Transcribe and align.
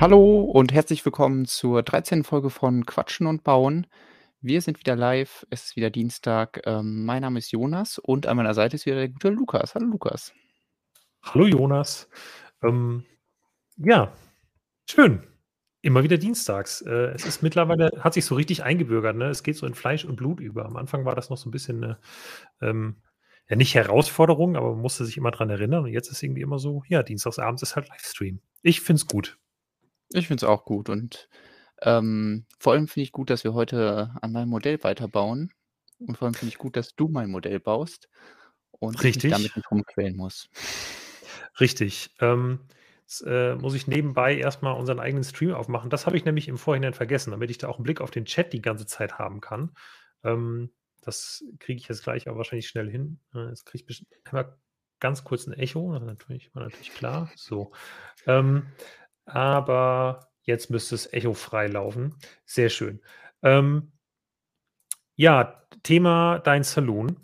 Hallo 0.00 0.42
und 0.42 0.72
herzlich 0.72 1.04
willkommen 1.04 1.44
zur 1.44 1.82
13. 1.82 2.22
Folge 2.22 2.50
von 2.50 2.86
Quatschen 2.86 3.26
und 3.26 3.42
Bauen. 3.42 3.88
Wir 4.40 4.62
sind 4.62 4.78
wieder 4.78 4.94
live, 4.94 5.44
es 5.50 5.64
ist 5.64 5.76
wieder 5.76 5.90
Dienstag. 5.90 6.60
Ähm, 6.66 7.04
mein 7.04 7.22
Name 7.22 7.40
ist 7.40 7.50
Jonas 7.50 7.98
und 7.98 8.28
an 8.28 8.36
meiner 8.36 8.54
Seite 8.54 8.76
ist 8.76 8.86
wieder 8.86 8.94
der 8.94 9.08
gute 9.08 9.30
Lukas. 9.30 9.74
Hallo 9.74 9.86
Lukas. 9.86 10.32
Hallo 11.24 11.46
Jonas. 11.46 12.08
Ähm, 12.62 13.06
ja, 13.76 14.12
schön. 14.88 15.24
Immer 15.82 16.04
wieder 16.04 16.16
dienstags. 16.16 16.80
Äh, 16.82 17.10
es 17.16 17.26
ist 17.26 17.42
mittlerweile, 17.42 17.90
hat 17.98 18.14
sich 18.14 18.24
so 18.24 18.36
richtig 18.36 18.62
eingebürgert. 18.62 19.16
Ne? 19.16 19.24
Es 19.30 19.42
geht 19.42 19.56
so 19.56 19.66
in 19.66 19.74
Fleisch 19.74 20.04
und 20.04 20.14
Blut 20.14 20.38
über. 20.38 20.64
Am 20.64 20.76
Anfang 20.76 21.06
war 21.06 21.16
das 21.16 21.28
noch 21.28 21.38
so 21.38 21.48
ein 21.48 21.52
bisschen 21.52 21.82
eine, 21.82 21.98
ähm, 22.60 23.02
ja 23.50 23.56
nicht 23.56 23.74
Herausforderung, 23.74 24.54
aber 24.54 24.70
man 24.70 24.80
musste 24.80 25.04
sich 25.04 25.16
immer 25.16 25.32
dran 25.32 25.50
erinnern. 25.50 25.82
Und 25.82 25.92
jetzt 25.92 26.08
ist 26.08 26.22
irgendwie 26.22 26.42
immer 26.42 26.60
so, 26.60 26.84
ja, 26.86 27.02
dienstagsabends 27.02 27.64
ist 27.64 27.74
halt 27.74 27.88
Livestream. 27.88 28.40
Ich 28.62 28.80
finde 28.80 29.00
es 29.00 29.08
gut. 29.08 29.40
Ich 30.12 30.26
finde 30.26 30.44
es 30.44 30.48
auch 30.48 30.64
gut 30.64 30.88
und 30.88 31.28
ähm, 31.82 32.46
vor 32.58 32.72
allem 32.72 32.88
finde 32.88 33.04
ich 33.04 33.12
gut, 33.12 33.30
dass 33.30 33.44
wir 33.44 33.54
heute 33.54 34.14
an 34.20 34.32
meinem 34.32 34.48
Modell 34.48 34.82
weiterbauen. 34.82 35.52
Und 35.98 36.16
vor 36.16 36.26
allem 36.26 36.34
finde 36.34 36.52
ich 36.52 36.58
gut, 36.58 36.76
dass 36.76 36.94
du 36.94 37.08
mein 37.08 37.30
Modell 37.30 37.60
baust 37.60 38.08
und 38.70 38.94
ich 38.94 39.02
mich 39.02 39.14
Richtig. 39.16 39.32
damit 39.32 39.56
nicht 39.56 39.70
rumquälen 39.70 40.16
muss. 40.16 40.48
Richtig. 41.60 42.14
Ähm, 42.20 42.60
jetzt, 43.02 43.24
äh, 43.26 43.56
muss 43.56 43.74
ich 43.74 43.86
nebenbei 43.86 44.36
erstmal 44.36 44.74
unseren 44.74 45.00
eigenen 45.00 45.24
Stream 45.24 45.54
aufmachen. 45.54 45.90
Das 45.90 46.06
habe 46.06 46.16
ich 46.16 46.24
nämlich 46.24 46.48
im 46.48 46.58
Vorhinein 46.58 46.94
vergessen, 46.94 47.32
damit 47.32 47.50
ich 47.50 47.58
da 47.58 47.68
auch 47.68 47.76
einen 47.76 47.84
Blick 47.84 48.00
auf 48.00 48.10
den 48.10 48.26
Chat 48.26 48.52
die 48.52 48.62
ganze 48.62 48.86
Zeit 48.86 49.18
haben 49.18 49.40
kann. 49.40 49.72
Ähm, 50.22 50.70
das 51.00 51.44
kriege 51.58 51.80
ich 51.80 51.88
jetzt 51.88 52.04
gleich 52.04 52.28
aber 52.28 52.38
wahrscheinlich 52.38 52.68
schnell 52.68 52.90
hin. 52.90 53.20
Äh, 53.34 53.48
jetzt 53.48 53.66
kriege 53.66 53.84
ich 53.88 54.06
einmal 54.24 54.56
ganz 55.00 55.24
kurz 55.24 55.46
ein 55.46 55.52
Echo. 55.54 55.98
Natürlich, 55.98 56.54
war 56.54 56.62
natürlich 56.62 56.92
klar. 56.92 57.30
So. 57.34 57.72
Ähm, 58.26 58.66
aber 59.28 60.28
jetzt 60.42 60.70
müsste 60.70 60.94
es 60.94 61.12
echofrei 61.12 61.66
laufen. 61.66 62.14
Sehr 62.44 62.70
schön. 62.70 63.00
Ähm, 63.42 63.92
ja, 65.14 65.62
Thema 65.82 66.38
dein 66.38 66.62
Saloon. 66.64 67.16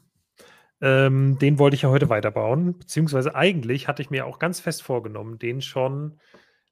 Ähm, 0.81 1.39
den 1.39 1.59
wollte 1.59 1.77
ich 1.77 1.83
ja 1.83 1.89
heute 1.89 2.11
weiterbauen, 2.11 2.79
beziehungsweise 2.79 3.35
eigentlich 3.35 3.89
hatte 3.89 4.03
ich 4.03 4.11
mir 4.11 4.27
auch 4.27 4.39
ganz 4.39 4.61
fest 4.61 4.83
vorgenommen, 4.83 5.39
den 5.39 5.63
schon 5.63 6.21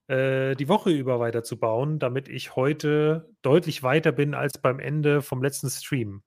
äh, 0.08 0.55
die 0.56 0.69
Woche 0.69 0.91
über 0.91 1.20
weiterzubauen, 1.20 1.98
damit 1.98 2.28
ich 2.28 2.56
heute 2.56 3.30
deutlich 3.41 3.83
weiter 3.83 4.12
bin 4.12 4.34
als 4.34 4.58
beim 4.58 4.80
Ende 4.80 5.22
vom 5.22 5.42
letzten 5.42 5.70
Stream. 5.70 6.22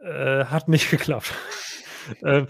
Äh, 0.00 0.46
hat 0.46 0.68
nicht 0.68 0.90
geklappt. 0.90 1.32
äh, 2.22 2.46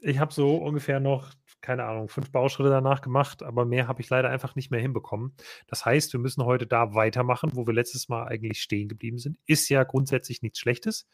ich 0.00 0.18
habe 0.18 0.32
so 0.32 0.56
ungefähr 0.56 0.98
noch 0.98 1.30
keine 1.60 1.84
Ahnung, 1.84 2.08
fünf 2.08 2.30
Bauschritte 2.30 2.70
danach 2.70 3.00
gemacht, 3.00 3.42
aber 3.42 3.64
mehr 3.64 3.86
habe 3.86 4.00
ich 4.00 4.08
leider 4.08 4.30
einfach 4.30 4.54
nicht 4.54 4.70
mehr 4.70 4.80
hinbekommen. 4.80 5.34
Das 5.66 5.84
heißt, 5.84 6.12
wir 6.12 6.20
müssen 6.20 6.44
heute 6.44 6.66
da 6.66 6.94
weitermachen, 6.94 7.50
wo 7.54 7.66
wir 7.66 7.74
letztes 7.74 8.08
Mal 8.08 8.26
eigentlich 8.26 8.62
stehen 8.62 8.88
geblieben 8.88 9.18
sind. 9.18 9.38
Ist 9.46 9.68
ja 9.68 9.84
grundsätzlich 9.84 10.42
nichts 10.42 10.58
Schlechtes, 10.58 11.08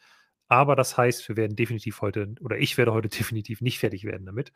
aber 0.47 0.75
das 0.75 0.97
heißt, 0.97 1.27
wir 1.27 1.35
werden 1.37 1.55
definitiv 1.55 2.01
heute, 2.01 2.33
oder 2.41 2.57
ich 2.57 2.77
werde 2.77 2.93
heute 2.93 3.09
definitiv 3.17 3.61
nicht 3.61 3.79
fertig 3.79 4.05
werden 4.05 4.25
damit. 4.25 4.51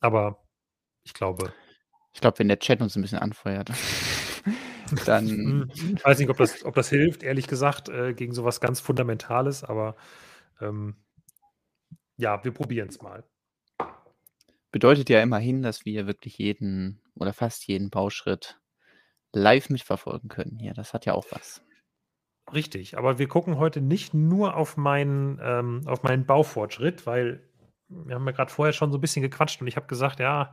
Aber 0.00 0.44
ich 1.02 1.12
glaube. 1.12 1.52
Ich 2.12 2.20
glaube, 2.20 2.38
wenn 2.38 2.48
der 2.48 2.58
Chat 2.58 2.80
uns 2.80 2.96
ein 2.96 3.02
bisschen 3.02 3.18
anfeuert, 3.18 3.70
dann. 5.06 5.70
Ich 5.74 6.04
weiß 6.04 6.18
nicht, 6.18 6.30
ob 6.30 6.38
das, 6.38 6.64
ob 6.64 6.74
das 6.74 6.88
hilft, 6.88 7.22
ehrlich 7.22 7.46
gesagt, 7.46 7.88
äh, 7.88 8.14
gegen 8.14 8.32
sowas 8.32 8.60
ganz 8.60 8.80
Fundamentales, 8.80 9.64
aber 9.64 9.96
ähm, 10.60 10.96
ja, 12.16 12.42
wir 12.44 12.52
probieren 12.52 12.88
es 12.88 13.00
mal 13.00 13.24
bedeutet 14.70 15.10
ja 15.10 15.22
immerhin, 15.22 15.62
dass 15.62 15.84
wir 15.84 16.06
wirklich 16.06 16.38
jeden 16.38 17.00
oder 17.14 17.32
fast 17.32 17.66
jeden 17.66 17.90
Bauschritt 17.90 18.60
live 19.32 19.70
mitverfolgen 19.70 20.28
können 20.28 20.58
hier. 20.58 20.74
Das 20.74 20.94
hat 20.94 21.06
ja 21.06 21.14
auch 21.14 21.26
was. 21.30 21.62
Richtig, 22.52 22.98
aber 22.98 23.18
wir 23.18 23.28
gucken 23.28 23.58
heute 23.58 23.80
nicht 23.80 24.12
nur 24.12 24.56
auf 24.56 24.76
meinen, 24.76 25.38
ähm, 25.42 25.82
auf 25.86 26.02
meinen 26.02 26.26
Baufortschritt, 26.26 27.06
weil 27.06 27.48
wir 27.88 28.14
haben 28.14 28.26
ja 28.26 28.32
gerade 28.32 28.50
vorher 28.52 28.72
schon 28.72 28.90
so 28.90 28.98
ein 28.98 29.00
bisschen 29.00 29.22
gequatscht 29.22 29.60
und 29.60 29.68
ich 29.68 29.76
habe 29.76 29.86
gesagt, 29.86 30.20
ja, 30.20 30.52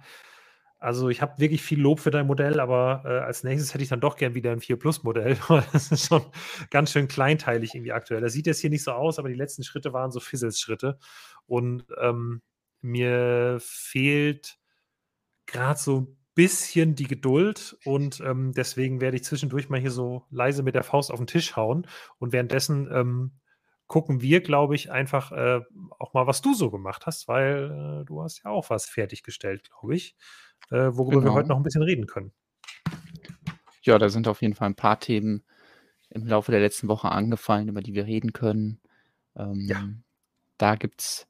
also 0.79 1.09
ich 1.09 1.23
habe 1.23 1.39
wirklich 1.39 1.63
viel 1.63 1.79
Lob 1.79 1.99
für 1.99 2.11
dein 2.11 2.27
Modell, 2.27 2.59
aber 2.59 3.01
äh, 3.03 3.19
als 3.19 3.43
nächstes 3.43 3.73
hätte 3.73 3.83
ich 3.83 3.89
dann 3.89 3.99
doch 3.99 4.15
gern 4.15 4.35
wieder 4.35 4.51
ein 4.51 4.59
4 4.59 4.77
Plus 4.77 5.03
Modell, 5.03 5.37
das 5.73 5.91
ist 5.91 6.07
schon 6.07 6.23
ganz 6.69 6.91
schön 6.91 7.07
kleinteilig 7.07 7.73
irgendwie 7.73 7.93
aktuell. 7.93 8.21
Das 8.21 8.33
sieht 8.33 8.45
jetzt 8.45 8.59
hier 8.59 8.69
nicht 8.69 8.83
so 8.83 8.91
aus, 8.91 9.17
aber 9.17 9.29
die 9.29 9.35
letzten 9.35 9.63
Schritte 9.63 9.93
waren 9.93 10.11
so 10.11 10.19
Fizzles-Schritte 10.19 10.99
und 11.47 11.85
ähm, 11.99 12.41
mir 12.81 13.57
fehlt 13.61 14.57
gerade 15.45 15.79
so 15.79 16.01
ein 16.01 16.17
bisschen 16.35 16.93
die 16.95 17.07
Geduld 17.07 17.77
und 17.83 18.19
ähm, 18.19 18.53
deswegen 18.55 19.01
werde 19.01 19.17
ich 19.17 19.23
zwischendurch 19.23 19.69
mal 19.69 19.79
hier 19.79 19.91
so 19.91 20.25
leise 20.29 20.61
mit 20.61 20.75
der 20.75 20.83
Faust 20.83 21.11
auf 21.11 21.17
den 21.17 21.27
Tisch 21.27 21.55
hauen 21.55 21.87
und 22.19 22.31
währenddessen 22.31 22.87
ähm, 22.91 23.31
gucken 23.87 24.21
wir, 24.21 24.41
glaube 24.41 24.75
ich, 24.75 24.91
einfach 24.91 25.31
äh, 25.31 25.61
auch 25.97 26.13
mal, 26.13 26.27
was 26.27 26.41
du 26.41 26.53
so 26.53 26.69
gemacht 26.69 27.05
hast, 27.05 27.27
weil 27.27 28.01
äh, 28.01 28.05
du 28.05 28.21
hast 28.21 28.43
ja 28.43 28.51
auch 28.51 28.69
was 28.69 28.85
fertiggestellt, 28.85 29.69
glaube 29.69 29.95
ich, 29.95 30.15
äh, 30.69 30.91
worüber 30.91 31.21
genau. 31.21 31.23
wir 31.23 31.33
heute 31.33 31.43
genau. 31.43 31.55
noch 31.55 31.61
ein 31.61 31.63
bisschen 31.63 31.83
reden 31.83 32.05
können. 32.05 32.33
Ja, 33.81 33.97
da 33.97 34.09
sind 34.09 34.27
auf 34.27 34.41
jeden 34.41 34.53
Fall 34.53 34.69
ein 34.69 34.75
paar 34.75 34.99
Themen 34.99 35.43
im 36.09 36.27
Laufe 36.27 36.51
der 36.51 36.61
letzten 36.61 36.87
Woche 36.87 37.09
angefallen, 37.09 37.69
über 37.69 37.81
die 37.81 37.93
wir 37.93 38.05
reden 38.05 38.33
können. 38.33 38.81
Ähm, 39.35 39.65
ja. 39.67 39.89
Da 40.57 40.75
gibt 40.75 41.01
es 41.01 41.27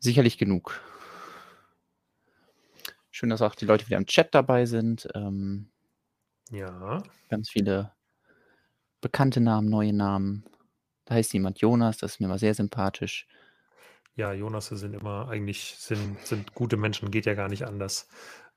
sicherlich 0.00 0.38
genug. 0.38 0.80
Schön, 3.10 3.30
dass 3.30 3.42
auch 3.42 3.54
die 3.54 3.66
Leute 3.66 3.86
wieder 3.86 3.98
im 3.98 4.06
Chat 4.06 4.34
dabei 4.34 4.66
sind. 4.66 5.08
Ähm, 5.14 5.70
ja. 6.50 7.02
Ganz 7.28 7.50
viele 7.50 7.92
bekannte 9.00 9.40
Namen, 9.40 9.68
neue 9.68 9.92
Namen. 9.92 10.44
Da 11.04 11.14
heißt 11.14 11.32
jemand 11.32 11.60
Jonas, 11.60 11.98
das 11.98 12.12
ist 12.12 12.20
mir 12.20 12.28
mal 12.28 12.38
sehr 12.38 12.54
sympathisch. 12.54 13.26
Ja, 14.16 14.32
Jonas 14.32 14.66
sind 14.66 14.94
immer 14.94 15.28
eigentlich 15.28 15.76
sind, 15.78 16.18
sind 16.26 16.54
gute 16.54 16.76
Menschen, 16.76 17.10
geht 17.10 17.26
ja 17.26 17.34
gar 17.34 17.48
nicht 17.48 17.66
anders. 17.66 18.08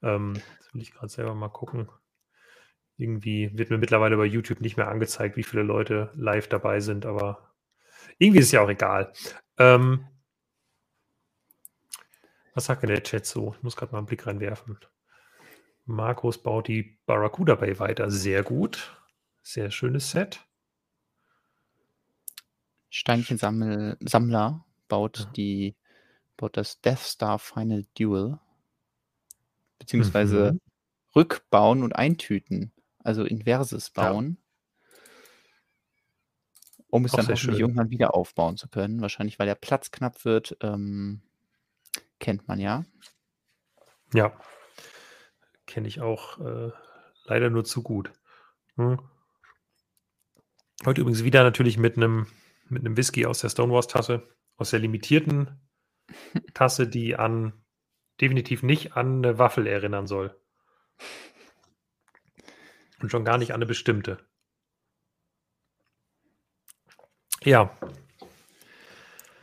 Ähm, 0.02 0.34
das 0.60 0.74
will 0.74 0.82
ich 0.82 0.94
gerade 0.94 1.10
selber 1.10 1.36
mal 1.36 1.50
gucken. 1.50 1.90
Irgendwie 2.98 3.52
wird 3.58 3.70
mir 3.70 3.78
mittlerweile 3.78 4.18
bei 4.18 4.26
YouTube 4.26 4.62
nicht 4.62 4.78
mehr 4.78 4.88
angezeigt, 4.88 5.36
wie 5.36 5.44
viele 5.44 5.64
Leute 5.64 6.12
live 6.16 6.48
dabei 6.48 6.80
sind, 6.80 7.06
aber 7.06 7.54
irgendwie 8.18 8.40
ist 8.40 8.48
es 8.48 8.52
ja 8.52 8.62
auch 8.62 8.70
egal. 8.70 9.14
Ähm, 9.58 10.08
was 12.54 12.66
sagt 12.66 12.84
denn 12.84 12.90
der 12.90 13.04
Chat 13.04 13.26
so? 13.26 13.54
Ich 13.58 13.64
muss 13.64 13.76
gerade 13.76 13.92
mal 13.92 14.00
einen 14.00 14.08
Blick 14.08 14.26
reinwerfen. 14.28 14.78
Markus 15.86 16.42
baut 16.42 16.68
die 16.68 17.00
Barracuda 17.06 17.56
Bay 17.56 17.80
weiter. 17.80 18.10
Sehr 18.10 18.44
gut. 18.44 18.98
Sehr 19.42 19.72
schönes 19.72 20.12
Set. 20.12 20.40
Steinchensammler 22.90 24.66
baut 24.88 25.20
ja. 25.20 25.26
die 25.36 25.76
baut 26.38 26.58
das 26.58 26.80
Death 26.82 27.00
Star 27.00 27.40
Final 27.40 27.86
Duel. 27.98 28.40
Beziehungsweise 29.80 30.54
mhm. 30.54 30.60
rückbauen 31.16 31.84
und 31.84 31.94
eintüten. 31.94 32.72
Also 33.00 33.26
inverses 33.26 33.90
bauen. 33.90 34.38
Ja. 34.38 34.96
Um 36.90 37.06
es 37.06 37.14
Auch 37.14 37.18
dann 37.18 37.28
hoffentlich 37.30 37.60
irgendwann 37.60 37.90
wieder 37.90 38.14
aufbauen 38.14 38.56
zu 38.56 38.70
können. 38.70 39.02
Wahrscheinlich, 39.02 39.40
weil 39.40 39.48
der 39.48 39.56
Platz 39.56 39.92
knapp 39.92 40.24
wird. 40.24 40.56
Ähm, 40.62 41.24
Kennt 42.24 42.48
man 42.48 42.58
ja. 42.58 42.86
Ja, 44.14 44.40
kenne 45.68 45.90
ich 45.90 46.00
auch 46.00 46.40
äh, 46.40 46.72
leider 47.26 47.50
nur 47.50 47.66
zu 47.66 47.84
gut. 47.84 48.14
Hm. 48.78 48.98
Heute 50.86 51.02
übrigens 51.02 51.26
wieder 51.26 51.44
natürlich 51.44 51.78
mit 51.78 51.98
einem 51.98 52.28
mit 52.70 52.86
einem 52.86 52.96
Whisky 52.96 53.26
aus 53.26 53.42
der 53.42 53.50
Stonewalls-Tasse, 53.50 54.24
aus 54.56 54.70
der 54.70 54.80
limitierten 54.80 55.70
Tasse, 56.54 56.88
die 56.88 57.18
an 57.18 57.62
definitiv 58.22 58.64
nicht 58.64 58.96
an 58.96 59.18
eine 59.18 59.38
Waffel 59.38 59.68
erinnern 59.68 60.08
soll. 60.08 60.42
Und 63.02 63.12
schon 63.12 63.26
gar 63.26 63.38
nicht 63.38 63.52
an 63.52 63.58
eine 63.58 63.66
bestimmte. 63.66 64.26
Ja, 67.44 67.78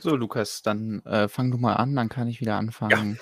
so, 0.03 0.17
Lukas, 0.17 0.63
dann 0.63 1.01
äh, 1.05 1.29
fang 1.29 1.51
du 1.51 1.59
mal 1.59 1.75
an, 1.75 1.95
dann 1.95 2.09
kann 2.09 2.29
ich 2.29 2.41
wieder 2.41 2.57
anfangen, 2.57 3.15
ja. 3.15 3.21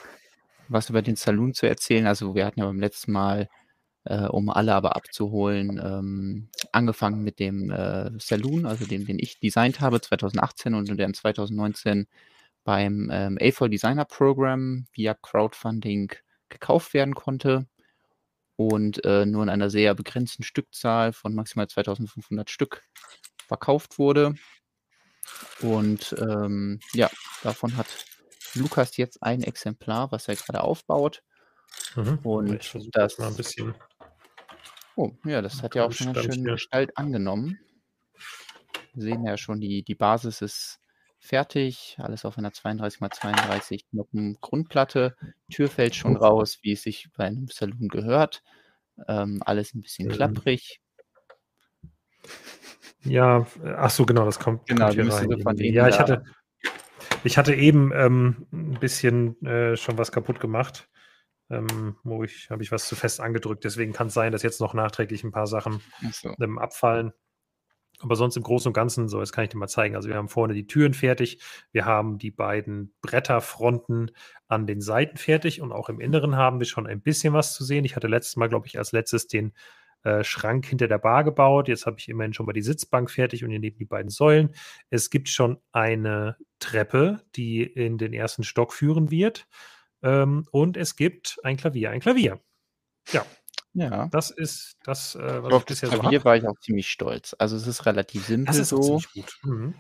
was 0.69 0.91
über 0.91 1.03
den 1.03 1.17
Saloon 1.17 1.55
zu 1.55 1.67
erzählen. 1.67 2.07
Also 2.07 2.35
wir 2.35 2.47
hatten 2.47 2.61
ja 2.61 2.67
beim 2.67 2.81
letzten 2.81 3.13
Mal, 3.13 3.49
äh, 4.05 4.27
um 4.27 4.49
alle 4.51 4.75
aber 4.75 4.97
abzuholen, 4.97 5.81
ähm, 5.83 6.49
angefangen 6.73 7.23
mit 7.23 7.39
dem 7.39 7.71
äh, 7.71 8.11
Saloon, 8.19 8.67
also 8.67 8.87
dem, 8.87 9.07
den 9.07 9.19
ich 9.19 9.41
designt 9.41 9.81
habe 9.81 10.01
2018 10.01 10.75
und 10.75 10.89
der 10.97 11.07
in 11.07 11.15
2019 11.15 12.07
beim 12.65 13.11
ähm, 13.13 13.39
A4 13.39 13.69
Designer 13.69 14.05
Program 14.05 14.87
via 14.93 15.15
Crowdfunding 15.15 16.13
gekauft 16.49 16.95
werden 16.95 17.15
konnte 17.15 17.67
und 18.57 19.05
äh, 19.05 19.25
nur 19.25 19.43
in 19.43 19.49
einer 19.49 19.71
sehr 19.71 19.95
begrenzten 19.95 20.43
Stückzahl 20.43 21.13
von 21.13 21.35
maximal 21.35 21.69
2500 21.69 22.51
Stück 22.51 22.83
verkauft 23.47 23.99
wurde. 23.99 24.35
Und 25.61 26.15
ähm, 26.19 26.81
ja, 26.93 27.11
davon 27.43 27.77
hat 27.77 27.87
Lukas 28.55 28.97
jetzt 28.97 29.23
ein 29.23 29.43
Exemplar, 29.43 30.13
was 30.13 30.29
er 30.29 30.37
gerade 30.37 30.63
aufbaut. 30.63 31.23
Mhm. 31.97 32.19
Und 32.23 32.75
das 32.93 33.19
mal 33.19 33.29
ein 33.29 33.37
bisschen 33.37 33.75
Oh, 34.99 35.13
ja, 35.25 35.41
das 35.43 35.63
hat 35.63 35.77
ja 35.77 35.87
auch 35.87 35.93
schon 35.93 36.13
ganz 36.13 36.35
schön 36.35 36.43
Gestalt 36.43 36.97
angenommen. 36.97 37.61
Wir 38.95 39.03
sehen 39.05 39.25
ja 39.25 39.37
schon, 39.37 39.61
die, 39.61 39.85
die 39.85 39.95
Basis 39.95 40.43
ist 40.43 40.81
fertig, 41.21 41.95
alles 42.01 42.25
auf 42.25 42.37
einer 42.37 42.53
32 42.53 43.01
x 43.01 43.21
32 43.21 43.87
Noppen 43.93 44.39
Grundplatte. 44.41 45.15
Tür 45.53 45.69
fällt 45.69 45.95
schon 45.95 46.17
raus, 46.17 46.59
wie 46.63 46.73
es 46.73 46.83
sich 46.83 47.09
bei 47.17 47.27
einem 47.27 47.47
Saloon 47.47 47.87
gehört. 47.87 48.43
Ähm, 49.07 49.41
alles 49.47 49.73
ein 49.73 49.83
bisschen 49.83 50.11
ähm. 50.11 50.17
klapprig. 50.17 50.81
Ja, 53.05 53.47
ach 53.77 53.91
so, 53.91 54.05
genau, 54.07 54.25
das 54.25 54.39
kommt, 54.39 54.67
genau, 54.67 54.87
kommt 54.87 54.95
hier 54.95 55.13
rein. 55.13 55.57
Ja, 55.59 55.89
ich 55.89 55.99
hatte, 55.99 56.25
ich 57.25 57.39
hatte 57.39 57.55
eben 57.55 57.93
ähm, 57.95 58.47
ein 58.53 58.79
bisschen 58.81 59.41
äh, 59.45 59.77
schon 59.77 59.99
was 59.99 60.13
kaputt 60.13 60.41
gemacht. 60.41 60.89
Ähm, 61.51 61.97
wo 62.03 62.25
ich, 62.25 62.51
habe 62.51 62.63
ich 62.63 62.71
was 62.73 62.87
zu 62.87 62.95
fest 62.95 63.21
angedrückt. 63.21 63.65
Deswegen 63.65 63.95
kann 63.95 64.09
es 64.09 64.15
sein, 64.15 64.33
dass 64.33 64.43
jetzt 64.43 64.61
noch 64.61 64.75
nachträglich 64.75 65.25
ein 65.25 65.33
paar 65.33 65.47
Sachen 65.47 65.81
so. 66.13 66.35
ähm, 66.39 66.59
abfallen. 66.59 67.13
Aber 68.01 68.17
sonst 68.17 68.37
im 68.37 68.43
Großen 68.43 68.69
und 68.69 68.75
Ganzen, 68.75 69.09
so, 69.09 69.19
jetzt 69.21 69.33
kann 69.33 69.45
ich 69.45 69.51
dir 69.51 69.59
mal 69.59 69.67
zeigen. 69.67 69.97
Also 69.97 70.09
wir 70.09 70.17
haben 70.17 70.29
vorne 70.29 70.55
die 70.55 70.67
Türen 70.67 70.95
fertig, 70.95 71.41
wir 71.73 71.85
haben 71.85 72.19
die 72.19 72.31
beiden 72.31 72.95
Bretterfronten 73.01 74.13
an 74.47 74.67
den 74.67 74.81
Seiten 74.81 75.17
fertig 75.17 75.61
und 75.61 75.73
auch 75.73 75.89
im 75.89 76.01
Inneren 76.01 76.37
haben 76.37 76.61
wir 76.61 76.67
schon 76.67 76.87
ein 76.87 77.01
bisschen 77.01 77.33
was 77.33 77.55
zu 77.55 77.65
sehen. 77.65 77.85
Ich 77.85 77.97
hatte 77.97 78.07
letztes 78.07 78.37
Mal, 78.37 78.49
glaube 78.49 78.67
ich, 78.67 78.79
als 78.79 78.93
letztes 78.93 79.27
den 79.27 79.53
äh, 80.05 80.25
Schrank 80.25 80.67
hinter 80.67 80.89
der 80.89 80.99
Bar 80.99 81.25
gebaut. 81.25 81.69
Jetzt 81.69 81.87
habe 81.87 81.99
ich 81.99 82.09
immerhin 82.09 82.33
schon 82.33 82.47
mal 82.47 82.53
die 82.53 82.63
Sitzbank 82.63 83.11
fertig 83.11 83.45
und 83.45 83.51
hier 83.51 83.59
neben 83.59 83.79
die 83.79 83.85
beiden 83.85 84.11
Säulen. 84.11 84.55
Es 84.91 85.11
gibt 85.11 85.29
schon 85.29 85.59
eine 85.73 86.37
Treppe, 86.59 87.23
die 87.37 87.63
in 87.63 87.99
den 87.99 88.13
ersten 88.13 88.45
Stock 88.45 88.73
führen 88.73 89.11
wird. 89.11 89.47
Ähm, 90.03 90.47
und 90.53 90.77
es 90.77 90.97
gibt 90.97 91.39
ein 91.43 91.57
Klavier, 91.57 91.91
ein 91.91 92.01
Klavier. 92.01 92.41
Ja, 93.11 93.25
ja. 93.75 94.09
Das 94.11 94.31
ist 94.31 94.77
das, 94.83 95.15
äh, 95.15 95.43
was 95.43 95.53
Auf 95.53 95.63
ich 95.63 95.67
das 95.67 95.81
bisher 95.81 95.99
Klavier 95.99 96.21
so 96.21 96.25
war 96.25 96.37
ich 96.37 96.47
auch 96.47 96.59
ziemlich 96.61 96.91
stolz. 96.91 97.35
Also 97.39 97.57
es 97.57 97.67
ist 97.67 97.87
relativ 97.87 98.27
simpel 98.27 98.47
das 98.47 98.59
ist 98.59 98.71
so. 98.71 99.01
Mhm. 99.43 99.75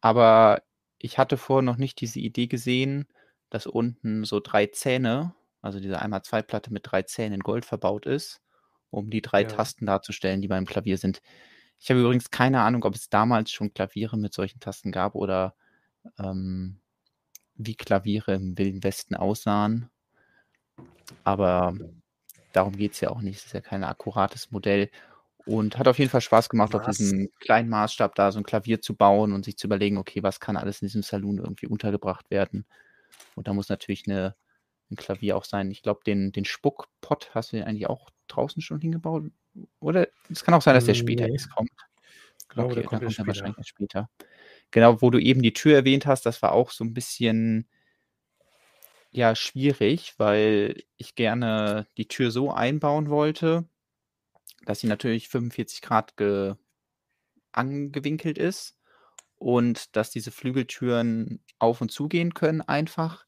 Aber 0.00 0.62
ich 0.98 1.18
hatte 1.18 1.36
vorher 1.36 1.62
noch 1.62 1.76
nicht 1.76 2.00
diese 2.00 2.20
Idee 2.20 2.46
gesehen, 2.46 3.06
dass 3.50 3.66
unten 3.66 4.24
so 4.24 4.40
drei 4.40 4.66
Zähne, 4.66 5.34
also 5.62 5.80
diese 5.80 6.00
einmal 6.00 6.22
zwei 6.22 6.42
Platte 6.42 6.72
mit 6.72 6.82
drei 6.84 7.02
Zähnen 7.02 7.34
in 7.34 7.40
Gold 7.40 7.64
verbaut 7.64 8.06
ist, 8.06 8.42
um 8.90 9.10
die 9.10 9.22
drei 9.22 9.42
ja. 9.42 9.48
Tasten 9.48 9.86
darzustellen, 9.86 10.40
die 10.40 10.48
beim 10.48 10.66
Klavier 10.66 10.98
sind. 10.98 11.20
Ich 11.78 11.90
habe 11.90 12.00
übrigens 12.00 12.30
keine 12.30 12.62
Ahnung, 12.62 12.84
ob 12.84 12.94
es 12.94 13.08
damals 13.08 13.50
schon 13.50 13.72
Klaviere 13.72 14.16
mit 14.16 14.34
solchen 14.34 14.60
Tasten 14.60 14.90
gab 14.90 15.14
oder 15.14 15.54
ähm, 16.18 16.80
wie 17.54 17.74
Klaviere 17.74 18.34
im 18.34 18.56
Wilden 18.58 18.82
Westen 18.82 19.14
aussahen. 19.14 19.90
Aber 21.24 21.74
darum 22.52 22.76
geht 22.76 22.92
es 22.92 23.00
ja 23.00 23.10
auch 23.10 23.20
nicht. 23.20 23.38
Es 23.38 23.46
ist 23.46 23.52
ja 23.52 23.60
kein 23.60 23.84
akkurates 23.84 24.50
Modell. 24.50 24.90
Und 25.44 25.78
hat 25.78 25.88
auf 25.88 25.98
jeden 25.98 26.10
Fall 26.10 26.20
Spaß 26.20 26.50
gemacht, 26.50 26.74
was? 26.74 26.86
auf 26.86 26.96
diesem 26.96 27.30
kleinen 27.40 27.70
Maßstab 27.70 28.14
da 28.14 28.32
so 28.32 28.38
ein 28.38 28.44
Klavier 28.44 28.82
zu 28.82 28.94
bauen 28.94 29.32
und 29.32 29.44
sich 29.46 29.56
zu 29.56 29.66
überlegen, 29.66 29.96
okay, 29.96 30.22
was 30.22 30.40
kann 30.40 30.58
alles 30.58 30.82
in 30.82 30.88
diesem 30.88 31.02
Saloon 31.02 31.38
irgendwie 31.38 31.66
untergebracht 31.66 32.30
werden. 32.30 32.66
Und 33.34 33.48
da 33.48 33.54
muss 33.54 33.70
natürlich 33.70 34.06
eine, 34.06 34.34
ein 34.90 34.96
Klavier 34.96 35.36
auch 35.36 35.44
sein. 35.44 35.70
Ich 35.70 35.82
glaube, 35.82 36.00
den, 36.04 36.32
den 36.32 36.44
Spuckpott 36.44 37.30
hast 37.34 37.52
du 37.52 37.56
den 37.56 37.66
eigentlich 37.66 37.88
auch 37.88 38.10
draußen 38.28 38.62
schon 38.62 38.80
hingebaut? 38.80 39.24
Oder 39.80 40.08
es 40.30 40.44
kann 40.44 40.54
auch 40.54 40.62
sein, 40.62 40.74
dass 40.74 40.84
der 40.84 40.94
später 40.94 41.26
nee. 41.26 41.32
jetzt 41.32 41.50
kommt. 41.50 41.70
Ich 42.40 42.48
glaube, 42.48 42.72
okay, 42.72 42.80
der 42.80 42.84
kommt, 42.84 43.02
kommt 43.02 43.26
wahrscheinlich 43.26 43.66
später. 43.66 44.08
Genau, 44.70 45.00
wo 45.02 45.10
du 45.10 45.18
eben 45.18 45.42
die 45.42 45.52
Tür 45.52 45.74
erwähnt 45.74 46.06
hast, 46.06 46.24
das 46.26 46.42
war 46.42 46.52
auch 46.52 46.70
so 46.70 46.84
ein 46.84 46.94
bisschen 46.94 47.68
ja 49.10 49.34
schwierig, 49.34 50.14
weil 50.18 50.82
ich 50.96 51.14
gerne 51.14 51.86
die 51.96 52.08
Tür 52.08 52.30
so 52.30 52.52
einbauen 52.52 53.10
wollte, 53.10 53.66
dass 54.64 54.80
sie 54.80 54.86
natürlich 54.86 55.28
45 55.28 55.82
Grad 55.82 56.16
ge 56.16 56.54
angewinkelt 57.52 58.38
ist 58.38 58.78
und 59.36 59.96
dass 59.96 60.10
diese 60.10 60.30
Flügeltüren 60.30 61.42
auf 61.58 61.80
und 61.80 61.90
zugehen 61.90 62.34
können 62.34 62.60
einfach 62.60 63.24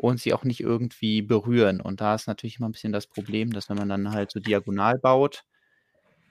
und 0.00 0.18
sie 0.18 0.32
auch 0.32 0.44
nicht 0.44 0.60
irgendwie 0.60 1.20
berühren. 1.20 1.82
Und 1.82 2.00
da 2.00 2.14
ist 2.14 2.26
natürlich 2.26 2.58
immer 2.58 2.68
ein 2.68 2.72
bisschen 2.72 2.92
das 2.92 3.06
Problem, 3.06 3.52
dass 3.52 3.68
wenn 3.68 3.76
man 3.76 3.90
dann 3.90 4.12
halt 4.12 4.30
so 4.30 4.40
diagonal 4.40 4.98
baut, 4.98 5.44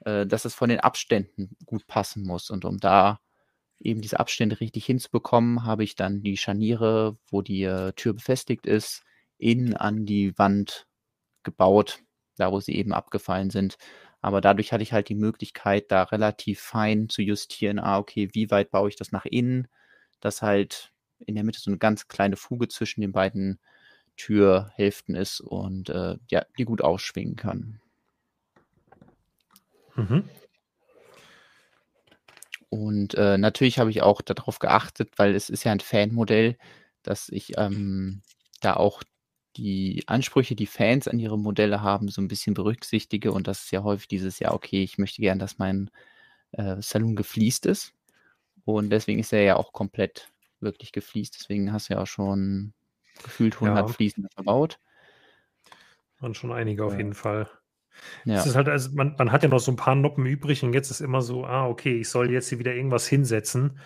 äh, 0.04 0.26
dass 0.26 0.44
es 0.44 0.54
von 0.54 0.68
den 0.70 0.80
Abständen 0.80 1.56
gut 1.66 1.86
passen 1.86 2.24
muss. 2.26 2.50
Und 2.50 2.64
um 2.64 2.78
da 2.78 3.20
eben 3.78 4.00
diese 4.00 4.18
Abstände 4.18 4.60
richtig 4.60 4.86
hinzubekommen, 4.86 5.64
habe 5.64 5.84
ich 5.84 5.94
dann 5.94 6.22
die 6.22 6.36
Scharniere, 6.36 7.16
wo 7.30 7.42
die 7.42 7.62
äh, 7.62 7.92
Tür 7.92 8.14
befestigt 8.14 8.66
ist, 8.66 9.04
innen 9.38 9.76
an 9.76 10.04
die 10.04 10.36
Wand 10.36 10.86
gebaut, 11.44 12.00
da 12.38 12.50
wo 12.50 12.58
sie 12.58 12.74
eben 12.74 12.92
abgefallen 12.92 13.50
sind. 13.50 13.78
Aber 14.20 14.40
dadurch 14.40 14.72
hatte 14.72 14.82
ich 14.82 14.92
halt 14.92 15.08
die 15.08 15.14
Möglichkeit, 15.14 15.92
da 15.92 16.02
relativ 16.02 16.60
fein 16.60 17.08
zu 17.08 17.22
justieren, 17.22 17.78
ah, 17.78 17.98
okay, 17.98 18.28
wie 18.32 18.50
weit 18.50 18.72
baue 18.72 18.88
ich 18.88 18.96
das 18.96 19.12
nach 19.12 19.26
innen, 19.26 19.68
dass 20.20 20.42
halt 20.42 20.89
in 21.26 21.34
der 21.34 21.44
Mitte 21.44 21.60
so 21.60 21.70
eine 21.70 21.78
ganz 21.78 22.08
kleine 22.08 22.36
Fuge 22.36 22.68
zwischen 22.68 23.00
den 23.00 23.12
beiden 23.12 23.58
Türhälften 24.16 25.14
ist 25.14 25.40
und 25.40 25.88
äh, 25.88 26.16
ja, 26.28 26.44
die 26.58 26.64
gut 26.64 26.82
ausschwingen 26.82 27.36
kann. 27.36 27.80
Mhm. 29.96 30.24
Und 32.68 33.14
äh, 33.14 33.36
natürlich 33.36 33.78
habe 33.78 33.90
ich 33.90 34.02
auch 34.02 34.22
darauf 34.22 34.58
geachtet, 34.58 35.10
weil 35.16 35.34
es 35.34 35.50
ist 35.50 35.64
ja 35.64 35.72
ein 35.72 35.80
Fanmodell, 35.80 36.56
dass 37.02 37.28
ich 37.28 37.58
ähm, 37.58 38.22
da 38.60 38.74
auch 38.74 39.02
die 39.56 40.04
Ansprüche, 40.06 40.54
die 40.54 40.66
Fans 40.66 41.08
an 41.08 41.18
ihre 41.18 41.38
Modelle 41.38 41.82
haben, 41.82 42.08
so 42.08 42.22
ein 42.22 42.28
bisschen 42.28 42.54
berücksichtige. 42.54 43.32
Und 43.32 43.48
das 43.48 43.64
ist 43.64 43.72
ja 43.72 43.82
häufig 43.82 44.06
dieses 44.08 44.38
Jahr, 44.38 44.54
okay, 44.54 44.82
ich 44.82 44.98
möchte 44.98 45.20
gern, 45.20 45.38
dass 45.40 45.58
mein 45.58 45.90
äh, 46.52 46.76
Saloon 46.80 47.16
gefliest 47.16 47.66
ist. 47.66 47.92
Und 48.64 48.90
deswegen 48.90 49.18
ist 49.20 49.32
er 49.32 49.42
ja 49.42 49.56
auch 49.56 49.72
komplett 49.72 50.28
wirklich 50.62 50.92
gefliest. 50.92 51.36
Deswegen 51.38 51.72
hast 51.72 51.88
du 51.88 51.94
ja 51.94 52.00
auch 52.00 52.06
schon 52.06 52.72
gefühlt 53.22 53.54
100 53.54 53.76
ja. 53.76 53.86
Fliesen 53.92 54.28
verbaut. 54.32 54.78
Und 56.20 56.36
schon 56.36 56.52
einige 56.52 56.84
auf 56.84 56.96
jeden 56.96 57.14
Fall. 57.14 57.48
Ja. 58.24 58.36
Es 58.36 58.46
ist 58.46 58.54
halt, 58.54 58.68
also 58.68 58.90
man, 58.92 59.14
man 59.18 59.32
hat 59.32 59.42
ja 59.42 59.48
noch 59.48 59.58
so 59.58 59.72
ein 59.72 59.76
paar 59.76 59.94
Noppen 59.94 60.26
übrig 60.26 60.62
und 60.62 60.72
jetzt 60.72 60.90
ist 60.90 61.00
immer 61.00 61.22
so, 61.22 61.44
ah, 61.44 61.66
okay, 61.66 62.00
ich 62.00 62.08
soll 62.08 62.30
jetzt 62.30 62.48
hier 62.48 62.58
wieder 62.58 62.74
irgendwas 62.74 63.06
hinsetzen. 63.06 63.78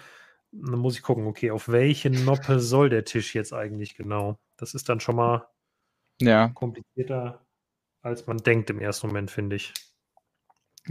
Und 0.53 0.71
dann 0.71 0.81
muss 0.81 0.97
ich 0.97 1.03
gucken, 1.03 1.27
okay, 1.27 1.51
auf 1.51 1.69
welche 1.69 2.11
Noppe 2.11 2.61
soll 2.61 2.89
der 2.89 3.05
Tisch 3.05 3.35
jetzt 3.35 3.53
eigentlich 3.53 3.97
genau? 3.97 4.39
Das 4.57 4.75
ist 4.75 4.89
dann 4.89 5.01
schon 5.01 5.17
mal 5.17 5.49
ja. 6.21 6.49
komplizierter, 6.49 7.45
als 8.03 8.27
man 8.27 8.39
denkt 8.39 8.71
im 8.71 8.81
ersten 8.81 9.09
Moment, 9.09 9.31
finde 9.31 9.57
ich. 9.57 9.73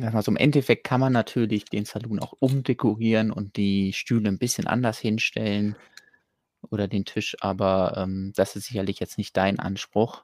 Also 0.01 0.31
im 0.31 0.37
Endeffekt 0.37 0.85
kann 0.85 0.99
man 0.99 1.13
natürlich 1.13 1.65
den 1.65 1.85
Saloon 1.85 2.19
auch 2.19 2.33
umdekorieren 2.39 3.31
und 3.31 3.57
die 3.57 3.93
Stühle 3.93 4.29
ein 4.29 4.39
bisschen 4.39 4.65
anders 4.65 4.97
hinstellen 4.97 5.75
oder 6.69 6.87
den 6.87 7.05
Tisch, 7.05 7.35
aber 7.41 7.95
ähm, 7.97 8.33
das 8.35 8.55
ist 8.55 8.65
sicherlich 8.65 8.99
jetzt 8.99 9.17
nicht 9.17 9.37
dein 9.37 9.59
Anspruch. 9.59 10.23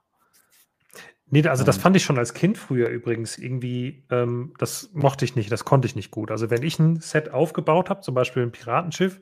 Nee, 1.32 1.48
also 1.48 1.64
das 1.64 1.78
fand 1.78 1.96
ich 1.96 2.04
schon 2.04 2.18
als 2.18 2.34
Kind 2.34 2.58
früher 2.58 2.90
übrigens 2.90 3.38
irgendwie, 3.38 4.04
ähm, 4.10 4.54
das 4.58 4.90
mochte 4.94 5.26
ich 5.26 5.36
nicht, 5.36 5.52
das 5.52 5.64
konnte 5.64 5.86
ich 5.86 5.96
nicht 5.96 6.10
gut. 6.10 6.32
Also 6.32 6.50
wenn 6.50 6.64
ich 6.64 6.80
ein 6.80 7.02
Set 7.02 7.30
aufgebaut 7.30 7.92
habe, 7.92 8.02
zum 8.02 8.16
Beispiel 8.16 8.42
ein 8.42 8.52
Piratenschiff, 8.52 9.22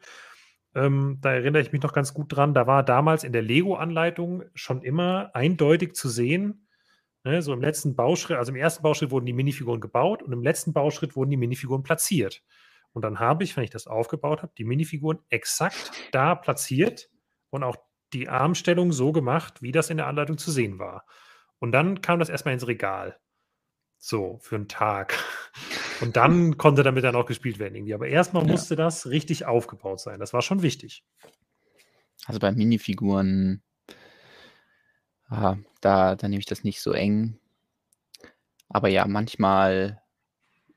ähm, 0.74 1.18
da 1.22 1.34
erinnere 1.34 1.62
ich 1.62 1.74
mich 1.74 1.82
noch 1.82 1.92
ganz 1.92 2.14
gut 2.14 2.34
dran, 2.34 2.54
da 2.54 2.66
war 2.66 2.84
damals 2.84 3.26
in 3.26 3.34
der 3.34 3.42
Lego-Anleitung 3.42 4.44
schon 4.54 4.84
immer 4.84 5.32
eindeutig 5.34 5.96
zu 5.96 6.08
sehen, 6.08 6.67
ne, 7.28 7.42
so 7.42 7.54
im 7.54 7.62
letzten 7.62 7.96
Bauschritt, 7.96 8.38
also 8.38 8.52
im 8.52 8.56
ersten 8.56 8.84
Bauschritt 8.84 9.12
wurden 9.12 9.26
die 9.26 9.34
Minifiguren 9.34 9.82
gebaut 9.82 10.24
und 10.24 10.32
im 10.34 10.42
letzten 10.42 10.74
Bauschritt 10.74 11.16
wurden 11.16 11.30
die 11.30 11.38
Minifiguren 11.38 11.84
platziert. 11.84 12.44
Und 12.94 13.04
dann 13.04 13.20
habe 13.20 13.44
ich, 13.44 13.56
wenn 13.56 13.64
ich 13.64 13.70
das 13.70 13.88
aufgebaut 13.88 14.42
habe, 14.42 14.54
die 14.58 14.64
Minifiguren 14.64 15.20
exakt 15.30 15.92
da 16.12 16.36
platziert 16.36 17.10
und 17.50 17.64
auch 17.64 17.78
die 18.14 18.30
Armstellung 18.30 18.92
so 18.92 19.12
gemacht, 19.12 19.62
wie 19.62 19.72
das 19.72 19.90
in 19.90 19.98
der 19.98 20.08
Anleitung 20.08 20.38
zu 20.38 20.52
sehen 20.52 20.80
war. 20.80 21.06
Und 21.60 21.72
dann 21.72 22.02
kam 22.02 22.20
das 22.20 22.30
erstmal 22.30 22.54
ins 22.54 22.68
Regal. 22.68 23.20
So, 24.00 24.40
für 24.42 24.56
einen 24.56 24.68
Tag. 24.68 25.18
Und 26.02 26.16
dann 26.16 26.58
konnte 26.58 26.84
damit 26.84 27.04
dann 27.04 27.16
auch 27.16 27.26
gespielt 27.26 27.58
werden 27.58 27.74
irgendwie. 27.74 27.96
Aber 27.96 28.08
erstmal 28.08 28.46
ja. 28.46 28.52
musste 28.52 28.76
das 28.76 29.08
richtig 29.08 29.46
aufgebaut 29.46 30.00
sein. 30.00 30.20
Das 30.20 30.34
war 30.34 30.44
schon 30.44 30.62
wichtig. 30.62 31.04
Also 32.26 32.40
bei 32.40 32.52
Minifiguren, 32.52 33.64
ah, 35.30 35.58
da, 35.82 36.16
da 36.16 36.28
nehme 36.28 36.40
ich 36.40 36.46
das 36.46 36.64
nicht 36.64 36.82
so 36.82 36.92
eng. 36.92 37.40
Aber 38.70 38.90
ja, 38.90 39.08
manchmal 39.08 40.02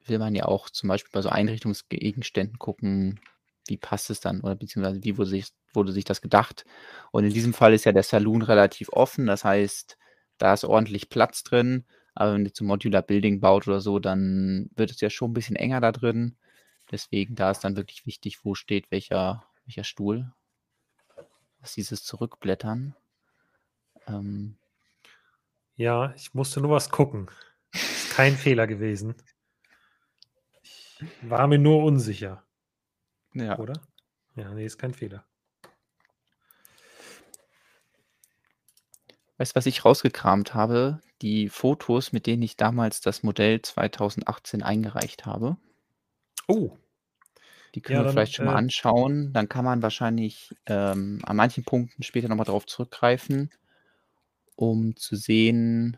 will 0.07 0.19
man 0.19 0.35
ja 0.35 0.47
auch 0.47 0.71
zum 0.71 0.88
Beispiel 0.88 1.11
bei 1.12 1.23
so 1.23 1.28
Einrichtungsgegenständen 1.28 2.59
gucken, 2.59 3.21
wie 3.66 3.76
passt 3.76 4.11
es 4.11 4.21
dann 4.21 4.40
oder 4.40 4.57
beziehungsweise 4.57 5.02
wie 5.04 5.16
wurde 5.19 5.30
sich, 5.30 5.49
wurde 5.75 5.92
sich 5.92 6.04
das 6.04 6.21
gedacht. 6.21 6.64
Und 7.12 7.25
in 7.25 7.33
diesem 7.33 7.54
Fall 7.54 7.75
ist 7.75 7.85
ja 7.85 7.92
der 7.92 8.02
Saloon 8.02 8.42
relativ 8.42 8.88
offen. 8.90 9.26
Das 9.26 9.45
heißt, 9.45 9.97
da 10.38 10.54
ist 10.54 10.64
ordentlich 10.64 11.11
Platz 11.11 11.42
drin. 11.42 11.85
Aber 12.14 12.35
wenn 12.35 12.45
ihr 12.45 12.54
zum 12.54 12.66
Modular 12.66 13.02
Building 13.02 13.40
baut 13.40 13.69
oder 13.69 13.80
so, 13.80 13.99
dann 13.99 14.71
wird 14.75 14.90
es 14.90 15.00
ja 15.00 15.11
schon 15.11 15.30
ein 15.30 15.35
bisschen 15.35 15.57
enger 15.57 15.80
da 15.80 15.92
drin. 15.92 16.37
Deswegen, 16.90 17.37
da 17.37 17.50
ist 17.52 17.61
dann 17.61 17.76
wirklich 17.76 18.07
wichtig, 18.07 18.45
wo 18.45 18.54
steht 18.54 18.90
welcher, 18.90 19.45
welcher 19.64 19.85
Stuhl. 19.85 20.33
Das 21.61 21.71
ist 21.71 21.76
dieses 21.76 22.04
Zurückblättern. 22.04 22.97
Ähm, 24.11 24.57
ja, 25.76 26.12
ich 26.14 26.35
musste 26.35 26.61
nur 26.61 26.71
was 26.71 26.90
gucken. 26.90 27.29
Ist 27.95 28.11
kein 28.11 28.37
Fehler 28.37 28.67
gewesen. 28.67 29.14
war 31.23 31.47
mir 31.47 31.59
nur 31.59 31.83
unsicher. 31.85 32.45
Ja. 33.35 33.59
Oder? 33.59 33.88
Ja, 34.35 34.52
nee, 34.55 34.64
ist 34.67 34.79
kein 34.79 34.95
Fehler. 34.95 35.25
Weißt 39.38 39.52
du, 39.52 39.57
was 39.57 39.67
ich 39.67 39.85
rausgekramt 39.85 40.55
habe? 40.55 41.00
Die 41.21 41.49
Fotos, 41.49 42.12
mit 42.12 42.26
denen 42.26 42.43
ich 42.45 42.57
damals 42.57 43.00
das 43.00 43.23
Modell 43.25 43.61
2018 43.61 44.62
eingereicht 44.62 45.26
habe. 45.26 45.57
Oh. 46.49 46.76
Die 47.75 47.83
können 47.83 47.99
Ja, 47.99 48.00
wir 48.00 48.05
dann, 48.05 48.12
vielleicht 48.12 48.35
schon 48.35 48.45
mal 48.47 48.55
äh 48.55 48.57
anschauen. 48.57 49.33
Dann 49.33 49.49
kann 49.49 49.64
man 49.64 49.83
wahrscheinlich, 49.83 50.55
ähm, 50.67 51.21
an 51.25 51.37
manchen 51.37 51.64
Punkten 51.64 52.02
später 52.02 52.29
noch 52.29 52.37
mal 52.37 52.45
drauf 52.45 52.67
zurückgreifen, 52.67 53.50
um 54.61 54.95
zu 54.97 55.17
sehen 55.17 55.97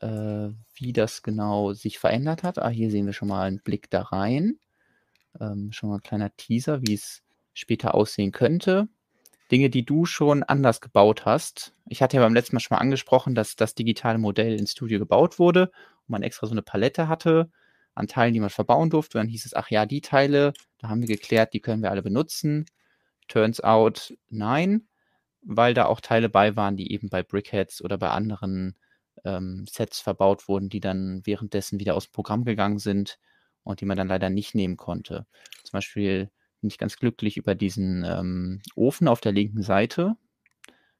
äh, 0.00 0.48
wie 0.74 0.92
das 0.92 1.22
genau 1.22 1.72
sich 1.72 1.98
verändert 1.98 2.42
hat. 2.42 2.58
Ah, 2.58 2.68
hier 2.68 2.90
sehen 2.90 3.06
wir 3.06 3.12
schon 3.12 3.28
mal 3.28 3.42
einen 3.46 3.60
Blick 3.60 3.90
da 3.90 4.02
rein. 4.02 4.58
Ähm, 5.40 5.72
schon 5.72 5.90
mal 5.90 5.96
'n 5.98 6.02
kleiner 6.02 6.36
Teaser, 6.36 6.82
wie 6.82 6.94
es 6.94 7.22
später 7.54 7.94
aussehen 7.94 8.32
könnte. 8.32 8.88
Dinge, 9.52 9.70
die 9.70 9.84
du 9.86 10.06
schon 10.06 10.42
anders 10.44 10.80
gebaut 10.82 11.26
hast. 11.26 11.74
Ich 11.88 12.02
hatte 12.02 12.16
ja 12.18 12.22
beim 12.24 12.34
letzten 12.34 12.56
Mal 12.56 12.60
schon 12.60 12.76
mal 12.76 12.82
angesprochen, 12.82 13.34
dass 13.36 13.56
das 13.56 13.74
digitale 13.76 14.18
Modell 14.18 14.58
ins 14.58 14.72
Studio 14.72 14.98
gebaut 15.00 15.38
wurde 15.40 15.68
und 15.68 16.10
man 16.10 16.22
extra 16.24 16.48
so 16.48 16.54
'ne 16.54 16.62
Palette 16.62 17.08
hatte 17.08 17.50
an 17.94 18.08
Teilen, 18.08 18.34
die 18.34 18.40
man 18.40 18.50
verbauen 18.50 18.90
durfte. 18.90 19.18
Dann 19.18 19.28
hieß 19.28 19.46
es: 19.46 19.54
„Ach 19.56 19.70
ja, 19.70 19.86
die 19.86 20.02
Teile, 20.02 20.54
da 20.80 20.90
haben 20.90 21.02
wir 21.02 21.08
geklärt, 21.08 21.54
die 21.54 21.60
können 21.60 21.82
wir 21.82 21.92
alle 21.92 22.02
benutzen.“ 22.04 22.66
Turns 23.28 23.62
out, 23.62 24.14
nein, 24.30 24.87
weil 25.42 25.74
da 25.74 25.86
auch 25.86 26.00
Teile 26.00 26.28
bei 26.28 26.56
waren, 26.56 26.76
die 26.76 26.92
eben 26.92 27.08
bei 27.08 27.22
Brickheads 27.22 27.82
oder 27.82 27.98
bei 27.98 28.10
anderen, 28.10 28.76
ähm, 29.24 29.66
Sets 29.68 30.00
verbaut 30.00 30.48
wurden, 30.48 30.68
die 30.68 30.80
dann 30.80 31.22
währenddessen 31.24 31.80
wieder 31.80 31.96
aus'm 31.96 32.12
Programm 32.12 32.44
gegangen 32.44 32.78
sind 32.78 33.18
und 33.64 33.80
die 33.80 33.84
man 33.86 33.96
dann 33.96 34.08
leider 34.08 34.30
nicht 34.30 34.54
nehmen 34.54 34.76
konnte. 34.76 35.26
Zum 35.64 35.72
Beispiel 35.78 36.30
bin 36.60 36.68
ich 36.70 36.78
ganz 36.78 36.96
glücklich 36.96 37.36
über 37.36 37.54
diesen, 37.54 38.04
ähm, 38.04 38.62
Ofen 38.76 39.08
auf 39.08 39.20
der 39.20 39.32
linken 39.32 39.62
Seite. 39.62 40.16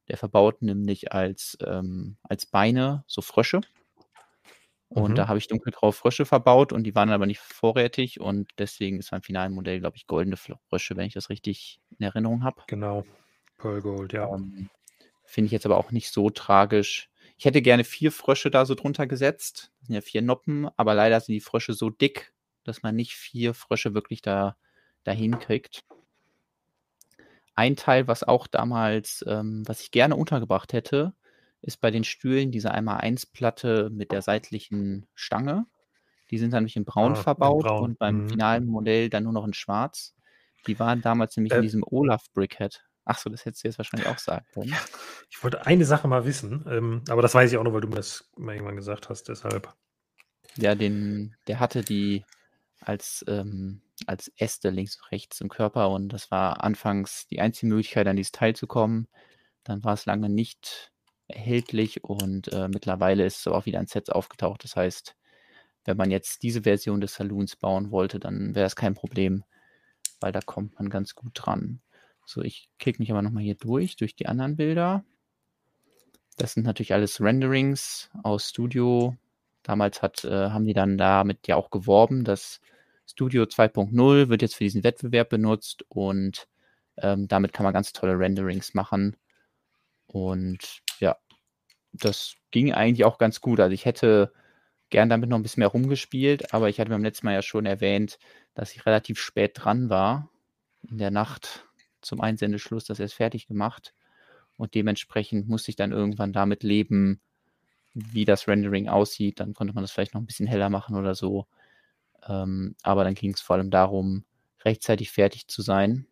Der 0.08 0.16
verbaut 0.18 0.62
nämlich 0.62 1.12
als, 1.12 1.58
ähm 1.66 2.18
als 2.24 2.46
Beine 2.46 3.04
so 3.08 3.22
Frösche. 3.22 3.62
Und 4.90 5.18
da 5.18 5.28
Mhm. 5.28 5.28
habe 5.28 5.38
ich 5.38 5.48
dunkelgraue 5.48 5.92
Frösche 5.92 6.24
verbaut 6.26 6.72
und 6.72 6.84
die 6.84 6.94
waren 6.94 7.10
aber 7.10 7.26
nicht 7.26 7.40
vorrätig 7.40 8.20
und 8.20 8.50
deswegen 8.58 8.98
ist 8.98 9.10
beim 9.10 9.22
finalen 9.22 9.52
Modell, 9.52 9.80
glaube 9.80 9.96
ich, 9.96 10.06
goldene 10.06 10.36
Frösche, 10.36 10.96
wenn 10.96 11.06
ich 11.06 11.14
das 11.14 11.28
richtig 11.30 11.80
in 11.98 12.04
Erinnerung 12.04 12.42
habe. 12.44 12.62
Genau. 12.68 13.04
Pearl 13.58 13.82
Gold, 13.82 14.12
ja. 14.12 14.32
Ähm, 14.34 14.70
finde 15.24 15.46
ich 15.46 15.52
jetzt 15.52 15.66
aber 15.66 15.76
auch 15.78 15.90
nicht 15.90 16.10
so 16.10 16.30
tragisch. 16.30 17.10
Ich 17.36 17.44
hätte 17.44 17.62
gerne 17.62 17.84
4 17.84 18.10
Frösche 18.12 18.50
da 18.50 18.64
so 18.66 18.74
drunter 18.74 19.06
gesetzt. 19.06 19.70
Das 19.80 19.86
sind 19.88 19.94
ja 19.94 20.00
4 20.00 20.22
Noppen, 20.22 20.68
aber 20.76 20.94
leider 20.94 21.20
sind 21.20 21.34
die 21.34 21.40
Frösche 21.40 21.72
so 21.74 21.90
dick, 21.90 22.32
dass 22.64 22.82
man 22.82 22.96
nicht 22.96 23.12
4 23.14 23.54
Frösche 23.54 23.94
wirklich 23.94 24.22
da 24.22 24.56
dahin 25.04 25.38
kriegt. 25.38 25.84
Ein 27.54 27.76
Teil, 27.76 28.06
was 28.06 28.22
auch 28.22 28.46
damals 28.46 29.24
ähm, 29.26 29.62
was 29.66 29.80
ich 29.80 29.90
gerne 29.90 30.16
untergebracht 30.16 30.72
hätte, 30.72 31.14
ist 31.60 31.80
bei 31.80 31.90
den 31.90 32.04
Stühlen 32.04 32.52
diese 32.52 32.72
1x1-Platte 32.72 33.90
mit 33.90 34.12
der 34.12 34.22
seitlichen 34.22 35.06
Stange. 35.14 35.66
Die 36.30 36.38
sind 36.38 36.52
dann 36.52 36.62
nämlich 36.62 36.76
in 36.76 36.84
braun 36.84 37.14
Ah, 37.14 37.16
in 37.16 37.22
verbaut 37.22 37.64
braun. 37.64 37.90
und 37.90 37.98
beim 37.98 38.16
Mhm. 38.18 38.28
finalen 38.28 38.66
Modell 38.66 39.10
dann 39.10 39.24
nur 39.24 39.32
noch 39.32 39.46
in 39.46 39.54
schwarz. 39.54 40.14
Die 40.66 40.78
waren 40.78 41.00
damals 41.02 41.36
nämlich 41.36 41.52
in 41.54 41.58
Äh 41.60 41.62
diesem 41.62 41.82
Olaf 41.84 42.26
Brickhead. 42.32 42.84
Ach 43.08 43.18
so, 43.18 43.30
das 43.30 43.44
hättest 43.44 43.64
du 43.64 43.68
jetzt 43.68 43.78
wahrscheinlich 43.78 44.08
auch 44.08 44.18
sagen 44.18 44.46
können. 44.52 44.70
Ja, 44.70 44.78
ich 45.30 45.42
wollte 45.42 45.66
eine 45.66 45.84
Sache 45.84 46.08
mal 46.08 46.24
wissen, 46.24 46.64
ähm, 46.68 47.02
aber 47.08 47.22
das 47.22 47.34
weiß 47.34 47.50
ich 47.50 47.58
auch 47.58 47.64
nur, 47.64 47.72
weil 47.72 47.80
du 47.80 47.88
mir 47.88 47.96
das 47.96 48.30
mal 48.36 48.54
irgendwann 48.54 48.76
gesagt 48.76 49.08
hast, 49.08 49.28
deshalb. 49.28 49.74
Ja, 50.56 50.74
den 50.74 51.36
der 51.46 51.60
hatte 51.60 51.82
die 51.82 52.24
als, 52.80 53.24
ähm 53.28 53.82
als 54.06 54.30
Äste 54.36 54.70
links 54.70 54.96
und 54.96 55.10
rechts 55.10 55.40
im 55.40 55.48
Körper 55.48 55.90
und 55.90 56.10
das 56.10 56.30
war 56.30 56.62
anfangs 56.62 57.26
die 57.26 57.40
einzige 57.40 57.66
Möglichkeit, 57.68 58.06
an 58.06 58.16
dieses 58.16 58.32
Teil 58.32 58.54
zu 58.54 58.66
kommen. 58.66 59.08
Dann 59.64 59.82
war 59.84 59.94
es 59.94 60.06
lange 60.06 60.28
nicht 60.28 60.92
erhältlich 61.26 62.04
und, 62.04 62.52
äh, 62.52 62.68
mittlerweile 62.68 63.26
ist 63.26 63.40
es 63.40 63.46
auch 63.48 63.66
wieder 63.66 63.80
in 63.80 63.86
Sets 63.86 64.10
aufgetaucht. 64.10 64.64
Das 64.64 64.76
heißt, 64.76 65.16
wenn 65.84 65.96
man 65.96 66.10
jetzt 66.10 66.42
diese 66.42 66.62
Version 66.62 67.00
des 67.00 67.14
Saloons 67.14 67.56
bauen 67.56 67.90
wollte, 67.90 68.20
dann 68.20 68.54
wäre 68.54 68.64
das 68.66 68.76
kein 68.76 68.94
Problem, 68.94 69.44
weil 70.20 70.32
da 70.32 70.40
kommt 70.40 70.74
man 70.76 70.90
ganz 70.90 71.14
gut 71.14 71.32
dran. 71.34 71.80
So, 72.28 72.42
ich 72.42 72.68
klicke 72.78 73.00
mich 73.00 73.10
aber 73.10 73.22
noch 73.22 73.30
mal 73.30 73.42
hier 73.42 73.54
durch, 73.54 73.96
durch 73.96 74.14
die 74.14 74.26
anderen 74.26 74.54
Bilder. 74.56 75.02
Das 76.36 76.52
sind 76.54 76.62
natürlich 76.64 76.92
alles 76.94 77.20
Renderings 77.20 78.10
aus 78.22 78.48
Studio. 78.50 79.16
Damals 79.64 80.02
hat 80.02 80.24
äh, 80.24 80.50
haben 80.50 80.64
die 80.64 80.72
dann 80.72 80.96
damit 80.96 81.46
ja 81.48 81.56
auch 81.56 81.70
geworben, 81.70 82.24
dass 82.24 82.60
Studio 83.06 83.44
2.0 83.46 84.28
wird 84.28 84.42
jetzt 84.42 84.54
für 84.54 84.64
diesen 84.64 84.84
Wettbewerb 84.84 85.30
benutzt 85.30 85.84
und, 85.88 86.46
ähm, 86.98 87.26
damit 87.28 87.52
kann 87.52 87.64
man 87.64 87.72
ganz 87.72 87.92
tolle 87.92 88.18
Renderings 88.18 88.74
machen. 88.74 89.16
Und 90.08 90.82
ja, 91.00 91.16
das 91.92 92.36
ging 92.52 92.72
eigentlich 92.74 93.04
auch 93.06 93.18
ganz 93.18 93.40
gut. 93.42 93.60
Also, 93.60 93.74
ich 93.74 93.84
hätte 93.86 94.32
gern 94.90 95.10
damit 95.10 95.30
noch 95.30 95.38
'n 95.38 95.44
bisschen 95.44 95.62
mehr 95.62 95.68
rumgespielt, 95.68 96.54
aber 96.54 96.70
ich 96.70 96.80
hatte 96.80 96.90
beim 96.90 97.04
letzten 97.04 97.26
Mal 97.26 97.34
ja 97.34 97.42
schon 97.42 97.66
erwähnt, 97.66 98.18
dass 98.54 98.74
ich 98.74 98.86
relativ 98.86 99.20
spät 99.20 99.52
dran 99.56 99.90
war. 99.90 100.30
In 100.90 100.98
der 100.98 101.12
Nacht 101.12 101.67
zum 102.02 102.20
Einsendeschluss 102.20 102.84
das 102.84 103.00
erst 103.00 103.14
fertig 103.14 103.46
gemacht 103.48 103.94
und 104.56 104.74
dementsprechend 104.74 105.48
musste 105.48 105.70
ich 105.72 105.76
dann 105.76 105.92
irgendwann 105.92 106.32
damit 106.32 106.62
leben, 106.64 107.20
wie 107.94 108.24
das 108.26 108.48
Rendering 108.48 108.88
aussieht. 108.88 109.40
Dann 109.40 109.54
konnte 109.54 109.74
man 109.74 109.84
das 109.84 109.92
vielleicht 109.92 110.14
noch 110.14 110.22
'n 110.22 110.26
bisschen 110.26 110.46
heller 110.48 110.70
machen 110.70 110.96
oder 110.96 111.14
so. 111.16 111.46
Ähm, 112.28 112.76
aber 112.82 113.04
dann 113.04 113.14
ging's 113.14 113.40
vor 113.42 113.56
allem 113.56 113.70
darum, 113.70 114.24
rechtzeitig 114.64 115.10
fertig 115.12 115.48
zu 115.48 115.62
sein. 115.62 116.06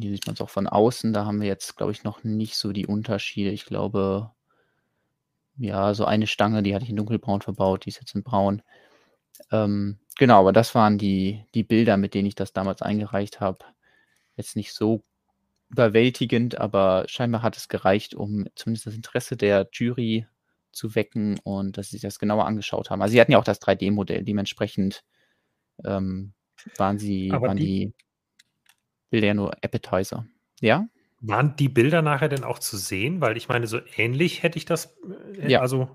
Hier 0.00 0.10
sieht 0.10 0.26
man's 0.26 0.40
auch 0.40 0.50
von 0.50 0.66
außen. 0.66 1.12
Da 1.12 1.26
haben 1.26 1.40
wir 1.40 1.46
jetzt, 1.46 1.76
glaube 1.76 1.92
ich, 1.92 2.02
noch 2.02 2.24
nicht 2.24 2.56
so 2.56 2.72
die 2.72 2.86
Unterschiede. 2.88 3.50
Ich 3.50 3.64
glaube 3.66 4.32
ja, 5.56 5.94
so 5.94 6.04
eine 6.04 6.26
Stange, 6.26 6.62
die 6.62 6.74
hatte 6.74 6.84
ich 6.84 6.90
in 6.90 6.96
dunkelbraun 6.96 7.40
verbaut, 7.42 7.84
die 7.84 7.90
ist 7.90 8.00
jetzt 8.00 8.14
in 8.14 8.22
braun. 8.24 8.62
Ähm, 9.50 9.98
genau, 10.18 10.40
aber 10.40 10.52
das 10.52 10.74
waren 10.74 10.98
die 10.98 11.44
die 11.54 11.64
Bilder, 11.64 11.96
mit 11.96 12.14
denen 12.14 12.26
ich 12.28 12.34
das 12.34 12.52
damals 12.52 12.82
eingereicht 12.82 13.40
habe. 13.40 13.58
Jetzt 14.36 14.56
nicht 14.56 14.72
so 14.74 15.02
überwältigend, 15.70 16.58
aber 16.60 17.04
scheinbar 17.08 17.42
hat 17.42 17.56
es 17.56 17.68
gereicht, 17.68 18.14
um 18.14 18.46
zumindest 18.54 18.86
das 18.86 18.94
Interesse 18.94 19.36
der 19.36 19.68
Jury 19.72 20.26
zu 20.72 20.94
wecken 20.94 21.38
und 21.44 21.78
dass 21.78 21.86
sie 21.88 21.96
sich 21.96 22.02
das 22.02 22.18
genauer 22.18 22.46
angeschaut 22.46 22.90
haben. 22.90 23.02
Also, 23.02 23.12
sie 23.12 23.20
hatten 23.20 23.32
ja 23.32 23.38
auch 23.38 23.44
das 23.44 23.60
3D-Modell, 23.60 24.24
dementsprechend, 24.24 25.04
ähm, 25.84 26.34
waren 26.76 26.98
sie 26.98 27.30
Aber 27.32 27.48
waren 27.48 27.56
die 27.56 27.64
die 27.66 27.94
Bilder 29.10 29.28
ja 29.28 29.34
nur 29.34 29.52
Appetizer. 29.62 30.26
Ja? 30.60 30.88
Waren 31.20 31.56
die 31.56 31.68
Bilder 31.68 32.02
nachher 32.02 32.28
denn 32.28 32.44
auch 32.44 32.58
zu 32.58 32.76
sehen? 32.76 33.20
Weil 33.20 33.36
ich 33.36 33.48
meine, 33.48 33.66
so 33.66 33.80
ähnlich 33.96 34.42
hätte 34.42 34.58
ich 34.58 34.64
das, 34.64 34.96
äh, 35.38 35.50
Ja. 35.52 35.60
also 35.60 35.88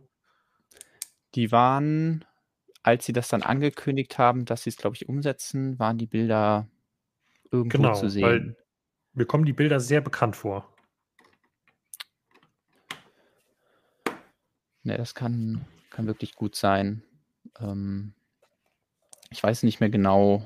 Die 1.36 1.52
waren 1.52 2.26
als 2.84 3.06
sie 3.06 3.14
das 3.14 3.28
dann 3.30 3.44
angekündigt 3.44 4.18
haben, 4.18 4.46
dass 4.46 4.64
sie's, 4.64 4.78
glaube 4.78 4.96
ich, 4.96 5.10
umsetzen, 5.10 5.80
waren 5.80 5.98
die 5.98 6.08
Bilder 6.08 6.68
irgendwo 7.52 7.78
Genau, 7.78 7.94
zu 7.94 8.08
weil 8.08 8.10
sehen. 8.10 8.56
mir 9.14 9.26
kommen 9.26 9.46
die 9.46 9.54
Bilder 9.54 9.80
sehr 9.80 10.02
bekannt 10.02 10.36
vor. 10.36 10.74
Ne, 14.84 14.98
das 14.98 15.14
kann 15.14 15.66
kann 15.90 16.08
wirklich 16.08 16.36
gut 16.36 16.56
sein. 16.56 17.04
Ähm 17.60 18.14
ich 19.32 19.44
weiß 19.44 19.64
nicht 19.64 19.80
mehr 19.80 19.90
genau 19.90 20.44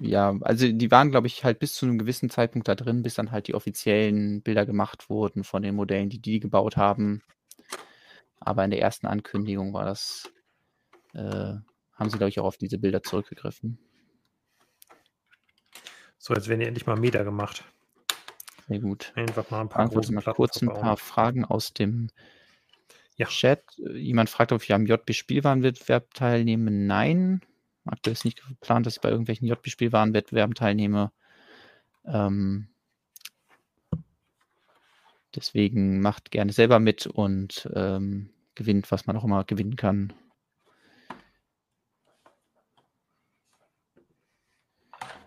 ja, 0.00 0.36
also, 0.40 0.70
die 0.72 0.90
waren, 0.90 1.10
glaube 1.10 1.26
ich, 1.28 1.44
halt 1.44 1.58
bis 1.60 1.74
zu 1.74 1.86
'nem 1.86 1.98
gewissen 1.98 2.28
Zeitpunkt 2.30 2.66
da 2.68 2.74
drin, 2.74 3.02
bis 3.02 3.14
dann 3.14 3.30
halt 3.30 3.46
die 3.48 3.54
offiziellen 3.54 4.42
Bilder 4.42 4.66
gemacht 4.66 5.08
wurden 5.10 5.44
von 5.44 5.62
den 5.62 5.74
Modellen, 5.76 6.08
die 6.10 6.18
die 6.20 6.40
gebaut 6.40 6.76
haben. 6.76 7.22
Aber 8.38 8.64
in 8.64 8.70
der 8.70 8.80
ersten 8.80 9.06
Ankündigung 9.06 9.72
war 9.72 9.84
das 9.84 10.30
äh, 11.14 11.54
haben 11.94 12.10
sie, 12.10 12.18
glaube 12.18 12.28
ich, 12.28 12.38
auch 12.40 12.44
auf 12.44 12.58
diese 12.58 12.78
Bilder 12.78 13.02
zurückgegriffen. 13.02 13.78
So, 16.18 16.34
jetzt 16.34 16.48
werden 16.48 16.60
hier 16.60 16.68
endlich 16.68 16.86
mal 16.86 16.96
Meter 16.96 17.24
gemacht. 17.24 17.64
Sehr 18.68 18.80
gut. 18.80 19.12
Einfach 19.14 19.48
mal 19.50 19.60
'n 19.62 19.68
paar 19.68 19.88
große 19.88 20.12
mal 20.12 20.22
kurz 20.22 20.60
'n 20.60 20.66
verbauen. 20.66 20.82
paar 20.82 20.96
Fragen 20.96 21.44
aus 21.44 21.72
dem 21.72 22.08
Ja. 23.16 23.26
Chat. 23.26 23.62
Jemand 23.78 24.28
fragt, 24.28 24.52
ob 24.52 24.62
ich 24.62 24.72
am 24.74 24.86
JB-Spielwarenwettbewerb 24.86 26.12
teilnehme. 26.14 26.70
Nein, 26.70 27.40
aktuell 27.84 28.12
ist 28.12 28.24
nicht 28.24 28.46
geplant, 28.46 28.86
dass 28.86 28.96
ich 28.96 29.00
bei 29.00 29.08
irgendwelchen 29.10 29.48
JB-Spielwarenwettbewerben 29.48 30.54
teilnehme. 30.54 31.12
Ähm 32.04 32.68
deswegen 35.36 36.00
macht 36.00 36.30
gerne 36.30 36.52
selber 36.52 36.78
mit 36.80 37.06
und, 37.06 37.68
ähm, 37.74 38.30
gewinnt, 38.54 38.90
was 38.90 39.06
man 39.06 39.16
auch 39.16 39.24
immer 39.24 39.44
gewinnen 39.44 39.76
kann. 39.76 40.12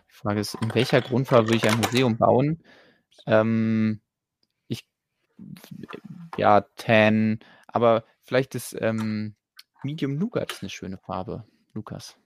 Die 0.10 0.14
Frage 0.14 0.40
ist, 0.42 0.56
in 0.62 0.74
welcher 0.76 1.02
Grundfarbe 1.02 1.48
würde 1.50 1.58
ich 1.58 1.70
ein 1.70 1.78
Museum 1.80 2.18
bauen? 2.18 2.62
Ähm, 3.28 4.02
ich 4.68 4.86
ja, 6.38 6.62
Tan 6.76 7.40
Aber 7.68 8.04
vielleicht 8.24 8.56
ist 8.56 8.76
ähm, 8.80 9.36
Medium 9.84 10.16
Nougat 10.18 10.58
eine 10.62 10.70
schöne 10.70 10.98
Farbe, 10.98 11.46
Lukas. 11.74 12.18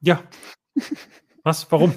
Ja. 0.00 0.22
Was? 1.44 1.70
Warum? 1.70 1.94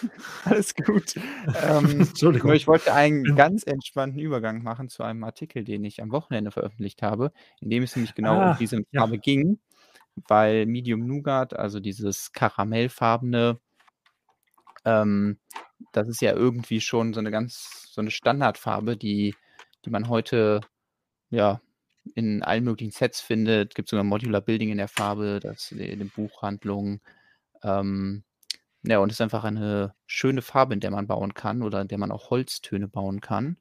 Alles 0.44 0.74
gut. 0.74 1.16
Ähm, 1.16 2.00
Entschuldigung. 2.00 2.52
ich 2.52 2.66
wollte 2.66 2.92
einen 2.92 3.36
ganz 3.36 3.62
entspannten 3.64 4.20
Übergang 4.20 4.62
machen 4.62 4.88
zu 4.88 5.02
einem 5.02 5.24
Artikel, 5.24 5.64
den 5.64 5.84
ich 5.84 6.02
am 6.02 6.12
Wochenende 6.12 6.50
veröffentlicht 6.50 7.02
habe, 7.02 7.32
in 7.60 7.70
dem 7.70 7.82
es 7.82 7.96
nämlich 7.96 8.14
genau 8.14 8.40
Ah, 8.40 8.50
um 8.52 8.58
diese 8.58 8.76
ja. 8.90 9.00
Farbe 9.00 9.18
ging, 9.18 9.58
weil 10.28 10.66
Medium 10.66 11.06
Nougat, 11.06 11.54
also 11.54 11.80
dieses 11.80 12.32
karamellfarbene, 12.32 13.58
ähm, 14.84 15.38
das 15.92 16.08
ist 16.08 16.20
ja 16.20 16.32
irgendwie 16.32 16.80
schon 16.80 17.12
so 17.12 17.20
eine 17.20 17.30
ganz, 17.30 17.88
so 17.90 18.00
eine 18.00 18.10
Standardfarbe, 18.10 18.96
die, 18.96 19.34
die 19.84 19.90
man 19.90 20.08
heute 20.08 20.60
ja 21.30 21.60
in 22.14 22.42
allen 22.42 22.64
möglichen 22.64 22.92
Sets 22.92 23.20
findet. 23.20 23.74
Gibt 23.74 23.88
sogar 23.88 24.04
Modular 24.04 24.40
Building 24.40 24.70
in 24.70 24.78
der 24.78 24.88
Farbe, 24.88 25.40
das 25.42 25.72
in 25.72 25.98
den 25.98 26.10
Buchhandlungen. 26.10 27.00
Ähm, 27.62 28.22
ja, 28.86 28.98
und 29.00 29.10
es 29.10 29.16
ist 29.16 29.20
einfach 29.20 29.44
eine 29.44 29.94
schöne 30.06 30.42
Farbe, 30.42 30.74
in 30.74 30.80
der 30.80 30.92
man 30.92 31.06
bauen 31.08 31.34
kann 31.34 31.62
oder 31.62 31.80
in 31.80 31.88
der 31.88 31.98
man 31.98 32.12
auch 32.12 32.30
Holztöne 32.30 32.88
bauen 32.88 33.20
kann. 33.20 33.58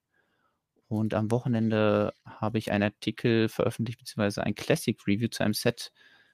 Und 0.88 1.16
am 1.16 1.32
Wochenende 1.32 2.14
habe 2.26 2.60
ich 2.60 2.72
einen 2.72 2.84
Artikel 2.84 3.50
veröffentlicht, 3.50 4.00
beziehungsweise 4.00 4.44
ein 4.44 4.54
Classic 4.56 4.96
Review 5.08 5.30
zu 5.30 5.44
einem 5.44 5.56
Set, 5.56 5.92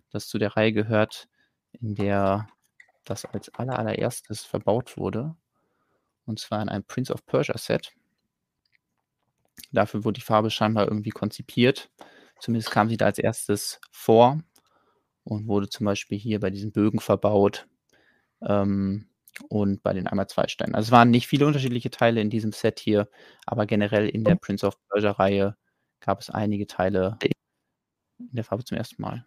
das 0.10 0.28
zu 0.28 0.38
der 0.40 0.58
Reihe 0.58 0.74
gehört, 0.74 1.30
in 1.72 1.96
der 1.96 2.48
das 3.06 3.26
als 3.26 3.54
aller, 3.56 3.80
allererstes 3.80 4.44
verbaut 4.44 4.98
wurde. 4.98 5.36
Und 6.26 6.40
zwar 6.40 6.62
in 6.62 6.70
einem 6.70 6.84
Prince 6.84 7.14
of 7.14 7.26
Persia 7.26 7.58
Set. 7.58 7.94
Dafür 9.72 10.04
wurde 10.04 10.20
die 10.20 10.26
Farbe 10.26 10.50
scheinbar 10.50 10.88
irgendwie 10.88 11.12
konzipiert. 11.12 11.90
Zumindest 12.40 12.72
kam 12.72 12.90
sie 12.90 12.98
da 12.98 13.06
als 13.06 13.20
erstes 13.20 13.80
vor 13.92 14.42
und 15.24 15.48
wurde 15.48 15.70
zum 15.70 15.86
Beispiel 15.86 16.18
hier 16.18 16.40
bei 16.40 16.50
diesen 16.50 16.72
Bögen 16.74 17.00
verbaut 17.00 17.68
ähm, 18.42 19.08
und 19.50 19.82
bei 19.84 19.94
den 19.94 20.08
einmal 20.08 20.28
zwei 20.28 20.48
Steinen. 20.48 20.76
Also 20.76 20.88
es 20.90 20.92
waren 20.92 21.10
nicht 21.10 21.28
viele 21.28 21.46
unterschiedliche 21.48 21.90
Teile 21.90 22.22
in 22.22 22.30
diesem 22.30 22.52
Set 22.52 22.80
hier, 22.80 23.10
aber 23.46 23.66
generell 23.66 24.08
in 24.10 24.24
der 24.24 24.36
Prince 24.36 24.66
of 24.66 24.76
Persia 24.90 25.12
Reihe 25.12 25.58
gab 26.00 26.20
es 26.20 26.30
einige 26.30 26.68
Teile 26.68 27.18
in 27.24 28.30
der 28.34 28.44
Farbe 28.44 28.64
zum 28.64 28.78
ersten 28.78 29.02
Mal. 29.02 29.26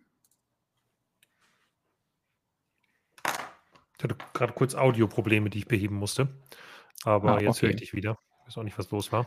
Ich 3.97 4.05
hatte 4.05 4.17
gerade 4.35 4.53
kurz 4.53 4.75
Audioprobleme, 4.75 5.49
die 5.51 5.59
ich 5.59 5.69
beheben 5.69 5.97
musste. 5.97 6.29
Aber 7.05 7.37
Ah, 7.37 7.41
jetzt 7.41 7.63
höre 7.63 7.71
ich 7.71 7.77
okay. 7.77 7.85
dich 7.85 7.95
wieder. 7.95 8.19
Ich 8.41 8.49
weiß 8.49 8.59
auch 8.59 8.63
nicht, 8.63 8.79
was 8.79 8.91
los 8.91 9.13
war. 9.13 9.27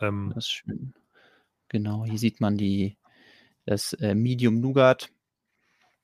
Ähm, 0.00 0.32
Das 0.34 0.46
ist 0.46 0.50
schön. 0.52 0.94
Genau, 1.68 2.04
hier 2.04 2.18
sieht 2.18 2.40
man 2.40 2.56
die, 2.56 2.98
das 3.66 3.92
äh, 3.94 4.14
Medium 4.14 4.60
Nougat. 4.60 5.10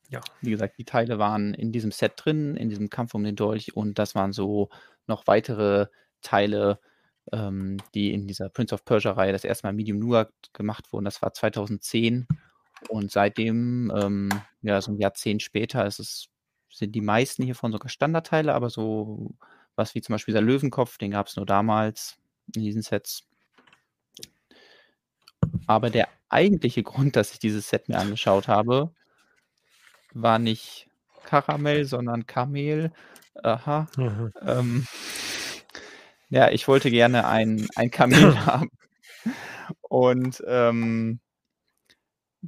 Ja. 0.09 0.21
Wie 0.41 0.51
gesagt, 0.51 0.79
die 0.79 0.85
Teile 0.85 1.19
waren 1.19 1.55
in 1.55 1.73
diesem 1.73 1.91
Set 1.91 2.13
drin, 2.17 2.57
in 2.57 2.69
diesem 2.69 2.91
Kampf 2.91 3.15
um 3.15 3.25
den 3.25 3.37
Dolch 3.37 3.75
und 3.75 3.99
das 3.99 4.15
waren 4.15 4.33
so 4.33 4.69
noch 5.07 5.27
weitere 5.27 5.87
Teile, 6.23 6.79
ähm, 7.33 7.79
die 7.95 8.13
in 8.13 8.27
dieser 8.27 8.49
Prince 8.49 8.75
of 8.75 8.85
Persia 8.85 9.13
Reihe 9.13 9.33
das 9.33 9.45
erste 9.45 9.67
Mal 9.67 9.73
Medium 9.73 9.99
Nougat 9.99 10.33
gemacht 10.53 10.93
wurden. 10.93 11.05
Das 11.05 11.23
war 11.23 11.33
2010 11.33 12.27
und 12.89 13.11
seitdem, 13.11 13.93
ähm, 13.97 14.29
ja, 14.63 14.81
so 14.81 14.93
ein 14.93 14.99
Jahrzehnt 14.99 15.43
später, 15.43 15.87
ist 15.87 15.99
es, 15.99 16.29
sind 16.71 16.95
die 16.95 17.01
meisten 17.01 17.43
hiervon 17.43 17.73
sogar 17.73 17.89
Standardteile, 17.89 18.55
aber 18.55 18.71
so 18.71 19.35
was 19.77 19.95
wie 19.95 20.01
zum 20.03 20.15
Beispiel 20.15 20.33
der 20.35 20.43
Löwenkopf, 20.43 20.99
den 20.99 21.11
gab 21.11 21.27
es 21.27 21.37
nur 21.37 21.47
damals 21.47 22.19
in 22.55 22.63
diesen 22.63 22.83
Sets. 22.83 23.27
Aber 25.67 25.91
der 25.91 26.09
eigentliche 26.29 26.83
Grund, 26.83 27.17
dass 27.17 27.33
ich 27.33 27.39
dieses 27.39 27.69
Set 27.69 27.89
mir 27.89 27.99
angeschaut 27.99 28.49
habe, 28.49 28.93
war 30.23 30.39
nicht 30.39 30.89
Karamell, 31.25 31.85
sondern 31.85 32.27
Kamel. 32.27 32.93
Aha. 33.43 33.87
mhm. 33.97 34.33
Ähm, 34.43 34.87
ja, 36.31 36.51
ich 36.51 36.67
wollte 36.67 36.91
gerne 36.91 37.27
ein, 37.27 37.69
ein 37.77 37.91
Kamel 37.91 38.35
haben. 38.47 38.71
Und 39.83 40.43
ähm, 40.47 41.21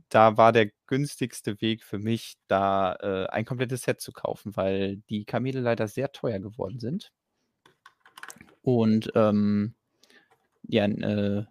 da 0.08 0.36
war 0.36 0.52
der 0.52 0.70
günstigste 0.86 1.60
Weg 1.60 1.84
für 1.84 1.98
mich, 1.98 2.36
da 2.46 2.94
äh, 2.94 3.26
ein 3.28 3.44
komplettes 3.44 3.82
Set 3.82 4.00
zu 4.00 4.12
kaufen, 4.12 4.56
weil 4.56 4.98
die 5.08 5.24
Kamele 5.24 5.60
leider 5.60 5.88
sehr 5.88 6.12
teuer 6.12 6.38
geworden 6.38 6.78
sind. 6.78 7.12
Und 8.62 9.10
ähm, 9.14 9.74
ja, 10.62 10.84
äh, 10.84 11.44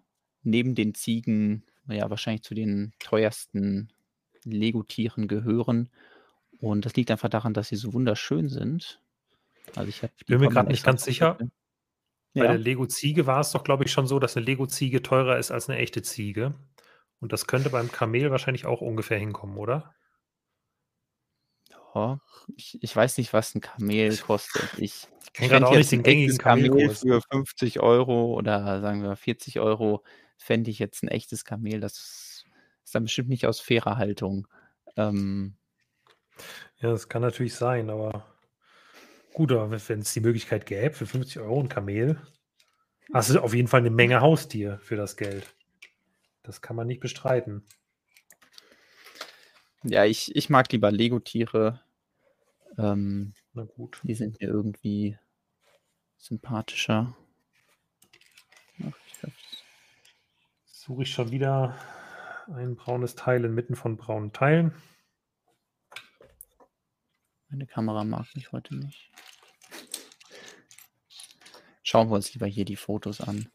neben 0.44 0.76
den 0.76 0.94
Ziegen 0.94 1.64
ja 1.88 2.10
wahrscheinlich 2.10 2.44
zu 2.44 2.54
den 2.54 2.94
teuersten 3.00 3.92
Lego-Tieren 4.52 5.28
gehören. 5.28 5.90
Und 6.60 6.86
das 6.86 6.96
liegt 6.96 7.12
einfach 7.12 7.30
daran, 7.30 7.54
dass 7.54 7.70
sie 7.70 7.76
so 7.76 7.94
wunderschön 7.94 8.50
sind. 8.50 9.02
Also 9.76 9.90
ich, 9.90 10.02
Ich 10.04 10.26
bin 10.26 10.40
mir 10.40 10.50
gerade 10.50 10.70
nicht 10.70 10.84
ganz 10.86 11.04
sicher. 11.04 11.38
Bei 12.34 12.42
Ja. 12.44 12.48
der 12.50 12.58
Lego-Ziege 12.58 13.26
war 13.28 13.40
es 13.42 13.52
doch, 13.52 13.64
glaube 13.64 13.84
ich, 13.86 13.92
schon 13.92 14.08
so, 14.08 14.20
dass 14.20 14.36
eine 14.38 14.46
Lego-Ziege 14.46 15.02
teurer 15.04 15.38
ist 15.38 15.52
als 15.52 15.70
eine 15.70 15.80
echte 15.80 16.02
Ziege. 16.02 16.54
Und 17.20 17.32
das 17.34 17.48
könnte 17.48 17.70
beim 17.70 17.92
Kamel 17.92 18.30
wahrscheinlich 18.32 18.66
auch 18.66 18.82
ungefähr 18.82 19.18
hinkommen, 19.18 19.58
oder? 19.58 19.94
Ja, 21.96 22.20
ich, 22.56 22.78
ich 22.82 22.96
weiß 22.96 23.18
nicht, 23.18 23.34
was 23.34 23.56
ein 23.56 23.62
Kamel 23.62 24.16
kostet. 24.18 24.70
Ich, 24.78 25.08
Ich 25.40 25.50
kenne 25.50 25.68
auch 25.68 25.76
nicht 25.76 25.92
den 25.92 26.02
gängigen 26.04 26.38
Kamel 26.38 26.70
Kamelkurs. 26.70 27.02
für 27.02 27.22
50 27.32 27.80
Euro 27.80 28.34
oder 28.34 28.82
sagen 28.82 29.04
wir 29.04 29.16
40 29.16 29.60
Euro, 29.60 30.04
fände 30.38 30.72
ich 30.72 30.80
jetzt 30.80 31.04
ein 31.04 31.10
echtes 31.10 31.46
Kamel. 31.46 31.80
Das 31.80 31.96
ist 32.88 32.96
dann 32.96 33.04
bestimmt 33.04 33.28
nicht 33.28 33.46
aus 33.46 33.60
fairer 33.60 33.98
Haltung. 33.98 34.48
Ähm, 34.96 35.58
Ja, 36.80 36.92
das 36.92 37.10
kann 37.10 37.22
natürlich 37.22 37.54
sein, 37.54 37.90
aber 37.90 38.26
gut, 39.34 39.52
aber 39.52 39.70
wenn 39.90 40.00
es 40.00 40.14
die 40.14 40.22
Möglichkeit 40.22 40.66
gäbe, 40.66 40.96
für 40.96 41.06
50 41.06 41.40
Euro 41.42 41.60
ein 41.60 41.68
Kamel, 41.68 42.22
hast 43.12 43.30
du 43.30 43.42
auf 43.42 43.54
jeden 43.54 43.68
Fall 43.68 43.82
eine 43.82 43.90
Menge 43.90 44.22
Haustier 44.22 44.80
für 44.80 44.96
das 44.96 45.18
Geld. 45.18 45.54
Das 46.44 46.62
kann 46.62 46.78
man 46.78 46.88
nicht 46.88 47.02
bestreiten. 47.02 47.66
ja, 49.84 50.06
ich, 50.06 50.34
ich 50.34 50.50
mag 50.50 50.72
lieber 50.72 50.90
Lego-Tiere. 50.90 51.82
Ähm, 52.78 53.34
Na 53.52 53.64
gut. 53.64 54.00
die 54.04 54.16
sind 54.16 54.40
mir 54.40 54.48
irgendwie 54.48 55.18
sympathischer. 56.16 57.18
Ach, 58.82 58.98
ich 59.08 59.32
Suche 60.68 61.04
ich 61.04 61.12
schon 61.12 61.32
wieder 61.32 61.78
ein 62.54 62.76
braunes 62.76 63.16
Teil 63.16 63.44
inmitten 63.44 63.76
von 63.76 63.98
braunen 63.98 64.34
Teilen. 64.34 64.74
Meine 67.50 67.66
Kamera 67.66 68.04
mag 68.04 68.28
mich 68.36 68.52
heute 68.52 68.76
nicht. 68.76 69.10
Schauen 71.84 72.10
wir 72.10 72.16
uns 72.16 72.34
lieber 72.34 72.48
hier 72.48 72.66
die 72.66 72.76
Fotos 72.76 73.22
an, 73.22 73.48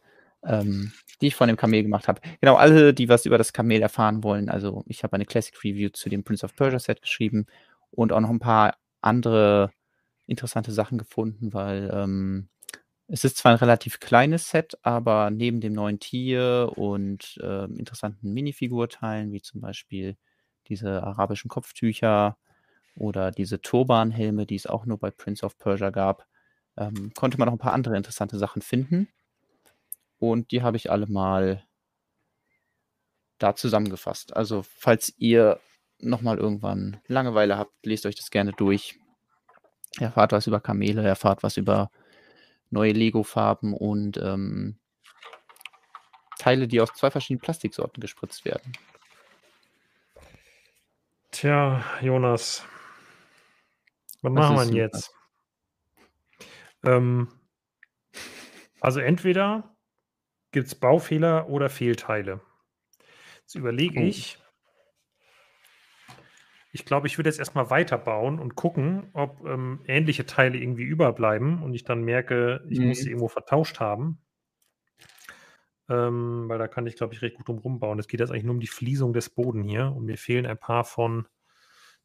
ähm, 0.45 0.93
die 1.21 1.27
ich 1.27 1.35
von 1.35 1.49
dem 1.49 1.57
Kamel 1.57 1.83
gemacht 1.83 2.09
habe. 2.09 2.23
Genau, 2.41 2.57
alle, 2.57 2.95
die 2.95 3.09
was 3.09 3.27
über 3.27 3.37
das 3.37 3.53
Kamel 3.53 3.83
erfahren 3.83 4.25
wollen, 4.25 4.49
also 4.49 4.83
ich 4.87 5.05
habe 5.05 5.15
eine 5.15 5.27
Classic 5.27 5.55
Review 5.63 5.91
zu 5.91 6.09
dem 6.09 6.25
Prince 6.25 6.45
of 6.45 6.57
Persia 6.57 6.79
Set 6.79 7.03
geschrieben 7.03 7.47
und 7.91 8.13
auch 8.13 8.21
noch 8.21 8.31
ein 8.31 8.39
paar 8.39 8.79
andere 9.03 9.71
interessante 10.27 10.73
Sachen 10.73 10.97
gefunden, 10.97 11.53
weil 11.53 11.91
ähm, 11.93 12.49
es 13.12 13.25
ist 13.25 13.37
zwar 13.37 13.53
ein 13.53 13.59
relativ 13.59 14.01
kleines 14.01 14.48
Set, 14.48 14.79
aber 14.83 15.31
neben 15.31 15.61
dem 15.61 15.75
neuen 15.75 16.01
Tier 16.01 16.72
und 16.77 17.38
ähm, 17.42 17.79
interessanten 17.79 18.33
Minifigurteilen, 18.33 19.33
wie 19.33 19.42
zum 19.42 19.61
Beispiel 19.61 20.16
diese 20.68 21.03
arabischen 21.03 21.51
Kopftücher, 21.51 22.37
oder 22.96 23.31
diese 23.31 23.61
Turbanhelme, 23.61 24.46
die 24.46 24.57
es 24.57 24.66
auch 24.66 24.87
nur 24.87 24.98
bei 24.98 25.11
Prince 25.11 25.44
of 25.44 25.59
Persia 25.59 25.90
gab, 25.90 26.27
ähm, 26.77 27.12
konnte 27.14 27.38
man 27.38 27.46
noch 27.46 27.55
ein 27.55 27.59
paar 27.59 27.72
andere 27.72 27.96
interessante 27.96 28.38
Sachen 28.38 28.62
finden. 28.62 29.09
Und 30.18 30.51
die 30.53 30.62
habe 30.62 30.77
ich 30.77 30.90
alle 30.90 31.07
mal 31.07 31.64
da 33.38 33.55
zusammengefasst. 33.55 34.37
Also, 34.37 34.62
falls 34.62 35.12
ihr 35.18 35.59
nochmal 35.98 36.38
irgendwann 36.38 37.01
Langeweile 37.09 37.59
habt, 37.59 37.75
lest 37.85 38.07
euch 38.07 38.14
das 38.14 38.31
gerne 38.31 38.53
durch. 38.53 38.98
Erfahrt 39.98 40.33
was 40.33 40.46
über 40.46 40.61
Kamele, 40.61 41.03
erfahrt 41.03 41.42
was 41.42 41.57
über 41.57 41.90
neue 42.73 42.93
Lego-Farben 42.93 43.75
und 43.75 44.17
ähm, 44.19 44.79
Teile, 46.39 46.67
die 46.67 46.81
aus 46.81 46.93
zwei 46.95 47.11
verschiedenen 47.11 47.43
Plastiksorten 47.43 48.01
gespritzt 48.01 48.45
werden. 48.45 48.73
Tja, 51.31 51.85
Jonas, 52.01 52.67
was 54.21 54.35
Was 54.35 54.51
machen 54.51 54.75
wir 54.75 54.83
jetzt? 54.83 55.15
Ähm, 56.85 57.29
also 58.81 59.01
entweder 59.01 59.77
gibt 60.51 60.67
es 60.67 60.75
Baufehler 60.75 61.49
oder 61.49 61.71
Fehlteile. 61.71 62.41
Jetzt 63.41 63.55
überlege 63.55 64.01
Oh. 64.01 64.05
ich. 64.05 64.39
Ich 66.73 66.85
glaube, 66.87 67.07
ich 67.07 67.19
würde 67.19 67.29
jetzt 67.29 67.39
erstmal 67.39 67.69
weiterbauen 67.71 68.39
und 68.39 68.55
gucken, 68.57 69.11
ob 69.13 69.47
ähm, 69.47 69.81
ähnliche 69.87 70.25
Teile 70.27 70.57
irgendwie 70.59 70.85
überbleiben 70.85 71.63
und 71.63 71.75
ich 71.75 71.85
dann 71.85 72.03
merke, 72.03 72.65
ich 72.71 72.81
muss 72.81 72.99
Mhm. 72.99 73.03
sie 73.03 73.11
irgendwo 73.11 73.29
vertauscht 73.29 73.79
haben. 73.81 74.19
ähm, 75.89 76.49
weil 76.49 76.59
da 76.59 76.69
kann 76.69 76.87
ich, 76.87 76.97
glaube 76.97 77.13
ich, 77.15 77.23
recht 77.23 77.37
gut 77.37 77.49
drum 77.49 77.59
rumbauen. 77.59 77.99
Es 77.99 78.09
geht 78.09 78.21
jetzt 78.21 78.31
eigentlich 78.31 78.45
nur 78.45 78.55
um 78.55 78.61
die 78.61 78.67
Fließung 78.69 79.13
des 79.13 79.31
Boden 79.31 79.63
hier 79.65 79.93
und 79.95 80.05
mir 80.05 80.17
fehlen 80.17 80.47
ein 80.47 80.59
paar 80.59 80.85
von 80.85 81.27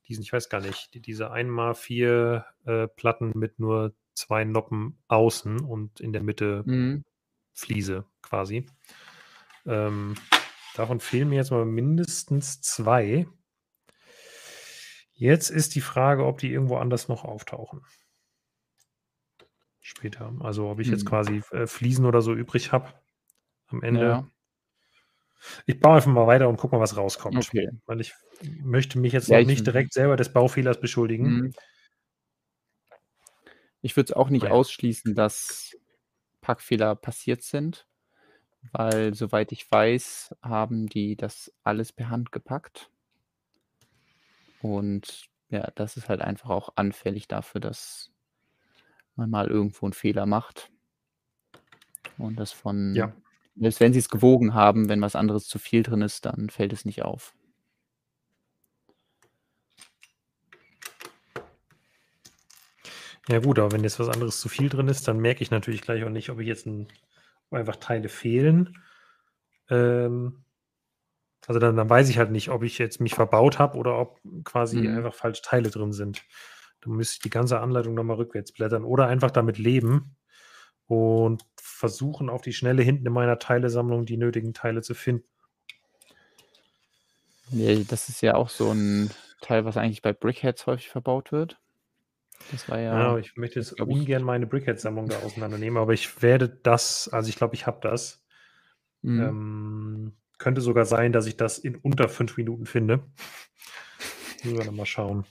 diesen, 0.08 0.23
ich 0.23 0.34
weiß 0.34 0.49
gar 0.49 0.62
nicht, 0.62 0.93
die, 0.93 1.01
diese 1.01 1.32
1x4 1.32 2.45
äh, 2.65 2.88
Platten 2.88 3.32
mit 3.36 3.60
nur 3.60 3.93
zwei 4.13 4.43
Noppen 4.45 4.97
außen 5.08 5.60
und 5.62 5.99
in 5.99 6.12
der 6.12 6.23
Mitte 6.23 6.63
Mhm. 6.65 7.03
Fliese 7.53 8.06
quasi. 8.21 8.65
Ähm, 9.65 10.15
davon 10.75 10.99
fehlen 10.99 11.30
mir 11.30 11.36
jetzt 11.38 11.51
mal 11.51 11.65
mindestens 11.65 12.62
zwei. 12.62 13.27
Jetzt 15.19 15.49
ist 15.49 15.73
die 15.73 15.82
Frage, 15.82 16.25
ob 16.25 16.38
die 16.38 16.51
irgendwo 16.51 16.77
anders 16.77 17.08
noch 17.08 17.23
auftauchen. 17.25 17.82
Später. 19.82 20.32
Also 20.41 20.69
ob 20.69 20.80
ich 20.80 20.89
jetzt 20.89 21.06
Mhm. 21.06 21.10
quasi 21.10 21.41
äh, 21.51 21.65
Fliesen 21.65 22.06
oder 22.06 22.21
so 22.21 22.34
übrig 22.36 22.71
habe 22.71 22.93
am 23.67 23.82
Ende. 23.82 24.08
Ja. 24.08 24.30
Ich 25.65 25.80
baue 25.80 25.95
einfach 25.95 26.12
mal 26.12 26.27
weiter 26.27 26.47
und 26.49 26.58
guck 26.58 26.71
mal, 26.71 26.80
was 26.80 26.97
rauskommt. 26.97 27.36
Okay. 27.38 27.69
Weil 27.88 28.01
ich 28.01 28.13
möchte 28.62 28.99
mich 28.99 29.13
jetzt 29.13 29.27
Ja, 29.27 29.41
nicht 29.41 29.65
direkt 29.65 29.93
selber 29.93 30.17
des 30.17 30.32
Baufehlers 30.34 30.80
beschuldigen. 30.80 31.25
Mhm. 31.30 31.53
Ich 33.82 33.95
würde 33.95 34.12
es 34.12 34.15
auch 34.15 34.30
nicht 34.30 34.43
Ja. 34.45 34.51
ausschließen, 34.51 35.15
dass 35.15 35.75
Packfehler 36.41 36.95
passiert 36.95 37.41
sind, 37.41 37.88
weil 38.71 39.13
soweit 39.15 39.51
ich 39.51 39.69
weiß, 39.71 40.36
haben 40.43 40.88
die 40.88 41.15
das 41.15 41.51
alles 41.63 41.91
per 41.91 42.10
Hand 42.10 42.32
gepackt. 42.32 42.91
Und 44.61 45.27
ja, 45.49 45.71
das 45.75 45.97
ist 45.97 46.09
halt 46.09 46.21
einfach 46.21 46.49
auch 46.49 46.73
anfällig 46.75 47.27
dafür, 47.27 47.61
dass 47.61 48.11
man 49.15 49.29
mal 49.29 49.47
irgendwo 49.47 49.85
einen 49.85 49.93
Fehler 49.93 50.25
macht. 50.25 50.71
Und 52.17 52.35
das 52.39 52.51
von, 52.51 52.95
Ja. 52.95 53.13
selbst 53.55 53.79
wenn 53.79 53.93
sie 53.93 53.99
es 53.99 54.09
gewogen 54.09 54.53
haben, 54.53 54.89
wenn 54.89 55.01
was 55.01 55.15
anderes 55.15 55.47
zu 55.47 55.59
viel 55.59 55.83
drin 55.83 56.01
ist, 56.01 56.25
dann 56.25 56.49
fällt 56.49 56.73
es 56.73 56.85
nicht 56.85 57.03
auf. 57.03 57.33
Ja 63.29 63.39
gut, 63.39 63.59
aber 63.59 63.71
wenn 63.73 63.83
jetzt 63.83 63.99
was 63.99 64.09
anderes 64.09 64.39
zu 64.39 64.47
viel 64.49 64.69
drin 64.69 64.87
ist, 64.87 65.07
dann 65.07 65.19
merke 65.19 65.43
ich 65.43 65.51
natürlich 65.51 65.81
gleich 65.81 66.03
auch 66.03 66.09
nicht, 66.09 66.29
ob 66.29 66.39
ich 66.39 66.47
jetzt 66.47 66.65
ein, 66.65 66.87
einfach 67.51 67.75
Teile 67.75 68.07
fehlen. 68.09 68.77
Ähm, 69.69 70.43
also 71.47 71.60
dann, 71.60 71.75
dann 71.75 71.89
weiß 71.89 72.10
ich 72.10 72.17
halt 72.19 72.29
nicht, 72.31 72.49
ob 72.49 72.62
ich 72.63 72.77
jetzt 72.77 72.99
mich 73.01 73.15
verbaut 73.15 73.57
habe 73.57 73.77
oder 73.77 73.97
ob 73.97 74.19
quasi 74.43 74.81
Mhm. 74.81 74.97
einfach 74.97 75.13
falsche 75.15 75.41
Teile 75.41 75.69
drin 75.71 75.93
sind. 75.93 76.23
Dann 76.81 76.93
müsste 76.93 77.15
ich 77.15 77.19
die 77.21 77.29
ganze 77.29 77.60
Anleitung 77.60 77.95
nochmal 77.95 78.17
rückwärts 78.17 78.51
blättern 78.51 78.83
oder 78.83 79.07
einfach 79.07 79.31
damit 79.31 79.57
leben 79.57 80.15
und 80.88 81.43
versuchen 81.60 82.29
auf 82.29 82.41
die 82.41 82.53
Schnelle 82.53 82.83
hinten 82.83 83.07
in 83.07 83.13
meiner 83.13 83.39
Teilesammlung 83.39 84.05
die 84.05 84.17
nötigen 84.17 84.53
Teile 84.53 84.81
zu 84.81 84.93
finden. 84.93 85.25
Ja, 87.51 87.75
das 87.83 88.10
ist 88.10 88.21
ja 88.21 88.36
auch 88.36 88.49
so 88.49 88.71
ein 88.73 89.13
Teil, 89.41 89.63
was 89.65 89.77
eigentlich 89.77 90.01
bei 90.01 90.12
Brickheads 90.13 90.65
häufig 90.67 90.89
verbaut 90.89 91.31
wird. 91.31 91.57
Das 92.51 92.67
war 92.69 92.77
Ja, 92.79 92.93
ja, 92.93 93.07
aber 93.10 93.19
ich 93.19 93.36
möchte 93.36 93.60
jetzt 93.60 93.75
glaub 93.75 93.89
ich- 93.89 93.95
ungern 93.95 94.23
meine 94.23 94.47
Brickhead-Sammlung 94.47 95.10
da 95.10 95.19
auseinandernehmen, 95.19 95.77
aber 95.81 95.93
ich 95.93 96.21
werde 96.21 96.49
das, 96.49 97.10
also 97.12 97.29
ich 97.29 97.36
glaube, 97.36 97.55
ich 97.55 97.65
habe 97.67 97.79
das. 97.81 98.23
Mhm. 99.01 99.19
Ähm, 99.21 100.13
könnte 100.38 100.62
sogar 100.62 100.86
sein, 100.86 101.12
dass 101.12 101.26
ich 101.26 101.38
das 101.38 101.58
in 101.58 101.76
unter 101.76 102.10
fünf 102.10 102.38
Minuten 102.38 102.65
finde. 102.65 103.04
Müssen 104.43 104.58
wir 104.58 104.65
noch 104.65 104.73
mal 104.73 104.86
schauen. 104.86 105.26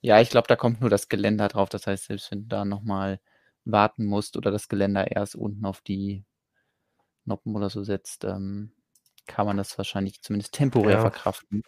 Ja, 0.00 0.20
ich 0.20 0.30
glaube, 0.30 0.48
da 0.48 0.56
kommt 0.56 0.80
nur 0.80 0.90
das 0.90 1.08
Geländer 1.08 1.48
drauf. 1.48 1.68
Das 1.68 1.86
heißt, 1.86 2.06
selbst 2.06 2.30
wenn 2.30 2.42
du 2.42 2.48
da 2.48 2.64
nochmal 2.64 3.20
warten 3.64 4.04
musst 4.04 4.36
oder 4.36 4.50
das 4.50 4.68
Geländer 4.68 5.10
erst 5.10 5.36
unten 5.36 5.64
auf 5.64 5.80
die 5.80 6.24
Noppen 7.24 7.54
oder 7.54 7.70
so 7.70 7.84
setzt, 7.84 8.24
ähm, 8.24 8.72
kann 9.26 9.46
man 9.46 9.56
das 9.56 9.78
wahrscheinlich 9.78 10.20
zumindest 10.22 10.54
temporär 10.54 10.96
Ja. 10.96 11.00
verkraften. 11.00 11.62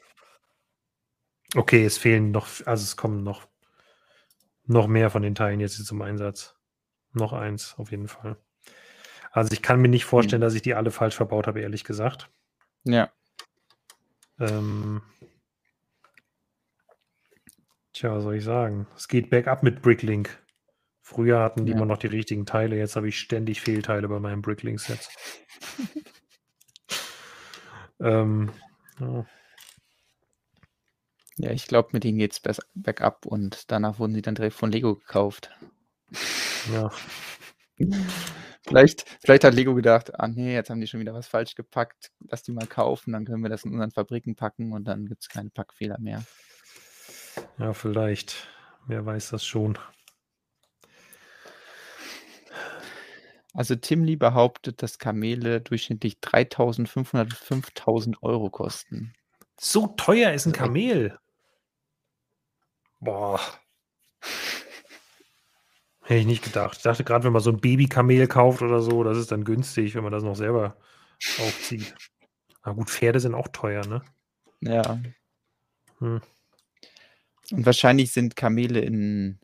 Okay, 1.54 1.84
es 1.84 1.98
fehlen 1.98 2.32
noch, 2.32 2.48
also 2.66 2.82
es 2.82 2.96
kommen 2.96 3.22
noch, 3.22 3.46
noch 4.66 4.88
mehr 4.88 5.10
von 5.10 5.22
den 5.22 5.36
Teilen 5.36 5.60
jetzt 5.60 5.84
zum 5.86 6.02
Einsatz. 6.02 6.56
Noch 7.12 7.32
eins, 7.32 7.76
auf 7.78 7.92
jeden 7.92 8.08
Fall. 8.08 8.36
Also 9.34 9.52
ich 9.52 9.62
kann 9.62 9.80
mir 9.80 9.88
nicht 9.88 10.04
vorstellen, 10.04 10.40
Mhm. 10.40 10.44
dass 10.44 10.54
ich 10.54 10.62
die 10.62 10.74
alle 10.74 10.92
falsch 10.92 11.16
verbaut 11.16 11.46
habe, 11.48 11.60
ehrlich 11.60 11.82
gesagt. 11.84 12.30
Ja. 12.84 13.10
Ähm, 14.38 15.02
tja, 17.92 18.14
was 18.14 18.22
soll 18.22 18.36
ich 18.36 18.44
sagen? 18.44 18.86
Es 18.96 19.08
geht 19.08 19.30
bergab 19.30 19.62
mit 19.64 19.82
Bricklink. 19.82 20.40
Früher 21.02 21.40
hatten 21.40 21.66
die 21.66 21.72
Ja. 21.72 21.76
immer 21.76 21.86
noch 21.86 21.98
die 21.98 22.06
richtigen 22.06 22.46
Teile, 22.46 22.76
jetzt 22.76 22.94
habe 22.96 23.08
ich 23.08 23.18
ständig 23.18 23.60
Fehlteile 23.60 24.08
bei 24.08 24.20
meinem 24.20 24.40
Bricklink-Set. 24.40 25.08
ähm, 28.00 28.52
ja. 29.00 29.26
Ja, 31.36 31.50
ich 31.50 31.66
glaube, 31.66 31.88
mit 31.92 32.04
denen 32.04 32.18
geht's 32.18 32.38
bess- 32.40 32.64
bergab 32.74 33.26
und 33.26 33.70
danach 33.72 33.98
wurden 33.98 34.14
sie 34.14 34.22
dann 34.22 34.36
direkt 34.36 34.54
von 34.54 34.70
Lego 34.70 34.94
gekauft. 34.94 35.50
ja. 36.72 36.90
Vielleicht, 38.66 39.04
vielleicht 39.20 39.44
hat 39.44 39.54
Lego 39.54 39.74
gedacht, 39.74 40.18
ah 40.18 40.26
nee, 40.26 40.54
jetzt 40.54 40.70
haben 40.70 40.80
die 40.80 40.86
schon 40.86 41.00
wieder 41.00 41.12
was 41.12 41.28
falsch 41.28 41.54
gepackt, 41.54 42.10
lass 42.30 42.42
die 42.42 42.52
mal 42.52 42.66
kaufen, 42.66 43.12
dann 43.12 43.26
können 43.26 43.42
wir 43.42 43.50
das 43.50 43.64
in 43.64 43.72
unseren 43.72 43.90
Fabriken 43.90 44.36
packen 44.36 44.72
und 44.72 44.84
dann 44.84 45.06
gibt's 45.06 45.28
keine 45.28 45.50
Packfehler 45.50 45.98
mehr. 45.98 46.24
Ja, 47.58 47.74
vielleicht. 47.74 48.48
Wer 48.86 49.04
weiß 49.04 49.30
das 49.30 49.44
schon. 49.44 49.78
Also 53.52 53.76
Timli 53.76 54.16
behauptet, 54.16 54.82
dass 54.82 54.98
Kamele 54.98 55.60
durchschnittlich 55.60 56.18
3.500 56.20 57.24
bis 57.24 57.38
5.000 57.38 58.16
Euro 58.22 58.50
kosten. 58.50 59.14
So 59.58 59.86
teuer 59.86 60.32
ist 60.32 60.46
ein 60.46 60.52
Also 60.52 60.64
Kamel. 60.64 61.18
Boah. 63.00 63.40
Hätte 66.06 66.20
ich 66.20 66.26
nicht 66.26 66.44
gedacht. 66.44 66.76
Ich 66.76 66.82
dachte 66.82 67.02
gerade, 67.02 67.24
wenn 67.24 67.32
man 67.32 67.42
so 67.42 67.50
ein 67.50 67.60
Babykamel 67.60 68.26
kauft 68.28 68.60
oder 68.62 68.80
so, 68.82 69.02
das 69.04 69.16
ist 69.16 69.32
dann 69.32 69.44
günstig, 69.44 69.94
wenn 69.94 70.02
man 70.04 70.12
das 70.12 70.22
noch 70.22 70.36
selber 70.36 70.76
aufzieht. 71.40 71.94
Na 72.64 72.72
gut, 72.72 72.90
Pferde 72.90 73.20
sind 73.20 73.34
auch 73.34 73.48
teuer, 73.48 73.86
ne? 73.86 74.02
Ja. 74.60 75.00
Hm. 75.98 76.20
Und 77.52 77.66
wahrscheinlich 77.66 78.12
sind 78.12 78.36
Kamele 78.36 78.80
in, 78.80 79.38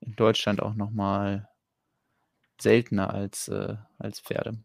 in 0.00 0.14
Deutschland 0.16 0.62
auch 0.62 0.74
nochmal 0.74 1.48
seltener 2.60 3.12
als, 3.12 3.48
äh, 3.48 3.76
als 3.98 4.20
Pferde. 4.20 4.58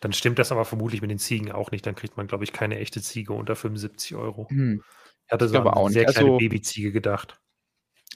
Dann 0.00 0.12
stimmt 0.12 0.38
das 0.38 0.52
aber 0.52 0.64
vermutlich 0.64 1.02
mit 1.02 1.10
den 1.10 1.18
Ziegen 1.18 1.52
auch 1.52 1.70
nicht. 1.70 1.86
Dann 1.86 1.94
kriegt 1.94 2.16
man, 2.16 2.26
glaube 2.26 2.44
ich, 2.44 2.52
keine 2.52 2.78
echte 2.78 3.02
Ziege 3.02 3.32
unter 3.32 3.54
75 3.56 4.14
Euro. 4.16 4.48
Hm. 4.48 4.82
Ich 5.26 5.32
hatte 5.32 5.44
Ich 5.44 5.50
so 5.52 5.58
eine 5.60 5.80
nicht. 5.84 5.92
sehr 5.92 6.04
kleine 6.06 6.28
Also- 6.30 6.38
Babyziege 6.38 6.90
gedacht. 6.92 7.40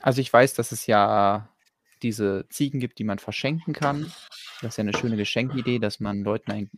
Also 0.00 0.20
ich 0.20 0.32
weiß, 0.32 0.54
dass 0.54 0.72
es 0.72 0.86
ja 0.86 1.48
diese 2.04 2.46
Ziegen 2.50 2.80
gibt, 2.80 2.98
die 3.00 3.04
man 3.04 3.18
verschenken 3.18 3.74
kann. 3.74 4.14
Das 4.60 4.74
ist 4.74 4.78
ja 4.78 4.82
eine 4.82 4.94
schöne 4.94 5.16
Geschenkidee, 5.16 5.80
dass 5.80 6.00
man 6.00 6.22
Leuten 6.24 6.52
ein, 6.52 6.70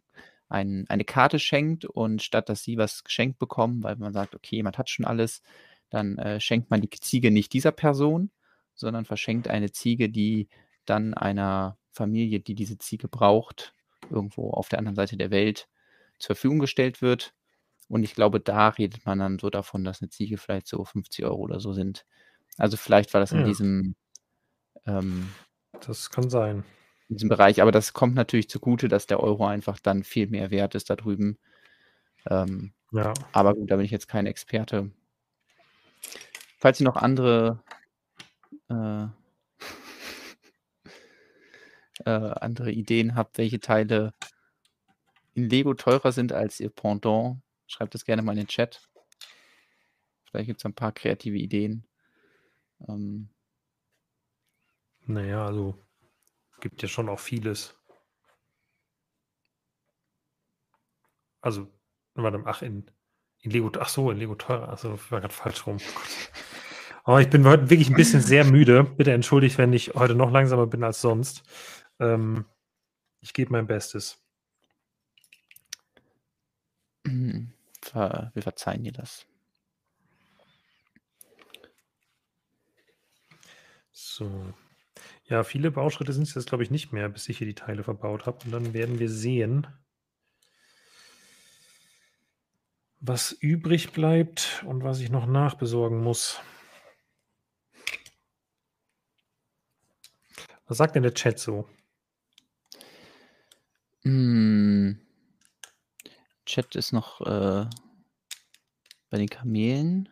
ein, 0.49 0.87
eine 0.89 1.05
Karte 1.05 1.39
schenkt 1.39 1.85
und 1.85 2.23
statt 2.23 2.49
dass 2.49 2.63
sie 2.63 2.79
was 2.79 3.05
geschenkt 3.05 3.39
bekommen, 3.39 3.83
weil 3.83 3.97
man 3.97 4.13
sagt, 4.15 4.35
okay, 4.35 4.57
jemand 4.57 4.79
hat 4.79 4.91
schon 4.91 5.05
alles, 5.07 5.43
dann 5.91 6.19
äh, 6.19 6.41
schenkt 6.41 6.71
man 6.71 6.81
die 6.81 6.91
Ziege 6.91 7.31
nicht 7.31 7.53
dieser 7.53 7.73
Person, 7.73 8.31
sondern 8.75 9.05
verschenkt 9.05 9.49
eine 9.49 9.73
Ziege, 9.73 10.09
die 10.09 10.49
dann 10.85 11.15
einer 11.15 11.79
Familie, 11.93 12.41
die 12.41 12.55
diese 12.55 12.79
Ziege 12.79 13.09
braucht, 13.09 13.75
irgendwo 14.11 14.51
auf 14.51 14.69
der 14.69 14.79
anderen 14.79 14.97
Seite 14.97 15.17
der 15.17 15.31
Welt 15.31 15.69
zur 16.19 16.37
Verfügung 16.37 16.59
gestellt 16.61 17.03
wird. 17.03 17.35
Und 17.89 18.03
ich 18.05 18.15
glaube, 18.15 18.41
da 18.41 18.69
redet 18.69 19.07
man 19.07 19.19
dann 19.19 19.39
so 19.39 19.51
davon, 19.51 19.85
dass 19.85 20.03
eine 20.03 20.11
Ziege 20.11 20.39
vielleicht 20.39 20.67
so 20.69 20.85
50 20.85 21.25
Euro 21.25 21.37
oder 21.43 21.61
so 21.61 21.73
sind. 21.73 22.05
Also 22.59 22.77
vielleicht 22.77 23.15
war 23.15 23.21
das 23.21 23.33
in 23.33 23.39
Ja. 23.41 23.45
diesem, 23.45 23.97
ähm, 24.87 25.29
Das 25.87 26.11
kann 26.11 26.31
sein. 26.31 26.65
in 27.09 27.17
diesem 27.17 27.29
Bereich, 27.29 27.63
aber 27.63 27.73
das 27.73 27.93
kommt 27.93 28.15
natürlich 28.15 28.49
zugute, 28.49 28.89
dass 28.89 29.07
der 29.07 29.21
Euro 29.21 29.47
einfach 29.47 29.79
dann 29.79 30.05
viel 30.05 30.27
mehr 30.29 30.51
wert 30.51 30.75
ist 30.75 30.91
da 30.91 30.97
drüben. 30.97 31.39
Ähm, 32.29 32.73
Ja. 32.93 33.13
aber 33.33 33.55
gut, 33.55 33.71
da 33.71 33.77
bin 33.77 33.85
ich 33.85 33.91
jetzt 33.93 34.09
kein 34.09 34.27
Experte. 34.27 34.91
Falls 36.59 36.81
ihr 36.81 36.85
noch 36.85 36.97
andere 36.97 37.63
äh, 38.69 39.07
äh, 42.05 42.11
andere 42.11 42.73
Ideen 42.73 43.15
habt, 43.15 43.39
welche 43.39 43.61
Teile 43.61 44.15
in 45.35 45.49
Lego 45.49 45.75
teurer 45.75 46.13
sind 46.13 46.33
als 46.33 46.61
ihr 46.61 46.71
Pendant, 46.71 47.41
schreibt 47.67 47.95
das 47.95 48.05
gerne 48.05 48.23
mal 48.23 48.33
in 48.33 48.39
den 48.39 48.47
Chat. 48.49 48.89
Vielleicht 50.25 50.47
gibt 50.49 50.61
es 50.61 50.65
ein 50.65 50.75
paar 50.75 50.93
kreative 50.93 51.37
Ideen. 51.37 51.87
Ähm, 52.89 53.29
Naja, 55.07 55.47
also 55.47 55.75
gibt 56.61 56.83
ja 56.83 56.89
schon 56.89 57.09
auch 57.09 57.21
vieles. 57.21 57.75
Also, 61.41 61.69
warte, 62.15 62.43
ach, 62.47 62.63
in, 62.63 62.91
in 63.41 63.51
Lego, 63.53 63.71
ach 63.79 63.89
so, 63.89 64.11
in 64.11 64.19
Lego 64.19 64.35
teurer, 64.35 64.69
also 64.69 64.99
war 65.11 65.21
gerade 65.21 65.35
falsch 65.35 65.67
rum. 65.67 65.79
Oh. 65.79 66.01
Aber 67.05 67.21
ich 67.21 67.31
bin 67.31 67.47
heute 67.47 67.71
wirklich 67.71 67.89
ein 67.89 67.95
bisschen 67.97 68.21
sehr 68.21 68.45
müde. 68.45 68.83
Bitte 68.85 69.13
entschuldigt, 69.13 69.59
wenn 69.59 69.73
ich 69.73 69.95
heute 69.95 70.15
noch 70.17 70.33
langsamer 70.33 70.67
bin 70.67 70.83
als 70.85 71.01
sonst. 71.01 71.45
Ähm, 72.01 72.47
Ich 73.23 73.35
gebe 73.35 73.53
mein 73.53 73.67
Bestes. 73.67 74.23
Wir 77.05 78.43
verzeihen 78.43 78.85
dir 78.85 78.93
das. 78.93 79.27
So. 83.93 84.55
Ja, 85.29 85.43
viele 85.43 85.73
Bauschritte 85.73 86.13
sind 86.13 86.23
es 86.23 86.35
jetzt, 86.35 86.49
glaube 86.49 86.63
ich, 86.63 86.71
nicht 86.71 86.93
mehr, 86.93 87.09
bis 87.09 87.29
ich 87.29 87.39
hier 87.39 87.49
die 87.49 87.55
Teile 87.55 87.83
verbaut 87.83 88.27
habe. 88.27 88.39
Und 88.45 88.53
dann 88.53 88.75
werden 88.75 89.01
wir 89.01 89.11
sehen, 89.11 89.67
was 93.01 93.33
übrig 93.33 93.93
bleibt 93.93 94.65
und 94.67 94.85
was 94.85 95.01
ich 95.01 95.11
noch 95.11 95.27
nachbesorgen 95.27 96.01
muss. 96.03 96.41
Was 100.67 100.79
sagt 100.79 100.95
denn 100.95 101.03
der 101.03 101.15
Chat 101.15 101.39
so? 101.39 101.69
Hm. 104.03 105.01
Chat 106.45 106.77
ist 106.77 106.93
noch 106.93 107.21
äh, 107.23 107.69
bei 109.11 109.19
den 109.19 109.29
Kamelen 109.29 110.09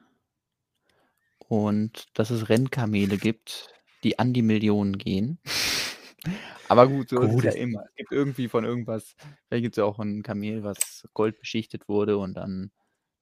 und 1.38 2.08
dass 2.18 2.30
es 2.30 2.48
Rennkamele 2.48 3.16
gibt, 3.16 3.72
die 4.04 4.18
an 4.20 4.32
die 4.34 4.42
Millionen 4.42 4.98
gehen. 4.98 5.38
Aber 6.68 6.88
gut, 6.88 7.10
so 7.10 7.20
ist 7.20 7.32
es 7.32 7.40
Gut, 7.40 7.44
ja 7.44 7.52
ich 7.52 7.54
immer. 7.54 7.84
Es 7.88 7.94
gibt 7.96 8.12
irgendwie 8.12 8.48
von 8.48 8.64
irgendwas 8.64 9.14
vielleicht 9.48 9.62
gibt's 9.64 9.76
ja 9.78 9.84
auch 9.84 9.98
'n 9.98 10.22
Kamel, 10.22 10.62
was 10.64 11.06
goldbeschichtet 11.14 11.88
wurde 11.88 12.16
und 12.18 12.34
dann 12.34 12.72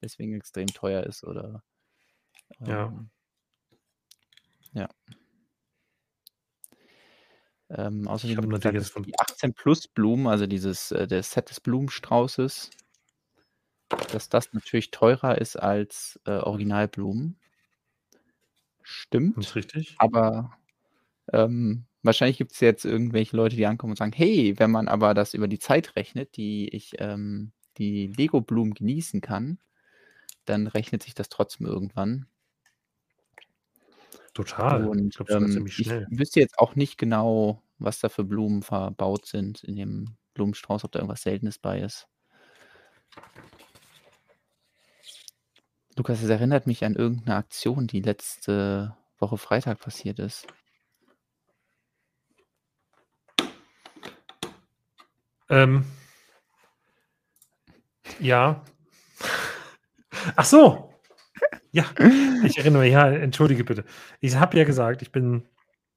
deswegen 0.02 0.34
extrem 0.34 0.72
teuer 0.72 1.04
ist 1.04 1.24
oder 1.24 1.62
Ja. 2.66 2.92
ähm 2.92 3.10
ja. 4.74 4.88
Ähm, 7.70 8.08
Ich 8.20 8.36
außerdem 8.36 8.48
natürlich 8.48 8.54
gesagt, 8.54 8.74
jetzt 8.74 8.94
die 9.04 9.18
18 9.18 9.54
Plus 9.54 9.88
Blumen, 9.88 10.26
also 10.26 10.46
dieses 10.46 10.90
äh, 10.92 11.06
das 11.06 11.32
Set 11.32 11.50
des 11.50 11.60
Blumenstraußes 11.60 12.72
dass 14.12 14.28
das 14.28 14.52
natürlich 14.52 14.90
teurer 14.90 15.38
ist 15.38 15.56
als, 15.56 16.20
äh, 16.24 16.32
Originalblumen. 16.38 17.38
Das 19.34 19.46
Stimmt, 19.46 19.48
ist 19.48 19.54
richtig. 19.56 19.98
aber, 19.98 20.56
ähm, 21.32 21.86
wahrscheinlich 22.02 22.38
gibt's 22.38 22.60
jetzt 22.60 22.84
irgendwelche 22.84 23.36
Leute, 23.36 23.56
die 23.56 23.66
ankommen 23.66 23.92
und 23.92 23.96
sagen: 23.98 24.12
„Hey, 24.14 24.54
wenn 24.58 24.70
man 24.70 24.88
aber 24.88 25.14
das 25.14 25.34
über 25.34 25.48
die 25.48 25.58
Zeit 25.58 25.96
rechnet, 25.96 26.36
die 26.36 26.68
ich, 26.68 26.94
ähm 26.98 27.52
die 27.78 28.08
Lego-Blumen 28.08 28.74
genießen 28.74 29.22
kann, 29.22 29.58
dann 30.46 30.66
rechnet 30.68 31.02
sich 31.04 31.14
das 31.14 31.28
trotzdem 31.30 31.66
irgendwann.“ 31.66 32.26
Total. 34.34 34.90
Ich 35.08 35.14
Und, 35.14 35.16
glaube 35.16 35.30
sogar 35.30 35.48
ähm, 35.48 35.72
ich 35.76 35.96
wüsste 36.06 36.40
jetzt 36.40 36.58
auch 36.58 36.74
nicht 36.76 36.98
genau, 36.98 37.62
was 37.78 38.00
da 38.00 38.08
für 38.08 38.24
Blumen 38.24 38.62
verbaut 38.62 39.26
sind 39.26 39.62
in 39.64 39.76
dem 39.76 40.16
Blumenstrauß, 40.34 40.84
ob 40.84 40.92
da 40.92 40.98
irgendwas 41.00 41.22
Seltenes 41.22 41.58
bei 41.58 41.80
ist. 41.80 42.08
Lukas, 45.96 46.22
es 46.22 46.28
erinnert 46.30 46.66
mich 46.66 46.84
an 46.84 46.94
irgend 46.96 47.26
'ne 47.26 47.34
Aktion, 47.36 47.86
die 47.86 48.00
letzte 48.00 48.96
Woche 49.18 49.36
Freitag 49.38 49.80
passiert 49.80 50.18
ist. 50.18 50.46
Ähm. 55.50 55.84
Ja. 58.20 58.64
Ach 60.36 60.44
so! 60.44 60.94
Ja, 61.72 61.86
ich 62.44 62.58
erinnere 62.58 62.82
mich. 62.82 62.92
Ja, 62.92 63.10
entschuldige 63.10 63.64
bitte. 63.64 63.84
Ich 64.20 64.36
habe 64.36 64.58
ja 64.58 64.64
gesagt, 64.64 65.02
ich 65.02 65.12
bin 65.12 65.48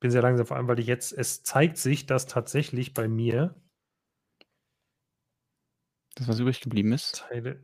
bin 0.02 0.12
sehr 0.12 0.22
langsam, 0.22 0.46
vor 0.48 0.58
allem, 0.58 0.68
weil 0.68 0.80
ich 0.80 0.88
jetzt 0.88 1.14
es 1.14 1.44
zeigt 1.44 1.78
sich, 1.78 2.06
dass 2.06 2.28
tatsächlich 2.28 2.94
bei 2.94 3.08
mir 3.08 3.56
Das, 6.18 6.28
was 6.30 6.40
übrig 6.40 6.62
geblieben 6.62 6.94
ist? 6.94 7.26
Teile 7.28 7.60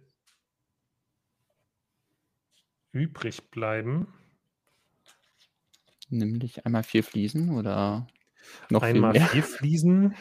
übrig 2.93 3.49
bleiben. 3.51 4.07
Nämlich 6.09 6.65
einmal 6.65 6.83
4 6.83 7.03
Fliesen 7.03 7.51
oder 7.51 8.07
noch 8.69 8.83
viel 8.83 8.95
Einmal 8.95 9.13
mehr? 9.13 9.27
4 9.27 9.43
Fliesen. 9.43 10.15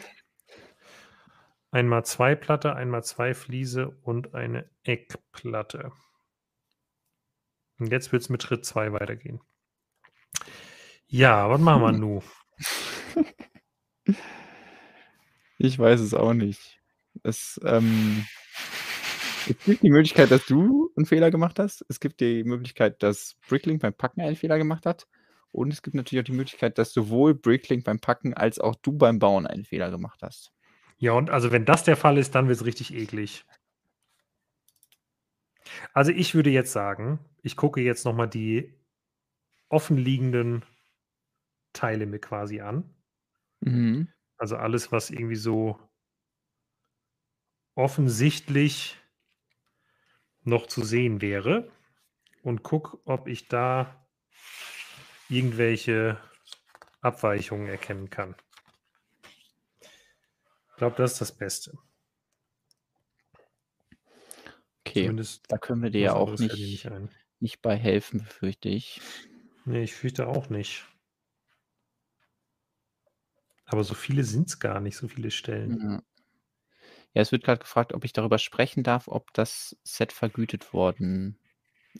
Einmal 1.73 2.03
2 2.03 2.35
Platte, 2.35 2.75
einmal 2.75 3.01
2 3.01 3.33
Fliese 3.33 3.95
und 4.03 4.35
eine 4.35 4.69
Eckplatte. 4.83 5.93
Und 7.79 7.91
jetzt 7.91 8.11
wird's 8.11 8.29
mit 8.29 8.43
Schritt 8.43 8.65
2 8.65 8.93
weitergehen. 8.93 9.41
Ja, 11.07 11.49
was 11.49 11.59
machen 11.61 11.81
wir 11.81 11.89
Hm. 11.89 11.99
nu? 11.99 12.21
Ich 15.59 15.77
weiß 15.77 15.99
es 16.01 16.13
auch 16.13 16.33
nicht. 16.33 16.79
Es, 17.23 17.59
ähm 17.65 18.25
es 19.47 19.57
gibt 19.65 19.83
die 19.83 19.89
Möglichkeit, 19.89 20.31
dass 20.31 20.45
du 20.45 20.91
'n 20.97 21.05
Fehler 21.05 21.31
gemacht 21.31 21.59
hast. 21.59 21.85
Es 21.89 21.99
gibt 21.99 22.19
die 22.19 22.43
Möglichkeit, 22.43 23.01
dass 23.03 23.35
Bricklink 23.47 23.81
beim 23.81 23.93
Packen 23.93 24.21
einen 24.21 24.35
Fehler 24.35 24.57
gemacht 24.57 24.85
hat. 24.85 25.07
Und 25.51 25.73
es 25.73 25.81
gibt 25.81 25.95
natürlich 25.95 26.21
auch 26.23 26.25
die 26.25 26.31
Möglichkeit, 26.37 26.77
dass 26.77 26.93
sowohl 26.93 27.33
Bricklink 27.35 27.83
beim 27.83 27.99
Packen 27.99 28.33
als 28.33 28.59
auch 28.59 28.75
du 28.75 28.93
beim 28.93 29.19
Bauen 29.19 29.47
einen 29.47 29.65
Fehler 29.65 29.91
gemacht 29.91 30.19
hast. 30.21 30.51
Ja, 31.01 31.13
und 31.13 31.31
also, 31.31 31.51
wenn 31.51 31.65
das 31.65 31.83
der 31.83 31.97
Fall 31.97 32.19
ist, 32.19 32.35
dann 32.35 32.47
wird's 32.47 32.63
richtig 32.63 32.93
eklig. 32.93 33.43
Also, 35.93 36.11
ich 36.11 36.35
würde 36.35 36.49
jetzt 36.49 36.71
sagen, 36.71 37.19
ich 37.43 37.55
gucke 37.55 37.81
jetzt 37.81 38.05
noch 38.05 38.13
mal 38.13 38.27
die 38.27 38.73
offenliegenden 39.69 40.63
Teile 41.73 42.05
mir 42.05 42.19
quasi 42.19 42.61
an. 42.61 42.93
Mhm. 43.61 44.09
Also, 44.37 44.57
alles, 44.57 44.91
was 44.91 45.09
irgendwie 45.09 45.35
so 45.35 45.79
offensichtlich 47.75 48.97
noch 50.43 50.67
zu 50.67 50.83
sehen 50.83 51.21
wäre 51.21 51.71
und 52.43 52.63
gucke, 52.63 52.99
ob 53.05 53.27
ich 53.27 53.47
da 53.47 54.05
irgendwelche 55.29 56.17
Abweichungen 57.01 57.67
erkennen 57.67 58.09
kann. 58.09 58.35
Ich 60.81 60.83
glaube, 60.83 60.95
das 60.95 61.11
ist 61.11 61.21
das 61.21 61.31
Beste. 61.31 61.77
Okay, 64.79 65.03
Zumindest 65.03 65.43
da 65.47 65.59
können 65.59 65.83
wir 65.83 65.91
dir 65.91 66.01
ja 66.01 66.13
auch 66.15 66.39
nicht 66.39 66.55
nicht 66.57 66.89
nicht 67.39 67.61
bei 67.61 67.77
helfen, 67.77 68.23
befürchte 68.23 68.69
ich. 68.69 68.99
Ne, 69.65 69.83
ich 69.83 69.93
fürchte 69.93 70.27
auch 70.27 70.49
nicht. 70.49 70.87
Aber 73.65 73.83
so 73.83 73.93
viele 73.93 74.23
sind's 74.23 74.59
gar 74.59 74.79
nicht, 74.79 74.97
so 74.97 75.07
viele 75.07 75.29
Stellen. 75.29 75.79
Ja. 75.79 76.03
Ja, 77.13 77.21
es 77.21 77.31
wird 77.31 77.43
grad 77.43 77.59
gefragt, 77.59 77.93
ob 77.93 78.03
ich 78.03 78.13
darüber 78.13 78.39
sprechen 78.39 78.81
darf, 78.81 79.07
ob 79.07 79.31
das 79.33 79.77
Set 79.83 80.11
vergütet 80.11 80.73
worden 80.73 81.37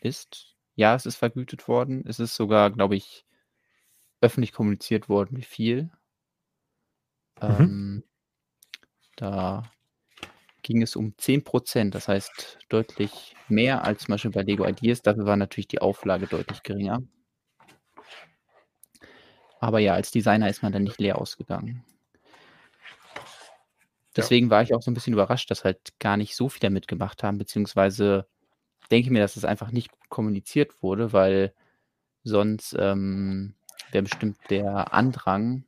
ist. 0.01 0.55
Ja, 0.73 0.95
es 0.95 1.05
ist 1.05 1.17
vergütet 1.17 1.67
worden. 1.67 2.03
Es 2.07 2.17
ist 2.17 2.35
sogar, 2.35 2.71
glaube 2.71 2.95
ich, 2.95 3.27
öffentlich 4.21 4.51
kommuniziert 4.51 5.07
worden, 5.07 5.37
wie 5.37 5.43
viel. 5.43 5.91
Mhm. 7.43 7.49
Ähm, 7.49 8.03
da 9.21 9.63
ging 10.63 10.81
es 10.81 10.95
um 10.95 11.15
10% 11.17 11.95
Das 11.95 12.07
heißt, 12.07 12.59
deutlich 12.69 13.35
mehr 13.47 13.85
als 13.85 14.03
zum 14.03 14.13
Beispiel 14.13 14.31
bei 14.31 14.43
Lego 14.43 14.65
Ideas. 14.67 15.01
Dafür 15.03 15.25
war 15.25 15.37
natürlich 15.37 15.67
die 15.69 15.81
Auflage 15.81 16.27
deutlich 16.27 16.63
geringer. 16.63 17.03
Aber 19.61 19.79
ja, 19.79 19.93
als 19.93 20.09
Designer 20.11 20.49
ist 20.49 20.63
man 20.63 20.71
dann 20.71 20.83
nicht 20.83 20.99
leer 20.99 21.19
ausgegangen. 21.19 21.83
Ja. 24.17 24.23
Deswegen 24.23 24.49
war 24.49 24.61
ich 24.61 24.73
auch 24.73 24.81
so 24.81 24.91
'n 24.91 24.93
bisschen 24.93 25.13
überrascht, 25.13 25.49
dass 25.51 25.63
halt 25.63 25.97
gar 25.99 26.17
nicht 26.17 26.35
so 26.35 26.49
viele 26.49 26.69
mitgemacht 26.69 27.23
haben, 27.23 27.37
beziehungsweise 27.37 28.27
denke 28.91 29.07
ich 29.07 29.11
mir, 29.11 29.21
dass 29.21 29.37
es 29.37 29.45
einfach 29.45 29.71
nicht 29.71 29.91
gut 29.91 30.09
kommuniziert 30.09 30.83
wurde, 30.83 31.13
weil 31.13 31.53
sonst, 32.23 32.75
ähm, 32.79 33.55
wäre 33.91 34.03
bestimmt 34.03 34.37
der 34.49 34.93
Andrang 34.93 35.65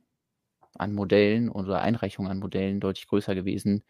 an 0.76 0.94
Modellen 0.94 1.48
oder 1.48 1.80
Einreichungen 1.82 2.30
an 2.30 2.38
Modellen 2.38 2.80
deutlich 2.80 3.06
größer 3.08 3.34
gewesen, 3.34 3.84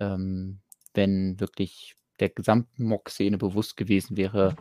ähm, 0.00 0.60
wenn 0.94 1.40
wirklich 1.40 1.96
der 2.20 2.30
gesamten 2.30 2.84
MOC-Szene 2.84 3.38
bewusst 3.38 3.76
gewesen 3.76 4.16
wäre, 4.16 4.56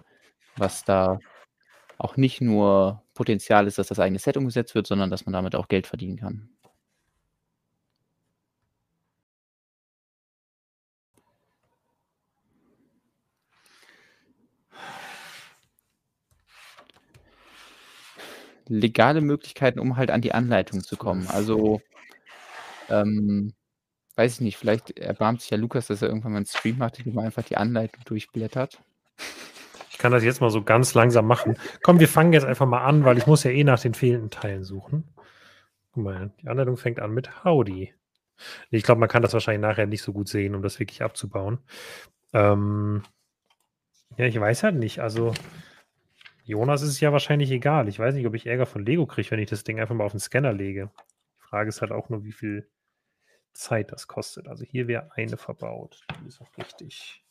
was 0.57 0.83
da 0.85 1.19
auch 1.97 2.17
nicht 2.17 2.41
nur 2.41 3.03
Potenzial 3.13 3.67
ist, 3.67 3.77
dass 3.77 3.87
das 3.87 3.99
eigene 3.99 4.19
Set 4.19 4.37
umgesetzt 4.37 4.75
wird, 4.75 4.87
sondern 4.87 5.09
dass 5.09 5.25
man 5.25 5.33
damit 5.33 5.55
auch 5.55 5.67
Geld 5.69 5.87
verdienen 5.87 6.17
kann. 6.17 6.54
Legale 18.67 19.21
Möglichkeiten, 19.21 19.79
um 19.79 19.97
halt 19.97 20.11
an 20.11 20.21
die 20.21 20.33
Anleitung 20.33 20.81
zu 20.81 20.97
kommen. 20.97 21.27
Also, 21.27 21.81
ähm, 22.89 23.53
weiß 24.15 24.35
ich 24.35 24.41
nicht, 24.41 24.57
vielleicht 24.57 24.97
erbarmt 24.97 25.41
sich 25.41 25.49
ja 25.49 25.57
Lukas, 25.57 25.87
dass 25.87 26.01
er 26.01 26.07
irgendwann 26.09 26.33
mal 26.33 26.39
'n 26.39 26.45
Stream 26.45 26.77
macht, 26.77 26.99
in 26.99 27.05
dem 27.05 27.17
er 27.17 27.25
einfach 27.25 27.43
die 27.43 27.57
Anleitung 27.57 28.03
durchblättert. 28.05 28.79
Ich 29.89 29.97
kann 29.97 30.11
das 30.11 30.23
jetzt 30.23 30.41
mal 30.41 30.49
so 30.49 30.61
ganz 30.61 30.93
langsam 30.93 31.25
machen. 31.25 31.57
Komm, 31.81 31.99
wir 31.99 32.07
fangen 32.07 32.33
jetzt 32.33 32.45
einfach 32.45 32.65
mal 32.65 32.83
an, 32.83 33.05
weil 33.05 33.17
ich 33.17 33.27
muss 33.27 33.43
ja 33.43 33.51
eh 33.51 33.63
nach 33.63 33.79
den 33.79 33.93
fehlenden 33.93 34.29
Teilen 34.29 34.63
suchen. 34.63 35.05
Guck 35.93 36.03
mal, 36.03 36.31
die 36.41 36.47
Anleitung 36.47 36.77
fängt 36.77 36.99
an 36.99 37.11
mit 37.11 37.43
Howdy. 37.45 37.93
Ich 38.69 38.83
glaube, 38.83 38.99
man 38.99 39.09
kann 39.09 39.21
das 39.21 39.33
wahrscheinlich 39.33 39.61
nachher 39.61 39.87
nicht 39.87 40.01
so 40.01 40.11
gut 40.11 40.27
sehen, 40.27 40.55
um 40.55 40.61
das 40.61 40.79
wirklich 40.79 41.01
abzubauen. 41.01 41.59
Ähm, 42.33 43.03
ja, 44.17 44.25
ich 44.25 44.39
weiß 44.39 44.63
halt 44.63 44.75
nicht. 44.75 44.99
Also, 44.99 45.33
Jonas 46.45 46.83
ist 46.83 46.89
es 46.89 46.99
ja 46.99 47.11
wahrscheinlich 47.11 47.49
egal. 47.49 47.87
Ich 47.87 47.97
weiß 47.97 48.13
nicht, 48.13 48.27
ob 48.27 48.35
ich 48.35 48.45
Ärger 48.45 48.67
von 48.67 48.85
Lego 48.85 49.07
kriege, 49.07 49.31
wenn 49.31 49.39
ich 49.39 49.49
das 49.49 49.63
Ding 49.63 49.79
einfach 49.79 49.95
mal 49.95 50.05
auf 50.05 50.11
den 50.11 50.19
Scanner 50.19 50.53
lege. 50.53 50.91
Die 51.39 51.41
Frage 51.41 51.69
ist 51.69 51.81
halt 51.81 51.91
auch 51.91 52.09
nur, 52.09 52.23
wie 52.23 52.31
viel 52.31 52.69
Zeit 53.53 53.91
das 53.91 54.07
kostet. 54.07 54.47
Also 54.47 54.63
hier 54.63 54.87
wäre 54.87 55.11
eine 55.15 55.37
verbaut. 55.37 56.05
Die 56.21 56.27
ist 56.27 56.39
auch 56.41 56.57
richtig. 56.57 57.25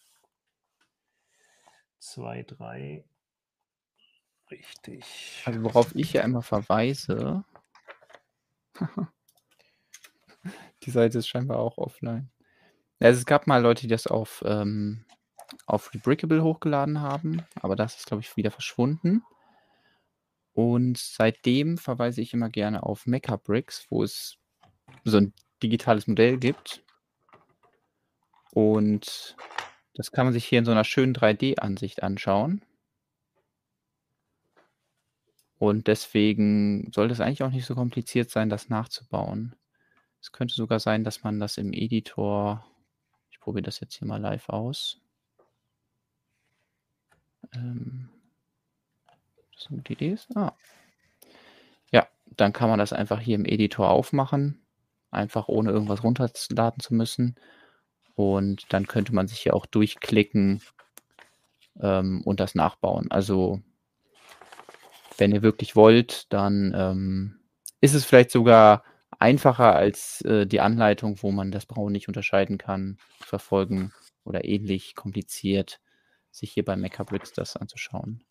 Zwei, 2.01 2.43
drei. 2.43 3.05
Richtig. 4.51 5.43
Also 5.45 5.63
worauf 5.63 5.95
ich 5.95 6.13
ja 6.13 6.23
immer 6.23 6.43
verweise. 6.43 7.45
die 10.83 10.91
Seite 10.91 11.19
ist 11.19 11.29
scheinbar 11.29 11.61
auch 11.61 11.79
offline. 11.79 12.31
Also 12.99 13.21
es 13.21 13.27
gab 13.27 13.47
mal 13.47 13.63
Leute, 13.63 13.83
die 13.83 13.89
das 13.89 14.09
auf, 14.09 14.43
ähm, 14.45 15.05
auf 15.67 15.93
Rebrickable 15.95 16.43
hochgeladen 16.43 17.01
haben, 17.01 17.43
aber 17.61 17.77
das 17.77 17.97
ist, 17.97 18.07
glaube 18.07 18.23
ich, 18.23 18.37
wieder 18.37 18.51
verschwunden. 18.51 19.23
Und 20.53 20.99
seitdem 20.99 21.79
verweise 21.79 22.21
ich 22.21 22.33
immer 22.33 22.49
gerne 22.49 22.85
auf 22.85 23.07
Mechabricks, 23.07 23.87
wo 23.91 24.03
es 24.03 24.39
so 25.05 25.19
ein 25.19 25.33
digitales 25.63 26.07
Modell 26.07 26.39
gibt. 26.39 26.85
Und 28.53 29.37
das 29.95 30.13
kann 30.13 30.27
man 30.27 30.33
sich 30.33 30.45
hier 30.45 30.61
in 30.61 30.65
so 30.65 30.71
einer 30.71 30.85
schönen 30.85 31.15
3D-Ansicht 31.15 32.03
anschauen. 32.03 32.65
Und 35.59 35.89
deswegen 35.89 36.91
sollte 36.93 37.15
es 37.15 37.21
eigentlich 37.21 37.43
auch 37.43 37.51
nicht 37.51 37.67
so 37.67 37.75
kompliziert 37.75 38.31
sein, 38.31 38.49
das 38.49 38.69
nachzubauen. 38.69 39.57
Es 40.21 40.31
könnte 40.31 40.55
sogar 40.55 40.79
sein, 40.79 41.05
dass 41.05 41.23
man 41.23 41.41
das 41.41 41.57
im 41.57 41.73
Editor 41.73 42.65
ich 43.35 43.41
probiere 43.41 43.65
das 43.65 43.81
jetzt 43.81 43.97
hier 43.97 44.07
mal 44.07 44.21
live 44.21 44.49
aus. 44.49 45.04
Ähm, 47.55 48.09
das 49.55 49.69
eine 49.69 49.79
gute 49.79 49.93
Idee 49.95 50.13
ist. 50.13 50.37
Ah. 50.37 50.55
Ja, 51.91 52.07
dann 52.37 52.53
kann 52.53 52.69
man 52.69 52.79
das 52.79 52.93
einfach 52.93 53.21
hier 53.21 53.37
im 53.37 53.45
Editor 53.45 53.91
aufmachen, 53.91 54.61
einfach 55.11 55.49
ohne 55.49 55.71
irgendwas 55.71 56.03
runterladen 56.03 56.81
zu 56.81 56.95
müssen. 56.95 57.37
Und 58.15 58.73
dann 58.73 58.87
könnte 58.87 59.15
man 59.15 59.27
sich 59.27 59.41
hier 59.41 59.55
auch 59.55 59.67
durchklicken 59.67 60.63
ähm, 61.81 62.23
und 62.25 62.41
das 62.41 62.55
nachbauen. 62.55 63.11
Also 63.11 63.61
wenn 65.19 65.33
ihr 65.33 65.43
wirklich 65.43 65.77
wollt, 65.77 66.33
dann 66.33 66.73
ähm, 66.77 67.41
ist 67.81 67.95
es 67.95 68.05
vielleicht 68.05 68.31
sogar 68.31 68.85
einfacher 69.19 69.75
als 69.75 70.21
äh, 70.23 70.47
die 70.47 70.61
Anleitung, 70.61 71.23
wo 71.23 71.31
man 71.31 71.51
das 71.51 71.67
Brauen 71.67 71.93
nicht 71.93 72.09
unterscheiden 72.09 72.59
kann, 72.59 72.99
verfolgen 73.21 73.93
oder 74.25 74.45
ähnlich 74.45 74.95
kompliziert, 74.95 75.81
sich 76.35 76.53
hier 76.53 76.65
bei 76.65 76.77
Mechabricks 76.77 77.33
das 77.33 77.57
anzuschauen. 77.57 78.25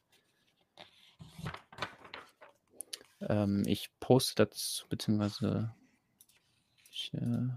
Ähm, 3.21 3.63
ich 3.65 3.89
poste 3.99 4.45
dazu, 4.45 4.87
beziehungsweise 4.89 5.73
ich 6.91 7.13
äh, 7.13 7.47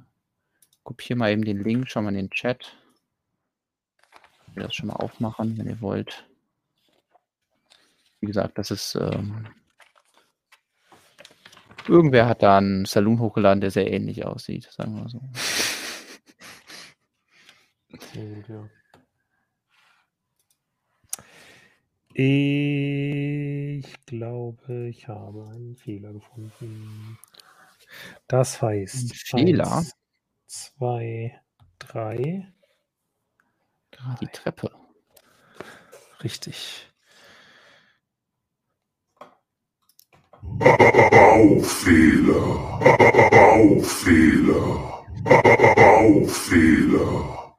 kopiere 0.84 1.18
mal 1.18 1.32
eben 1.32 1.44
den 1.44 1.62
Link, 1.62 1.88
schau 1.88 2.02
mal 2.02 2.10
in 2.10 2.16
den 2.16 2.30
Chat. 2.30 2.76
Ich 4.48 4.56
will 4.56 4.62
das 4.62 4.74
schon 4.74 4.86
mal 4.86 4.96
aufmachen, 4.96 5.58
wenn 5.58 5.68
ihr 5.68 5.80
wollt. 5.80 6.28
Wie 8.20 8.26
gesagt, 8.26 8.56
das 8.58 8.70
ist 8.70 8.94
ähm, 8.94 9.48
Irgendwer 11.88 12.26
hat 12.26 12.42
da 12.42 12.58
einen 12.58 12.84
Saloon 12.84 13.20
hochgeladen, 13.20 13.60
der 13.60 13.70
sehr 13.70 13.92
ähnlich 13.92 14.24
aussieht, 14.24 14.68
sagen 14.72 14.96
wir 14.96 15.02
mal 15.02 15.08
so. 15.08 15.20
Ja. 18.48 18.68
Ich 22.18 23.92
glaube, 24.06 24.88
ich 24.88 25.06
habe 25.06 25.50
einen 25.50 25.76
Fehler 25.76 26.14
gefunden. 26.14 27.18
Das 28.26 28.62
heißt. 28.62 29.14
Fehler? 29.14 29.70
Eins, 29.70 29.94
zwei, 30.46 31.38
drei. 31.78 32.50
Ah, 33.98 34.16
die 34.18 34.28
Treppe. 34.28 34.70
Richtig. 36.24 36.90
Baufehler. 40.40 41.68
Baufehler. 43.30 45.04
Baufehler. 45.76 47.58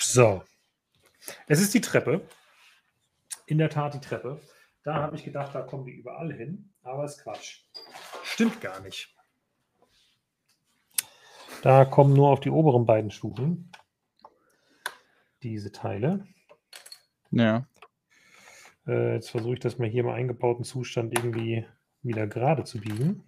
So. 0.00 0.44
Es 1.48 1.60
ist 1.60 1.74
die 1.74 1.80
Treppe. 1.80 2.28
In 3.46 3.58
der 3.58 3.70
Tat 3.70 3.94
die 3.94 4.00
Treppe. 4.00 4.40
Da 4.82 4.94
habe 4.94 5.16
ich 5.16 5.24
gedacht, 5.24 5.54
da 5.54 5.62
kommen 5.62 5.86
wir 5.86 5.94
überall 5.94 6.32
hin. 6.32 6.72
Aber 6.82 7.04
es 7.04 7.16
ist 7.16 7.22
Quatsch. 7.22 7.60
Stimmt 8.22 8.60
gar 8.60 8.80
nicht. 8.80 9.14
Da 11.62 11.84
kommen 11.84 12.12
nur 12.12 12.28
auf 12.28 12.40
die 12.40 12.50
oberen 12.50 12.86
beiden 12.86 13.10
Stufen 13.10 13.70
diese 15.42 15.72
Teile. 15.72 16.26
Ja. 17.30 17.66
Äh, 18.86 19.14
jetzt 19.14 19.30
versuche 19.30 19.54
ich 19.54 19.60
das 19.60 19.78
mal 19.78 19.88
hier 19.88 20.02
im 20.02 20.08
eingebauten 20.08 20.64
Zustand 20.64 21.16
irgendwie 21.16 21.66
wieder 22.02 22.26
gerade 22.26 22.64
zu 22.64 22.80
biegen. 22.80 23.24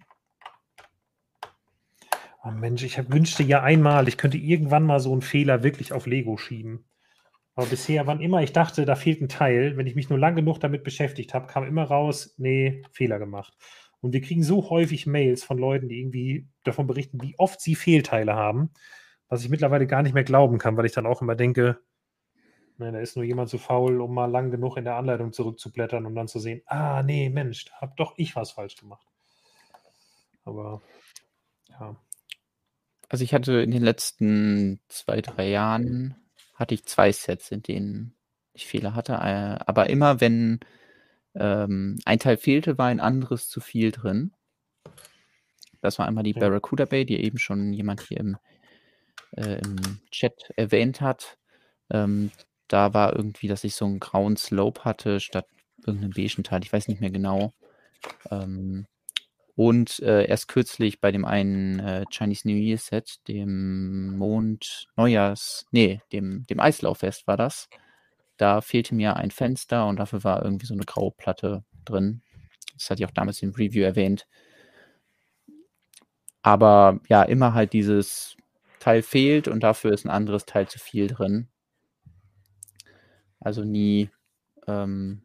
Oh 2.43 2.51
Mensch, 2.51 2.83
ich 2.83 2.97
hab, 2.97 3.11
wünschte 3.11 3.43
ja 3.43 3.61
einmal, 3.61 4.07
ich 4.07 4.17
könnte 4.17 4.37
irgendwann 4.37 4.85
mal 4.85 4.99
so 4.99 5.11
einen 5.11 5.21
Fehler 5.21 5.63
wirklich 5.63 5.91
auf 5.91 6.05
Lego 6.05 6.37
schieben. 6.37 6.85
Aber 7.55 7.67
bisher, 7.67 8.07
wann 8.07 8.21
immer 8.21 8.41
ich 8.41 8.53
dachte, 8.53 8.85
da 8.85 8.95
fehlt 8.95 9.21
ein 9.21 9.29
Teil, 9.29 9.75
wenn 9.75 9.87
ich 9.87 9.95
mich 9.95 10.09
nur 10.09 10.19
lang 10.19 10.35
genug 10.35 10.59
damit 10.59 10.83
beschäftigt 10.83 11.33
habe, 11.33 11.47
kam 11.47 11.65
immer 11.65 11.83
raus, 11.83 12.35
nee, 12.37 12.83
Fehler 12.91 13.19
gemacht. 13.19 13.57
Und 14.01 14.13
wir 14.13 14.21
kriegen 14.21 14.43
so 14.43 14.69
häufig 14.69 15.05
Mails 15.07 15.43
von 15.43 15.57
Leuten, 15.57 15.89
die 15.89 15.99
irgendwie 15.99 16.47
davon 16.63 16.87
berichten, 16.87 17.21
wie 17.21 17.35
oft 17.37 17.59
sie 17.59 17.75
Fehlteile 17.75 18.35
haben, 18.35 18.71
was 19.27 19.43
ich 19.43 19.49
mittlerweile 19.49 19.87
gar 19.87 20.03
nicht 20.03 20.13
mehr 20.13 20.23
glauben 20.23 20.57
kann, 20.57 20.77
weil 20.77 20.85
ich 20.85 20.93
dann 20.93 21.05
auch 21.05 21.21
immer 21.21 21.35
denke, 21.35 21.79
Ne, 22.79 22.93
da 22.93 22.99
ist 22.99 23.17
nur 23.17 23.25
jemand 23.25 23.49
zu 23.49 23.57
faul, 23.57 23.99
um 23.99 24.13
mal 24.13 24.31
lang 24.31 24.51
genug 24.51 24.77
in 24.77 24.85
der 24.85 24.95
Anleitung 24.95 25.33
zurückzublättern, 25.33 26.05
um 26.05 26.15
dann 26.15 26.29
zu 26.29 26.39
sehen, 26.39 26.61
ah, 26.65 27.03
nee, 27.03 27.29
Mensch, 27.29 27.65
da 27.65 27.73
habe 27.81 27.93
doch 27.97 28.13
ich 28.15 28.37
was 28.37 28.51
falsch 28.51 28.77
gemacht. 28.77 29.05
Aber 30.45 30.81
ja. 31.67 31.97
Also 33.09 33.25
ich 33.25 33.33
hatte 33.33 33.59
in 33.61 33.71
den 33.71 33.83
letzten 33.83 34.79
zwei, 34.87 35.19
drei 35.19 35.49
Jahren 35.49 36.15
hatte 36.59 36.75
ich 36.75 36.85
zwei 36.85 37.11
Sets, 37.11 37.51
in 37.51 37.63
denen 37.63 38.13
ich 38.53 38.67
Fehler 38.67 38.93
hatte. 38.93 39.13
Äh, 39.13 39.63
aber 39.65 39.89
immer 39.89 40.21
wenn 40.21 40.59
ähm, 41.35 41.97
ein 42.05 42.19
Teil 42.19 42.37
fehlte, 42.37 42.77
war 42.77 42.87
ein 42.87 42.99
anderes 42.99 43.49
zu 43.49 43.61
viel 43.61 43.91
drin. 43.91 44.33
Das 45.81 45.97
war 45.97 46.07
einmal 46.07 46.23
die 46.23 46.33
ja. 46.33 46.39
Barracuda 46.39 46.85
Bay, 46.85 47.05
die 47.05 47.23
eben 47.23 47.37
schon 47.37 47.71
jemand 47.71 48.01
hier 48.01 48.17
im, 48.17 48.37
äh, 49.31 49.59
im 49.59 50.01
Chat 50.11 50.51
erwähnt 50.57 51.01
hat. 51.01 51.37
Ähm, 51.89 52.31
da 52.67 52.93
war 52.93 53.15
irgendwie, 53.15 53.47
dass 53.47 53.63
ich 53.63 53.75
so 53.75 53.85
einen 53.85 53.99
grauen 53.99 54.35
Slope 54.37 54.83
hatte 54.83 55.19
statt 55.19 55.47
irgendeinem 55.85 56.11
beigen 56.11 56.43
Teil. 56.43 56.61
Ich 56.63 56.73
weiß 56.73 56.87
nicht 56.89 57.01
mehr 57.01 57.09
genau. 57.09 57.53
Ähm, 58.29 58.85
und 59.59 59.99
äh, 59.99 60.25
erst 60.25 60.47
kürzlich 60.47 61.01
bei 61.01 61.11
dem 61.11 61.25
einen 61.25 61.79
äh, 61.79 62.05
Chinese 62.09 62.47
New 62.47 62.55
Year 62.55 62.77
Set, 62.77 63.19
dem 63.27 64.15
Mond 64.17 64.87
Neujahrs, 64.95 65.65
nee, 65.71 65.99
dem, 66.13 66.45
dem 66.45 66.61
Eislauffest 66.61 67.27
war 67.27 67.35
das. 67.35 67.67
Da 68.37 68.61
fehlte 68.61 68.95
mir 68.95 69.17
ein 69.17 69.31
Fenster 69.31 69.85
und 69.87 69.97
dafür 69.97 70.23
war 70.23 70.45
irgendwie 70.45 70.65
so 70.65 70.73
eine 70.73 70.85
graue 70.85 71.11
Platte 71.11 71.65
drin. 71.83 72.21
Das 72.75 72.89
hatte 72.89 73.03
ich 73.03 73.05
auch 73.09 73.13
damals 73.13 73.41
im 73.41 73.49
Review 73.49 73.83
erwähnt. 73.83 74.27
Aber 76.41 77.01
ja, 77.09 77.23
immer 77.23 77.53
halt 77.53 77.73
dieses 77.73 78.37
Teil 78.79 79.01
fehlt 79.01 79.49
und 79.49 79.59
dafür 79.61 79.91
ist 79.91 80.05
ein 80.05 80.09
anderes 80.09 80.45
Teil 80.45 80.69
zu 80.69 80.79
viel 80.79 81.07
drin. 81.07 81.49
Also 83.41 83.65
nie, 83.65 84.09
ähm, 84.67 85.23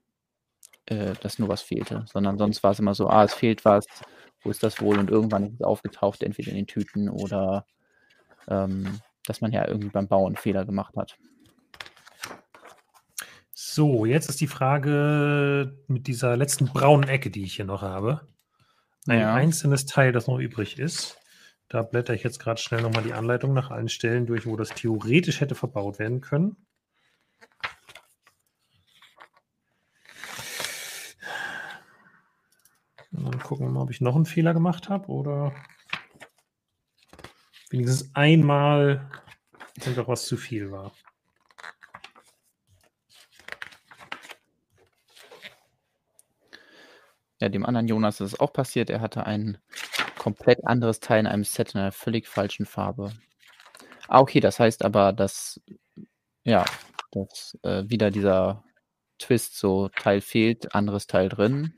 äh, 0.87 1.13
dass 1.21 1.39
nur 1.39 1.49
was 1.49 1.63
fehlte, 1.63 2.05
sondern 2.13 2.37
sonst 2.37 2.65
war 2.65 2.73
es 2.73 2.81
immer 2.81 2.97
so, 2.97 3.09
ah, 3.09 3.23
es 3.23 3.33
fehlt 3.35 3.65
was, 3.65 3.87
wo 4.45 4.51
ist 4.51 4.63
das 4.63 4.81
wohl? 4.81 4.99
Und 4.99 5.11
irgendwann 5.11 5.47
ist 5.47 5.55
es 5.55 5.63
aufgetaucht, 5.63 6.23
entweder 6.23 6.51
in 6.51 6.57
den 6.57 6.67
Tüten 6.67 7.09
oder 7.09 7.67
ähm, 8.49 9.01
dass 9.27 9.41
man 9.41 9.53
ja 9.53 9.67
irgendwie 9.67 9.89
beim 9.89 10.07
Bauen 10.07 10.37
Fehler 10.37 10.65
gemacht 10.65 10.97
hat. 10.97 11.17
So, 13.53 14.05
jetzt 14.05 14.29
ist 14.29 14.41
die 14.41 14.47
Frage 14.47 15.79
mit 15.89 16.07
dieser 16.07 16.37
letzten 16.37 16.67
braunen 16.67 17.09
Ecke, 17.09 17.31
die 17.31 17.45
ich 17.45 17.57
hier 17.57 17.65
noch 17.65 17.83
habe. 17.83 18.29
Ein 19.07 19.21
ja. 19.21 19.35
einzelnes 19.35 19.87
Teil, 19.87 20.13
das 20.13 20.27
noch 20.27 20.39
übrig 20.39 20.79
ist. 20.79 21.19
Da 21.69 21.83
blätter 21.83 22.15
ich 22.15 22.23
jetzt 22.23 22.39
gerade 22.39 22.61
schnell 22.61 22.83
nochmal 22.83 23.03
die 23.03 23.15
Anleitung 23.15 23.53
nach 23.53 23.71
allen 23.71 23.89
Stellen 23.89 24.27
durch, 24.27 24.47
wo 24.47 24.57
das 24.57 24.71
theoretisch 24.71 25.41
hätte 25.41 25.55
verbaut 25.55 25.99
werden 25.99 26.21
können. 26.21 26.57
Und 33.15 33.25
dann 33.25 33.39
gucken 33.41 33.67
wir 33.67 33.73
mal, 33.73 33.83
ob 33.83 33.91
ich 33.91 34.01
noch 34.01 34.17
einen 34.17 34.27
Fehler 34.27 34.55
gemacht 34.55 34.89
habe 34.89 35.09
oder 35.09 35.53
wenigstens 37.71 38.11
einmal 38.15 39.09
einfach 39.85 40.09
was 40.09 40.27
zu 40.27 40.37
viel 40.37 40.71
war. 40.71 40.93
Ja, 47.41 47.49
dem 47.49 47.67
anderen 47.67 47.89
Jonas 47.89 48.21
ist 48.21 48.33
es 48.33 48.41
auch 48.41 48.53
passiert. 48.53 48.91
Er 48.91 49.01
hatte 49.01 49.27
ein 49.27 49.59
komplett 50.19 50.67
anderes 50.67 51.01
Teil 51.01 51.21
in 51.21 51.27
einem 51.27 51.45
Set 51.45 51.75
in 51.75 51.81
einer 51.81 51.93
völlig 51.93 52.27
falschen 52.27 52.65
Farbe. 52.65 53.13
Ah, 54.09 54.21
okay, 54.21 54.41
das 54.41 54.59
heißt 54.59 54.85
aber, 54.85 55.13
dass 55.13 55.61
ja, 56.45 56.65
dass 57.13 57.59
äh, 57.63 57.85
wieder 57.87 58.11
dieser 58.11 58.65
Twist, 59.19 59.59
so 59.59 59.89
Teil 59.89 60.21
fehlt, 60.21 60.75
anderes 60.75 61.07
Teil 61.07 61.29
drin. 61.29 61.75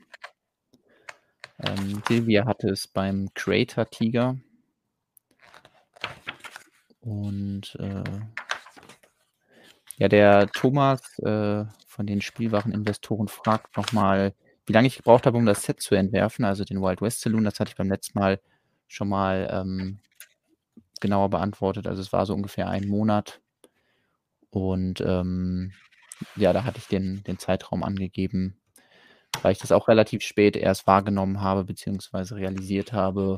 Ähm, 1.59 2.01
Silvia 2.07 2.45
hatte 2.45 2.69
es 2.69 2.87
beim 2.87 3.29
Creator 3.33 3.89
Tiger. 3.89 4.37
Und 6.99 7.75
äh, 7.79 8.03
ja, 9.97 10.07
der 10.07 10.47
Thomas 10.47 11.17
äh, 11.19 11.65
von 11.87 12.05
den 12.05 12.21
Spielwareninvestoren 12.21 13.27
fragt 13.27 13.75
nochmal, 13.77 14.33
wie 14.65 14.73
lange 14.73 14.87
ich 14.87 14.97
gebraucht 14.97 15.25
habe, 15.25 15.37
um 15.37 15.45
das 15.45 15.63
Set 15.63 15.81
zu 15.81 15.95
entwerfen, 15.95 16.45
also 16.45 16.63
den 16.63 16.81
Wild 16.81 17.01
West 17.01 17.21
Saloon. 17.21 17.45
Das 17.45 17.59
hatte 17.59 17.69
ich 17.69 17.77
beim 17.77 17.89
letzten 17.89 18.19
Mal 18.19 18.39
schon 18.87 19.09
mal 19.09 19.47
ähm, 19.51 19.99
genauer 20.99 21.29
beantwortet. 21.29 21.87
Also 21.87 22.01
es 22.01 22.13
war 22.13 22.25
so 22.25 22.33
ungefähr 22.33 22.69
ein 22.69 22.87
Monat. 22.87 23.41
Und 24.49 25.01
ähm, 25.01 25.71
ja, 26.35 26.53
da 26.53 26.63
hatte 26.63 26.79
ich 26.79 26.87
den, 26.87 27.23
den 27.23 27.39
Zeitraum 27.39 27.83
angegeben, 27.83 28.57
weil 29.41 29.51
ich 29.51 29.59
das 29.59 29.71
auch 29.71 29.87
relativ 29.87 30.21
spät 30.23 30.55
erst 30.55 30.87
wahrgenommen 30.87 31.41
habe, 31.41 31.63
beziehungsweise 31.63 32.35
realisiert 32.35 32.93
habe, 32.93 33.37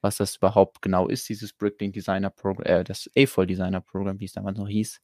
was 0.00 0.16
das 0.16 0.36
überhaupt 0.36 0.82
genau 0.82 1.08
ist, 1.08 1.28
dieses 1.28 1.52
Bricklink 1.52 1.94
Designer 1.94 2.30
Program, 2.30 2.66
äh, 2.66 2.84
das 2.84 3.10
AFOL 3.16 3.46
Designer 3.46 3.80
Program, 3.80 4.20
wie 4.20 4.24
es 4.26 4.32
damals 4.32 4.58
noch 4.58 4.68
hieß. 4.68 5.00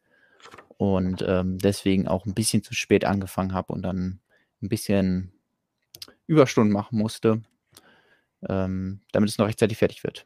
Und 0.77 1.25
ähm, 1.27 1.59
deswegen 1.59 2.09
auch 2.09 2.27
ein 2.27 2.35
bisschen 2.35 2.63
zu 2.63 2.75
spät 2.75 3.05
angefangen 3.05 3.53
habe 3.53 3.73
und 3.73 3.83
dann 3.83 4.21
ein 4.63 4.69
bisschen 4.69 5.33
Überstunden 6.27 6.73
machen 6.73 6.99
musste, 6.99 7.43
ähm, 8.49 9.01
damit 9.13 9.31
es 9.31 9.39
noch 9.39 9.47
rechtzeitig 9.47 9.79
fertig 9.79 10.03
wird. 10.03 10.25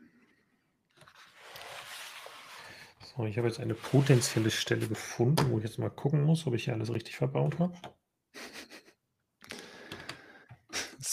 So, 3.17 3.25
ich 3.25 3.39
habe 3.39 3.49
jetzt 3.49 3.61
eine 3.61 3.75
potenzielle 3.75 4.51
Stelle 4.51 4.87
gefunden, 4.87 5.51
wo 5.51 5.59
ich 5.59 5.65
jetzt 5.65 5.79
mal 5.79 5.91
gucken 5.91 6.23
muss, 6.25 6.47
ob 6.47 6.55
ich 6.55 6.65
hier 6.65 6.75
alles 6.75 6.93
richtig 6.93 7.17
verbaut 7.17 7.59
habe. 7.59 7.75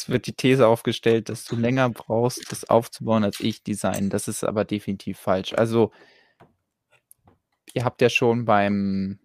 Wird 0.10 0.28
die 0.28 0.34
These 0.34 0.68
aufgestellt, 0.68 1.30
dass 1.30 1.46
du 1.46 1.56
länger 1.56 1.90
brauchst, 1.90 2.52
das 2.52 2.66
aufzubauen, 2.66 3.24
als 3.24 3.40
ich 3.40 3.64
design. 3.64 4.10
Das 4.10 4.28
ist 4.28 4.44
aber 4.44 4.66
definitiv 4.66 5.20
falsch. 5.20 5.54
Also, 5.54 5.92
ihr 7.74 7.84
habt 7.86 8.02
ja 8.02 8.10
schon 8.10 8.46
beim, 8.46 9.20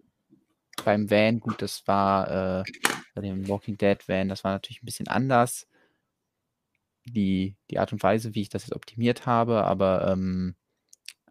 beim 0.83 1.09
Van, 1.09 1.39
gut, 1.39 1.61
das 1.61 1.87
war 1.87 2.61
äh, 2.61 2.63
bei 3.15 3.21
dem 3.21 3.47
Walking 3.47 3.77
Dead 3.77 3.97
Van, 4.07 4.29
das 4.29 4.43
war 4.43 4.51
natürlich 4.51 4.81
ein 4.81 4.85
bisschen 4.85 5.07
anders. 5.07 5.67
Die, 7.05 7.55
die 7.69 7.79
Art 7.79 7.91
und 7.91 8.03
Weise, 8.03 8.35
wie 8.35 8.41
ich 8.41 8.49
das 8.49 8.63
jetzt 8.63 8.75
optimiert 8.75 9.25
habe, 9.25 9.63
aber 9.63 10.11
ähm, 10.11 10.55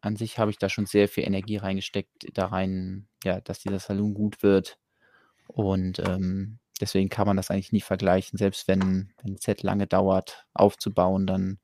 an 0.01 0.17
sich 0.17 0.39
habe 0.39 0.51
ich 0.51 0.59
da 0.59 0.69
schon 0.69 0.87
sehr 0.87 1.09
viel 1.09 1.25
Energie 1.25 1.57
reingesteckt, 1.57 2.29
da 2.35 2.47
rein, 2.47 3.09
ja, 3.25 3.41
dass 3.41 3.61
dieser 3.61 3.79
Saloon 3.79 4.15
gut 4.15 4.43
wird. 4.43 4.79
Und 5.47 5.99
ähm, 6.01 6.59
deswegen 6.81 7.09
kann 7.09 7.27
man 7.27 7.37
das 7.37 7.51
eigentlich 7.51 7.73
nie 7.73 7.81
vergleichen. 7.81 8.39
Selbst 8.39 8.69
wenn, 8.69 9.13
ein 9.25 9.37
Set 9.39 9.63
lange 9.63 9.87
dauert 9.87 10.47
aufzubauen, 10.55 11.27
dann 11.27 11.59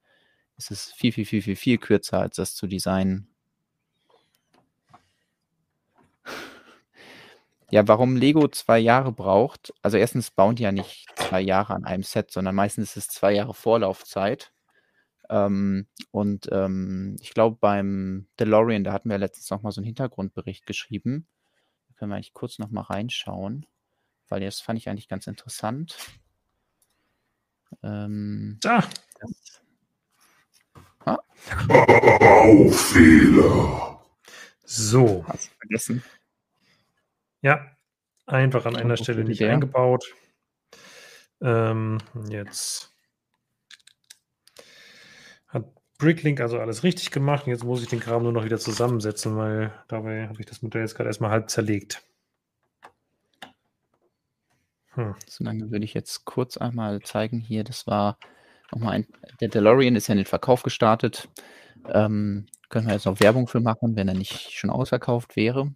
ist 0.57 0.71
es 0.71 0.93
viel, 0.93 1.13
viel, 1.13 1.27
viel, 1.27 1.43
viel, 1.43 1.57
viel 1.57 1.79
kürzer, 1.79 2.21
als 2.21 2.37
das 2.37 2.55
zu 2.55 2.67
designen. 2.67 3.29
Ja, 7.71 7.89
warum 7.89 8.17
Lego 8.17 8.47
zwei 8.49 8.79
Jahre 8.79 9.11
braucht, 9.11 9.73
also 9.83 9.97
erstens 9.97 10.31
bauen 10.31 10.55
die 10.55 10.63
ja 10.63 10.71
nicht 10.71 11.09
zwei 11.17 11.41
Jahre 11.41 11.75
an 11.75 11.85
einem 11.85 12.05
Set, 12.05 12.31
sondern 12.31 12.55
meistens 12.55 12.91
ist 12.91 12.97
es 12.97 13.09
zwei 13.09 13.33
Jahre 13.33 13.55
Vorlaufzeit. 13.55 14.53
Ähm, 15.31 15.89
und 16.11 16.49
ähm, 16.53 17.17
ich 17.21 17.35
glaube, 17.35 17.57
beim 17.61 18.29
DeLorean, 18.39 18.85
da 18.85 18.93
hatten 18.93 19.11
wir 19.11 19.19
letztens 19.19 19.51
noch 19.51 19.63
mal 19.63 19.73
so 19.73 19.81
einen 19.81 19.87
Hintergrundbericht 19.87 20.67
geschrieben. 20.67 21.27
Da 21.89 21.95
können 21.95 22.11
wir 22.11 22.17
eigentlich 22.17 22.35
kurz 22.35 22.59
noch 22.59 22.71
mal 22.71 22.83
reinschauen, 22.83 23.67
weil 24.29 24.41
das 24.41 24.61
fand 24.61 24.79
ich 24.79 24.89
eigentlich 24.89 25.09
ganz 25.09 25.27
interessant. 25.27 25.97
Ähm, 27.83 28.59
Da, 28.61 28.89
das, 29.21 29.63
ah, 31.07 31.19
Baufehler. 32.19 34.01
so. 34.65 35.25
hast 35.29 35.49
du 35.49 35.55
vergessen? 35.59 36.03
Ja, 37.43 37.61
einfach 38.27 38.65
an 38.67 38.77
einer 38.77 38.97
Stelle 38.97 39.25
nicht 39.25 39.41
der? 39.41 39.53
eingebaut. 39.53 40.15
Ähm, 41.43 41.99
jetzt 42.31 42.91
hat 45.49 45.67
Bricklink 45.99 46.41
also 46.41 46.59
alles 46.59 46.83
richtig 46.85 47.11
gemacht. 47.11 47.47
Jetzt 47.47 47.65
muss 47.65 47.83
ich 47.83 47.89
den 47.89 48.01
Kram 48.01 48.23
nur 48.23 48.33
noch 48.33 48.45
wieder 48.45 48.59
zusammensetzen, 48.59 49.37
weil 49.37 49.73
dabei 49.89 50.29
habe 50.29 50.41
ich 50.41 50.47
das 50.47 50.63
Modell 50.63 50.83
jetzt 50.83 50.95
gerade 50.95 51.09
erstmal 51.11 51.31
halb 51.31 51.51
zerlegt. 51.51 52.03
Hm. 54.95 55.15
Solange 55.29 55.71
würde 55.71 55.85
ich 55.85 55.95
jetzt 55.95 56.25
kurz 56.25 56.57
einmal 56.57 57.01
zeigen 57.03 57.41
hier, 57.41 57.65
das 57.65 57.87
war 57.87 58.19
nochmal 58.73 58.95
ein, 58.95 59.07
der 59.41 59.49
DeLorean 59.49 59.97
ist 59.97 60.09
ja 60.09 60.13
in 60.13 60.19
den 60.19 60.27
Verkauf 60.27 60.63
gestartet. 60.63 61.29
Ähm, 61.89 62.47
können 62.69 62.87
wir 62.87 62.95
jetzt 62.95 63.07
noch 63.07 63.21
Werbung 63.21 63.47
für 63.47 63.61
machen, 63.61 63.97
wenn 63.97 64.09
er 64.09 64.15
nicht 64.15 64.53
schon 64.53 64.71
ausverkauft 64.71 65.37
wäre. 65.37 65.73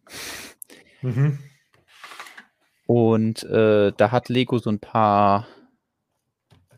Mhm. 1.03 1.39
Und 2.87 3.45
äh, 3.45 3.93
da 3.97 4.11
hat 4.11 4.29
Lego 4.29 4.59
so 4.59 4.71
ein 4.71 4.81
paar 4.81 5.47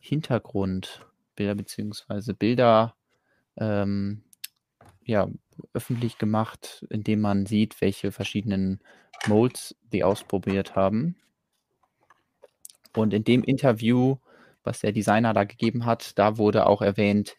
Hintergrundbilder 0.01 1.55
beziehungsweise 1.55 2.34
Bilder 2.34 2.97
ähm, 3.57 4.24
ja, 5.05 5.28
öffentlich 5.72 6.18
gemacht, 6.18 6.84
indem 6.91 7.20
man 7.20 7.47
sieht, 7.47 7.80
welche 7.80 8.12
verschiedenen 8.12 8.80
Molds 9.26 9.76
die 9.93 10.05
ausprobiert 10.05 10.74
haben. 10.74 11.16
Und 12.95 13.14
in 13.14 13.24
dem 13.24 13.43
Interview, 13.45 14.16
was 14.64 14.80
der 14.80 14.93
Designer 14.93 15.32
da 15.34 15.45
gegeben 15.45 15.86
hat, 15.86 16.18
da 16.18 16.38
wurde 16.38 16.66
auch 16.66 16.82
erwähnt, 16.82 17.36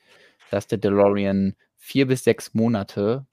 dass 0.50 0.68
der 0.68 0.78
DeLorean 0.78 1.56
vier 1.78 2.08
bis 2.08 2.24
sechs 2.24 2.54
Monate 2.54 3.26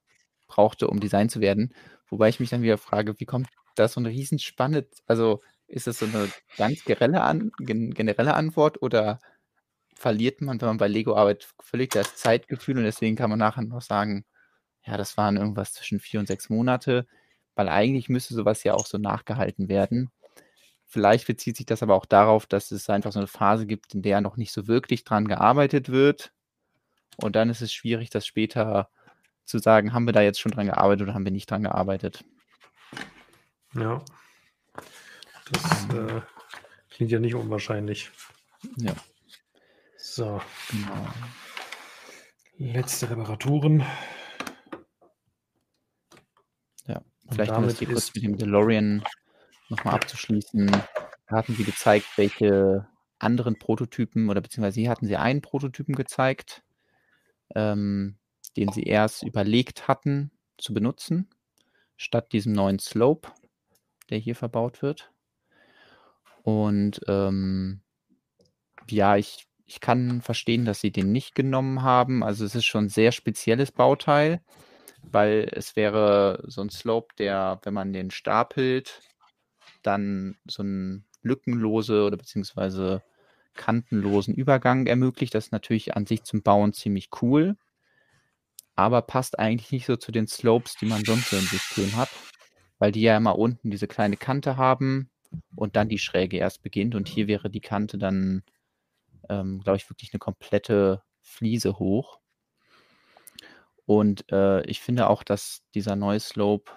brauchte, 0.48 0.88
um 0.88 1.00
Design 1.00 1.28
zu 1.28 1.40
werden. 1.40 1.74
Wobei 2.08 2.28
ich 2.28 2.40
mich 2.40 2.50
dann 2.50 2.62
wieder 2.62 2.78
frage, 2.78 3.20
wie 3.20 3.26
kommt 3.26 3.48
da 3.76 3.88
so 3.88 4.00
eine 4.00 4.08
Riesenspanne? 4.10 4.86
Also 5.06 5.42
ist 5.66 5.86
das 5.86 5.98
so 5.98 6.06
eine 6.06 6.28
ganz 6.56 6.84
generelle, 6.84 7.22
An 7.22 7.52
gen 7.58 7.92
generelle 7.94 8.34
Antwort 8.34 8.82
oder 8.82 9.20
verliert 9.94 10.40
man, 10.40 10.60
wenn 10.60 10.68
man 10.68 10.76
bei 10.78 10.88
Lego 10.88 11.16
arbeitet, 11.16 11.50
völlig 11.60 11.90
das 11.90 12.16
Zeitgefühl 12.16 12.78
und 12.78 12.84
deswegen 12.84 13.16
kann 13.16 13.30
man 13.30 13.38
nachher 13.38 13.62
noch 13.62 13.82
sagen, 13.82 14.24
ja, 14.86 14.96
das 14.96 15.16
waren 15.16 15.36
irgendwas 15.36 15.72
zwischen 15.74 16.00
vier 16.00 16.20
und 16.20 16.26
sechs 16.28 16.50
Monate, 16.50 17.06
weil 17.56 17.68
eigentlich 17.68 18.08
müsste 18.08 18.34
sowas 18.34 18.64
ja 18.64 18.74
auch 18.74 18.86
so 18.86 18.98
nachgehalten 18.98 19.68
werden. 19.68 20.10
Vielleicht 20.90 21.26
bezieht 21.26 21.58
sich 21.58 21.66
das 21.66 21.82
aber 21.82 21.94
auch 21.94 22.06
darauf, 22.06 22.46
dass 22.46 22.70
es 22.70 22.88
einfach 22.88 23.12
so 23.12 23.18
eine 23.18 23.26
Phase 23.26 23.66
gibt, 23.66 23.94
in 23.94 24.00
der 24.00 24.22
noch 24.22 24.38
nicht 24.38 24.52
so 24.52 24.66
wirklich 24.66 25.04
dran 25.04 25.28
gearbeitet 25.28 25.90
wird. 25.90 26.32
Und 27.18 27.36
dann 27.36 27.50
ist 27.50 27.60
es 27.60 27.74
schwierig, 27.74 28.08
das 28.08 28.26
später 28.26 28.88
zu 29.44 29.58
sagen, 29.58 29.92
haben 29.92 30.06
wir 30.06 30.14
da 30.14 30.22
jetzt 30.22 30.40
schon 30.40 30.50
dran 30.50 30.64
gearbeitet 30.64 31.02
oder 31.02 31.14
haben 31.14 31.26
wir 31.26 31.32
nicht 31.32 31.50
dran 31.50 31.62
gearbeitet. 31.62 32.24
Ja. 33.74 34.02
Das 35.52 35.88
äh, 35.94 36.22
klingt 36.88 37.10
ja 37.10 37.18
nicht 37.18 37.34
unwahrscheinlich. 37.34 38.10
Ja, 38.76 38.94
So, 39.98 40.40
genau. 40.70 41.06
letzte 42.56 43.10
Reparaturen. 43.10 43.84
Ja, 46.86 47.02
vielleicht 47.30 47.50
das 47.50 47.56
damit 47.58 47.78
hier 47.78 47.88
kurz 47.88 48.14
mit 48.14 48.24
dem 48.24 48.38
DeLorean 48.38 49.04
nochmal 49.68 49.94
abzuschließen. 49.94 50.70
Hatten 51.26 51.54
sie 51.54 51.64
gezeigt, 51.64 52.06
welche 52.16 52.86
anderen 53.18 53.58
Prototypen 53.58 54.30
oder 54.30 54.40
beziehungsweise 54.40 54.80
hier 54.80 54.90
hatten 54.90 55.06
sie 55.06 55.16
einen 55.16 55.42
Prototypen 55.42 55.94
gezeigt, 55.94 56.62
ähm, 57.54 58.16
den 58.56 58.72
sie 58.72 58.84
erst 58.84 59.22
überlegt 59.22 59.88
hatten 59.88 60.30
zu 60.56 60.72
benutzen, 60.72 61.28
statt 61.96 62.32
diesem 62.32 62.52
neuen 62.52 62.78
Slope, 62.78 63.30
der 64.10 64.18
hier 64.18 64.36
verbaut 64.36 64.82
wird. 64.82 65.12
Und 66.42 67.00
ähm, 67.08 67.82
ja, 68.88 69.16
ich, 69.16 69.46
ich 69.66 69.80
kann 69.80 70.22
verstehen, 70.22 70.64
dass 70.64 70.80
sie 70.80 70.90
den 70.90 71.12
nicht 71.12 71.34
genommen 71.34 71.82
haben. 71.82 72.24
Also 72.24 72.44
es 72.44 72.54
ist 72.54 72.64
schon 72.64 72.86
ein 72.86 72.90
sehr 72.90 73.12
spezielles 73.12 73.70
Bauteil, 73.70 74.40
weil 75.02 75.50
es 75.52 75.76
wäre 75.76 76.42
so 76.46 76.62
ein 76.62 76.70
Slope, 76.70 77.14
der, 77.18 77.60
wenn 77.64 77.74
man 77.74 77.92
den 77.92 78.10
stapelt, 78.10 79.02
dann 79.82 80.36
so 80.46 80.62
einen 80.62 81.04
lückenlose 81.22 82.04
oder 82.04 82.16
beziehungsweise 82.16 83.02
kantenlosen 83.54 84.34
Übergang 84.34 84.86
ermöglicht. 84.86 85.34
Das 85.34 85.46
ist 85.46 85.52
natürlich 85.52 85.96
an 85.96 86.06
sich 86.06 86.24
zum 86.24 86.42
Bauen 86.42 86.72
ziemlich 86.72 87.10
cool. 87.22 87.56
aber 88.76 89.02
passt 89.02 89.38
eigentlich 89.40 89.72
nicht 89.72 89.86
so 89.86 89.96
zu 89.96 90.12
den 90.12 90.28
Slopes, 90.28 90.76
die 90.76 90.86
man 90.86 91.04
sonst 91.04 91.30
so 91.30 91.36
im 91.36 91.42
System 91.42 91.96
hat, 91.96 92.10
weil 92.78 92.92
die 92.92 93.00
ja 93.02 93.16
immer 93.16 93.36
unten 93.36 93.70
diese 93.72 93.88
kleine 93.88 94.16
Kante 94.16 94.56
haben 94.56 95.10
und 95.56 95.74
dann 95.76 95.88
die 95.88 95.98
Schräge 95.98 96.36
erst 96.36 96.62
beginnt 96.62 96.94
und 96.94 97.08
hier 97.08 97.26
wäre 97.26 97.50
die 97.50 97.60
Kante 97.60 97.98
dann, 97.98 98.44
ähm, 99.28 99.60
glaube 99.64 99.78
ich, 99.78 99.90
wirklich 99.90 100.12
eine 100.12 100.20
komplette 100.20 101.02
Fliese 101.22 101.78
hoch. 101.80 102.20
Und 103.84 104.30
äh, 104.30 104.62
ich 104.66 104.80
finde 104.80 105.08
auch, 105.08 105.24
dass 105.24 105.62
dieser 105.74 105.96
neue 105.96 106.20
Slope 106.20 106.70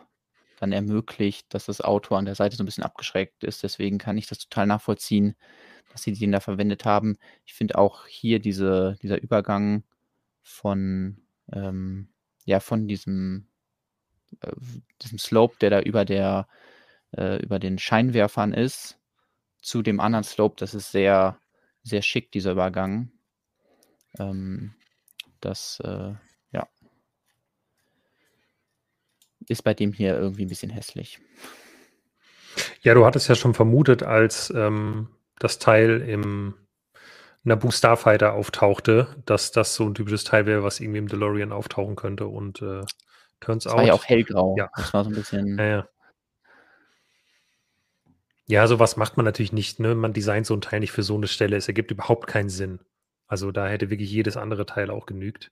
dann 0.61 0.71
ermöglicht, 0.71 1.51
dass 1.53 1.65
das 1.65 1.81
Auto 1.81 2.15
an 2.15 2.25
der 2.25 2.35
Seite 2.35 2.55
so 2.55 2.61
ein 2.61 2.67
bisschen 2.67 2.83
abgeschrägt 2.83 3.43
ist. 3.43 3.63
Deswegen 3.63 3.97
kann 3.97 4.17
ich 4.19 4.27
das 4.27 4.37
total 4.37 4.67
nachvollziehen, 4.67 5.35
dass 5.91 6.03
sie 6.03 6.13
den 6.13 6.31
da 6.31 6.39
verwendet 6.39 6.85
haben. 6.85 7.17
Ich 7.45 7.55
finde 7.55 7.79
auch 7.79 8.05
hier 8.05 8.39
diese, 8.39 8.95
dieser 9.01 9.19
Übergang 9.21 9.83
von, 10.43 11.17
ähm, 11.51 12.09
ja, 12.45 12.59
von 12.59 12.87
diesem, 12.87 13.47
äh, 14.41 14.51
diesem 15.01 15.17
Slope, 15.17 15.55
der 15.59 15.71
da 15.71 15.81
über 15.81 16.05
der, 16.05 16.47
äh, 17.17 17.41
über 17.43 17.57
den 17.57 17.79
Scheinwerfern 17.79 18.53
ist, 18.53 18.99
zu 19.63 19.81
dem 19.81 19.99
anderen 19.99 20.23
Slope, 20.23 20.57
das 20.59 20.75
ist 20.75 20.91
sehr, 20.91 21.39
sehr 21.81 22.03
schick, 22.03 22.31
dieser 22.31 22.51
Übergang. 22.51 23.11
Ähm, 24.19 24.75
das, 25.39 25.79
äh, 25.83 26.13
ja, 26.51 26.67
ist 29.47 29.63
bei 29.63 29.73
dem 29.73 29.93
hier 29.93 30.17
irgendwie 30.17 30.45
ein 30.45 30.49
bisschen 30.49 30.71
hässlich. 30.71 31.19
Ja, 32.81 32.93
du 32.93 33.05
hattest 33.05 33.29
ja 33.29 33.35
schon 33.35 33.53
vermutet, 33.53 34.03
als 34.03 34.51
ähm, 34.55 35.07
das 35.39 35.59
Teil 35.59 36.01
im 36.01 36.55
Naboo 37.43 37.71
Starfighter 37.71 38.33
auftauchte, 38.33 39.15
dass 39.25 39.51
das 39.51 39.73
so 39.75 39.85
ein 39.85 39.95
typisches 39.95 40.23
Teil 40.23 40.45
wäre, 40.45 40.63
was 40.63 40.79
irgendwie 40.79 40.99
im 40.99 41.07
DeLorean 41.07 41.51
auftauchen 41.51 41.95
könnte. 41.95 42.27
Und 42.27 42.61
äh, 42.61 42.81
turns 43.39 43.63
Das 43.63 43.73
out. 43.73 43.79
war 43.79 43.85
ja 43.85 43.93
auch 43.93 44.05
hellgrau. 44.05 44.55
Ja. 44.57 44.69
Das 44.75 44.93
war 44.93 45.03
so 45.03 45.09
ein 45.09 45.15
bisschen. 45.15 45.57
Ja, 45.57 45.65
ja. 45.65 45.87
Ja, 48.47 48.67
sowas 48.67 48.97
macht 48.97 49.15
man 49.15 49.25
natürlich 49.25 49.53
nicht. 49.53 49.79
Ne? 49.79 49.95
Man 49.95 50.13
designt 50.13 50.45
so 50.45 50.53
ein 50.53 50.61
Teil 50.61 50.81
nicht 50.81 50.91
für 50.91 51.03
so 51.03 51.15
eine 51.15 51.27
Stelle. 51.27 51.55
Es 51.55 51.67
ergibt 51.67 51.89
überhaupt 51.89 52.27
keinen 52.27 52.49
Sinn. 52.49 52.79
Also 53.27 53.51
da 53.51 53.67
hätte 53.67 53.89
wirklich 53.89 54.11
jedes 54.11 54.35
andere 54.35 54.65
Teil 54.65 54.89
auch 54.89 55.05
genügt. 55.05 55.51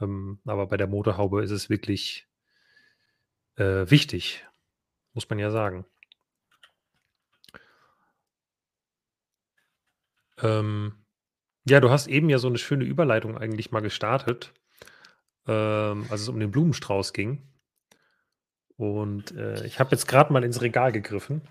Ähm, 0.00 0.40
aber 0.44 0.66
bei 0.66 0.76
der 0.76 0.88
Motorhaube 0.88 1.44
ist 1.44 1.52
es 1.52 1.70
wirklich 1.70 2.26
äh, 3.56 3.90
wichtig, 3.90 4.46
muss 5.12 5.28
man 5.28 5.38
ja 5.38 5.50
sagen. 5.50 5.84
Ähm, 10.42 11.04
ja, 11.64 11.80
du 11.80 11.90
hast 11.90 12.06
eben 12.06 12.28
ja 12.28 12.38
so 12.38 12.48
eine 12.48 12.58
schöne 12.58 12.84
Überleitung 12.84 13.38
eigentlich 13.38 13.70
mal 13.70 13.80
gestartet, 13.80 14.52
ähm, 15.46 16.06
als 16.10 16.20
es 16.22 16.28
um 16.28 16.38
den 16.38 16.50
Blumenstrauß 16.50 17.12
ging. 17.12 17.48
Und 18.76 19.32
äh, 19.36 19.64
ich 19.66 19.78
habe 19.80 19.92
jetzt 19.92 20.06
gerade 20.06 20.32
mal 20.32 20.44
ins 20.44 20.60
Regal 20.60 20.92
gegriffen. 20.92 21.42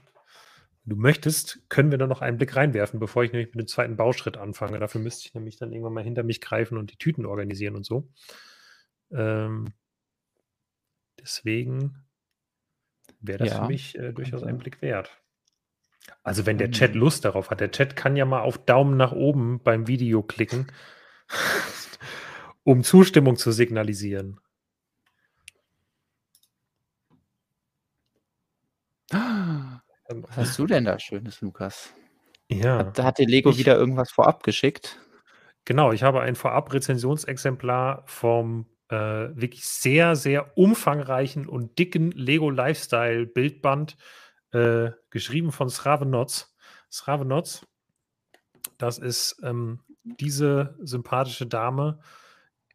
Wenn 0.83 0.97
du 0.97 1.01
möchtest, 1.01 1.67
können 1.69 1.91
wir 1.91 1.97
da 1.97 2.07
noch 2.07 2.21
einen 2.21 2.37
Blick 2.37 2.55
reinwerfen, 2.55 2.99
bevor 2.99 3.23
ich 3.23 3.31
nämlich 3.31 3.55
mit 3.55 3.63
dem 3.63 3.67
zweiten 3.67 3.95
Bauschritt 3.95 4.37
anfange. 4.37 4.79
Dafür 4.79 4.99
müsste 4.99 5.27
ich 5.27 5.33
nämlich 5.33 5.57
dann 5.57 5.71
irgendwann 5.71 5.93
mal 5.93 6.03
hinter 6.03 6.23
mich 6.23 6.41
greifen 6.41 6.77
und 6.77 6.91
die 6.91 6.97
Tüten 6.97 7.25
organisieren 7.25 7.75
und 7.75 7.85
so. 7.85 8.09
Ähm, 9.11 9.73
deswegen 11.19 12.03
wäre 13.19 13.39
das 13.39 13.49
Ja. 13.49 13.61
für 13.61 13.67
mich 13.67 13.97
äh, 13.97 14.11
durchaus 14.13 14.43
einen 14.43 14.57
Blick 14.57 14.81
wert. 14.81 15.19
Also 16.23 16.45
wenn 16.45 16.57
der. 16.57 16.71
Chat 16.71 16.95
Lust 16.95 17.23
darauf 17.25 17.49
hat. 17.49 17.61
Der 17.61 17.71
Chat 17.71 17.95
kann 17.95 18.15
ja 18.17 18.25
mal 18.25 18.41
auf 18.41 18.57
Daumen 18.65 18.97
nach 18.97 19.11
oben 19.13 19.61
beim 19.63 19.87
Video 19.87 20.21
klicken, 20.21 20.71
um 22.63 22.83
Zustimmung 22.83 23.37
zu 23.37 23.51
signalisieren. 23.51 24.39
Was 29.11 30.37
hast 30.37 30.59
du 30.59 30.65
denn 30.67 30.85
da 30.85 30.99
Schönes, 30.99 31.41
Lukas? 31.41 31.93
Ja, 32.49 32.79
Hat, 32.79 32.99
hat 32.99 33.17
dir 33.17 33.27
Lego 33.27 33.49
Ich- 33.51 33.57
wieder 33.57 33.77
irgendwas 33.77 34.11
vorab 34.11 34.43
geschickt? 34.43 34.99
genau. 35.65 35.91
Ich 35.93 36.03
habe 36.03 36.21
ein 36.21 36.35
Vorab-Rezensionsexemplar 36.35 38.03
vom 38.05 38.65
äh, 38.89 38.95
wirklich 39.35 39.65
sehr, 39.65 40.15
sehr 40.15 40.57
umfangreichen 40.57 41.47
und 41.47 41.77
dicken 41.79 42.11
Lego 42.11 42.49
Lifestyle 42.49 43.25
Bildband 43.25 43.97
äh, 44.51 44.91
geschrieben 45.09 45.51
von 45.51 45.69
Sravenots. 45.69 46.55
Sravenots, 46.91 47.65
das 48.77 48.99
ist 48.99 49.41
ähm, 49.43 49.79
diese 50.03 50.75
sympathische 50.81 51.47
Dame, 51.47 51.99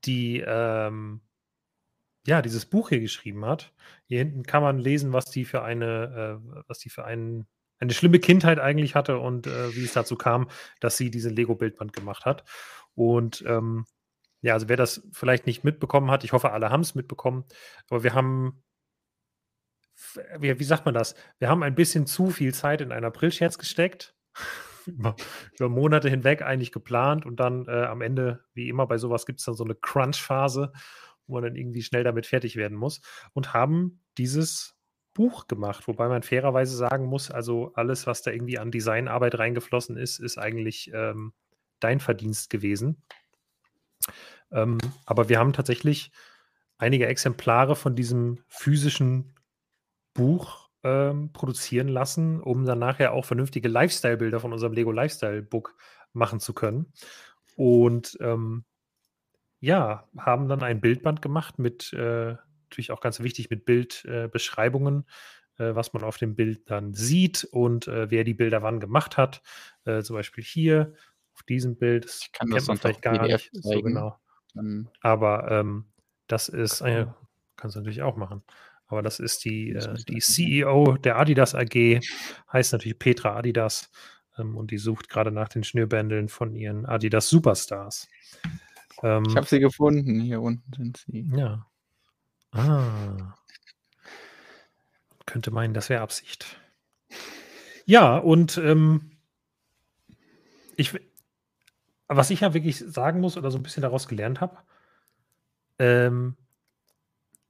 die 0.05 0.43
ähm, 0.47 1.21
ja 2.27 2.43
dieses 2.43 2.67
Buch 2.67 2.89
hier 2.89 3.01
geschrieben 3.01 3.45
hat. 3.45 3.73
Hier 4.07 4.19
hinten 4.19 4.43
kann 4.43 4.63
man 4.63 4.79
lesen, 4.79 5.13
was 5.13 5.27
die 5.27 5.45
für 5.45 5.63
eine, 5.63 6.41
äh, 6.45 6.63
was 6.67 6.79
die 6.79 6.91
für 6.91 7.05
einen, 7.05 7.47
eine 7.79 7.93
schlimme 7.93 8.19
Kindheit 8.19 8.59
eigentlich 8.59 8.95
hatte 8.95 9.19
und 9.19 9.47
äh, 9.47 9.75
wie 9.75 9.85
es 9.85 9.93
dazu 9.93 10.17
kam, 10.17 10.49
dass 10.81 10.97
sie 10.97 11.11
diesen 11.11 11.35
Lego-Bildband 11.35 11.93
gemacht 11.93 12.25
hat. 12.25 12.45
Und 12.95 13.45
ähm, 13.47 13.85
ja, 14.41 14.55
also 14.55 14.69
wer 14.69 14.77
das 14.77 15.07
vielleicht 15.13 15.47
nicht 15.47 15.65
mitbekommen 15.65 16.11
hat, 16.11 16.25
ich 16.25 16.33
hoffe, 16.33 16.53
alle 16.53 16.71
haben 16.71 16.81
es 16.81 16.95
mitbekommen, 16.95 17.45
aber 17.91 18.03
wir 18.05 18.15
haben, 18.15 18.63
wie, 20.39 20.59
wie 20.59 20.65
sagt 20.65 20.85
man 20.85 20.95
das? 20.95 21.15
Wir 21.39 21.49
haben 21.49 21.63
ein 21.63 21.75
bisschen 21.75 22.07
zu 22.07 22.31
viel 22.31 22.55
Zeit 22.55 22.81
in 22.81 22.93
einen 22.93 23.05
Aprilscherz 23.05 23.59
gesteckt. 23.59 24.15
über, 24.89 25.17
über 25.57 25.69
Monate 25.69 26.09
hinweg 26.09 26.43
eigentlich 26.43 26.73
geplant 26.73 27.27
und 27.27 27.39
dann 27.41 27.67
äh, 27.67 27.85
am 27.85 28.01
Ende, 28.01 28.45
wie 28.55 28.69
immer 28.69 28.87
bei 28.87 28.99
sowas, 28.99 29.27
gibt 29.27 29.41
es 29.41 29.45
dann 29.45 29.55
so 29.55 29.65
eine 29.65 29.75
Crunch-Phase, 29.75 30.73
wo 31.27 31.35
man 31.35 31.43
dann 31.43 31.57
irgendwie 31.57 31.83
schnell 31.83 32.05
damit 32.05 32.27
fertig 32.27 32.57
werden 32.57 32.77
muss 32.77 33.01
und 33.35 33.53
haben 33.53 34.03
dieses 34.17 34.77
Buch 35.15 35.47
gemacht, 35.47 35.89
wobei 35.89 36.09
man 36.09 36.23
fairerweise 36.23 36.77
sagen 36.77 37.07
muss, 37.07 37.31
also 37.31 37.73
alles, 37.75 38.07
was 38.07 38.23
da 38.23 38.31
irgendwie 38.31 38.59
an 38.59 38.71
Designarbeit 38.71 39.39
reingeflossen 39.39 39.97
ist, 39.97 40.19
ist 40.21 40.39
eigentlich 40.39 40.91
ähm, 40.95 41.33
dein 41.81 42.01
Verdienst 42.01 42.51
gewesen. 42.51 43.03
Ähm, 44.51 44.79
aber 45.07 45.29
wir 45.29 45.39
haben 45.39 45.53
tatsächlich 45.53 46.11
einige 46.79 47.07
Exemplare 47.07 47.77
von 47.77 47.95
diesem 47.97 48.39
physischen 48.49 49.35
Buch 50.15 50.69
ähm, 50.85 51.33
produzieren 51.33 51.89
lassen, 51.89 52.41
um 52.41 52.65
dann 52.65 52.79
nachher 52.79 53.13
auch 53.13 53.25
vernünftige 53.25 53.69
Lifestyle-Bilder 53.69 54.41
von 54.41 54.53
unserem 54.53 54.73
Lego 54.73 54.93
Lifestyle-Book 54.93 55.75
machen 56.13 56.41
zu 56.41 56.55
können. 56.55 56.93
Und 57.57 58.17
ähm, 58.21 58.65
ja, 59.61 60.09
haben 60.17 60.49
dann 60.49 60.63
ein 60.63 60.81
Bildband 60.81 61.21
gemacht 61.21 61.59
mit, 61.59 61.93
äh, 61.93 62.37
natürlich 62.65 62.93
auch 62.93 63.01
ganz 63.01 63.21
wichtig, 63.21 63.51
mit 63.51 63.65
Bildbeschreibungen, 63.65 65.05
äh, 65.59 65.75
was 65.75 65.93
man 65.93 66.05
auf 66.05 66.17
dem 66.17 66.37
Bild 66.37 66.71
dann 66.71 66.95
sieht 66.95 67.45
und 67.45 67.89
äh, 67.89 68.11
wer 68.11 68.23
die 68.23 68.35
Bilder 68.35 68.63
wann 68.63 68.81
gemacht 68.81 69.17
hat. 69.17 69.43
Äh, 69.85 70.03
zum 70.03 70.15
Beispiel 70.15 70.45
hier 70.45 70.95
auf 71.39 71.45
diesem 71.45 71.77
Bild, 71.77 72.05
das 72.05 72.21
Ich 72.23 72.33
kann 72.33 72.49
kennt 72.49 72.57
das 72.61 72.67
man 72.67 72.79
vielleicht 72.79 73.03
gar 73.03 73.19
PDF 73.19 73.51
nicht 73.53 73.63
so 73.63 73.71
zeigen. 73.71 73.89
genau. 73.89 74.19
Dann, 74.55 74.89
Aber 75.01 75.49
ähm, 75.51 75.85
das 76.27 76.49
ist, 76.49 76.81
äh, 76.81 77.07
kannst 77.57 77.77
du 77.77 77.81
natürlich 77.81 78.03
auch 78.03 78.17
machen. 78.17 78.43
Aber 78.89 79.03
das 79.03 79.21
ist 79.21 79.45
die, 79.45 79.71
äh, 79.71 79.95
die. 80.09 80.19
CEO 80.19 80.97
der 80.97 81.17
Adidas 81.19 81.55
AG, 81.55 82.01
heißt 82.53 82.73
natürlich 82.73 82.99
Petra 82.99 83.37
Adidas 83.37 83.91
ähm, 84.37 84.57
und 84.57 84.71
die 84.73 84.79
sucht 84.79 85.09
gerade 85.09 85.31
nach 85.31 85.49
den 85.49 85.63
Schnürbändeln 85.63 86.29
von 86.29 86.57
ihren 86.57 86.87
Adidas 86.87 87.29
Superstars. 87.29 88.09
Ähm, 89.03 89.25
ich 89.29 89.37
habe 89.37 89.47
sie 89.47 89.61
gefunden. 89.61 90.21
Hier 90.21 90.41
unten 90.41 90.73
sind 90.75 91.05
sie. 91.07 91.31
ja. 91.37 91.65
Ah. 92.51 93.35
Könnte 95.27 95.51
meinen, 95.51 95.75
das 95.75 95.91
wäre 95.91 96.01
Absicht. 96.01 96.59
Ja, 97.85 98.17
und 98.17 98.57
ähm, 98.57 99.19
ich, 100.77 100.99
was 102.09 102.31
ich 102.31 102.41
ja 102.41 102.55
wirklich 102.55 102.79
sagen 102.79 103.21
muss 103.21 103.37
oder 103.37 103.51
so 103.51 103.59
ein 103.59 103.63
bisschen 103.63 103.83
daraus 103.83 104.09
gelernt 104.09 104.41
habe, 104.41 104.59
ähm, 105.79 106.37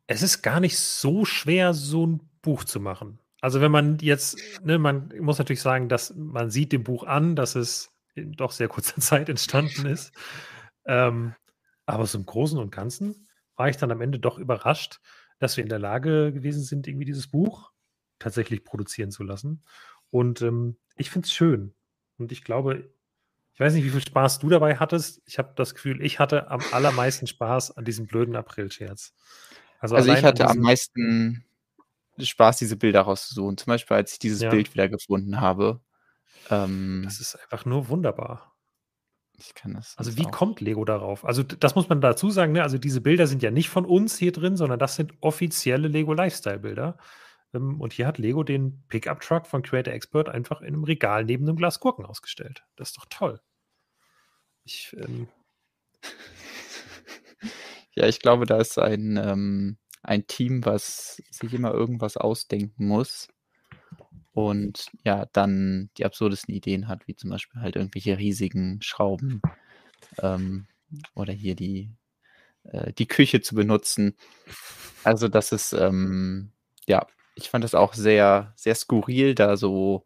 es 0.07 0.23
ist 0.23 0.43
gar 0.43 0.61
nicht 0.61 0.79
so 0.79 1.25
schwer, 1.25 1.75
so 1.75 2.07
ein 2.07 2.21
Buch 2.43 2.65
zu 2.65 2.81
machen. 2.81 3.21
Also 3.41 3.61
wenn 3.61 3.71
man 3.71 3.99
jetzt, 4.01 4.39
ne, 4.65 4.79
man 4.79 5.13
muss 5.21 5.39
natürlich 5.39 5.63
sagen, 5.63 5.89
dass 5.89 6.15
man 6.17 6.51
sieht 6.51 6.73
dem 6.73 6.83
Buch 6.83 7.05
an, 7.05 7.37
dass 7.37 7.55
es 7.55 7.91
in 8.15 8.33
doch 8.33 8.51
sehr 8.51 8.69
kurzer 8.69 9.01
Zeit 9.01 9.29
entstanden 9.29 9.87
ist. 9.87 10.13
Ähm, 10.87 11.35
aber 11.87 12.07
so 12.07 12.19
im 12.19 12.27
Großen 12.27 12.59
und 12.59 12.73
Ganzen 12.73 13.29
war 13.57 13.69
ich 13.69 13.77
dann 13.77 13.93
am 13.93 14.01
Ende 14.01 14.19
doch 14.19 14.39
überrascht, 14.39 15.01
dass 15.39 15.57
wir 15.57 15.63
in 15.63 15.71
der 15.71 15.79
Lage 15.79 16.33
gewesen 16.33 16.63
sind, 16.63 16.89
irgendwie 16.89 17.05
dieses 17.05 17.29
Buch 17.29 17.71
tatsächlich 18.19 18.65
produzieren 18.65 19.11
zu 19.11 19.23
lassen. 19.23 19.63
Und 20.11 20.43
ähm, 20.43 20.77
ich 20.97 21.11
finde 21.11 21.27
es 21.27 21.33
schön. 21.33 21.75
Und 22.17 22.33
ich 22.33 22.43
glaube, 22.43 22.91
ich 23.59 23.61
weiß 23.61 23.75
nicht, 23.75 23.85
wie 23.85 23.91
viel 23.91 24.01
Spaß 24.01 24.39
du 24.39 24.51
dabei 24.51 24.77
hattest. 24.77 25.21
Ich 25.27 25.37
habe 25.37 25.53
das 25.57 25.75
Gefühl, 25.75 26.01
ich 26.01 26.21
hatte 26.21 26.49
am 26.49 26.61
allermeisten 26.71 27.27
Spaß 27.27 27.77
an 27.77 27.85
diesem 27.85 28.07
blöden 28.07 28.37
Aprilscherz. 28.37 29.15
Also 29.81 29.97
allein 29.97 30.19
ich 30.19 30.25
hatte 30.25 30.49
am 30.49 30.59
meisten 30.59 31.45
Spaß, 32.21 32.59
diese 32.59 32.77
Bilder 32.77 33.01
rauszusuchen. 33.01 33.57
Zum 33.57 33.73
Beispiel, 33.73 33.97
als 33.97 34.13
ich 34.13 34.21
dieses 34.21 34.43
Ja. 34.43 34.51
Bild 34.51 34.73
wieder 34.75 34.89
gefunden 34.89 35.41
habe. 35.41 35.81
Ähm, 36.51 37.03
Das 37.03 37.19
ist 37.19 37.35
einfach 37.35 37.65
nur 37.65 37.89
wunderbar. 37.89 38.55
Ich 39.37 39.55
kann 39.55 39.75
das. 39.75 39.99
Also 39.99 40.17
wie 40.17 40.27
auch. 40.27 40.31
kommt 40.31 40.61
Lego 40.61 40.85
darauf? 40.85 41.25
Also 41.25 41.43
das 41.43 41.75
muss 41.75 41.89
man 41.89 42.01
dazu 42.01 42.31
sagen, 42.31 42.53
ne? 42.53 42.63
Also 42.63 42.79
diese 42.79 43.01
Bilder 43.01 43.27
sind 43.27 43.43
ja 43.43 43.51
nicht 43.51 43.71
von 43.71 43.85
uns 43.85 44.17
hier 44.17 44.31
drin, 44.31 44.57
sondern 44.57 44.79
das 44.79 44.95
sind 44.95 45.15
offizielle 45.21 45.89
Lego 45.89 46.13
Lifestyle-Bilder. 46.13 46.97
Ähm, 47.55 47.81
Und 47.81 47.93
hier 47.93 48.07
hat 48.07 48.19
Lego 48.19 48.45
den 48.45 48.85
Pickup-Truck 48.87 49.49
von 49.49 49.63
Creator 49.63 49.93
Expert 49.93 50.29
einfach 50.29 50.61
in 50.61 50.69
einem 50.69 50.85
Regal 50.85 51.25
neben 51.25 51.45
einem 51.49 51.57
Glas 51.57 51.81
Gurken 51.81 52.05
ausgestellt. 52.07 52.63
Das 52.77 52.91
ist 52.91 52.99
doch 52.99 53.07
toll. 53.11 53.41
Ich, 54.69 54.95
ähm, 54.99 55.29
Ja, 57.95 58.07
ich 58.07 58.21
glaube, 58.21 58.45
da 58.45 58.59
ist 58.59 58.79
ein, 58.79 59.17
ähm, 59.17 59.79
ein 60.03 60.27
Team, 60.27 60.65
was 60.67 61.23
sich 61.31 61.55
immer 61.55 61.73
irgendwas 61.73 62.19
ausdenken 62.19 62.87
muss 62.87 63.29
und 64.33 64.91
ja, 65.05 65.27
dann 65.33 65.89
die 65.97 66.05
absurdesten 66.05 66.55
Ideen 66.55 66.87
hat, 66.87 67.09
wie 67.09 67.17
zum 67.17 67.31
Beispiel 67.31 67.63
halt 67.63 67.77
irgendwelche 67.77 68.19
riesigen 68.19 68.81
Schrauben 68.83 69.41
ähm, 70.19 70.67
oder 71.15 71.33
hier 71.33 71.55
die, 71.55 71.91
äh, 72.65 72.93
die 72.93 73.09
Küche 73.09 73.41
zu 73.41 73.55
benutzen. 73.55 74.17
Also 75.05 75.29
das 75.29 75.53
ist, 75.53 75.73
ähm, 75.73 76.53
ja, 76.87 77.07
ich 77.35 77.51
fand 77.51 77.65
das 77.65 77.75
auch 77.75 77.95
sehr, 77.95 78.53
sehr 78.57 78.75
skurril, 78.75 79.35
da 79.35 79.57
so 79.57 80.05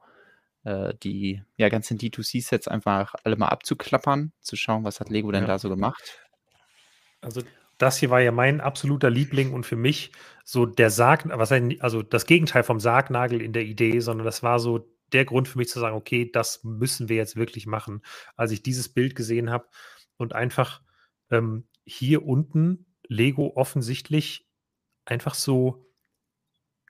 äh, 0.64 0.94
die 1.02 1.42
ja, 1.56 1.68
ganzen 1.68 1.98
D2C-Sets 1.98 2.68
einfach 2.68 3.14
alle 3.24 3.36
mal 3.36 3.48
abzuklappern, 3.48 4.32
zu 4.40 4.56
schauen, 4.56 4.84
was 4.84 5.00
hat 5.00 5.10
Lego 5.10 5.30
denn 5.32 5.42
Ja. 5.42 5.48
da 5.48 5.58
so 5.58 5.68
gemacht. 5.68 6.18
Also 7.20 7.42
das 7.78 7.98
hier 7.98 8.10
war 8.10 8.20
ja 8.20 8.32
mein 8.32 8.60
absoluter 8.60 9.10
Liebling 9.10 9.52
und 9.52 9.66
für 9.66 9.76
mich 9.76 10.12
so 10.44 10.66
der 10.66 10.90
Sarg, 10.90 11.24
was 11.26 11.52
also 11.52 12.02
das 12.02 12.26
Gegenteil 12.26 12.62
vom 12.62 12.78
Sargnagel 12.80 13.40
in 13.40 13.52
der 13.52 13.64
Idee, 13.64 14.00
sondern 14.00 14.24
das 14.24 14.42
war 14.42 14.60
so 14.60 14.88
der 15.12 15.24
Grund 15.24 15.48
für 15.48 15.58
mich 15.58 15.68
zu 15.68 15.80
sagen, 15.80 15.96
okay, 15.96 16.30
das 16.30 16.64
müssen 16.64 17.08
wir 17.08 17.16
jetzt 17.16 17.36
wirklich 17.36 17.66
machen. 17.66 18.02
Als 18.36 18.50
ich 18.52 18.62
dieses 18.62 18.88
Bild 18.88 19.14
gesehen 19.14 19.50
habe 19.50 19.68
und 20.16 20.34
einfach 20.34 20.80
ähm, 21.30 21.66
hier 21.84 22.24
unten 22.24 22.86
Lego 23.08 23.52
offensichtlich 23.56 24.48
einfach 25.04 25.34
so, 25.34 25.84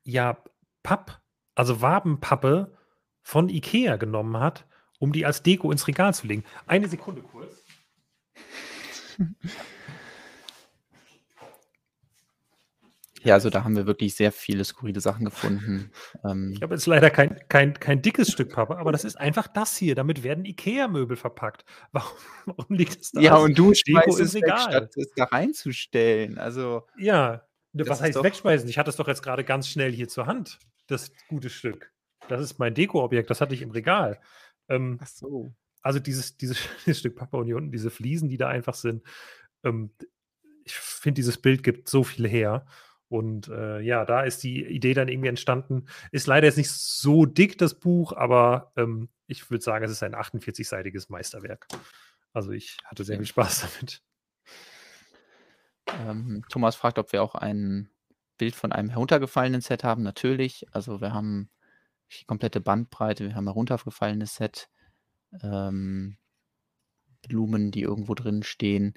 ja, 0.04 0.42
Papp, 0.82 1.22
also 1.54 1.80
Wabenpappe 1.80 2.76
von 3.22 3.48
Ikea 3.48 3.96
genommen 3.96 4.38
hat, 4.38 4.66
um 4.98 5.12
die 5.12 5.26
als 5.26 5.42
Deko 5.42 5.70
ins 5.72 5.86
Regal 5.88 6.14
zu 6.14 6.26
legen. 6.26 6.44
Eine 6.66 6.88
Sekunde 6.88 7.22
kurz. 7.22 7.62
Ja, 13.24 13.34
also 13.34 13.50
da 13.50 13.62
haben 13.62 13.76
wir 13.76 13.86
wirklich 13.86 14.16
sehr 14.16 14.32
viele 14.32 14.64
skurrile 14.64 15.00
Sachen 15.00 15.24
gefunden. 15.24 15.92
Ähm, 16.24 16.52
Ich 16.56 16.62
habe 16.62 16.74
jetzt 16.74 16.86
leider 16.86 17.08
kein, 17.08 17.38
kein, 17.48 17.74
kein 17.74 18.02
dickes 18.02 18.32
Stück 18.32 18.52
Pappe, 18.52 18.76
aber 18.78 18.90
das 18.90 19.04
ist 19.04 19.14
einfach 19.14 19.46
das 19.46 19.76
hier. 19.76 19.94
Damit 19.94 20.24
werden 20.24 20.44
IKEA-Möbel 20.44 21.16
verpackt. 21.16 21.64
Warum, 21.92 22.16
warum 22.46 22.74
liegt 22.74 22.98
das 22.98 23.12
da? 23.12 23.20
ja, 23.20 23.36
und 23.36 23.56
du 23.56 23.72
schmeißt 23.74 24.18
es 24.18 24.34
weg, 24.34 24.44
statt 24.58 24.96
es 24.96 25.12
da 25.14 25.24
reinzustellen. 25.24 26.38
Also, 26.38 26.88
Ja, 26.98 27.42
ne, 27.72 27.86
was 27.86 28.00
heißt 28.00 28.20
wegschmeißen? 28.20 28.68
Ich 28.68 28.76
hatte 28.76 28.90
es 28.90 28.96
doch 28.96 29.06
jetzt 29.06 29.22
gerade 29.22 29.44
ganz 29.44 29.68
schnell 29.68 29.92
hier 29.92 30.08
zur 30.08 30.26
Hand, 30.26 30.58
das 30.88 31.12
gute 31.28 31.48
Stück. 31.48 31.91
Das 32.32 32.42
ist 32.42 32.58
mein 32.58 32.74
Deko-Objekt, 32.74 33.30
das 33.30 33.40
hatte 33.40 33.54
ich 33.54 33.62
im 33.62 33.70
Regal. 33.70 34.20
Ähm, 34.68 34.98
ach 35.00 35.06
so. 35.06 35.54
also 35.82 35.98
dieses, 35.98 36.36
dieses, 36.36 36.58
dieses 36.86 37.00
Stück 37.00 37.16
Pappe 37.16 37.36
und 37.36 37.46
hier 37.46 37.56
unten 37.56 37.72
diese 37.72 37.90
Fliesen, 37.90 38.28
die 38.28 38.38
da 38.38 38.48
einfach 38.48 38.74
sind. 38.74 39.02
Ähm, 39.64 39.90
ich 40.64 40.74
finde, 40.74 41.16
dieses 41.16 41.38
Bild 41.38 41.62
gibt 41.62 41.88
so 41.88 42.04
viel 42.04 42.28
her. 42.28 42.66
Und 43.08 43.48
äh, 43.48 43.80
ja, 43.80 44.06
da 44.06 44.22
ist 44.22 44.42
die 44.42 44.64
Idee 44.64 44.94
dann 44.94 45.08
irgendwie 45.08 45.28
entstanden. 45.28 45.84
Ist 46.12 46.26
leider 46.26 46.46
jetzt 46.46 46.56
nicht 46.56 46.70
so 46.70 47.26
dick, 47.26 47.58
das 47.58 47.78
Buch, 47.78 48.14
aber 48.14 48.72
ähm, 48.76 49.10
ich 49.26 49.50
würde 49.50 49.62
sagen, 49.62 49.84
es 49.84 49.90
ist 49.90 50.02
ein 50.02 50.14
48-seitiges 50.14 51.10
Meisterwerk. 51.10 51.66
Also 52.32 52.52
ich 52.52 52.78
hatte 52.86 53.04
sehr 53.04 53.18
viel 53.18 53.26
Spaß 53.26 53.68
damit. 53.74 54.02
Ähm, 56.06 56.42
Thomas 56.48 56.74
fragt, 56.74 56.98
ob 56.98 57.12
wir 57.12 57.22
auch 57.22 57.34
ein 57.34 57.90
Bild 58.38 58.54
von 58.54 58.72
einem 58.72 58.88
heruntergefallenen 58.88 59.60
Set 59.60 59.84
haben. 59.84 60.02
Natürlich. 60.02 60.66
Also 60.72 61.00
wir 61.00 61.12
haben 61.12 61.50
die 62.20 62.24
komplette 62.24 62.60
Bandbreite. 62.60 63.24
Wir 63.24 63.34
haben 63.34 63.44
ein 63.44 63.52
heruntergefallenes 63.52 64.36
Set. 64.36 64.68
Ähm, 65.42 66.16
Blumen, 67.22 67.70
die 67.70 67.82
irgendwo 67.82 68.14
drin 68.14 68.42
stehen. 68.42 68.94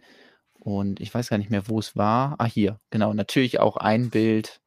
Und 0.53 0.99
ich 0.99 1.13
weiß 1.13 1.29
gar 1.29 1.37
nicht 1.37 1.51
mehr, 1.51 1.67
wo 1.67 1.79
es 1.79 1.95
war. 1.95 2.35
Ah, 2.39 2.45
hier, 2.45 2.79
genau. 2.89 3.13
Natürlich 3.13 3.59
auch 3.59 3.77
ein 3.77 4.09
Bild, 4.09 4.61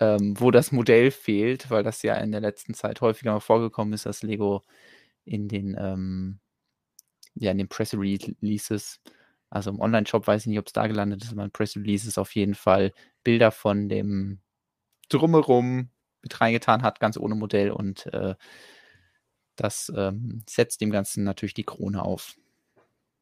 ähm, 0.00 0.38
wo 0.38 0.50
das 0.50 0.72
Modell 0.72 1.10
fehlt, 1.10 1.70
weil 1.70 1.82
das 1.84 2.02
ja 2.02 2.14
in 2.16 2.32
der 2.32 2.40
letzten 2.40 2.74
Zeit 2.74 3.00
häufiger 3.00 3.32
mal 3.32 3.40
vorgekommen 3.40 3.94
ist, 3.94 4.06
dass 4.06 4.22
Lego 4.22 4.62
in 5.24 5.48
den, 5.48 5.76
ähm, 5.78 6.40
ja, 7.34 7.52
in 7.52 7.58
den 7.58 7.68
Press 7.68 7.94
Releases, 7.94 9.00
also 9.50 9.70
im 9.70 9.80
Online-Shop 9.80 10.26
weiß 10.26 10.42
ich 10.42 10.46
nicht, 10.48 10.58
ob 10.58 10.66
es 10.66 10.72
da 10.72 10.86
gelandet 10.86 11.22
ist, 11.22 11.32
aber 11.32 11.44
in 11.44 11.52
Press 11.52 11.76
Releases 11.76 12.18
auf 12.18 12.34
jeden 12.34 12.54
Fall 12.54 12.92
Bilder 13.22 13.52
von 13.52 13.88
dem 13.88 14.40
Drumherum 15.08 15.90
mit 16.24 16.40
reingetan 16.40 16.82
hat, 16.82 16.98
ganz 16.98 17.16
ohne 17.16 17.34
Modell 17.36 17.70
und 17.70 18.06
äh, 18.12 18.34
das 19.56 19.92
ähm, 19.94 20.42
setzt 20.48 20.80
dem 20.80 20.90
Ganzen 20.90 21.22
natürlich 21.22 21.54
die 21.54 21.64
Krone 21.64 22.02
auf. 22.02 22.34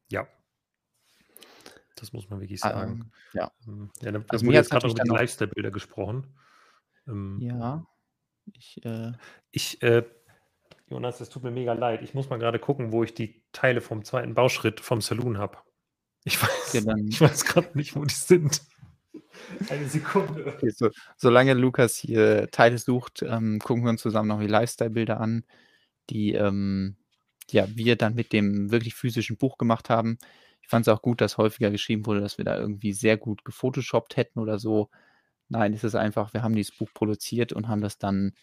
Ja. 0.09 0.27
Das 1.95 2.11
muss 2.11 2.29
man 2.29 2.39
wirklich 2.41 2.59
sagen. 2.59 2.91
Ähm, 2.91 3.11
ja. 3.33 3.51
Ja, 4.01 4.11
da 4.11 4.23
Also 4.27 4.45
wurde 4.45 4.55
jetzt 4.57 4.71
gerade 4.71 4.87
über 4.87 5.03
die 5.03 5.09
Lifestyle-Bilder 5.09 5.71
gesprochen. 5.71 6.35
Ähm, 7.07 7.37
Ja. 7.39 7.85
Ich, 8.51 8.83
äh, 8.83 9.13
Ich, 9.51 9.81
äh, 9.83 10.03
Jonas, 10.89 11.21
es 11.21 11.29
tut 11.29 11.43
mir 11.43 11.51
mega 11.51 11.73
leid. 11.73 12.01
Ich 12.01 12.13
muss 12.13 12.29
mal 12.29 12.39
gerade 12.39 12.59
gucken, 12.59 12.91
wo 12.91 13.03
ich 13.03 13.13
die 13.13 13.43
Teile 13.51 13.79
vom 13.79 14.03
zweiten 14.03 14.33
Bauschritt 14.33 14.79
vom 14.79 15.01
Saloon 15.01 15.37
habe. 15.37 15.59
Ich 16.23 16.41
weiß, 16.41 16.73
Ja, 16.73 16.95
ich 17.07 17.21
weiß 17.21 17.45
gerade 17.45 17.77
nicht, 17.77 17.95
wo 17.95 18.03
die 18.03 18.13
sind. 18.13 18.61
Eine 19.69 19.87
Sekunde. 19.87 20.45
okay, 20.47 20.69
so, 20.69 20.89
solange 21.17 21.53
Lukas 21.53 21.97
hier 21.97 22.49
Teile 22.51 22.77
sucht, 22.77 23.23
ähm, 23.23 23.59
gucken 23.59 23.83
wir 23.83 23.89
uns 23.89 24.01
zusammen 24.01 24.29
noch 24.29 24.39
die 24.39 24.47
Lifestyle-Bilder 24.47 25.19
an, 25.19 25.45
die 26.09 26.33
ähm, 26.33 26.95
ja, 27.51 27.67
wir 27.75 27.95
dann 27.95 28.15
mit 28.15 28.33
dem 28.33 28.71
wirklich 28.71 28.95
physischen 28.95 29.37
Buch 29.37 29.57
gemacht 29.57 29.89
haben. 29.89 30.17
Ich 30.61 30.69
fand 30.69 30.87
es 30.87 30.93
auch 30.93 31.01
gut, 31.01 31.21
dass 31.21 31.37
häufiger 31.37 31.71
geschrieben 31.71 32.05
wurde, 32.05 32.21
dass 32.21 32.37
wir 32.37 32.45
da 32.45 32.57
irgendwie 32.57 32.93
sehr 32.93 33.17
gut 33.17 33.43
gefotoshoppt 33.45 34.17
hätten 34.17 34.39
oder 34.39 34.59
so. 34.59 34.89
Nein, 35.49 35.73
es 35.73 35.83
ist 35.83 35.95
einfach, 35.95 36.33
wir 36.33 36.41
haben 36.41 36.55
dieses 36.55 36.75
Buch 36.75 36.89
produziert 36.93 37.53
und 37.53 37.67
haben 37.67 37.81
das 37.81 37.97
dann 37.97 38.33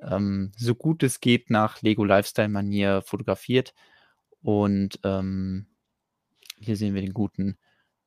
ähm, 0.00 0.52
so 0.56 0.74
gut 0.74 1.02
es 1.02 1.20
geht 1.20 1.50
nach 1.50 1.82
Lego 1.82 2.04
Lifestyle-Manier 2.04 3.02
fotografiert. 3.02 3.74
Und 4.42 4.98
ähm, 5.04 5.66
hier 6.58 6.76
sehen 6.76 6.94
wir 6.94 7.02
den 7.02 7.14
guten 7.14 7.58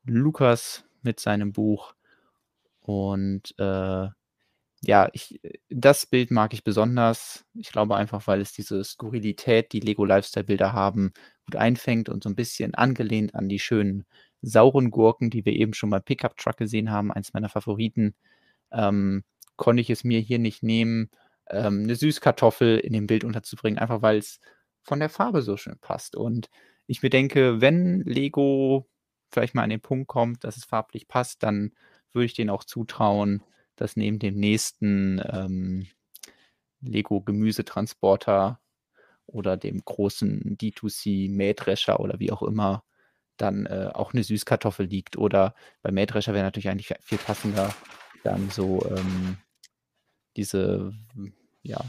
Lukas 0.04 0.84
mit 1.02 1.20
seinem 1.20 1.52
Buch. 1.52 1.94
Und 2.82 3.54
äh, 3.58 4.08
ja, 4.84 5.08
ich, 5.12 5.40
das 5.70 6.06
Bild 6.06 6.30
mag 6.30 6.52
ich 6.54 6.64
besonders. 6.64 7.44
Ich 7.54 7.70
glaube 7.72 7.96
einfach, 7.96 8.26
weil 8.26 8.40
es 8.40 8.52
diese 8.52 8.82
Skurrilität, 8.84 9.72
die 9.72 9.80
Lego 9.80 10.04
Lifestyle-Bilder 10.04 10.72
haben, 10.72 11.12
gut 11.46 11.56
einfängt 11.56 12.08
und 12.08 12.22
so 12.24 12.28
ein 12.30 12.34
bisschen 12.36 12.74
angelehnt 12.74 13.34
an 13.34 13.48
die 13.48 13.60
schönen 13.60 14.04
sauren 14.42 14.90
Gurken, 14.90 15.30
die 15.30 15.44
wir 15.44 15.52
eben 15.54 15.74
schon 15.74 15.90
beim 15.90 16.02
Pickup 16.02 16.36
Truck 16.36 16.56
gesehen 16.56 16.90
haben, 16.90 17.12
eins 17.12 17.32
meiner 17.32 17.48
Favoriten, 17.48 18.14
ähm, 18.72 19.24
konnte 19.56 19.82
ich 19.82 19.90
es 19.90 20.04
mir 20.04 20.20
hier 20.20 20.38
nicht 20.40 20.62
nehmen, 20.64 21.10
ähm, 21.50 21.84
eine 21.84 21.94
Süßkartoffel 21.96 22.78
in 22.78 22.92
dem 22.92 23.06
Bild 23.06 23.24
unterzubringen, 23.24 23.78
einfach 23.78 24.02
weil 24.02 24.18
es 24.18 24.40
von 24.82 24.98
der 25.00 25.10
Farbe 25.10 25.42
so 25.42 25.56
schön 25.56 25.78
passt. 25.80 26.16
Und 26.16 26.50
ich 26.86 27.02
mir 27.02 27.10
denke, 27.10 27.60
wenn 27.60 28.00
Lego 28.02 28.88
vielleicht 29.30 29.54
mal 29.54 29.62
an 29.62 29.70
den 29.70 29.80
Punkt 29.80 30.08
kommt, 30.08 30.44
dass 30.44 30.56
es 30.56 30.64
farblich 30.64 31.08
passt, 31.08 31.42
dann 31.42 31.72
würde 32.14 32.26
ich 32.26 32.34
denen 32.34 32.50
auch 32.50 32.64
zutrauen, 32.64 33.42
dass 33.76 33.96
neben 33.96 34.18
dem 34.18 34.34
nächsten 34.34 35.20
ähm, 35.30 35.86
Lego 36.80 37.20
Gemüsetransporter 37.20 38.60
oder 39.26 39.56
dem 39.56 39.84
großen 39.84 40.58
D2C 40.58 41.30
Mähdrescher 41.30 42.00
oder 42.00 42.18
wie 42.18 42.32
auch 42.32 42.42
immer 42.42 42.84
dann 43.36 43.66
äh, 43.66 43.90
auch 43.92 44.12
eine 44.12 44.24
Süßkartoffel 44.24 44.86
liegt. 44.86 45.16
Oder 45.16 45.54
bei 45.82 45.90
Mähdrescher 45.90 46.34
wäre 46.34 46.44
natürlich 46.44 46.68
eigentlich 46.68 46.94
viel 47.00 47.18
passender 47.18 47.74
dann 48.22 48.50
so 48.50 48.86
ähm, 48.88 49.38
diese, 50.36 50.92
ja, 51.62 51.80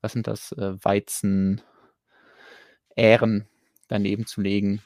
was 0.00 0.12
sind 0.12 0.26
das, 0.26 0.52
äh, 0.52 0.84
Weizen, 0.84 1.62
Ähren 2.94 3.48
daneben 3.88 4.26
zu 4.26 4.42
legen. 4.42 4.82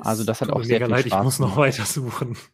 Also 0.00 0.24
das 0.24 0.40
hat 0.40 0.50
auch 0.50 0.62
sehr 0.62 0.80
viel 0.80 0.88
leid, 0.88 1.06
ich 1.06 1.12
Spaß 1.12 1.24
muss 1.24 1.38
noch 1.38 1.56
weiter 1.56 1.84
suchen. 1.84 2.36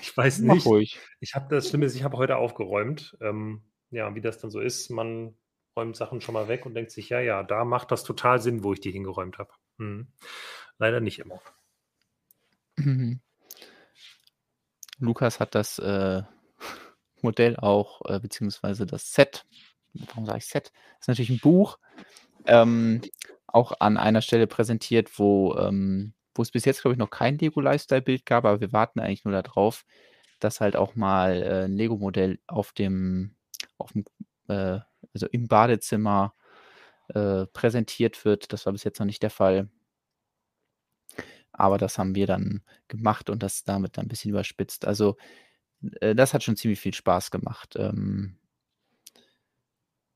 Ich 0.00 0.16
weiß 0.16 0.38
Mach 0.42 0.54
nicht. 0.54 0.66
ruhig. 0.66 1.00
Ich 1.18 1.34
habe 1.34 1.52
das 1.52 1.68
Schlimme 1.68 1.86
ist, 1.86 1.96
ich 1.96 2.04
habe 2.04 2.16
heute 2.16 2.36
aufgeräumt. 2.36 3.16
Ähm, 3.20 3.64
ja, 3.90 4.14
wie 4.14 4.20
das 4.20 4.38
dann 4.38 4.52
so 4.52 4.60
ist, 4.60 4.88
man 4.88 5.34
räumt 5.76 5.96
Sachen 5.96 6.20
schon 6.20 6.34
mal 6.34 6.46
weg 6.46 6.64
und 6.64 6.74
denkt 6.74 6.92
sich, 6.92 7.08
ja, 7.08 7.20
ja, 7.20 7.42
da 7.42 7.64
macht 7.64 7.90
das 7.90 8.04
total 8.04 8.40
Sinn, 8.40 8.62
wo 8.62 8.72
ich 8.72 8.80
die 8.80 8.92
hingeräumt 8.92 9.38
habe. 9.38 9.50
Hm. 9.78 10.12
Leider 10.78 11.00
nicht 11.00 11.18
immer. 11.18 11.40
Mhm. 12.76 13.20
Lukas 15.00 15.40
hat 15.40 15.54
das 15.54 15.78
äh, 15.78 16.22
Modell 17.22 17.56
auch, 17.56 18.02
äh, 18.08 18.20
beziehungsweise 18.20 18.86
das 18.86 19.12
Set, 19.12 19.44
warum 19.92 20.26
sage 20.26 20.38
ich 20.38 20.46
Set? 20.46 20.72
Das 20.72 21.00
ist 21.00 21.08
natürlich 21.08 21.30
ein 21.30 21.40
Buch, 21.40 21.78
ähm, 22.46 23.02
auch 23.46 23.72
an 23.80 23.96
einer 23.96 24.22
Stelle 24.22 24.46
präsentiert, 24.46 25.18
wo, 25.18 25.56
ähm 25.56 26.14
wo 26.38 26.42
es 26.42 26.52
bis 26.52 26.64
jetzt, 26.66 26.82
glaube 26.82 26.94
ich, 26.94 26.98
noch 27.00 27.10
kein 27.10 27.38
Lego-Lifestyle-Bild 27.38 28.26
gab, 28.26 28.46
aber 28.46 28.60
wir 28.62 28.72
warten 28.72 29.00
eigentlich 29.00 29.24
nur 29.26 29.34
darauf, 29.42 29.86
dass 30.40 30.60
halt 30.62 30.76
auch 30.76 30.96
mal, 30.96 31.42
äh, 31.42 31.64
'n 31.66 31.72
Lego-Modell 31.76 32.40
auf 32.48 32.72
dem 32.72 33.36
aufm 33.78 34.04
äh, 34.48 34.80
also 35.14 35.26
im 35.32 35.48
Badezimmer, 35.48 36.34
äh, 37.10 37.46
präsentiert 37.48 38.24
wird. 38.26 38.52
Das 38.52 38.66
war 38.66 38.72
bis 38.74 38.84
jetzt 38.84 38.98
noch 39.00 39.06
nicht 39.06 39.22
der 39.24 39.30
Fall. 39.30 39.68
Aber 41.54 41.78
das 41.78 41.98
haben 41.98 42.14
wir 42.14 42.26
dann 42.26 42.62
gemacht 42.88 43.30
und 43.30 43.42
das 43.42 43.64
damit 43.64 43.96
dann 43.98 44.06
'n 44.06 44.08
bisschen 44.08 44.30
überspitzt. 44.30 44.86
Also, 44.86 45.16
äh, 46.00 46.14
das 46.14 46.34
hat 46.34 46.44
schon 46.44 46.56
ziemlich 46.56 46.80
viel 46.80 46.94
Spaß 46.94 47.30
gemacht. 47.32 47.76
Ähm 47.78 48.38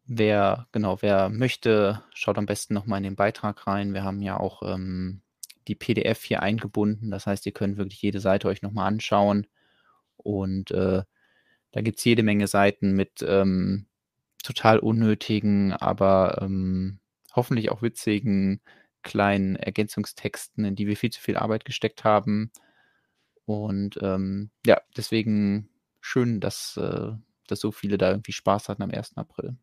wer 0.07 0.67
genau, 0.73 1.01
wer 1.01 1.29
möchte, 1.29 2.03
schaut 2.15 2.37
am 2.39 2.47
besten 2.47 2.75
noch 2.75 2.87
mal 2.87 2.97
in 2.97 3.05
den 3.05 3.17
Beitrag 3.17 3.67
rein. 3.67 3.95
Wir 3.95 4.03
haben 4.03 4.21
ja 4.21 4.37
auch, 4.39 4.63
ähm, 4.65 5.23
die 5.69 5.75
PDF 5.75 6.23
hier 6.25 6.43
eingebunden. 6.43 7.11
Das 7.11 7.27
heißt, 7.27 7.47
ihr 7.47 7.53
könnt 7.53 7.77
wirklich 7.79 8.03
jede 8.03 8.21
Seite 8.21 8.49
euch 8.49 8.63
noch 8.63 8.73
mal 8.73 8.87
anschauen 8.87 9.47
und, 10.17 10.71
äh, 10.73 11.03
da 11.73 11.81
gibt's 11.83 12.05
jede 12.05 12.23
Menge 12.23 12.47
Seiten 12.49 12.93
mit, 12.95 13.25
ähm, 13.27 13.87
total 14.45 14.79
unnötigen, 14.81 15.73
aber, 15.75 16.39
ähm, 16.43 17.01
hoffentlich 17.35 17.71
auch 17.71 17.83
witzigen 17.83 18.61
kleinen 19.03 19.57
Ergänzungstexten, 19.57 20.65
in 20.65 20.77
die 20.77 20.87
wir 20.89 20.97
viel 20.97 21.11
zu 21.11 21.21
viel 21.21 21.37
Arbeit 21.37 21.65
gesteckt 21.65 22.05
haben. 22.05 22.53
Und, 23.47 23.99
ähm, 24.03 24.51
ja, 24.67 24.81
deswegen 24.97 25.69
schön, 26.01 26.41
dass 26.41 26.77
äh, 26.79 27.13
dass 27.49 27.61
so 27.61 27.73
viele 27.73 27.99
da 27.99 28.11
irgendwie 28.11 28.33
Spaß 28.33 28.69
hatten 28.69 28.83
am 28.83 28.91
1. 28.91 29.21
April. 29.21 29.57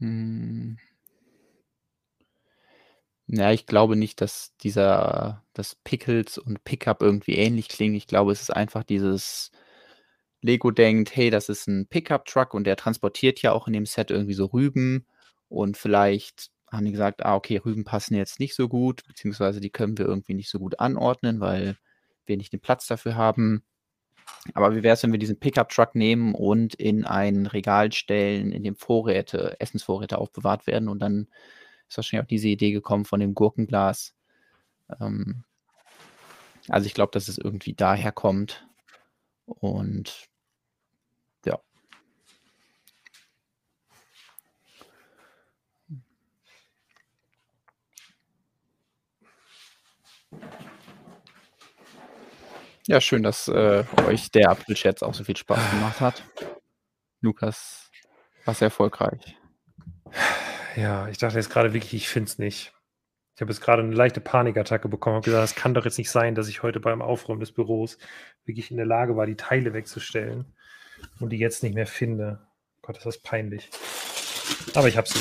Hm. 0.00 0.76
Ja, 3.34 3.50
ich 3.50 3.64
glaube 3.64 3.96
nicht, 3.96 4.20
dass 4.20 4.52
dieser 4.62 5.42
dass 5.54 5.74
Pickles 5.74 6.36
und 6.36 6.64
Pickup 6.64 7.00
irgendwie 7.02 7.34
ähnlich 7.36 7.68
klingen. 7.68 7.94
Ich 7.94 8.06
glaube, 8.06 8.30
es 8.32 8.42
ist 8.42 8.50
einfach 8.50 8.84
dieses 8.84 9.50
Lego 10.42 10.70
denkt: 10.70 11.16
„Hey, 11.16 11.30
das 11.30 11.48
ist 11.48 11.68
'n 11.68 11.86
Pickup-Truck 11.88 12.54
und 12.54 12.64
der 12.64 12.76
transportiert 12.76 13.42
ja 13.42 13.52
auch 13.52 13.66
in 13.68 13.74
dem 13.74 13.86
Set 13.86 14.10
irgendwie 14.10 14.34
so 14.34 14.46
Rüben.“ 14.46 15.06
Und 15.48 15.76
vielleicht 15.78 16.50
haben 16.72 16.84
die 16.86 16.92
gesagt: 16.92 17.24
„Ah, 17.24 17.36
okay, 17.36 17.58
Rüben 17.58 17.84
passen 17.84 18.14
jetzt 18.16 18.40
nicht 18.40 18.54
so 18.54 18.68
gut, 18.68 19.02
beziehungsweise 19.06 19.60
die 19.60 19.70
können 19.70 19.98
wir 19.98 20.06
irgendwie 20.06 20.34
nicht 20.34 20.50
so 20.50 20.58
gut 20.58 20.80
anordnen, 20.80 21.40
weil 21.40 21.76
wir 22.26 22.36
nicht 22.38 22.52
den 22.52 22.60
Platz 22.60 22.86
dafür 22.86 23.16
haben. 23.16 23.64
Aber 24.54 24.74
wie 24.76 24.82
wär's, 24.82 25.02
wenn 25.02 25.12
wir 25.12 25.18
diesen 25.18 25.38
Pickup-Truck 25.40 25.94
nehmen 25.94 26.34
und 26.34 26.74
in 26.74 27.04
ein 27.06 27.46
Regal 27.46 27.92
stellen, 27.92 28.52
in 28.52 28.62
dem 28.64 28.76
Vorräte 28.76 29.56
Essensvorräte 29.60 30.18
aufbewahrt 30.18 30.66
werden?“ 30.66 30.88
Und 30.88 31.00
dann 31.00 31.28
ist 31.92 31.98
wahrscheinlich 31.98 32.24
auch 32.24 32.28
diese 32.28 32.48
Idee 32.48 32.72
gekommen 32.72 33.04
von 33.04 33.20
dem 33.20 33.34
Gurkenglas. 33.34 34.14
Ähm 35.00 35.44
also, 36.68 36.86
ich 36.86 36.94
glaube, 36.94 37.10
dass 37.12 37.28
es 37.28 37.38
irgendwie 37.38 37.74
daher 37.74 38.12
kommt 38.12 38.66
und 39.46 40.28
ja. 41.44 41.58
Ja, 52.86 53.00
schön, 53.00 53.22
dass, 53.22 53.48
äh, 53.48 53.84
euch 54.06 54.30
der 54.30 54.50
Aprilscherz 54.50 55.02
auch 55.02 55.14
so 55.14 55.24
viel 55.24 55.36
Spaß 55.36 55.70
gemacht 55.70 56.00
hat. 56.00 56.22
Lukas, 57.20 57.90
sehr 58.46 58.66
erfolgreich. 58.66 59.36
Ja, 60.76 61.08
ich 61.08 61.18
dachte 61.18 61.36
jetzt 61.36 61.50
grade 61.50 61.72
wirklich, 61.74 61.94
ich 61.94 62.08
finde 62.08 62.28
es 62.28 62.38
nicht. 62.38 62.72
Ich 63.34 63.40
habe 63.40 63.50
jetzt 63.52 63.60
grade 63.62 63.82
'ne 63.82 63.94
leichte 63.94 64.20
Panikattacke 64.20 64.88
bekommen, 64.88 65.16
habe 65.16 65.24
gesagt: 65.24 65.42
„Das 65.42 65.54
kann 65.54 65.74
doch 65.74 65.84
jetzt 65.84 65.98
nicht 65.98 66.10
sein, 66.10 66.34
dass 66.34 66.48
ich 66.48 66.62
heute 66.62 66.80
beim 66.80 67.02
Aufräumen 67.02 67.40
des 67.40 67.52
Büros 67.52 67.98
wirklich 68.44 68.70
in 68.70 68.76
der 68.76 68.86
Lage 68.86 69.16
war, 69.16 69.26
die 69.26 69.36
Teile 69.36 69.72
wegzustellen 69.72 70.54
und 71.20 71.30
die 71.30 71.38
jetzt 71.38 71.62
nicht 71.62 71.74
mehr 71.74 71.86
finde.“ 71.86 72.46
Gott, 72.82 72.96
ist 72.96 73.06
das 73.06 73.18
peinlich. 73.18 73.70
Aber 74.74 74.88
ich 74.88 74.96
habe 74.96 75.08
sie. 75.08 75.18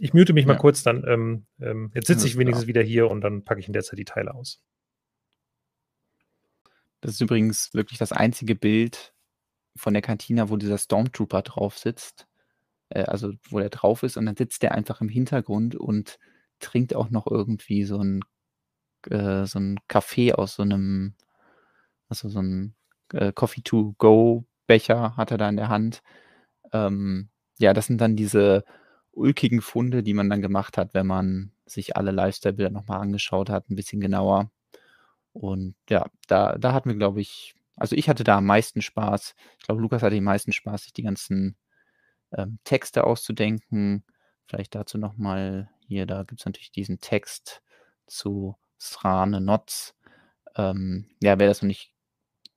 Ich 0.00 0.12
mute 0.14 0.32
mich 0.32 0.46
mal 0.46 0.54
Ja. 0.54 0.58
kurz, 0.58 0.82
dann, 0.82 1.04
ähm 1.06 1.46
ähm, 1.60 1.90
jetzt 1.94 2.08
sitze 2.08 2.26
ich 2.26 2.36
wenigstens 2.36 2.64
klar. 2.64 2.68
wieder 2.68 2.82
hier 2.82 3.10
und 3.10 3.20
dann 3.20 3.44
packe 3.44 3.60
ich 3.60 3.66
in 3.68 3.72
der 3.72 3.82
Zeit 3.84 3.98
die 3.98 4.04
Teile 4.04 4.34
aus. 4.34 4.60
Das 7.00 7.12
ist 7.12 7.20
übrigens 7.20 7.72
wirklich 7.74 7.98
das 7.98 8.12
einzige 8.12 8.54
Bild 8.54 9.12
von 9.76 9.92
der 9.92 10.02
Cantina, 10.02 10.48
wo 10.48 10.56
dieser 10.56 10.78
Stormtrooper 10.78 11.42
drauf 11.42 11.78
sitzt. 11.78 12.26
Äh, 12.94 13.04
also, 13.04 13.32
wo 13.50 13.58
der 13.60 13.70
drauf 13.70 14.02
ist 14.04 14.16
und 14.16 14.26
dann 14.26 14.36
sitzt 14.36 14.62
der 14.62 14.72
einfach 14.74 15.00
im 15.02 15.08
Hintergrund 15.10 15.76
und 15.76 16.18
trinkt 16.60 16.94
auch 16.96 17.10
noch 17.10 17.26
irgendwie 17.28 17.84
so 17.84 17.98
'n 18.00 18.22
äh, 19.10 19.46
so 19.46 19.58
'n 19.60 19.80
Kaffee 19.88 20.32
aus 20.34 20.56
so 20.56 20.64
'nem 20.64 21.14
also, 22.10 22.28
so 22.30 22.40
'n, 22.40 22.74
äh, 23.14 23.32
Coffee-to-go-Becher 23.34 25.16
hat 25.18 25.30
er 25.32 25.38
da 25.38 25.48
in 25.50 25.56
der 25.58 25.68
Hand. 25.70 26.02
Ähm, 26.72 27.30
ja, 27.60 27.74
das 27.74 27.86
sind 27.88 28.00
dann 28.02 28.16
diese 28.16 28.64
ulkigen 29.12 29.62
Funde, 29.62 30.02
die 30.04 30.14
man 30.14 30.30
dann 30.30 30.42
gemacht 30.42 30.78
hat, 30.78 30.94
wenn 30.94 31.06
man 31.08 31.52
sich 31.66 31.96
alle 31.96 32.12
Lifestyle-Bilder 32.12 32.70
noch 32.72 32.88
mal 32.88 32.98
angeschaut 33.00 33.50
hat, 33.50 33.70
'n 33.70 33.76
bisschen 33.76 34.00
genauer. 34.02 34.50
Und 35.34 35.76
ja, 35.90 36.06
da 36.28 36.56
da 36.58 36.72
hatten 36.74 36.90
wir, 36.90 36.96
glaube 36.98 37.20
ich 37.22 37.54
also, 37.76 37.96
ich 37.96 38.08
hatte 38.10 38.24
da 38.24 38.38
am 38.38 38.46
meisten 38.46 38.82
Spaß. 38.82 39.34
Ich 39.60 39.66
glaube, 39.66 39.82
Lukas 39.82 40.02
hatte 40.02 40.14
den 40.16 40.24
meisten 40.24 40.52
Spaß, 40.52 40.84
sich 40.84 40.92
die 40.94 41.02
ganzen, 41.04 41.56
ähm, 42.36 42.58
Texte 42.64 43.04
auszudenken. 43.04 44.04
Vielleicht 44.46 44.74
dazu 44.74 44.98
noch 44.98 45.16
mal 45.16 45.70
hier, 45.86 46.06
da 46.06 46.22
gibt's 46.24 46.44
natürlich 46.46 46.70
diesen 46.72 47.00
Text 47.00 47.62
zu 48.06 48.56
Srane 48.78 49.40
Notz. 49.40 49.94
Ähm, 50.56 51.10
ja, 51.22 51.38
wer 51.38 51.46
das 51.48 51.62
noch 51.62 51.68
nicht 51.68 51.92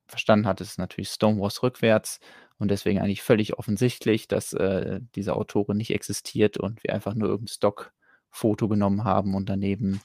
verstanden 0.07 0.47
hat, 0.47 0.61
ist 0.61 0.77
natürlich 0.79 1.09
Stonewalls 1.09 1.63
rückwärts 1.63 2.19
und 2.59 2.69
deswegen 2.71 2.99
eigentlich 2.99 3.23
völlig 3.23 3.57
offensichtlich, 3.59 4.27
dass, 4.27 4.53
äh, 4.53 4.99
diese 5.15 5.35
Autorin 5.35 5.77
nicht 5.77 5.91
existiert 5.91 6.57
und 6.57 6.83
wir 6.83 6.93
einfach 6.93 7.13
nur 7.15 7.29
irgend 7.29 7.49
'n 7.49 7.53
Stockfoto 7.53 8.67
genommen 8.69 9.03
haben 9.03 9.35
und 9.35 9.49
daneben 9.49 10.01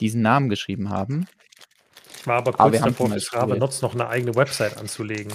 diesen 0.00 0.22
Namen 0.22 0.48
geschrieben 0.48 0.90
haben. 0.90 1.26
Ich 2.20 2.26
war 2.26 2.36
aber 2.38 2.52
Aber 2.58 2.70
kurz 2.70 2.82
haben's 2.82 2.96
davor, 2.98 3.08
für 3.08 3.20
probiert. 3.38 3.58
Notz 3.60 3.82
noch 3.82 3.94
'ne 3.94 4.08
eigene 4.08 4.34
Website 4.36 4.76
anzulegen. 4.76 5.32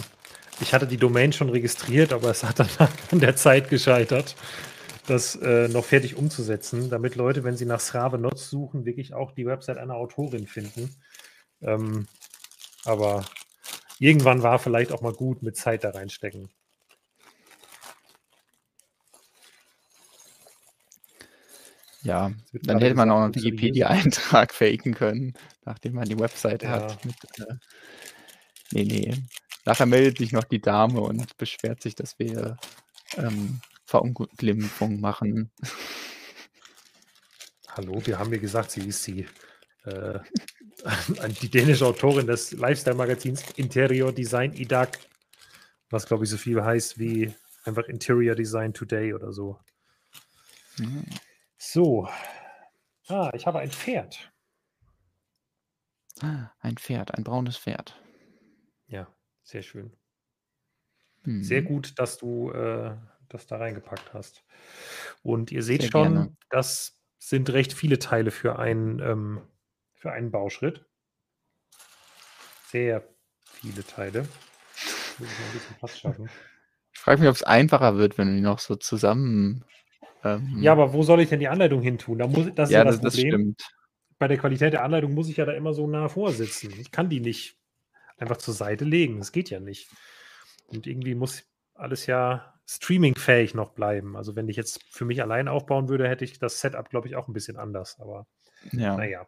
Ich 0.60 0.74
hatte 0.74 0.88
die 0.88 0.98
Domain 0.98 1.32
schon 1.34 1.50
registriert, 1.50 2.14
aber 2.14 2.30
es 2.32 2.44
hat 2.44 2.60
dann 2.60 2.70
an 3.12 3.20
der 3.20 3.36
Zeit 3.36 3.70
gescheitert, 3.70 4.36
das, 5.08 5.36
äh, 5.36 5.68
noch 5.70 5.86
fertig 5.86 6.16
umzusetzen, 6.16 6.90
damit 6.90 7.16
Leute, 7.16 7.44
wenn 7.44 7.56
sie 7.58 7.66
nach 7.66 7.80
Srave 7.80 8.18
Notz 8.18 8.50
suchen, 8.50 8.86
wirklich 8.86 9.14
auch 9.14 9.32
die 9.32 9.46
Website 9.46 9.78
einer 9.78 9.96
Autorin 9.96 10.48
finden. 10.48 10.96
Ähm, 11.62 12.08
aber 12.86 13.26
irgendwann 14.00 14.44
war 14.44 14.60
vielleicht 14.60 14.92
auch 14.92 15.02
mal 15.02 15.14
gut 15.14 15.44
mit 15.44 15.58
Zeit 15.58 15.84
da 15.84 15.92
reinstecken. 15.92 16.50
Ja, 22.04 22.32
dann 22.64 22.80
hätte 22.80 22.96
man 22.96 23.10
auch 23.12 23.16
gesagt, 23.28 23.36
noch 23.36 23.44
'n 23.44 23.50
unseriöse 23.52 23.52
Wikipedia-Eintrag 23.52 24.54
faken 24.54 24.94
können, 24.94 25.34
nachdem 25.66 25.96
man 25.96 26.08
die 26.08 26.18
Website 26.20 26.64
Ja. 26.64 26.72
hat 26.72 27.06
mit, 27.06 27.16
äh 27.40 27.54
ne, 28.72 28.84
ne. 28.86 29.24
Nachher 29.68 29.86
meldet 29.86 30.20
sich 30.20 30.32
noch 30.32 30.46
die 30.46 30.62
Dame 30.62 31.02
und 31.02 31.36
beschwert 31.36 31.82
sich, 31.82 31.94
dass 31.94 32.18
wir, 32.18 32.56
ähm, 33.18 33.60
Verunglimpfung 33.84 35.02
machen. 35.02 35.52
Hallo, 37.68 38.02
wir 38.06 38.18
haben 38.18 38.32
ihr 38.32 38.40
gesagt, 38.40 38.72
sie 38.72 38.88
ist 38.88 39.06
die, 39.08 39.28
äh, 39.84 40.20
die 41.42 41.50
dänische 41.50 41.86
Autorin 41.86 42.28
des 42.28 42.54
Lifestyle-Magazins 42.54 43.44
Interior 43.58 44.14
Design 44.14 44.54
i 44.54 44.66
dag, 44.66 44.98
was, 45.90 46.06
glaube 46.06 46.24
ich, 46.24 46.30
so 46.30 46.38
viel 46.38 46.64
heißt 46.64 46.98
wie 46.98 47.36
einfach 47.66 47.90
Interior 47.90 48.36
Design 48.36 48.74
Today 48.74 49.14
oder 49.14 49.34
so. 49.34 49.60
Mhm. 50.78 51.04
So. 51.58 52.08
Ah, 53.10 53.32
ich 53.34 53.46
habe 53.46 53.60
ein 53.60 53.72
Pferd. 53.72 54.32
Ah, 56.22 56.52
ein 56.62 56.78
Pferd, 56.78 57.16
ein 57.16 57.26
braunes 57.26 57.58
Pferd. 57.58 58.00
Ja, 59.48 59.52
sehr 59.52 59.62
schön. 59.64 59.92
Mhm. 61.26 61.44
Sehr 61.44 61.62
gut, 61.62 61.98
dass 62.00 62.18
du, 62.18 62.52
äh, 62.52 62.96
das 63.30 63.48
da 63.48 63.58
reingepackt 63.58 64.14
hast. 64.14 64.44
Und 65.24 65.52
ihr 65.52 65.64
seht 65.64 65.82
Sehr 65.82 65.90
gerne. 65.90 66.30
schon, 66.30 66.38
das 66.50 67.02
sind 67.20 67.50
recht 67.52 67.74
viele 67.74 68.00
Teile 68.00 68.32
für 68.32 68.60
einen, 68.60 69.00
ähm 69.00 69.42
für 69.96 70.12
einen 70.12 70.30
Bauschritt. 70.32 70.86
Sehr 72.68 73.04
viele 73.46 73.84
Teile. 73.86 74.28
Ich. 75.20 75.26
Ich 76.94 77.00
frage 77.00 77.22
mich, 77.22 77.30
ob's 77.30 77.44
einfacher 77.44 77.98
wird, 77.98 78.18
wenn 78.18 78.28
du 78.28 78.36
die 78.36 78.42
noch 78.42 78.60
so 78.60 78.76
zusammen, 78.76 79.64
Ja, 80.60 80.72
ähm 80.72 80.72
aber 80.74 80.94
wo 80.94 81.04
soll 81.04 81.22
ich 81.22 81.30
denn 81.30 81.40
die 81.40 81.48
Anleitung 81.48 81.82
hintun? 81.82 82.20
Da 82.20 82.28
muss 82.28 82.54
das 82.54 82.70
ist 82.70 82.76
ja 82.76 82.82
Ja, 82.82 82.84
das 82.84 82.96
das 82.96 83.02
das 83.02 83.14
Problem. 83.14 83.28
stimmt. 83.28 83.62
Bei 84.20 84.28
der 84.28 84.38
Qualität 84.38 84.74
der 84.74 84.84
Anleitung 84.84 85.14
muss 85.14 85.30
ich 85.30 85.38
ja 85.38 85.46
da 85.46 85.54
immer 85.54 85.74
so 85.74 85.88
nah 85.88 86.10
vorsitzen. 86.10 86.72
Ich 86.80 86.92
kann 86.92 87.10
die 87.10 87.20
nicht 87.20 87.58
einfach 88.18 88.38
zur 88.38 88.54
Seite 88.54 88.86
legen. 88.86 89.20
Das 89.20 89.32
geht 89.32 89.50
ja 89.50 89.60
nicht. 89.60 89.90
Und 90.68 90.88
irgendwie 90.88 91.16
muss 91.16 91.44
alles 91.74 92.06
ja 92.06 92.54
streamingfähig 92.66 93.54
noch 93.54 93.72
bleiben. 93.72 94.18
Also 94.18 94.36
wenn 94.36 94.50
ich 94.50 94.58
jetzt 94.58 94.84
für 94.90 95.06
mich 95.06 95.22
allein 95.22 95.48
aufbauen 95.48 95.88
würde, 95.88 96.10
hätte 96.10 96.26
ich 96.26 96.38
das 96.40 96.60
Setup, 96.60 96.90
glaube 96.90 97.08
ich, 97.08 97.16
auch 97.16 97.28
ein 97.28 97.34
bisschen 97.34 97.58
anders. 97.58 98.00
Aber 98.00 98.28
Ja. 98.72 98.98
naja. 98.98 99.28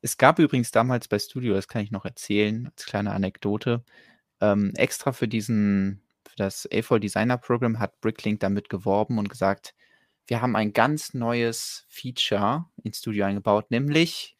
Es 0.00 0.16
gab 0.16 0.38
übrigens 0.38 0.70
damals 0.70 1.08
bei 1.08 1.18
Studio, 1.18 1.54
das 1.54 1.68
kann 1.68 1.82
ich 1.82 1.90
noch 1.90 2.04
erzählen, 2.04 2.66
als 2.66 2.86
kleine 2.86 3.12
Anekdote, 3.12 3.84
ähm, 4.40 4.72
extra 4.76 5.12
für 5.12 5.28
diesen, 5.28 6.02
für 6.28 6.36
das 6.36 6.68
AFOL 6.72 6.98
Designer 6.98 7.38
Program 7.38 7.78
hat 7.78 8.00
Bricklink 8.00 8.40
damit 8.40 8.68
geworben 8.68 9.18
und 9.18 9.28
gesagt, 9.28 9.74
wir 10.26 10.40
haben 10.40 10.56
ein 10.56 10.72
ganz 10.72 11.14
neues 11.14 11.84
Feature 11.88 12.66
ins 12.82 12.98
Studio 12.98 13.26
eingebaut, 13.26 13.70
nämlich 13.70 14.36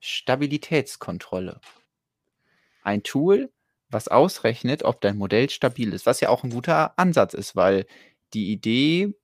Stabilitätskontrolle. 0.00 1.60
Ein 2.86 3.02
Tool, 3.02 3.50
was 3.90 4.08
ausrechnet, 4.08 4.84
ob 4.84 5.00
dein 5.00 5.18
Modell 5.18 5.50
stabil 5.50 5.92
ist, 5.92 6.06
was 6.06 6.20
ja 6.20 6.28
auch 6.28 6.44
ein 6.44 6.50
guter 6.50 6.96
Ansatz 6.98 7.34
ist, 7.34 7.56
weil 7.56 7.86
die 8.32 8.52
Idee, 8.52 9.14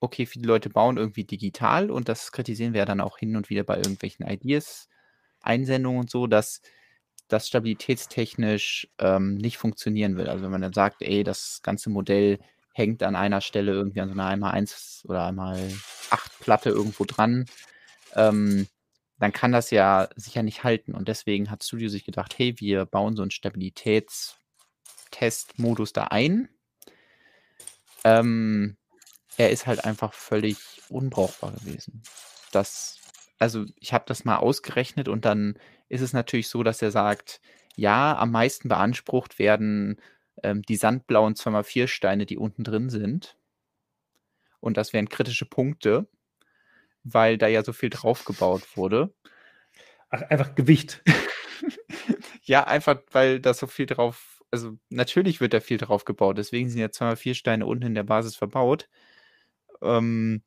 okay, 0.00 0.26
viele 0.26 0.46
Leute 0.46 0.70
bauen 0.70 0.98
irgendwie 0.98 1.24
digital 1.24 1.90
und 1.90 2.08
das 2.08 2.32
kritisieren 2.32 2.74
wir 2.74 2.80
ja 2.80 2.84
dann 2.84 3.00
auch 3.00 3.18
hin 3.18 3.36
und 3.36 3.50
wieder 3.50 3.64
bei 3.64 3.76
irgendwelchen 3.76 4.26
Ideas, 4.28 4.88
Einsendungen 5.40 6.00
und 6.00 6.10
so, 6.10 6.26
dass 6.26 6.60
das 7.28 7.48
stabilitätstechnisch 7.48 8.88
ähm, 8.98 9.36
nicht 9.36 9.56
funktionieren 9.56 10.16
will. 10.18 10.28
Also 10.28 10.44
wenn 10.44 10.50
man 10.50 10.60
dann 10.60 10.74
sagt, 10.74 11.00
ey, 11.00 11.24
das 11.24 11.60
ganze 11.62 11.88
Modell 11.88 12.40
hängt 12.74 13.02
an 13.02 13.16
einer 13.16 13.40
Stelle 13.40 13.72
irgendwie 13.72 14.00
an 14.00 14.08
so 14.08 14.20
einer 14.20 14.52
1x 14.54 15.06
oder 15.06 15.26
einmal 15.26 15.72
8 16.10 16.40
Platte 16.40 16.70
irgendwo 16.70 17.04
dran, 17.06 17.46
ähm, 18.14 18.66
dann 19.22 19.32
kann 19.32 19.52
das 19.52 19.70
ja 19.70 20.08
sicher 20.16 20.42
nicht 20.42 20.64
halten. 20.64 20.96
Und 20.96 21.06
deswegen 21.06 21.48
hat 21.48 21.62
Studio 21.62 21.88
sich 21.88 22.04
gedacht, 22.04 22.36
hey, 22.36 22.58
wir 22.58 22.86
bauen 22.86 23.14
so 23.14 23.22
einen 23.22 23.30
Stabilitätstest-Modus 23.30 25.92
da 25.92 26.06
ein. 26.06 26.48
Ähm, 28.02 28.76
er 29.36 29.50
ist 29.50 29.68
halt 29.68 29.84
einfach 29.84 30.12
völlig 30.12 30.56
unbrauchbar 30.88 31.52
gewesen. 31.52 32.02
Das, 32.50 32.98
also 33.38 33.64
ich 33.76 33.92
habe 33.92 34.06
das 34.08 34.24
mal 34.24 34.38
ausgerechnet 34.38 35.06
und 35.06 35.24
dann 35.24 35.56
ist 35.88 36.00
es 36.00 36.12
natürlich 36.12 36.48
so, 36.48 36.64
dass 36.64 36.82
er 36.82 36.90
sagt, 36.90 37.40
ja, 37.76 38.18
am 38.18 38.32
meisten 38.32 38.68
beansprucht 38.68 39.38
werden 39.38 40.00
ähm, 40.42 40.62
die 40.62 40.74
sandblauen 40.74 41.34
2x4 41.34 41.86
Steine, 41.86 42.26
die 42.26 42.38
unten 42.38 42.64
drin 42.64 42.90
sind. 42.90 43.36
Und 44.58 44.76
das 44.76 44.92
wären 44.92 45.08
kritische 45.08 45.46
Punkte, 45.46 46.08
weil 47.04 47.38
da 47.38 47.48
ja 47.48 47.64
so 47.64 47.72
viel 47.72 47.90
draufgebaut 47.90 48.76
wurde. 48.76 49.12
Ach, 50.10 50.22
einfach 50.22 50.54
Gewicht. 50.54 51.02
ja, 52.42 52.64
einfach, 52.64 53.00
weil 53.12 53.40
da 53.40 53.54
so 53.54 53.66
viel 53.66 53.86
drauf, 53.86 54.42
also 54.50 54.78
natürlich 54.90 55.40
wird 55.40 55.54
da 55.54 55.60
viel 55.60 55.78
drauf 55.78 56.04
gebaut, 56.04 56.38
deswegen 56.38 56.68
sind 56.68 56.80
ja 56.80 56.86
2x4 56.88 57.34
Steine 57.34 57.66
unten 57.66 57.86
in 57.86 57.94
der 57.94 58.02
Basis 58.04 58.36
verbaut. 58.36 58.88
Ähm, 59.82 60.42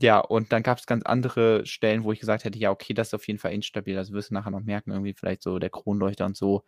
ja, 0.00 0.18
und 0.20 0.52
dann 0.52 0.62
gab 0.62 0.78
es 0.78 0.86
ganz 0.86 1.04
andere 1.04 1.66
Stellen, 1.66 2.04
wo 2.04 2.12
ich 2.12 2.20
gesagt 2.20 2.44
hätte, 2.44 2.58
ja, 2.58 2.70
okay, 2.70 2.94
das 2.94 3.08
ist 3.08 3.14
auf 3.14 3.26
jeden 3.26 3.38
Fall 3.38 3.52
instabil. 3.52 3.94
Das 3.94 4.12
wirst 4.12 4.30
du 4.30 4.34
nachher 4.34 4.50
noch 4.50 4.62
merken, 4.62 4.92
irgendwie 4.92 5.14
vielleicht 5.14 5.42
so 5.42 5.58
der 5.58 5.70
Kronleuchter 5.70 6.26
und 6.26 6.36
so, 6.36 6.64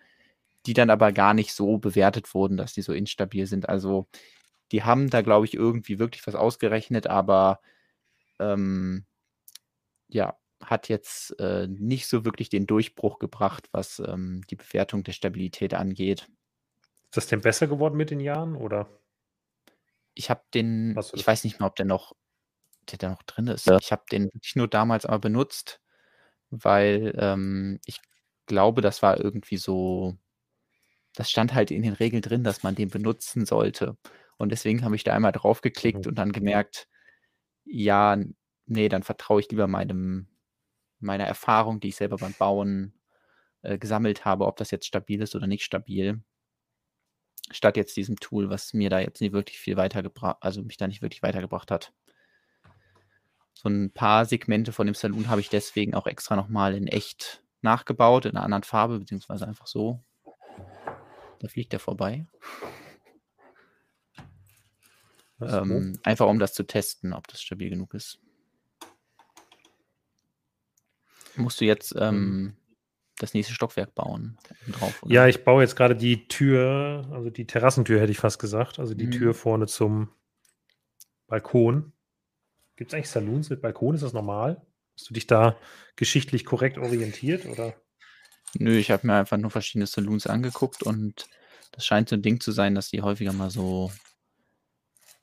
die 0.66 0.74
dann 0.74 0.90
aber 0.90 1.12
gar 1.12 1.34
nicht 1.34 1.54
so 1.54 1.78
bewertet 1.78 2.34
wurden, 2.34 2.56
dass 2.58 2.74
die 2.74 2.82
so 2.82 2.92
instabil 2.92 3.46
sind. 3.46 3.68
Also 3.68 4.08
die 4.72 4.84
haben 4.84 5.10
da, 5.10 5.22
glaube 5.22 5.46
ich, 5.46 5.54
irgendwie 5.54 5.98
wirklich 5.98 6.26
was 6.26 6.34
ausgerechnet, 6.34 7.06
aber 7.08 7.60
ähm, 8.40 9.06
ja, 10.12 10.38
hat 10.62 10.88
jetzt 10.88 11.38
äh, 11.40 11.66
nicht 11.66 12.06
so 12.06 12.24
wirklich 12.24 12.48
den 12.48 12.66
Durchbruch 12.66 13.18
gebracht, 13.18 13.68
was 13.72 14.00
ähm, 14.00 14.42
die 14.48 14.56
Bewertung 14.56 15.02
der 15.02 15.12
Stabilität 15.12 15.74
angeht. 15.74 16.28
Ist 17.04 17.16
das 17.16 17.26
denn 17.26 17.40
besser 17.40 17.66
geworden 17.66 17.96
mit 17.96 18.10
den 18.10 18.20
Jahren 18.20 18.56
oder? 18.56 18.88
Ich 20.14 20.30
habe 20.30 20.42
den, 20.54 20.98
ich 21.14 21.26
weiß 21.26 21.44
nicht 21.44 21.58
mehr, 21.58 21.66
ob 21.66 21.76
der 21.76 21.86
noch, 21.86 22.14
der 22.90 22.98
da 22.98 23.10
noch 23.10 23.22
drin 23.22 23.48
ist. 23.48 23.68
Ich 23.80 23.92
habe 23.92 24.04
den 24.10 24.24
wirklich 24.26 24.56
nur 24.56 24.68
damals 24.68 25.06
aber 25.06 25.18
benutzt, 25.18 25.80
weil 26.50 27.14
ähm, 27.18 27.80
ich 27.86 28.00
glaube, 28.46 28.82
das 28.82 29.02
war 29.02 29.18
irgendwie 29.18 29.56
so, 29.56 30.16
das 31.14 31.30
stand 31.30 31.54
halt 31.54 31.70
in 31.70 31.82
den 31.82 31.94
Regeln 31.94 32.22
drin, 32.22 32.44
dass 32.44 32.62
man 32.62 32.74
den 32.74 32.90
benutzen 32.90 33.46
sollte. 33.46 33.96
Und 34.36 34.50
deswegen 34.50 34.84
habe 34.84 34.96
ich 34.96 35.04
da 35.04 35.14
einmal 35.14 35.32
drauf 35.32 35.60
geklickt 35.60 36.04
Mhm. 36.04 36.10
und 36.10 36.14
dann 36.16 36.32
gemerkt, 36.32 36.88
ja, 37.64 38.16
nee, 38.72 38.88
dann 38.88 39.02
vertraue 39.02 39.40
ich 39.40 39.50
lieber 39.50 39.66
meinem, 39.66 40.26
meiner 40.98 41.24
Erfahrung, 41.24 41.80
die 41.80 41.88
ich 41.88 41.96
selber 41.96 42.16
beim 42.16 42.34
Bauen 42.34 42.94
äh, 43.62 43.78
gesammelt 43.78 44.24
habe, 44.24 44.46
ob 44.46 44.56
das 44.56 44.70
jetzt 44.70 44.86
stabil 44.86 45.20
ist 45.22 45.34
oder 45.34 45.46
nicht 45.46 45.64
stabil, 45.64 46.20
statt 47.50 47.76
jetzt 47.76 47.96
diesem 47.96 48.16
Tool, 48.16 48.50
was 48.50 48.72
mir 48.72 48.90
da 48.90 49.00
jetzt 49.00 49.20
nicht 49.20 49.32
wirklich 49.32 49.58
viel 49.58 49.76
weitergebracht, 49.76 50.38
also 50.40 50.62
mich 50.62 50.76
da 50.76 50.86
nicht 50.86 51.02
wirklich 51.02 51.22
weitergebracht 51.22 51.70
hat. 51.70 51.92
So 53.54 53.68
ein 53.68 53.92
paar 53.92 54.24
Segmente 54.24 54.72
von 54.72 54.86
dem 54.86 54.94
Saloon 54.94 55.28
habe 55.28 55.40
ich 55.40 55.48
deswegen 55.48 55.94
auch 55.94 56.06
extra 56.06 56.34
nochmal 56.34 56.74
in 56.74 56.88
echt 56.88 57.44
nachgebaut, 57.60 58.24
in 58.24 58.32
einer 58.32 58.44
anderen 58.44 58.64
Farbe, 58.64 58.98
beziehungsweise 58.98 59.46
einfach 59.46 59.66
so. 59.66 60.02
Da 61.38 61.48
fliegt 61.48 61.72
der 61.72 61.80
vorbei. 61.80 62.26
Ähm, 65.40 65.98
einfach 66.02 66.26
um 66.28 66.38
das 66.38 66.54
zu 66.54 66.64
testen, 66.64 67.12
ob 67.12 67.26
das 67.28 67.42
stabil 67.42 67.70
genug 67.70 67.94
ist. 67.94 68.20
Musst 71.36 71.60
du 71.60 71.64
jetzt 71.64 71.94
ähm, 71.98 72.56
das 73.18 73.34
nächste 73.34 73.54
Stockwerk 73.54 73.94
bauen? 73.94 74.38
Drauf? 74.68 75.02
Ja, 75.06 75.26
ich 75.26 75.44
baue 75.44 75.62
jetzt 75.62 75.76
gerade 75.76 75.96
die 75.96 76.28
Tür, 76.28 77.08
also 77.12 77.30
die 77.30 77.46
Terrassentür 77.46 78.00
hätte 78.00 78.12
ich 78.12 78.18
fast 78.18 78.38
gesagt, 78.38 78.78
also 78.78 78.94
die 78.94 79.06
Mhm. 79.06 79.12
Tür 79.12 79.34
vorne 79.34 79.66
zum 79.66 80.10
Balkon. 81.26 81.92
Gibt 82.76 82.90
es 82.90 82.94
eigentlich 82.94 83.10
Saloons 83.10 83.50
mit 83.50 83.62
Balkon? 83.62 83.94
Ist 83.94 84.02
das 84.02 84.12
normal? 84.12 84.64
Hast 84.96 85.08
du 85.08 85.14
dich 85.14 85.26
da 85.26 85.56
geschichtlich 85.96 86.44
korrekt 86.44 86.78
orientiert 86.78 87.46
oder? 87.46 87.74
Nö, 88.54 88.76
ich 88.76 88.90
habe 88.90 89.06
mir 89.06 89.14
einfach 89.14 89.38
nur 89.38 89.50
verschiedene 89.50 89.86
Saloons 89.86 90.26
angeguckt 90.26 90.82
und 90.82 91.26
das 91.72 91.86
scheint 91.86 92.08
so 92.10 92.16
ein 92.16 92.22
Ding 92.22 92.40
zu 92.40 92.52
sein, 92.52 92.74
dass 92.74 92.90
die 92.90 93.00
häufiger 93.00 93.32
mal 93.32 93.50
so. 93.50 93.90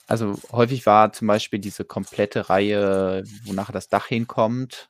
Also 0.08 0.40
häufig 0.52 0.88
war 0.88 1.14
zum 1.14 1.28
Beispiel 1.28 1.60
diese 1.60 1.86
komplette 1.86 2.50
Reihe, 2.50 3.24
wo 3.44 3.54
nachher 3.54 3.74
das 3.74 3.90
Dach 3.90 4.08
hinkommt, 4.08 4.90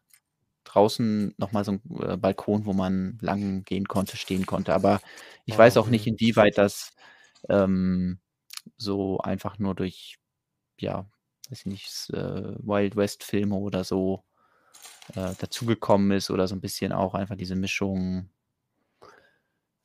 draußen 0.71 1.33
nochmal 1.37 1.65
so 1.65 1.73
ein 1.73 1.81
äh, 2.01 2.17
Balkon, 2.17 2.65
wo 2.65 2.73
man 2.73 3.17
lang 3.21 3.63
gehen 3.65 3.87
konnte, 3.87 4.17
stehen 4.17 4.45
konnte. 4.45 4.73
Aber 4.73 5.01
ich 5.45 5.55
Ah, 5.55 5.57
weiß 5.57 5.77
auch 5.77 5.87
nicht, 5.87 6.07
inwieweit 6.07 6.57
das 6.57 6.93
ähm, 7.49 8.19
so 8.77 9.19
einfach 9.19 9.59
nur 9.59 9.75
durch, 9.75 10.17
ja, 10.79 11.07
weiß 11.49 11.61
ich 11.61 11.65
nicht, 11.67 12.09
äh, 12.11 12.55
Wild 12.59 12.95
West 12.97 13.23
Filme 13.23 13.55
oder 13.57 13.83
so 13.85 14.23
äh, 15.15 15.33
dazugekommen 15.39 16.11
ist 16.11 16.29
oder 16.31 16.47
so 16.47 16.55
ein 16.55 16.61
bisschen 16.61 16.91
auch 16.93 17.13
einfach 17.15 17.35
diese 17.37 17.55
Mischung 17.55 18.29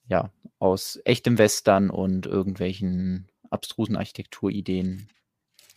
ja, 0.09 0.31
aus 0.59 0.99
echtem 1.05 1.39
Western 1.39 1.91
und 1.91 2.27
irgendwelchen 2.27 3.29
abstrusen 3.51 3.97
Architekturideen. 3.97 5.09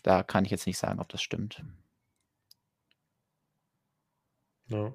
Da 0.03 0.23
kann 0.23 0.45
ich 0.45 0.51
jetzt 0.51 0.67
nicht 0.67 0.79
sagen, 0.79 0.99
ob 0.99 1.09
das 1.09 1.21
stimmt. 1.21 1.63
Ja. 4.69 4.93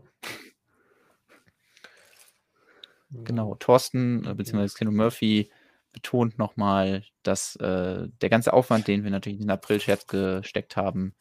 Genau, 3.10 3.54
Thorsten 3.56 4.24
äh, 4.26 4.34
bzw. 4.34 4.68
Kino 4.68 4.90
Murphy 4.90 5.50
betont 5.92 6.38
nochmal, 6.38 7.04
dass 7.22 7.56
äh, 7.56 8.08
der 8.08 8.30
ganze 8.30 8.52
Aufwand, 8.54 8.88
den 8.88 9.04
wir 9.04 9.10
natürlich 9.10 9.38
in 9.38 9.46
den 9.46 9.50
April-Scherz 9.50 10.06
gesteckt 10.06 10.76
haben, 10.76 11.14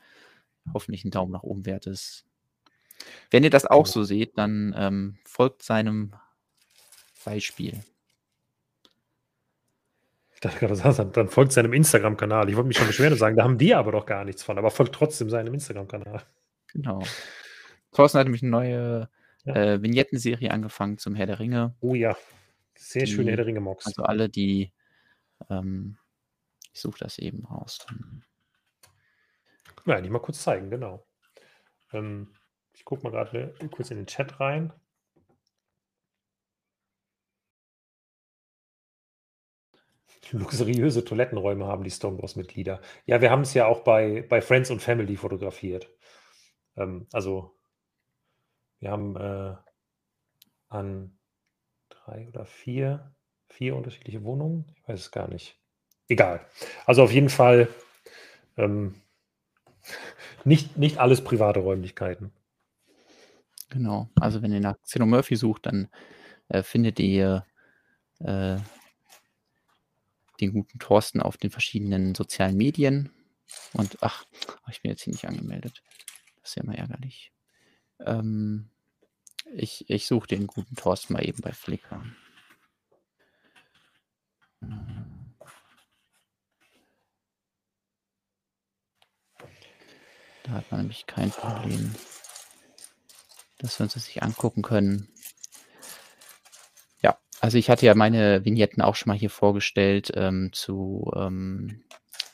hoffentlich 0.73 1.03
ein 1.03 1.11
Daumen 1.11 1.31
nach 1.33 1.43
oben 1.43 1.65
wert 1.65 1.87
ist. 1.87 2.25
Wenn 3.29 3.43
ihr 3.43 3.49
das 3.49 3.65
auch 3.65 3.83
Genau. 3.83 3.91
so 3.93 4.03
seht, 4.03 4.37
dann 4.37 4.73
ähm, 4.77 5.17
folgt 5.25 5.63
seinem 5.63 6.13
Beispiel. 7.25 7.83
Ich 10.33 10.39
dachte 10.39 10.59
gerade, 10.59 10.75
dann, 10.95 11.11
dann 11.11 11.27
folgt 11.27 11.51
seinem 11.51 11.73
Instagram-Kanal. 11.73 12.47
Ich 12.49 12.55
wollte 12.55 12.67
mich 12.69 12.77
schon 12.77 12.87
beschweren 12.87 13.13
und 13.13 13.19
sagen, 13.19 13.35
da 13.35 13.43
haben 13.43 13.57
die 13.57 13.75
aber 13.75 13.91
doch 13.91 14.05
gar 14.05 14.23
nichts 14.23 14.43
von, 14.43 14.57
aber 14.57 14.71
folgt 14.71 14.95
trotzdem 14.95 15.29
seinem 15.29 15.53
Instagram-Kanal. 15.53 16.23
Genau. 16.71 17.03
Thorsten 17.91 18.19
hat 18.19 18.25
nämlich 18.25 18.41
eine 18.43 18.51
neue 18.51 19.09
Ja. 19.45 19.55
äh, 19.55 19.81
Vignetten-Serie 19.81 20.51
angefangen 20.51 20.97
zum 20.97 21.15
Herr 21.15 21.25
der 21.25 21.39
Ringe. 21.39 21.75
Oh 21.81 21.95
ja, 21.95 22.15
sehr 22.77 23.05
Die- 23.05 23.11
schöne 23.11 23.31
Herr 23.31 23.37
der 23.37 23.45
Ringe-Mox. 23.47 23.85
Also 23.87 24.03
alle, 24.03 24.29
die 24.29 24.71
ähm, 25.49 25.97
ich 26.73 26.79
suche 26.79 26.99
das 26.99 27.17
eben 27.17 27.45
raus. 27.45 27.85
Ja, 29.85 29.99
die 29.99 30.09
mal 30.09 30.19
kurz 30.19 30.41
zeigen, 30.43 30.69
genau. 30.69 31.05
Ähm, 31.91 32.33
ich 32.73 32.85
gucke 32.85 33.03
mal 33.03 33.09
gerade 33.11 33.53
kurz 33.71 33.91
in 33.91 33.97
den 33.97 34.05
Chat 34.07 34.39
rein. 34.39 34.71
Luxuriöse 40.31 41.03
Toilettenräume 41.03 41.65
haben 41.65 41.83
die 41.83 41.91
Stonebros-Mitglieder. 41.91 42.81
Ja, 43.05 43.21
wir 43.21 43.31
haben 43.31 43.41
es 43.41 43.53
ja 43.53 43.65
auch 43.65 43.81
bei, 43.83 44.25
bei 44.27 44.41
Friends 44.41 44.69
und 44.71 44.81
Family 44.81 45.15
fotografiert. 45.17 45.89
Ähm, 46.77 47.07
also, 47.11 47.55
wir 48.81 48.91
haben 48.91 49.15
äh, 49.15 49.55
an 50.67 51.17
drei 51.89 52.27
oder 52.27 52.45
vier, 52.45 53.15
vier 53.47 53.75
unterschiedliche 53.75 54.23
Wohnungen. 54.23 54.65
Ich 54.75 54.87
weiß 54.87 54.99
es 54.99 55.11
gar 55.11 55.27
nicht. 55.27 55.57
egal. 56.09 56.45
Also 56.85 57.03
auf 57.03 57.11
jeden 57.13 57.29
Fall 57.29 57.69
ähm, 58.57 58.95
nicht, 60.43 60.77
nicht 60.77 60.97
alles 60.97 61.23
private 61.23 61.59
Räumlichkeiten. 61.59 62.31
Genau. 63.69 64.09
Also 64.19 64.41
wenn 64.41 64.51
ihr 64.51 64.59
nach 64.59 64.81
Zeno 64.81 65.05
Murphy 65.05 65.35
sucht, 65.35 65.67
dann 65.67 65.87
äh, 66.49 66.63
findet 66.63 66.99
ihr 66.99 67.45
äh, 68.19 68.57
den 70.41 70.53
guten 70.53 70.79
Thorsten 70.79 71.21
auf 71.21 71.37
den 71.37 71.51
verschiedenen 71.51 72.15
sozialen 72.15 72.57
Medien. 72.57 73.11
Und 73.73 73.97
ach, 74.01 74.25
ich 74.69 74.81
bin 74.81 74.89
jetzt 74.89 75.03
hier 75.03 75.13
nicht 75.13 75.27
angemeldet. 75.27 75.83
Das 76.41 76.49
ist 76.49 76.55
ja 76.55 76.63
immer 76.63 76.77
ärgerlich. 76.77 77.31
Ähm, 78.05 78.69
ich 79.53 79.89
ich 79.89 80.07
suche 80.07 80.27
den 80.27 80.47
guten 80.47 80.75
Thorsten 80.75 81.13
mal 81.13 81.25
eben 81.25 81.41
bei 81.41 81.51
Flickr. 81.51 82.03
Da 90.43 90.51
hat 90.51 90.71
man 90.71 90.81
nämlich 90.81 91.05
kein 91.05 91.31
Problem, 91.31 91.93
dass 93.59 93.79
wir 93.79 93.83
uns 93.83 93.93
das 93.93 94.05
sich 94.05 94.23
angucken 94.23 94.61
können. 94.61 95.07
Ja, 97.01 97.17
also 97.39 97.57
ich 97.57 97.69
hatte 97.69 97.85
ja 97.85 97.95
meine 97.95 98.43
Vignetten 98.43 98.81
auch 98.81 98.95
schon 98.95 99.11
mal 99.11 99.17
hier 99.17 99.29
vorgestellt 99.29 100.11
ähm, 100.15 100.51
zu, 100.51 101.11
ähm, 101.15 101.83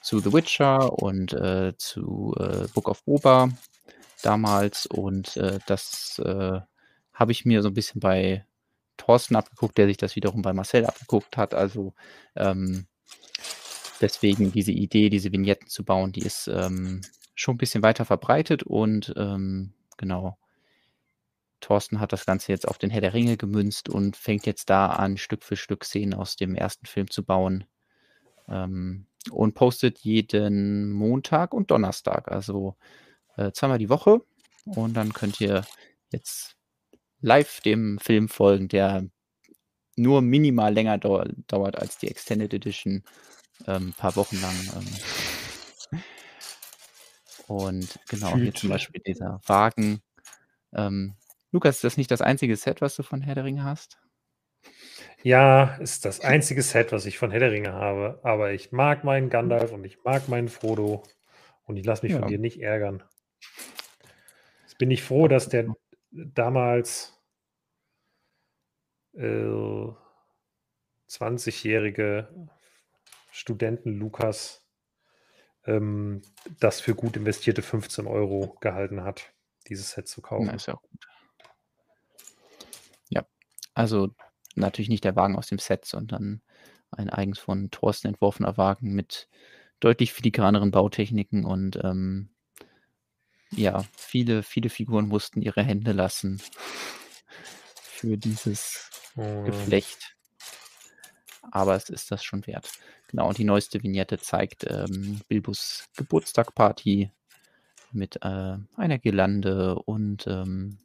zu 0.01 0.19
The 0.19 0.33
Witcher 0.33 0.93
und 0.93 1.33
äh, 1.33 1.73
zu 1.77 2.33
äh, 2.39 2.67
Book 2.73 2.87
of 2.87 3.03
Boba 3.03 3.49
damals 4.21 4.85
und 4.85 5.37
äh, 5.37 5.59
das 5.67 6.19
äh, 6.23 6.59
habe 7.13 7.31
ich 7.31 7.45
mir 7.45 7.61
so 7.61 7.69
ein 7.69 7.73
bisschen 7.73 7.99
bei 7.99 8.45
Thorsten 8.97 9.35
abgeguckt, 9.35 9.77
der 9.77 9.87
sich 9.87 9.97
das 9.97 10.15
wiederum 10.15 10.41
bei 10.41 10.53
Marcel 10.53 10.85
abgeguckt 10.85 11.37
hat. 11.37 11.53
Also 11.53 11.93
ähm, 12.35 12.87
deswegen 14.01 14.51
diese 14.51 14.71
Idee, 14.71 15.09
diese 15.09 15.31
Vignetten 15.31 15.67
zu 15.67 15.83
bauen, 15.83 16.11
die 16.11 16.21
ist 16.21 16.47
ähm, 16.47 17.01
schon 17.35 17.55
ein 17.55 17.59
bisschen 17.59 17.83
weiter 17.83 18.05
verbreitet 18.05 18.63
und 18.63 19.13
ähm, 19.17 19.73
genau. 19.97 20.37
Thorsten 21.59 21.99
hat 21.99 22.13
das 22.13 22.25
Ganze 22.27 22.51
jetzt 22.51 22.67
auf 22.67 22.77
den 22.77 22.91
Herr 22.91 23.01
der 23.01 23.15
Ringe 23.15 23.35
gemünzt 23.35 23.89
und 23.89 24.15
fängt 24.15 24.45
jetzt 24.45 24.69
da 24.69 24.87
an, 24.87 25.17
Stück 25.17 25.43
für 25.43 25.55
Stück 25.55 25.85
Szenen 25.85 26.13
aus 26.13 26.35
dem 26.35 26.53
ersten 26.53 26.85
Film 26.85 27.09
zu 27.09 27.23
bauen. 27.23 27.65
Ähm, 28.47 29.07
und 29.31 29.55
postet 29.55 29.99
jeden 29.99 30.91
Montag 30.91 31.53
und 31.53 31.71
Donnerstag, 31.71 32.31
also 32.31 32.75
äh, 33.37 33.51
zweimal 33.51 33.77
die 33.77 33.89
Woche. 33.89 34.21
Und 34.65 34.95
dann 34.95 35.13
könnt 35.13 35.39
ihr 35.39 35.65
jetzt 36.11 36.55
live 37.21 37.61
dem 37.61 37.99
Film 37.99 38.27
folgen, 38.27 38.67
der 38.67 39.07
nur 39.95 40.21
minimal 40.21 40.73
länger 40.73 40.97
dau 40.97 41.23
dauert 41.47 41.77
als 41.77 41.97
die 41.97 42.09
Extended 42.09 42.53
Edition, 42.53 43.03
ein 43.65 43.75
ähm, 43.75 43.93
paar 43.97 44.15
Wochen 44.15 44.39
lang. 44.41 44.55
Ähm. 44.75 46.01
Und 47.47 47.99
genau, 48.09 48.35
hier 48.35 48.53
zum 48.53 48.69
Beispiel 48.69 49.01
dieser 49.01 49.39
Wagen. 49.45 50.01
Ähm, 50.73 51.15
Lukas, 51.51 51.77
ist 51.77 51.83
das 51.83 51.97
nicht 51.97 52.11
das 52.11 52.21
einzige 52.21 52.55
Set, 52.55 52.81
was 52.81 52.95
du 52.95 53.03
von 53.03 53.21
Herr 53.21 53.35
der 53.35 53.45
Ringe 53.45 53.63
hast? 53.63 53.99
Ja, 55.23 55.75
ist 55.77 56.05
das 56.05 56.19
einzige 56.19 56.61
Set, 56.61 56.91
was 56.91 57.05
ich 57.05 57.17
von 57.17 57.31
Herr 57.31 57.39
der 57.39 57.51
Ringe 57.51 57.71
habe. 57.71 58.19
Aber 58.23 58.51
ich 58.51 58.71
mag 58.71 59.03
meinen 59.03 59.29
Gandalf 59.29 59.71
und 59.71 59.83
ich 59.85 60.03
mag 60.03 60.27
meinen 60.27 60.49
Frodo. 60.49 61.03
Und 61.63 61.77
ich 61.77 61.85
lasse 61.85 62.03
mich 62.05 62.13
ja. 62.13 62.19
von 62.19 62.27
dir 62.27 62.37
nicht 62.37 62.61
ärgern. 62.61 63.03
Jetzt 64.63 64.77
bin 64.77 64.91
ich 64.91 65.03
froh, 65.03 65.27
dass 65.27 65.49
der 65.49 65.73
damals 66.11 67.17
äh, 69.13 69.91
20-jährige 71.09 72.27
Studenten 73.31 73.97
Lukas 73.97 74.65
ähm, 75.65 76.21
das 76.59 76.79
für 76.79 76.95
gut 76.95 77.17
investierte 77.17 77.61
15 77.61 78.07
Euro 78.07 78.57
gehalten 78.61 79.03
hat, 79.03 79.33
dieses 79.67 79.91
Set 79.91 80.07
zu 80.07 80.21
kaufen. 80.21 80.47
Na, 80.47 80.53
ist 80.53 80.67
ja 80.67 80.75
auch 80.75 80.81
gut. 80.81 81.07
Ja, 83.09 83.25
also 83.73 84.09
natürlich 84.55 84.89
nicht 84.89 85.03
der 85.03 85.15
Wagen 85.15 85.35
aus 85.35 85.47
dem 85.47 85.59
Set, 85.59 85.85
sondern 85.85 86.41
ein 86.91 87.09
eigens 87.09 87.37
von 87.39 87.69
Thorsten 87.69 88.07
entworfener 88.07 88.57
Wagen 88.57 88.93
mit 88.93 89.27
deutlich 89.79 90.13
filigraneren 90.13 90.71
Bautechniken 90.71 91.45
und 91.45 91.79
ähm, 91.83 92.29
ja, 93.51 93.83
viele, 93.95 94.43
viele 94.43 94.69
Figuren 94.69 95.07
mussten 95.07 95.41
ihre 95.41 95.63
Hände 95.63 95.91
lassen 95.91 96.41
für 97.81 98.17
dieses 98.17 98.89
mhm. 99.15 99.45
Geflecht. 99.45 100.15
Aber 101.51 101.75
es 101.75 101.89
ist 101.89 102.11
das 102.11 102.23
schon 102.23 102.45
wert. 102.45 102.69
Genau, 103.07 103.29
und 103.29 103.37
die 103.37 103.45
neueste 103.45 103.81
Vignette 103.81 104.19
zeigt 104.19 104.65
ähm, 104.69 105.21
Bilbus 105.29 105.85
Geburtstagparty 105.95 107.11
mit 107.93 108.17
äh, 108.17 108.57
einer 108.75 108.97
Girlande 108.99 109.75
und 109.75 110.27
ähm, 110.27 110.77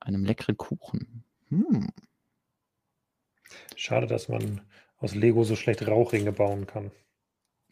einem 0.00 0.24
leckeren 0.24 0.58
Kuchen. 0.58 1.24
Hm. 1.48 1.88
Schade, 3.76 4.06
dass 4.06 4.28
man 4.28 4.60
aus 4.98 5.14
Lego 5.14 5.42
so 5.44 5.56
schlecht 5.56 5.86
Rauchringe 5.86 6.32
bauen 6.32 6.66
kann. 6.66 6.92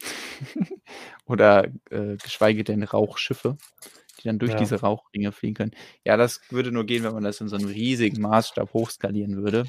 Oder 1.25 1.67
äh, 1.91 2.17
geschweige 2.17 2.63
denn 2.63 2.83
Rauchschiffe 2.83 3.57
die 4.19 4.27
dann 4.27 4.39
durch 4.39 4.51
ja. 4.51 4.57
diese 4.57 4.79
Rauchringe 4.81 5.31
fliegen 5.31 5.55
können. 5.55 5.71
Ja, 6.05 6.17
das 6.17 6.41
würde 6.49 6.71
nur 6.71 6.85
gehen, 6.85 7.03
wenn 7.03 7.13
man 7.13 7.23
das 7.23 7.41
in 7.41 7.47
so 7.47 7.55
einem 7.55 7.67
riesigen 7.67 8.21
Maßstab 8.21 8.73
hochskalieren 8.73 9.37
würde. 9.37 9.65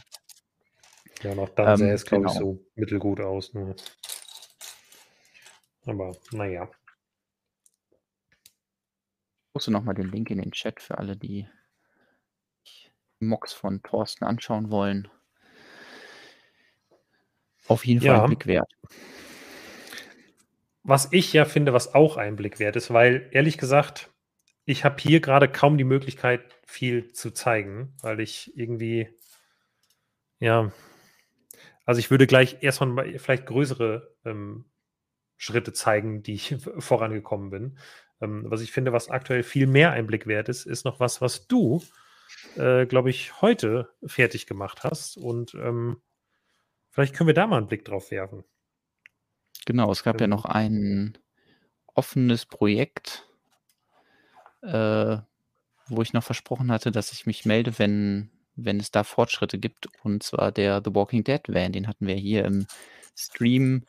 Ja, 1.22 1.34
noch 1.34 1.50
dann 1.50 1.68
ähm, 1.68 1.76
sähe 1.76 1.92
es, 1.92 2.04
glaube 2.04 2.22
genau. 2.26 2.32
ich, 2.34 2.38
so 2.38 2.66
mittelgut 2.74 3.20
aus. 3.20 3.52
Ne? 3.54 3.74
Aber 5.86 6.16
naja. 6.32 6.70
Musst 9.52 9.66
du 9.66 9.70
nochmal 9.70 9.94
den 9.94 10.10
Link 10.10 10.30
in 10.30 10.38
den 10.38 10.52
Chat 10.52 10.80
für 10.80 10.98
alle, 10.98 11.16
die 11.16 11.46
Mox 13.18 13.52
von 13.52 13.82
Thorsten 13.82 14.24
anschauen 14.24 14.70
wollen. 14.70 15.08
Auf 17.68 17.84
jeden 17.84 18.00
Fall 18.00 18.08
ja. 18.08 18.22
ein 18.22 18.26
Blick 18.26 18.46
wert. 18.46 18.72
Was 20.82 21.12
ich 21.12 21.32
ja 21.32 21.44
finde, 21.44 21.72
was 21.72 21.94
auch 21.94 22.16
ein 22.16 22.36
Blick 22.36 22.58
wert 22.58 22.76
ist, 22.76 22.92
weil 22.92 23.28
ehrlich 23.32 23.58
gesagt, 23.58 24.10
ich 24.70 24.84
habe 24.84 25.02
hier 25.02 25.20
gerade 25.20 25.48
kaum 25.48 25.78
die 25.78 25.84
Möglichkeit, 25.84 26.56
viel 26.64 27.12
zu 27.12 27.32
zeigen, 27.32 27.92
weil 28.02 28.20
ich 28.20 28.56
irgendwie, 28.56 29.08
ja, 30.38 30.70
also 31.84 31.98
ich 31.98 32.10
würde 32.12 32.28
gleich 32.28 32.62
erstmal 32.62 33.18
vielleicht 33.18 33.46
größere 33.46 34.14
ähm, 34.24 34.66
Schritte 35.36 35.72
zeigen, 35.72 36.22
die 36.22 36.34
ich 36.34 36.56
vorangekommen 36.78 37.50
bin. 37.50 37.78
Ähm, 38.20 38.44
was 38.46 38.60
ich 38.60 38.70
finde, 38.70 38.92
was 38.92 39.10
aktuell 39.10 39.42
viel 39.42 39.66
mehr 39.66 39.90
Einblick 39.90 40.28
wert 40.28 40.48
ist, 40.48 40.66
ist 40.66 40.84
noch 40.84 41.00
was, 41.00 41.20
was 41.20 41.48
du, 41.48 41.82
äh, 42.56 42.86
glaube 42.86 43.10
ich, 43.10 43.40
heute 43.42 43.90
fertig 44.06 44.46
gemacht 44.46 44.84
hast. 44.84 45.16
Und 45.16 45.54
ähm, 45.54 46.00
vielleicht 46.90 47.16
können 47.16 47.26
wir 47.26 47.34
da 47.34 47.48
mal 47.48 47.56
einen 47.56 47.66
Blick 47.66 47.84
drauf 47.84 48.12
werfen. 48.12 48.44
Genau, 49.66 49.90
es 49.90 50.04
gab 50.04 50.20
ja 50.20 50.26
ähm. 50.26 50.30
noch 50.30 50.44
ein 50.44 51.18
offenes 51.92 52.46
Projekt, 52.46 53.26
äh, 54.62 55.18
wo 55.88 56.02
ich 56.02 56.12
noch 56.12 56.22
versprochen 56.22 56.70
hatte, 56.70 56.90
dass 56.90 57.12
ich 57.12 57.26
mich 57.26 57.44
melde, 57.44 57.78
wenn, 57.78 58.30
wenn 58.56 58.78
es 58.78 58.90
da 58.90 59.04
Fortschritte 59.04 59.58
gibt. 59.58 59.88
Und 60.04 60.22
zwar 60.22 60.52
der 60.52 60.82
The 60.84 60.94
Walking 60.94 61.24
Dead 61.24 61.42
Van, 61.48 61.72
den 61.72 61.88
hatten 61.88 62.06
wir 62.06 62.14
hier 62.14 62.44
im 62.44 62.66
Stream 63.16 63.84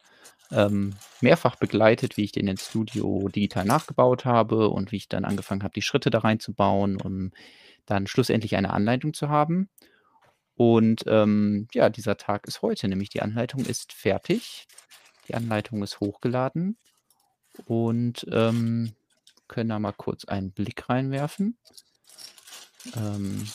ähm, 0.51 0.95
mehrfach 1.21 1.55
begleitet, 1.55 2.17
wie 2.17 2.23
ich 2.23 2.31
den 2.31 2.47
ins 2.47 2.67
Studio 2.67 3.29
digital 3.29 3.65
nachgebaut 3.65 4.25
habe 4.25 4.69
und 4.69 4.91
wie 4.91 4.97
ich 4.97 5.07
dann 5.07 5.25
angefangen 5.25 5.63
habe, 5.63 5.73
die 5.73 5.81
Schritte 5.81 6.09
da 6.09 6.19
reinzubauen, 6.19 6.99
um 6.99 7.31
dann 7.85 8.07
schlussendlich 8.07 8.55
eine 8.55 8.71
Anleitung 8.71 9.13
zu 9.13 9.29
haben. 9.29 9.69
Und 10.55 11.03
ähm, 11.07 11.67
ja, 11.73 11.89
dieser 11.89 12.17
Tag 12.17 12.47
ist 12.47 12.61
heute, 12.61 12.87
nämlich 12.87 13.09
die 13.09 13.21
Anleitung 13.21 13.65
ist 13.65 13.93
fertig. 13.93 14.67
Die 15.27 15.35
Anleitung 15.35 15.81
ist 15.81 15.99
hochgeladen. 15.99 16.77
Und 17.65 18.27
ähm, 18.31 18.91
können 19.51 19.69
da 19.69 19.79
mal 19.79 19.91
kurz 19.91 20.25
einen 20.25 20.51
Blick 20.51 20.89
reinwerfen. 20.89 21.57
Ähm, 22.95 23.45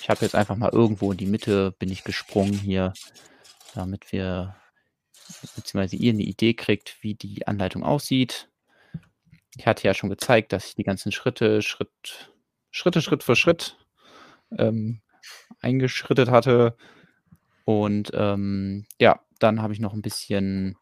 ich 0.00 0.10
habe 0.10 0.20
jetzt 0.20 0.34
einfach 0.34 0.56
mal 0.56 0.70
irgendwo 0.70 1.10
in 1.12 1.18
die 1.18 1.26
Mitte 1.26 1.72
bin 1.72 1.90
ich 1.90 2.04
gesprungen 2.04 2.52
hier, 2.52 2.92
damit 3.74 4.12
wir 4.12 4.54
beziehungsweise 5.56 5.96
ihr 5.96 6.12
eine 6.12 6.22
Idee 6.22 6.52
kriegt, 6.52 7.02
wie 7.02 7.14
die 7.14 7.46
Anleitung 7.46 7.82
aussieht. 7.82 8.50
Ich 9.56 9.66
hatte 9.66 9.86
ja 9.86 9.94
schon 9.94 10.10
gezeigt, 10.10 10.52
dass 10.52 10.66
ich 10.66 10.74
die 10.74 10.84
ganzen 10.84 11.10
Schritte, 11.10 11.62
Schritt, 11.62 12.30
Schritte, 12.70 13.00
Schritt 13.00 13.22
für 13.22 13.36
Schritt 13.36 13.78
ähm, 14.58 15.00
eingeschrittet 15.60 16.30
hatte. 16.30 16.76
Und 17.64 18.10
ähm, 18.12 18.86
ja, 19.00 19.20
dann 19.38 19.62
habe 19.62 19.72
ich 19.72 19.80
noch 19.80 19.94
ein 19.94 20.02
bisschen 20.02 20.76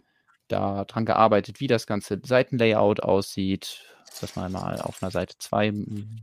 daran 0.51 1.05
gearbeitet, 1.05 1.61
wie 1.61 1.66
das 1.66 1.86
ganze 1.86 2.20
Seitenlayout 2.22 3.01
aussieht, 3.01 3.84
dass 4.20 4.36
mal 4.36 4.51
mal 4.51 4.80
auf 4.80 5.03
einer 5.03 5.11
Seite 5.11 5.36
zwei 5.38 5.72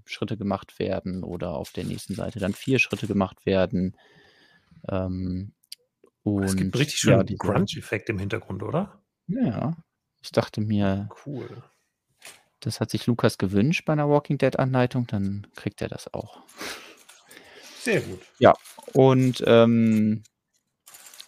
Schritte 0.06 0.38
gemacht 0.38 0.80
werden 0.80 1.24
oder 1.24 1.52
auf 1.52 1.72
der 1.72 1.86
nächsten 1.86 2.16
Seite 2.16 2.40
dann 2.40 2.54
vier 2.54 2.80
Schritte 2.80 3.08
gemacht 3.08 3.46
werden. 3.46 3.96
Ähm, 4.90 5.54
und, 6.24 6.44
es 6.44 6.56
gibt 6.56 6.78
richtig 6.78 7.00
schön 7.00 7.26
ja, 7.26 7.36
Crunch-Effekt 7.40 8.10
im 8.10 8.20
Hintergrund, 8.20 8.62
oder? 8.64 9.02
Ja, 9.28 9.78
ich 10.22 10.32
dachte 10.32 10.62
mir, 10.62 11.10
Cool. 11.26 11.64
das 12.60 12.82
hat 12.82 12.92
sich 12.92 13.08
Lukas 13.08 13.38
gewünscht 13.38 13.86
bei 13.86 13.94
einer 13.94 14.10
Walking 14.10 14.38
Dead 14.38 14.60
Anleitung, 14.60 15.08
dann 15.08 15.48
kriegt 15.56 15.82
er 15.82 15.88
das 15.88 16.14
auch. 16.14 16.42
Sehr 17.80 18.02
gut. 18.02 18.20
Ja, 18.40 18.54
und 18.94 19.42
ähm, 19.48 20.24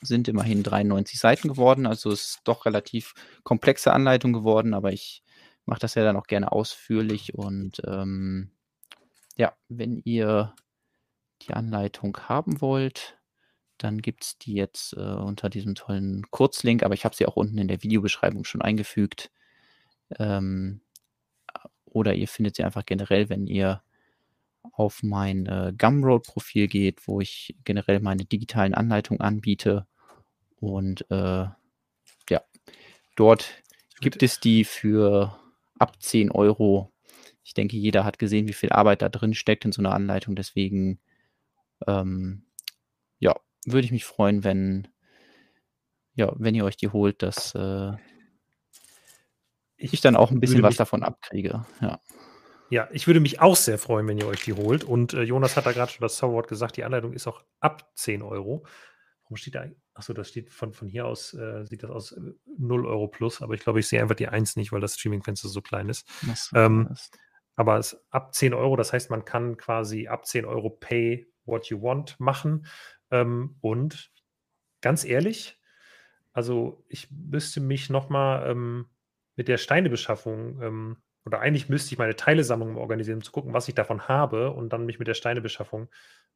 sind 0.02 0.28
immerhin 0.28 0.64
93 0.64 1.20
Seiten 1.20 1.48
geworden, 1.48 1.86
also 1.86 2.12
ist 2.12 2.42
doch 2.44 2.66
relativ 2.66 3.14
komplexe 3.44 3.94
Anleitung 3.94 4.34
geworden, 4.34 4.74
aber 4.74 4.92
ich 4.94 5.24
mache 5.66 5.80
das 5.80 5.96
ja 5.96 6.04
dann 6.04 6.18
auch 6.18 6.28
gerne 6.28 6.52
ausführlich 6.52 7.36
und 7.36 7.82
ähm, 7.86 8.52
ja, 9.38 9.54
wenn 9.70 10.02
ihr 10.04 10.54
die 11.44 11.54
Anleitung 11.54 12.18
haben 12.28 12.62
wollt, 12.62 13.18
dann 13.78 14.02
gibt 14.02 14.24
es 14.26 14.38
die 14.38 14.54
jetzt 14.54 14.94
äh, 14.94 15.00
unter 15.00 15.50
diesem 15.50 15.76
tollen 15.76 16.30
Kurzlink, 16.32 16.84
aber 16.84 16.94
ich 16.94 17.06
habe 17.06 17.16
sie 17.16 17.26
auch 17.26 17.38
unten 17.38 17.58
in 17.58 17.70
der 17.70 17.82
Videobeschreibung 17.82 18.44
schon 18.44 18.62
eingefügt. 18.62 19.32
Ähm, 20.18 20.82
oder 21.86 22.14
ihr 22.14 22.28
findet 22.28 22.58
sie 22.58 22.64
einfach 22.64 22.86
generell, 22.86 23.30
wenn 23.30 23.48
ihr 23.48 23.82
auf 24.74 25.02
mein 25.04 25.46
äh, 25.46 25.74
Gumroad-Profil 25.78 26.68
geht, 26.68 27.08
wo 27.08 27.22
ich 27.22 27.56
generell 27.64 28.02
meine 28.02 28.26
digitalen 28.26 28.74
Anleitungen 28.74 29.22
anbiete. 29.22 29.88
Und 30.60 31.10
äh, 31.10 31.46
ja, 32.30 32.42
dort 33.16 33.64
gibt 34.02 34.24
es 34.24 34.40
die 34.40 34.64
für 34.64 35.38
ab 35.78 36.02
10 36.02 36.32
Euro. 36.32 36.92
Ich 37.44 37.54
denke, 37.54 37.78
jeder 37.78 38.04
hat 38.04 38.20
gesehen, 38.20 38.48
wie 38.48 38.54
viel 38.54 38.72
Arbeit 38.72 39.02
da 39.02 39.10
drin 39.10 39.34
steckt 39.34 39.66
in 39.66 39.72
so 39.72 39.82
einer 39.82 39.94
Anleitung. 39.94 40.36
Deswegen, 40.36 41.00
ähm, 41.88 42.44
ja, 43.20 43.36
würde 43.66 43.86
ich 43.86 43.92
mich 43.92 44.06
freuen, 44.06 44.44
wenn, 44.44 44.88
ja, 46.16 46.34
wenn 46.38 46.56
ihr 46.56 46.66
euch 46.66 46.78
die 46.78 46.90
holt, 46.90 47.24
dass 47.24 47.56
äh, 47.56 47.94
ich 49.78 50.02
dann 50.02 50.16
auch 50.16 50.32
ein 50.32 50.40
bisschen 50.40 50.62
was 50.62 50.76
davon 50.76 51.04
abkriege. 51.04 51.66
Ja. 51.82 52.00
Ja, 52.72 52.88
ich 52.92 53.08
würde 53.08 53.20
mich 53.20 53.42
auch 53.42 53.56
sehr 53.56 53.80
freuen, 53.80 54.08
wenn 54.08 54.20
ihr 54.20 54.28
euch 54.28 54.44
die 54.44 54.54
holt. 54.54 54.84
Und 54.84 55.14
äh, 55.14 55.24
Jonas 55.24 55.58
hat 55.58 55.66
da 55.66 55.72
gerade 55.72 55.92
schon 55.92 56.04
das 56.04 56.18
Zauberwort 56.18 56.48
gesagt, 56.48 56.78
die 56.78 56.84
Anleitung 56.84 57.14
ist 57.14 57.26
auch 57.26 57.44
ab 57.60 57.90
10 57.96 58.22
Euro. 58.22 58.64
Warum 59.24 59.38
steht 59.38 59.56
da? 59.56 59.66
Achso, 60.00 60.14
das 60.14 60.30
steht 60.30 60.50
von, 60.50 60.72
von 60.72 60.88
hier 60.88 61.06
aus, 61.06 61.34
äh, 61.34 61.66
sieht 61.66 61.84
das 61.84 61.92
aus, 61.92 62.12
äh, 62.14 62.22
0 62.58 62.86
Euro 62.86 63.10
plus, 63.10 63.42
aber 63.42 63.54
ich 63.54 63.60
glaube, 63.60 63.82
ich 63.82 63.88
sehe 63.90 64.02
einfach 64.02 64.16
die 64.16 64.30
1 64.30 64.56
nicht, 64.56 64.72
weil 64.72 64.80
das 64.80 64.96
Streaming-Fenster 64.96 65.50
so 65.50 65.62
klein 65.62 65.90
ist. 65.90 66.08
Ähm, 66.56 66.88
Aber 67.58 67.78
es 67.78 67.92
ist 67.92 68.06
ab 68.10 68.34
10 68.34 68.54
Euro, 68.54 68.78
das 68.78 68.94
heißt, 68.94 69.10
man 69.10 69.26
kann 69.26 69.58
quasi 69.58 70.08
ab 70.08 70.26
10 70.26 70.46
Euro 70.46 70.70
pay 70.70 71.30
what 71.44 71.66
you 71.66 71.82
want 71.82 72.18
machen. 72.18 72.66
Ähm, 73.12 73.58
und 73.60 74.10
ganz 74.80 75.04
ehrlich, 75.04 75.60
also 76.32 76.86
ich 76.88 77.12
müsste 77.12 77.60
mich 77.60 77.90
nochmal 77.90 78.50
ähm, 78.50 78.86
mit 79.36 79.50
der 79.50 79.58
Steinebeschaffung, 79.58 80.62
ähm, 80.62 80.98
oder 81.26 81.40
eigentlich 81.40 81.70
müsste 81.70 81.94
ich 81.94 82.00
meine 82.00 82.16
Teilesammlung 82.16 82.78
organisieren, 82.78 83.18
um 83.18 83.24
zu 83.24 83.32
gucken, 83.32 83.54
was 83.54 83.68
ich 83.68 83.76
davon 83.76 84.08
habe 84.08 84.52
und 84.52 84.72
dann 84.74 84.86
mich 84.86 85.00
mit 85.00 85.08
der 85.08 85.14
Steinebeschaffung 85.14 85.90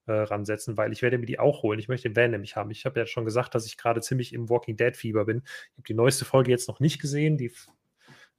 äh, 0.06 0.12
ransetzen, 0.12 0.78
weil 0.78 0.92
ich 0.92 1.02
werde 1.02 1.18
mir 1.18 1.26
die 1.26 1.40
auch 1.40 1.64
holen. 1.64 1.80
Ich 1.80 1.88
möchte 1.88 2.10
den 2.10 2.16
Van 2.16 2.32
nämlich 2.32 2.56
haben. 2.56 2.72
Ich 2.72 2.86
habe 2.86 3.00
ja 3.00 3.06
schon 3.06 3.26
gesagt, 3.26 3.56
dass 3.56 3.66
ich 3.66 3.78
gerade 3.78 4.02
ziemlich 4.02 4.34
im 4.34 4.50
Walking 4.50 4.78
Dead 4.78 4.96
Fieber 4.96 5.26
bin. 5.26 5.44
Ich 5.46 5.78
habe 5.78 5.88
die 5.88 5.94
neueste 5.94 6.26
Folge 6.26 6.52
jetzt 6.52 6.68
noch 6.68 6.80
nicht 6.80 7.00
gesehen. 7.00 7.38
Die, 7.38 7.52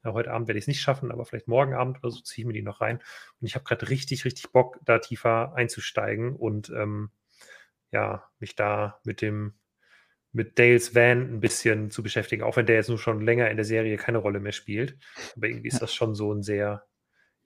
ja, 0.05 0.12
heute 0.12 0.30
Abend 0.30 0.49
werde 0.49 0.59
ich 0.59 0.64
es 0.64 0.68
nicht 0.68 0.82
schaffen, 0.82 1.11
aber 1.11 1.24
vielleicht 1.24 1.49
morgen 1.49 1.74
Abend 1.74 1.99
oder 1.99 2.11
so 2.11 2.20
ziehe 2.20 2.42
ich 2.42 2.47
mir 2.47 2.53
die 2.53 2.62
noch 2.62 2.80
rein. 2.80 2.99
Und 3.40 3.47
ich 3.47 3.55
habe 3.55 3.64
gerade 3.64 3.88
richtig, 3.88 4.24
richtig 4.24 4.53
Bock, 4.53 4.78
da 4.84 4.99
tiefer 4.99 5.55
einzusteigen 5.55 6.36
und 6.36 6.70
ähm, 6.70 7.11
ja, 7.90 8.28
mich 8.38 8.57
da 8.57 9.01
mit 9.05 9.22
dem 9.22 9.55
mit 10.35 10.59
Dales 10.59 10.95
Van 10.95 11.32
ein 11.35 11.41
bisschen 11.41 11.91
zu 11.91 12.03
beschäftigen, 12.03 12.43
auch 12.43 12.57
wenn 12.57 12.66
der 12.66 12.76
jetzt 12.76 12.89
nur 12.91 12.99
schon 12.99 13.22
länger 13.22 13.49
in 13.51 13.57
der 13.57 13.64
Serie 13.64 13.97
keine 13.97 14.18
Rolle 14.18 14.41
mehr 14.41 14.53
spielt. 14.53 14.99
Aber 15.37 15.47
irgendwie 15.47 15.68
ist 15.68 15.74
Ja. 15.74 15.80
das 15.80 15.95
schon 15.95 16.14
so 16.14 16.30
ein 16.35 16.43
sehr, 16.43 16.85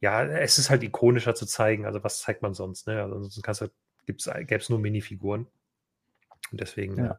ja, 0.01 0.25
es 0.25 0.59
ist 0.59 0.71
halt 0.71 0.83
ikonischer 0.83 1.35
zu 1.37 1.47
zeigen. 1.47 1.87
Also 1.87 2.03
was 2.03 2.21
zeigt 2.21 2.43
man 2.43 2.55
sonst? 2.55 2.87
Ne? 2.89 3.01
Also 3.03 3.15
ansonsten 3.17 3.43
kannst 3.43 3.61
du, 3.61 3.67
gibt's, 4.07 4.25
gäbe 4.25 4.57
es 4.57 4.69
nur 4.71 4.79
Minifiguren. 4.81 5.47
Und 6.51 6.61
deswegen 6.61 6.97
Ja. 6.97 7.11
äh, 7.13 7.15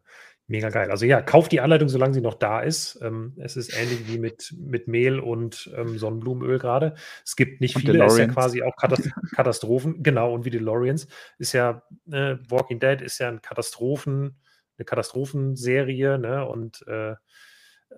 mega 0.48 0.70
geil. 0.70 0.90
Also 0.90 1.06
ja, 1.06 1.22
kauft 1.22 1.52
die 1.52 1.60
Anleitung, 1.60 1.88
solange 1.88 2.14
sie 2.14 2.20
noch 2.20 2.34
da 2.34 2.60
ist. 2.62 2.98
Ähm, 3.00 3.34
es 3.38 3.56
ist 3.56 3.72
ähnlich 3.76 4.08
wie 4.08 4.18
mit, 4.18 4.52
mit 4.58 4.88
Mehl 4.88 5.20
und 5.20 5.70
ähm, 5.76 5.98
Sonnenblumenöl 5.98 6.58
gerade. 6.58 6.96
Es 7.24 7.36
gibt 7.36 7.60
nicht 7.60 7.76
Und 7.76 7.82
viele, 7.82 7.92
ist 7.92 7.98
ja 8.00 8.06
DeLoreans. 8.26 8.34
quasi 8.34 8.62
auch 8.64 8.74
Katast 8.76 9.08
Katastrophen. 9.36 10.02
Genau, 10.02 10.34
und 10.34 10.44
wie 10.44 10.50
DeLoreans 10.50 11.06
ist 11.38 11.52
ja, 11.52 11.84
äh, 12.10 12.38
Walking 12.48 12.80
Dead 12.80 13.00
ist 13.02 13.18
ja 13.20 13.28
ein 13.28 13.40
Katastrophen, 13.40 14.40
eine 14.80 14.86
Katastrophenserie, 14.86 16.18
ne? 16.18 16.46
Und 16.46 16.86
äh, 16.88 17.14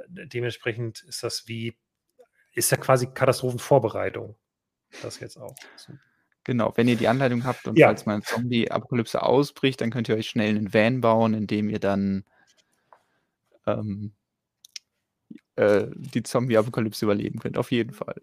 dementsprechend 0.08 1.02
ist 1.02 1.22
das 1.22 1.46
wie, 1.46 1.76
ist 2.52 2.70
ja 2.70 2.76
quasi 2.76 3.06
Katastrophenvorbereitung. 3.06 4.36
Das 5.00 5.20
jetzt 5.20 5.38
auch. 5.38 5.54
So. 5.76 5.94
Genau, 6.44 6.72
wenn 6.76 6.88
ihr 6.88 6.96
die 6.96 7.08
Anleitung 7.08 7.44
habt 7.44 7.66
und 7.68 7.78
Ja. 7.78 7.86
falls 7.86 8.04
mal 8.04 8.14
eine 8.14 8.22
Zombie-Apokalypse 8.22 9.22
ausbricht, 9.22 9.80
dann 9.80 9.90
könnt 9.90 10.08
ihr 10.08 10.16
euch 10.16 10.28
schnell 10.28 10.50
einen 10.50 10.74
Van 10.74 11.00
bauen, 11.00 11.34
in 11.34 11.46
dem 11.46 11.70
ihr 11.70 11.78
dann 11.78 12.24
ähm, 13.66 14.12
äh, 15.54 15.86
die 15.94 16.24
Zombie-Apokalypse 16.24 17.04
überleben 17.04 17.38
könnt. 17.38 17.56
Auf 17.58 17.70
jeden 17.70 17.92
Fall. 17.92 18.20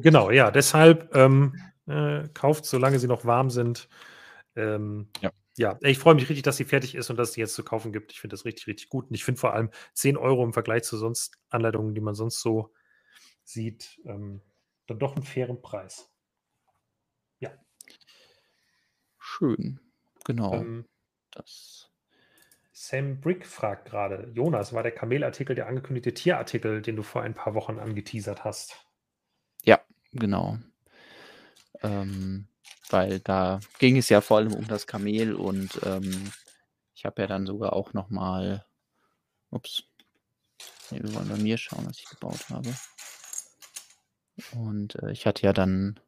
Genau, 0.00 0.30
ja, 0.30 0.50
deshalb 0.50 1.14
ähm, 1.14 1.54
äh, 1.86 2.28
kauft, 2.34 2.64
solange 2.64 2.98
sie 2.98 3.08
noch 3.08 3.24
warm 3.24 3.50
sind. 3.50 3.88
Ähm, 4.56 5.08
Ja. 5.20 5.30
Ja, 5.58 5.78
ich 5.80 5.98
freue 5.98 6.14
mich 6.14 6.28
richtig, 6.28 6.42
dass 6.42 6.56
sie 6.56 6.64
fertig 6.64 6.94
ist 6.94 7.10
und 7.10 7.16
dass 7.16 7.30
es 7.30 7.34
die 7.34 7.40
jetzt 7.40 7.54
zu 7.54 7.64
kaufen 7.64 7.92
gibt. 7.92 8.12
Ich 8.12 8.20
finde 8.20 8.34
das 8.34 8.44
richtig, 8.44 8.66
richtig 8.66 8.88
gut. 8.88 9.08
Und 9.08 9.14
ich 9.14 9.24
finde 9.24 9.40
vor 9.40 9.52
allem 9.52 9.70
10 9.94 10.16
Euro 10.16 10.44
im 10.44 10.52
Vergleich 10.52 10.84
zu 10.84 10.96
sonst 10.96 11.38
Anleitungen, 11.50 11.94
die 11.94 12.00
man 12.00 12.14
sonst 12.14 12.40
so 12.40 12.72
sieht, 13.44 14.00
ähm, 14.04 14.40
dann 14.86 14.98
doch 14.98 15.16
einen 15.16 15.24
fairen 15.24 15.60
Preis. 15.60 16.10
Schön. 19.38 19.80
Genau. 20.24 20.54
Ähm, 20.54 20.86
das. 21.30 21.90
Sam 22.72 23.20
Brick 23.20 23.46
fragt 23.46 23.88
gerade, 23.88 24.30
Jonas, 24.34 24.72
war 24.72 24.82
der 24.82 24.92
Kamelartikel 24.92 25.54
der 25.54 25.66
angekündigte 25.66 26.14
Tierartikel, 26.14 26.80
den 26.80 26.96
du 26.96 27.02
vor 27.02 27.22
ein 27.22 27.34
paar 27.34 27.54
Wochen 27.54 27.78
angeteasert 27.78 28.44
hast? 28.44 28.86
Genau. 30.12 30.58
Ähm, 31.82 32.48
weil 32.92 33.20
da 33.20 33.60
ging 33.78 33.96
es 33.96 34.08
ja 34.08 34.20
vor 34.20 34.38
allem 34.38 34.54
um 34.54 34.66
das 34.66 34.86
Kamel 34.86 35.34
und 35.34 35.80
ähm, 35.84 36.32
ich 36.94 37.04
habe 37.04 37.22
ja 37.22 37.28
dann 37.28 37.46
sogar 37.46 37.74
auch 37.74 37.92
noch 37.92 38.10
mal, 38.10 38.64
ups, 39.50 39.84
nee, 40.90 41.00
wir 41.02 41.14
wollen 41.14 41.28
bei 41.28 41.36
mir 41.36 41.56
schauen, 41.56 41.86
was 41.86 41.98
ich 41.98 42.06
gebaut 42.06 42.48
habe. 42.50 42.74
Und 44.52 44.96
äh, 45.02 45.12
ich 45.12 45.26
hatte 45.26 45.42
ja 45.42 45.52
dann 45.52 46.00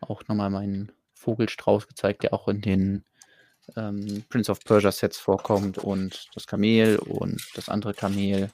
auch 0.00 0.26
noch 0.26 0.34
mal 0.34 0.50
meinen 0.50 0.92
Vogelstrauß 1.14 1.86
gezeigt, 1.86 2.24
der 2.24 2.32
auch 2.34 2.48
in 2.48 2.60
den 2.60 3.04
ähm, 3.76 4.24
Prince 4.28 4.50
of 4.50 4.60
Persia 4.60 4.90
Sets 4.90 5.18
vorkommt 5.18 5.78
und 5.78 6.28
das 6.34 6.46
Kamel 6.46 6.98
und 6.98 7.48
das 7.54 7.68
andere 7.68 7.94
Kamel. 7.94 8.50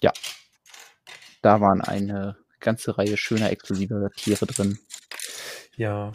Ja, 0.00 0.12
da 1.42 1.60
waren 1.60 1.80
eine 1.80 2.36
ganze 2.60 2.96
Reihe 2.96 3.16
schöner 3.16 3.50
exklusiver 3.50 4.10
Tiere 4.12 4.46
drin. 4.46 4.78
Ja. 5.76 6.12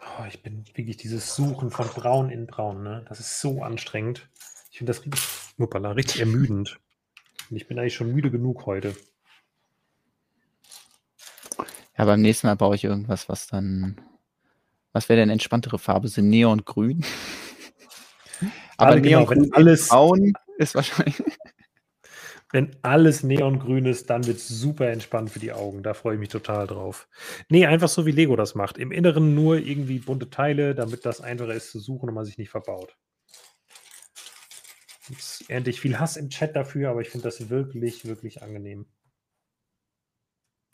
Oh, 0.00 0.24
ich 0.28 0.42
bin 0.42 0.64
wirklich 0.74 0.96
dieses 0.96 1.34
Suchen 1.34 1.70
von 1.70 1.88
Braun 1.88 2.30
in 2.30 2.46
Braun, 2.46 2.82
ne? 2.82 3.04
Das 3.08 3.18
ist 3.20 3.40
so 3.40 3.62
anstrengend. 3.62 4.28
Ich 4.70 4.78
finde 4.78 4.92
das 4.92 5.04
richtig, 5.04 5.20
Uppala, 5.58 5.92
richtig 5.92 6.20
ermüdend. 6.20 6.78
Und 7.50 7.56
ich 7.56 7.66
bin 7.66 7.78
eigentlich 7.78 7.94
schon 7.94 8.12
müde 8.12 8.30
genug 8.30 8.66
heute. 8.66 8.94
Ja, 11.96 12.04
beim 12.04 12.20
nächsten 12.22 12.46
Mal 12.46 12.56
baue 12.56 12.74
ich 12.74 12.84
irgendwas, 12.84 13.28
was 13.28 13.46
dann. 13.46 14.00
Was 14.92 15.08
wäre 15.08 15.20
denn 15.20 15.30
entspanntere 15.30 15.78
Farbe? 15.78 16.08
Sind 16.08 16.28
Neongrün? 16.28 17.04
Aber 18.76 18.90
Alle 18.92 19.00
genau, 19.02 19.28
wenn 19.30 19.38
Neongrün 19.38 19.52
alles- 19.54 19.88
braun 19.88 20.32
ist 20.58 20.74
wahrscheinlich. 20.74 21.22
Wenn 22.52 22.76
alles 22.82 23.22
neongrün 23.22 23.86
ist, 23.86 24.10
dann 24.10 24.26
wird 24.26 24.36
es 24.36 24.46
super 24.46 24.88
entspannt 24.90 25.30
für 25.30 25.38
die 25.38 25.52
Augen. 25.52 25.82
Da 25.82 25.94
freue 25.94 26.14
ich 26.14 26.20
mich 26.20 26.28
total 26.28 26.66
drauf. 26.66 27.08
Nee, 27.48 27.66
einfach 27.66 27.88
so 27.88 28.04
wie 28.04 28.12
Lego 28.12 28.36
das 28.36 28.54
macht. 28.54 28.76
Im 28.76 28.92
Inneren 28.92 29.34
nur 29.34 29.56
irgendwie 29.56 29.98
bunte 29.98 30.28
Teile, 30.28 30.74
damit 30.74 31.06
das 31.06 31.22
einfacher 31.22 31.54
ist 31.54 31.70
zu 31.70 31.80
suchen 31.80 32.10
und 32.10 32.14
man 32.14 32.26
sich 32.26 32.36
nicht 32.36 32.50
verbaut. 32.50 32.96
Jetzt 35.08 35.48
ernte 35.50 35.70
ich 35.70 35.80
viel 35.80 35.98
Hass 35.98 36.16
im 36.16 36.28
Chat 36.28 36.54
dafür, 36.54 36.90
aber 36.90 37.00
ich 37.00 37.08
finde 37.08 37.24
das 37.24 37.48
wirklich, 37.48 38.04
wirklich 38.04 38.42
angenehm. 38.42 38.86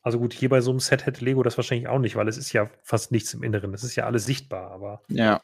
Also 0.03 0.19
gut, 0.19 0.33
hier 0.33 0.49
bei 0.49 0.61
so 0.61 0.71
einem 0.71 0.81
Set 0.81 1.07
hätte 1.07 1.25
Lego 1.25 1.43
das 1.43 1.57
wahrscheinlich 1.57 1.89
auch 1.89 1.99
nicht, 1.99 2.17
weil 2.17 2.29
es 2.29 2.39
ist 2.39 2.53
ja 2.53 2.71
fast 2.83 3.13
nichts 3.13 3.35
im 3.35 3.43
Inneren. 3.43 3.73
Es 3.75 3.85
ist 3.85 3.95
ja 3.95 4.05
alles 4.05 4.25
sichtbar, 4.27 4.71
aber 4.71 5.03
Ja. 5.09 5.43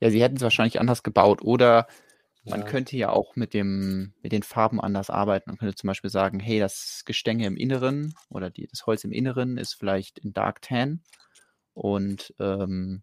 Ja, 0.00 0.10
sie 0.10 0.22
hätten 0.22 0.36
es 0.36 0.42
wahrscheinlich 0.42 0.80
anders 0.80 1.02
gebaut. 1.02 1.42
Oder 1.42 1.86
man 2.44 2.60
Ja. 2.60 2.66
könnte 2.66 2.96
ja 2.96 3.10
auch 3.10 3.36
mit, 3.36 3.54
dem, 3.54 4.12
mit 4.22 4.32
den 4.32 4.42
Farben 4.42 4.80
anders 4.80 5.10
arbeiten. 5.10 5.50
Man 5.50 5.58
könnte 5.58 5.74
zum 5.74 5.88
Beispiel 5.88 6.10
sagen, 6.10 6.40
hey, 6.40 6.58
das 6.58 7.02
Gestänge 7.04 7.46
im 7.46 7.56
Inneren 7.56 8.14
oder 8.28 8.50
die, 8.50 8.66
das 8.66 8.86
Holz 8.86 9.04
im 9.04 9.12
Inneren 9.12 9.56
ist 9.56 9.74
vielleicht 9.74 10.18
in 10.18 10.32
Dark 10.32 10.62
Tan 10.62 11.02
und 11.72 12.34
ähm, 12.38 13.02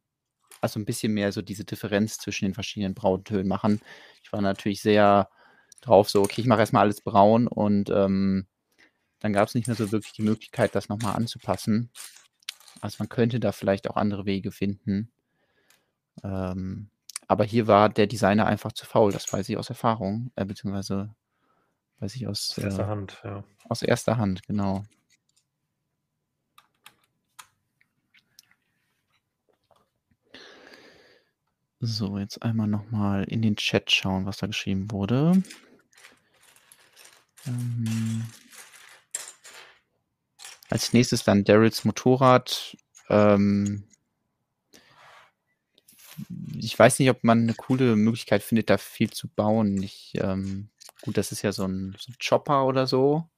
also 0.62 0.80
ein 0.80 0.86
bisschen 0.86 1.14
mehr 1.14 1.32
so 1.32 1.42
diese 1.42 1.66
Differenz 1.66 2.18
zwischen 2.18 2.46
den 2.46 2.54
verschiedenen 2.54 2.94
Brauntönen 2.94 3.48
machen. 3.48 3.82
Ich 4.24 4.32
war 4.32 4.42
natürlich 4.42 4.82
sehr 4.82 5.30
drauf, 5.82 6.10
so, 6.10 6.22
okay, 6.22 6.42
ich 6.42 6.48
mache 6.48 6.60
erstmal 6.60 6.84
alles 6.84 7.02
braun 7.02 7.48
und 7.48 7.90
ähm, 7.90 8.48
dann 9.20 9.34
gab 9.34 9.48
es 9.48 9.56
nicht 9.56 9.68
mehr 9.68 9.76
so 9.76 9.92
wirklich 9.92 10.14
die 10.14 10.24
Möglichkeit, 10.24 10.76
das 10.76 10.90
nochmal 10.90 11.16
anzupassen. 11.16 11.90
Also 12.82 12.98
man 13.00 13.10
könnte 13.10 13.40
da 13.40 13.52
vielleicht 13.52 13.90
auch 13.90 13.96
andere 13.96 14.26
Wege 14.26 14.52
finden. 14.52 15.12
Ähm, 16.24 16.90
aber 17.32 17.46
hier 17.46 17.66
war 17.66 17.88
der 17.88 18.08
Designer 18.08 18.46
einfach 18.46 18.74
zu 18.74 18.86
faul, 18.86 19.14
das 19.14 19.32
weiß 19.32 19.48
ich 19.48 19.56
aus 19.58 19.70
Erfahrung, 19.70 20.32
äh, 20.36 20.44
beziehungsweise 20.44 21.16
weiß 22.00 22.14
ich 22.18 22.28
aus, 22.28 22.50
Aus 22.50 22.58
erster 22.58 22.84
äh, 22.84 22.88
Hand, 22.88 23.22
ja. 23.24 23.44
aus 23.70 23.82
erster 23.84 24.18
Hand, 24.18 24.44
genau. 24.44 24.84
So, 31.80 32.18
jetzt 32.18 32.44
einmal 32.44 32.68
nochmal 32.68 33.24
in 33.24 33.42
den 33.42 33.56
Chat 33.56 33.90
schauen, 33.94 34.26
was 34.26 34.36
da 34.36 34.48
geschrieben 34.48 34.92
wurde. 34.92 35.42
Ähm, 37.48 38.26
als 40.70 40.92
nächstes 40.92 41.24
dann 41.24 41.46
Daryls 41.46 41.86
Motorrad. 41.86 42.76
Ähm, 43.10 43.88
ich 46.58 46.78
weiß 46.78 47.00
nicht, 47.00 47.10
ob 47.10 47.24
man 47.24 47.40
eine 47.40 47.54
coole 47.54 47.96
Möglichkeit 47.96 48.44
findet, 48.44 48.70
da 48.70 48.78
viel 48.78 49.10
zu 49.12 49.28
bauen. 49.30 49.82
Ich, 49.82 50.14
ähm, 50.16 50.70
gut, 51.02 51.18
das 51.18 51.32
ist 51.32 51.42
ja 51.42 51.52
so 51.52 51.66
ein, 51.66 51.96
so 51.98 52.12
ein 52.12 52.16
Chopper 52.24 52.66
oder 52.66 52.88
so. 52.88 53.30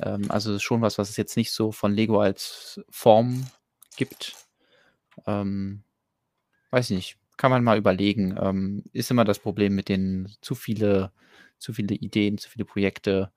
Ähm, 0.00 0.30
also 0.30 0.58
schon 0.58 0.82
was, 0.82 0.98
was 0.98 1.10
es 1.10 1.16
jetzt 1.16 1.36
nicht 1.36 1.52
so 1.52 1.72
von 1.72 1.92
Lego 1.92 2.20
als 2.20 2.80
Form 2.90 3.46
gibt. 3.96 4.34
Ähm, 5.26 5.82
weiß 6.70 6.90
nicht, 6.90 7.18
kann 7.36 7.50
man 7.50 7.64
mal 7.64 7.78
überlegen. 7.78 8.36
Ähm, 8.40 8.84
ist 8.92 9.10
immer 9.10 9.24
das 9.24 9.38
Problem 9.38 9.74
mit 9.74 9.88
den 9.88 10.32
zu 10.40 10.54
viele, 10.54 11.12
zu 11.58 11.72
viele 11.72 11.94
Ideen, 11.94 12.38
zu 12.38 12.50
viele 12.50 12.64
Projekte. 12.64 13.32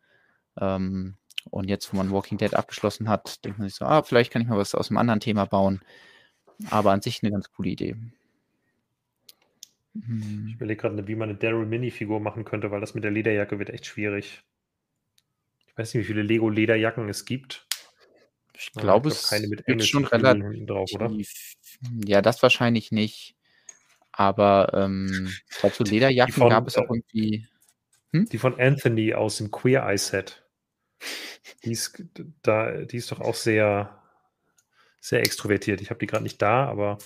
Ähm, 0.59 1.17
und 1.49 1.69
jetzt, 1.69 1.91
wo 1.91 1.97
man 1.97 2.11
Walking 2.11 2.37
Dead 2.37 2.53
abgeschlossen 2.53 3.09
hat, 3.09 3.43
denkt 3.45 3.59
man 3.59 3.67
sich 3.67 3.77
so, 3.77 3.85
ah, 3.85 4.03
vielleicht 4.03 4.31
kann 4.31 4.41
ich 4.41 4.47
mal 4.47 4.57
was 4.57 4.75
aus 4.75 4.89
einem 4.89 4.97
anderen 4.97 5.19
Thema 5.21 5.45
bauen. 5.45 5.81
Aber 6.69 6.91
an 6.91 7.01
sich 7.01 7.23
eine 7.23 7.31
ganz 7.31 7.51
coole 7.51 7.69
Idee. 7.69 7.95
Ich 9.93 10.03
Hm, 10.07 10.55
überlege 10.55 10.81
gerade, 10.81 11.07
wie 11.07 11.15
man 11.15 11.29
eine 11.29 11.37
Daryl 11.37 11.65
Mini-Figur 11.65 12.19
machen 12.19 12.45
könnte, 12.45 12.71
weil 12.71 12.81
das 12.81 12.93
mit 12.93 13.03
der 13.03 13.11
Lederjacke 13.11 13.59
wird 13.59 13.69
echt 13.69 13.85
schwierig. 13.85 14.43
Ich 15.67 15.77
weiß 15.77 15.93
nicht, 15.93 16.03
wie 16.03 16.07
viele 16.07 16.23
Lego-Lederjacken 16.23 17.09
es 17.09 17.25
gibt. 17.25 17.65
Ich 18.53 18.71
glaube, 18.73 19.09
glaube, 19.09 19.15
keine 19.27 19.45
es 19.45 19.49
mit 19.49 19.65
gibt 19.65 19.83
schon 19.83 20.05
hinten 20.07 20.67
drauf, 20.67 20.93
oder? 20.93 21.05
relativ. 21.05 21.55
Ja, 22.05 22.21
das 22.21 22.41
wahrscheinlich 22.43 22.91
nicht. 22.91 23.35
Aber 24.11 24.71
ähm, 24.73 25.31
ich 25.49 25.57
glaube, 25.57 25.75
so 25.75 25.83
Lederjacken 25.83 26.47
gab 26.47 26.63
von, 26.63 26.67
es 26.67 26.77
auch 26.77 26.89
äh, 26.89 26.95
irgendwie. 26.95 27.47
Hm? 28.13 28.29
die 28.31 28.37
von 28.37 28.59
Anthony 28.59 29.13
aus 29.13 29.37
dem 29.37 29.51
Queer 29.51 29.83
Eye 29.83 29.97
Set. 29.97 30.43
Die 31.63 31.71
ist, 31.71 32.03
da, 32.43 32.71
die 32.83 32.97
ist 32.97 33.11
doch 33.11 33.19
auch 33.19 33.35
sehr, 33.35 34.01
sehr 34.99 35.21
extrovertiert. 35.21 35.81
Ich 35.81 35.89
habe 35.89 35.99
die 35.99 36.07
gerade 36.07 36.23
nicht 36.23 36.41
da, 36.41 36.65
aber 36.65 36.97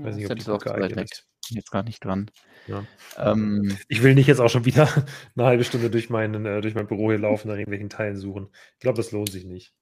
ich 0.00 0.06
weiß 0.06 0.16
nicht, 0.16 0.26
ob 0.26 0.30
ja 0.30 0.34
die 0.34 0.44
das 0.44 0.48
auch 0.48 0.60
geeignet 0.60 1.10
ist. 1.12 1.26
Bin 1.48 1.56
jetzt 1.56 1.70
gar 1.70 1.82
nicht 1.82 2.04
dran. 2.04 2.30
Ja. 2.66 2.84
Ähm, 3.16 3.76
Ich 3.88 4.02
will 4.02 4.14
nicht 4.14 4.26
jetzt 4.26 4.40
auch 4.40 4.48
schon 4.50 4.64
wieder 4.64 4.88
eine 5.36 5.46
halbe 5.46 5.64
Stunde 5.64 5.90
durch, 5.90 6.10
meinen, 6.10 6.46
äh, 6.46 6.60
durch 6.60 6.74
mein 6.74 6.86
Büro 6.86 7.10
hier 7.10 7.18
laufen, 7.18 7.48
nach 7.48 7.54
irgendwelchen 7.56 7.88
Teilen 7.90 8.16
suchen. 8.16 8.50
Ich 8.74 8.80
glaube, 8.80 8.96
das 8.96 9.12
lohnt 9.12 9.30
sich 9.30 9.44
nicht. 9.44 9.72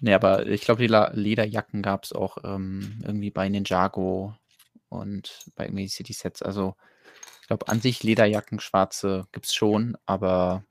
nee, 0.00 0.14
aber 0.14 0.46
ich 0.46 0.62
glaube, 0.62 0.80
die 0.82 0.86
La- 0.88 1.10
Lederjacken 1.12 1.82
gab 1.82 2.04
es 2.04 2.12
auch 2.12 2.38
ähm, 2.44 3.00
irgendwie 3.04 3.30
bei 3.30 3.48
Ninjago 3.48 4.34
und 4.88 5.50
bei 5.56 5.64
irgendwie 5.66 5.88
City 5.88 6.12
Sets. 6.12 6.42
Also 6.42 6.76
ich 7.42 7.48
glaube, 7.48 7.68
an 7.68 7.80
sich 7.80 8.02
Lederjacken, 8.02 8.60
schwarze 8.60 9.26
gibt 9.32 9.46
es 9.46 9.54
schon, 9.54 9.96
aber 10.06 10.64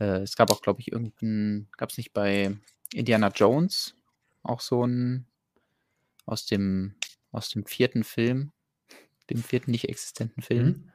äh, 0.00 0.20
es 0.22 0.36
gab 0.36 0.50
auch, 0.50 0.62
glaube 0.62 0.80
ich, 0.80 0.92
irgendein, 0.92 1.68
gab 1.76 1.90
es 1.90 1.98
nicht 1.98 2.12
bei 2.12 2.56
Indiana 2.92 3.28
Jones 3.28 3.94
auch 4.42 4.60
so 4.60 4.84
ein 4.86 5.26
aus 6.26 6.46
dem, 6.46 6.94
aus 7.30 7.48
dem 7.50 7.64
vierten 7.66 8.04
Film, 8.04 8.52
dem 9.30 9.42
vierten 9.42 9.70
nicht 9.70 9.88
existenten 9.88 10.42
Film. 10.42 10.66
Mhm. 10.66 10.92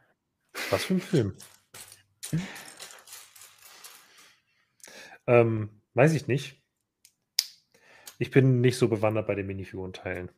Was 0.69 0.85
für 0.85 0.95
ein 0.95 1.01
Film? 1.01 1.33
Ähm, 5.27 5.69
weiß 5.93 6.13
ich 6.13 6.27
nicht. 6.27 6.61
Ich 8.19 8.31
bin 8.31 8.61
nicht 8.61 8.77
so 8.77 8.87
bewandert 8.87 9.27
bei 9.27 9.35
den 9.35 9.45
Minifigurenteilen. 9.47 10.31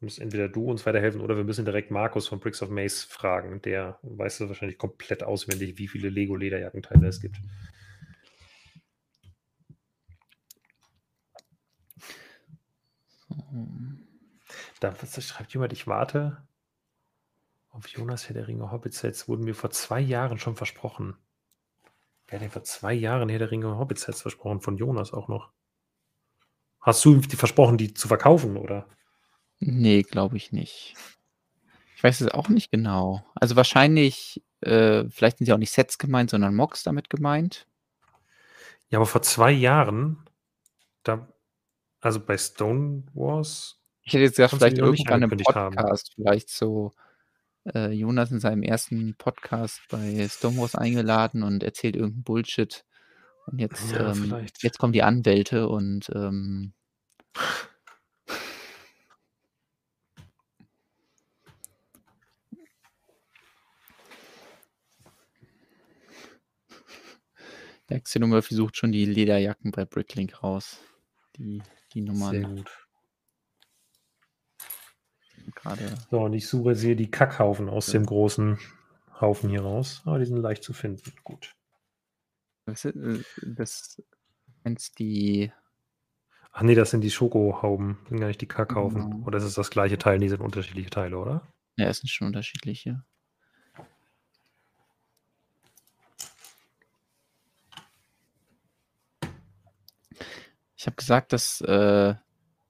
Muss 0.00 0.18
entweder 0.18 0.48
du 0.48 0.70
uns 0.70 0.86
weiterhelfen 0.86 1.20
oder 1.20 1.36
wir 1.36 1.44
müssen 1.44 1.64
direkt 1.64 1.90
Markus 1.90 2.28
von 2.28 2.40
Bricks 2.40 2.62
of 2.62 2.70
Maze 2.70 3.06
fragen. 3.06 3.60
Der 3.62 3.98
weiß 4.02 4.38
das 4.38 4.48
wahrscheinlich 4.48 4.78
komplett 4.78 5.22
auswendig, 5.22 5.76
wie 5.78 5.88
viele 5.88 6.08
Lego-Lederjackenteile 6.08 7.08
es 7.08 7.20
gibt. 7.20 7.36
Da 14.80 14.94
schreibt 14.94 15.52
jemand, 15.52 15.72
ich 15.72 15.86
warte 15.86 16.46
auf 17.70 17.86
Jonas 17.88 18.28
Herr 18.28 18.34
der 18.34 18.48
Ringe 18.48 18.70
Hobbit-Sets. 18.70 19.28
Wurden 19.28 19.44
mir 19.44 19.54
vor 19.54 19.70
zwei 19.70 20.00
Jahren 20.00 20.38
schon 20.38 20.56
versprochen. 20.56 21.16
Wer 22.26 22.38
hat 22.38 22.42
denn 22.42 22.50
vor 22.50 22.64
zwei 22.64 22.92
Jahren 22.92 23.28
Herr 23.28 23.38
der 23.38 23.50
Ringe 23.50 23.78
Hobbit-Sets 23.78 24.22
versprochen? 24.22 24.60
Von 24.60 24.76
Jonas 24.76 25.12
auch 25.12 25.28
noch. 25.28 25.50
Hast 26.80 27.04
du 27.04 27.16
die 27.16 27.36
versprochen, 27.36 27.76
die 27.76 27.94
zu 27.94 28.08
verkaufen, 28.08 28.56
oder? 28.56 28.88
Nee, 29.58 30.02
glaube 30.02 30.36
ich 30.36 30.52
nicht. 30.52 30.94
Ich 31.94 32.02
weiß 32.02 32.22
es 32.22 32.28
auch 32.28 32.48
nicht 32.48 32.70
genau. 32.70 33.22
Also 33.34 33.56
wahrscheinlich, 33.56 34.42
äh, 34.62 35.04
vielleicht 35.10 35.38
sind 35.38 35.46
ja 35.46 35.54
auch 35.54 35.58
nicht 35.58 35.72
Sets 35.72 35.98
gemeint, 35.98 36.30
sondern 36.30 36.56
Mocks 36.56 36.82
damit 36.82 37.10
gemeint. 37.10 37.66
Ja, 38.88 38.98
aber 38.98 39.06
vor 39.06 39.22
zwei 39.22 39.52
Jahren, 39.52 40.24
da, 41.02 41.28
also 42.00 42.20
bei 42.20 42.36
Stone 42.38 43.04
Wars, 43.14 43.78
Ich 44.02 44.12
hätte 44.14 44.24
jetzt 44.24 44.36
gesagt, 44.36 44.54
vielleicht 44.54 44.78
irgendwann 44.78 45.18
im 45.22 45.24
angekündigt 45.24 45.54
haben? 45.54 45.76
Podcast, 45.76 46.12
vielleicht 46.14 46.50
so 46.50 46.92
äh, 47.74 47.90
Jonas 47.92 48.30
in 48.30 48.40
seinem 48.40 48.62
ersten 48.62 49.14
Podcast 49.16 49.80
bei 49.90 50.26
Stonewalls 50.28 50.74
eingeladen 50.74 51.42
und 51.42 51.62
erzählt 51.62 51.96
irgendeinen 51.96 52.24
Bullshit. 52.24 52.84
Und 53.46 53.58
jetzt, 53.60 53.92
Ja, 53.92 54.12
ähm, 54.12 54.46
jetzt 54.60 54.78
kommen 54.78 54.92
die 54.92 55.02
Anwälte 55.02 55.68
und 55.68 56.10
ähm, 56.14 56.72
der 67.88 68.00
Xenomorph 68.00 68.48
sucht 68.48 68.76
schon 68.76 68.92
die 68.92 69.04
Lederjacken 69.04 69.70
bei 69.72 69.84
Bricklink 69.84 70.42
raus. 70.42 70.78
Die, 71.36 71.62
die 71.94 72.02
sehr 72.02 72.12
Nummern 72.12 72.56
gut. 72.56 72.86
gerade. 75.54 75.96
So, 76.10 76.20
und 76.20 76.32
ich 76.32 76.46
suche 76.48 76.74
hier 76.74 76.96
die 76.96 77.10
Kackhaufen 77.10 77.68
aus 77.68 77.88
Ja. 77.88 77.94
dem 77.94 78.06
großen 78.06 78.58
Haufen 79.20 79.50
hier 79.50 79.62
raus. 79.62 80.02
Aber 80.04 80.18
die 80.18 80.24
sind 80.24 80.36
leicht 80.38 80.62
zu 80.62 80.72
finden. 80.72 81.12
Gut. 81.24 81.54
Das, 82.66 82.84
äh, 82.84 83.22
das 83.42 84.00
kennst 84.62 84.98
die. 84.98 85.52
Ach 86.52 86.62
nee, 86.62 86.74
das 86.74 86.90
sind 86.90 87.02
die 87.02 87.10
Schokohauben, 87.10 87.98
das 88.02 88.08
sind 88.10 88.20
gar 88.20 88.26
nicht 88.28 88.40
die 88.40 88.48
Kackhaufen. 88.48 89.10
Genau. 89.10 89.26
Oder 89.26 89.38
ist 89.38 89.44
es 89.44 89.54
das 89.54 89.70
gleiche 89.70 89.98
Teil? 89.98 90.18
Nee, 90.18 90.28
sind 90.28 90.40
unterschiedliche 90.40 90.90
Teile, 90.90 91.16
oder? 91.18 91.52
Ja, 91.76 91.86
es 91.88 91.98
sind 91.98 92.08
schon 92.10 92.26
unterschiedliche. 92.26 93.04
Ich 100.80 100.86
habe 100.86 100.96
gesagt, 100.96 101.34
dass 101.34 101.60
äh, 101.60 102.14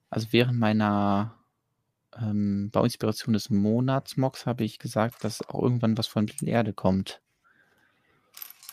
also 0.09 0.27
während 0.31 0.59
meiner 0.59 1.39
ähm, 2.19 2.69
Bauinspiration 2.69 3.31
des 3.31 3.49
Monats 3.49 4.17
Mox 4.17 4.45
habe 4.45 4.65
ich 4.65 4.79
gesagt, 4.79 5.23
dass 5.23 5.41
auch 5.47 5.63
irgendwann 5.63 5.97
was 5.97 6.07
von 6.07 6.25
Mittelerde 6.25 6.73
kommt. 6.73 7.21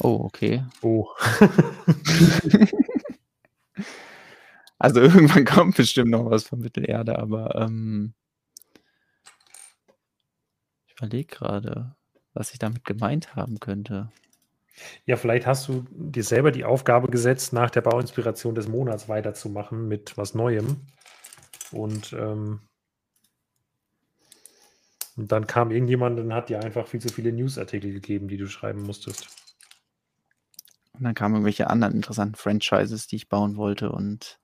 Oh, 0.01 0.19
okay. 0.25 0.65
Oh. 0.83 1.07
Also 4.81 5.01
irgendwann 5.01 5.45
kommt 5.45 5.77
bestimmt 5.77 6.11
noch 6.11 6.31
was 6.31 6.45
von 6.45 6.61
Mittelerde, 6.61 7.19
aber 7.19 7.57
ähm, 7.57 8.15
ich 10.87 10.93
überlege 10.97 11.27
gerade, 11.27 11.97
was 12.33 12.53
ich 12.53 12.61
damit 12.61 12.85
gemeint 12.85 13.35
haben 13.35 13.59
könnte. 13.59 14.13
Ja, 15.07 15.17
vielleicht 15.17 15.47
hast 15.47 15.69
du 15.69 15.87
dir 15.91 16.25
selber 16.25 16.51
die 16.51 16.65
Aufgabe 16.65 17.09
gesetzt, 17.09 17.53
nach 17.53 17.71
der 17.71 17.83
Bauinspiration 17.83 18.55
des 18.55 18.69
Monats 18.69 19.09
weiterzumachen 19.09 19.89
mit 19.89 20.17
was 20.17 20.35
Neuem. 20.35 20.87
Und, 21.73 22.13
ähm, 22.13 22.61
und 25.17 25.33
dann 25.33 25.47
kam 25.47 25.71
irgendjemand 25.71 26.19
und 26.21 26.33
hat 26.33 26.49
dir 26.49 26.61
einfach 26.61 26.87
viel 26.87 27.01
zu 27.01 27.09
viele 27.09 27.33
Newsartikel 27.33 27.93
gegeben, 27.93 28.29
die 28.29 28.37
du 28.37 28.47
schreiben 28.47 28.83
musstest. 28.83 29.29
Und 30.93 31.05
dann 31.05 31.15
kamen 31.15 31.37
irgendwelche 31.37 31.69
anderen 31.71 31.95
interessanten 31.95 32.35
Franchises, 32.35 33.07
die 33.07 33.17
ich 33.17 33.29
bauen 33.29 33.57
wollte 33.57 33.91
und 33.93 34.39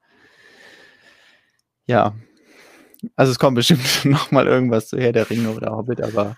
Ja. 1.86 2.14
Also 3.16 3.32
es 3.32 3.38
kommt 3.38 3.56
bestimmt 3.56 3.80
noch 4.04 4.30
mal 4.30 4.46
irgendwas 4.46 4.88
zu 4.88 4.98
Herr 4.98 5.12
der 5.12 5.28
Ringe 5.28 5.50
oder 5.50 5.72
Hobbit, 5.76 6.00
aber 6.00 6.36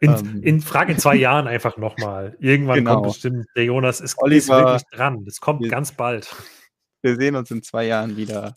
In, 0.00 0.10
Ähm. 0.10 0.42
in 0.42 0.60
Frage 0.60 0.92
in 0.92 0.98
zwei 0.98 1.14
Jahren 1.16 1.46
einfach 1.46 1.76
nochmal. 1.76 2.36
Irgendwann 2.40 2.78
Genau. 2.78 2.94
kommt 2.96 3.08
bestimmt, 3.08 3.46
der 3.56 3.64
Jonas 3.64 4.00
ist, 4.00 4.12
ist 4.12 4.18
Oliver, 4.22 4.64
wirklich 4.64 4.82
dran. 4.92 5.24
Das 5.24 5.40
kommt 5.40 5.60
wir- 5.62 5.70
ganz 5.70 5.92
bald. 5.92 6.34
wir 7.02 7.16
sehen 7.16 7.36
uns 7.36 7.50
in 7.50 7.62
zwei 7.62 7.84
Jahren 7.86 8.16
wieder. 8.16 8.54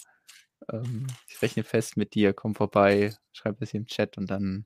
Ähm, 0.71 1.07
ich 1.27 1.41
rechne 1.41 1.63
fest 1.63 1.97
mit 1.97 2.13
dir, 2.15 2.33
komm 2.33 2.55
vorbei, 2.55 3.15
schreib 3.33 3.61
es 3.61 3.71
hier 3.71 3.79
im 3.81 3.87
Chat 3.87 4.17
und 4.17 4.29
dann 4.31 4.65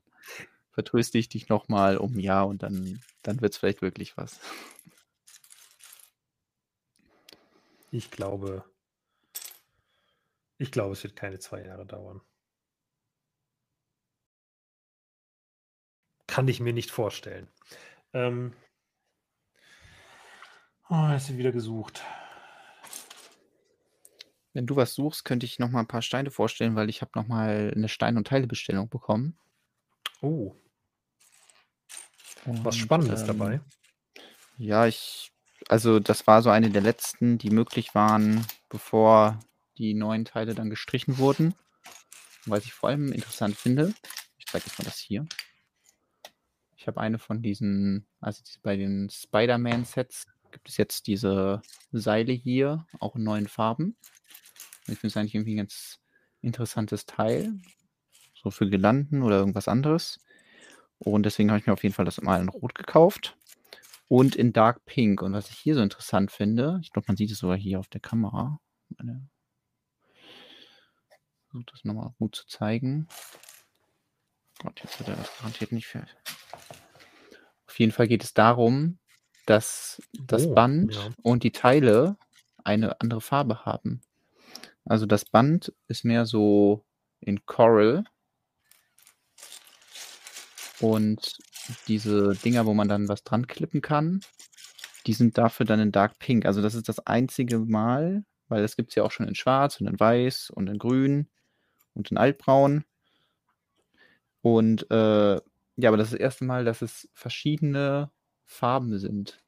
vertröste 0.72 1.18
ich 1.18 1.28
dich 1.28 1.48
noch 1.48 1.68
mal 1.68 1.96
um 1.98 2.14
ein 2.14 2.20
Jahr 2.20 2.46
und 2.46 2.62
dann, 2.62 3.00
dann 3.22 3.40
wird 3.40 3.52
es 3.52 3.58
vielleicht 3.58 3.82
wirklich 3.82 4.16
was. 4.16 4.38
Ich 7.90 8.10
glaube, 8.10 8.64
ich 10.58 10.70
glaube, 10.70 10.92
es 10.92 11.02
wird 11.02 11.16
keine 11.16 11.38
zwei 11.38 11.64
Jahre 11.64 11.84
dauern. 11.86 12.20
Kann 16.30 16.46
ich 16.46 16.60
mir 16.60 16.72
nicht 16.72 16.92
vorstellen. 16.92 17.48
Ähm, 18.12 18.52
oh, 20.88 21.08
jetzt 21.10 21.36
wieder 21.36 21.50
gesucht. 21.50 22.04
Wenn 24.52 24.64
du 24.64 24.76
was 24.76 24.94
suchst, 24.94 25.24
könnte 25.24 25.44
ich 25.44 25.58
noch 25.58 25.70
mal 25.70 25.80
ein 25.80 25.88
paar 25.88 26.02
Steine 26.02 26.30
vorstellen, 26.30 26.76
weil 26.76 26.88
ich 26.88 27.02
habe 27.02 27.10
noch 27.16 27.26
mal 27.26 27.72
eine 27.74 27.88
Stein- 27.88 28.16
und 28.16 28.28
Teilebestellung 28.28 28.88
bekommen. 28.88 29.36
Oh, 30.20 30.54
was 32.44 32.76
Und, 32.76 32.80
Spannendes 32.80 33.22
ähm, 33.22 33.26
dabei. 33.26 33.60
Ja, 34.56 34.86
ich, 34.86 35.32
also 35.68 35.98
das 35.98 36.28
war 36.28 36.42
so 36.42 36.50
eine 36.50 36.70
der 36.70 36.82
letzten, 36.82 37.38
die 37.38 37.50
möglich 37.50 37.96
waren, 37.96 38.46
bevor 38.68 39.40
die 39.78 39.94
neuen 39.94 40.24
Teile 40.24 40.54
dann 40.54 40.70
gestrichen 40.70 41.18
wurden. 41.18 41.56
Was 42.46 42.64
ich 42.64 42.72
vor 42.72 42.90
allem 42.90 43.10
interessant 43.10 43.56
finde, 43.56 43.94
ich 44.38 44.46
zeige 44.46 44.66
jetzt 44.66 44.78
mal 44.78 44.84
das 44.84 44.98
hier. 44.98 45.26
Ich 46.80 46.86
habe 46.86 46.98
eine 46.98 47.18
von 47.18 47.42
diesen, 47.42 48.06
also 48.20 48.42
bei 48.62 48.74
den 48.74 49.10
Spider-Man-Sets 49.10 50.26
gibt 50.50 50.66
es 50.70 50.78
jetzt 50.78 51.06
diese 51.08 51.60
Seile 51.92 52.32
hier, 52.32 52.86
auch 53.00 53.16
in 53.16 53.22
neuen 53.22 53.48
Farben. 53.48 53.98
Und 54.86 54.94
ich 54.94 54.98
finde 54.98 55.08
es 55.08 55.16
eigentlich 55.18 55.34
irgendwie 55.34 55.52
ein 55.52 55.58
ganz 55.58 56.00
interessantes 56.40 57.04
Teil. 57.04 57.52
So 58.34 58.50
für 58.50 58.66
Gelanden 58.66 59.22
oder 59.22 59.36
irgendwas 59.36 59.68
anderes. 59.68 60.20
Und 60.98 61.24
deswegen 61.26 61.50
habe 61.50 61.60
ich 61.60 61.66
mir 61.66 61.74
auf 61.74 61.82
jeden 61.82 61.94
Fall 61.94 62.06
das 62.06 62.22
mal 62.22 62.40
in 62.40 62.48
Rot 62.48 62.74
gekauft 62.74 63.36
und 64.08 64.34
in 64.34 64.54
Dark 64.54 64.86
Pink. 64.86 65.20
Und 65.20 65.34
was 65.34 65.50
ich 65.50 65.58
hier 65.58 65.74
so 65.74 65.82
interessant 65.82 66.32
finde, 66.32 66.80
ich 66.82 66.92
glaube, 66.92 67.04
man 67.08 67.18
sieht 67.18 67.30
es 67.30 67.40
sogar 67.40 67.58
hier 67.58 67.78
auf 67.78 67.88
der 67.88 68.00
Kamera. 68.00 68.58
Meine, 68.96 69.28
versuche 71.50 71.66
das 71.72 71.84
nochmal 71.84 72.14
gut 72.18 72.36
zu 72.36 72.46
zeigen. 72.46 73.06
Gott, 74.62 74.80
jetzt 74.82 74.98
hat 74.98 75.08
er 75.08 75.16
das 75.16 75.36
garantiert 75.36 75.72
nicht 75.72 75.86
fertig. 75.86 76.16
Auf 77.70 77.78
jeden 77.78 77.92
Fall 77.92 78.08
geht 78.08 78.24
es 78.24 78.34
darum, 78.34 78.98
dass 79.46 80.02
das 80.26 80.48
Oh, 80.48 80.54
Band 80.54 80.92
ja. 80.92 81.08
und 81.22 81.44
die 81.44 81.52
Teile 81.52 82.16
eine 82.64 83.00
andere 83.00 83.20
Farbe 83.20 83.64
haben. 83.64 84.00
Also 84.84 85.06
das 85.06 85.24
Band 85.24 85.72
ist 85.86 86.04
mehr 86.04 86.26
so 86.26 86.84
in 87.20 87.46
Coral 87.46 88.02
und 90.80 91.38
diese 91.86 92.34
Dinger, 92.34 92.66
wo 92.66 92.74
man 92.74 92.88
dann 92.88 93.08
was 93.08 93.22
dran 93.22 93.46
klippen 93.46 93.82
kann, 93.82 94.20
die 95.06 95.12
sind 95.12 95.38
dafür 95.38 95.64
dann 95.64 95.78
in 95.78 95.92
Dark 95.92 96.18
Pink. 96.18 96.46
Also 96.46 96.62
das 96.62 96.74
ist 96.74 96.88
das 96.88 97.06
einzige 97.06 97.60
Mal, 97.60 98.24
weil 98.48 98.62
das 98.62 98.74
gibt 98.74 98.88
es 98.88 98.96
ja 98.96 99.04
auch 99.04 99.12
schon 99.12 99.28
in 99.28 99.36
Schwarz 99.36 99.80
und 99.80 99.86
in 99.86 100.00
Weiß 100.00 100.50
und 100.50 100.66
in 100.68 100.78
Grün 100.78 101.28
und 101.94 102.10
in 102.10 102.16
Altbraun. 102.18 102.84
Und 104.42 104.90
äh, 104.90 105.40
ja, 105.80 105.90
aber 105.90 105.96
das 105.96 106.08
ist 106.08 106.14
das 106.14 106.20
erste 106.20 106.44
Mal, 106.44 106.64
dass 106.64 106.82
es 106.82 107.08
verschiedene 107.12 108.10
Farben 108.44 108.98
sind. 108.98 109.40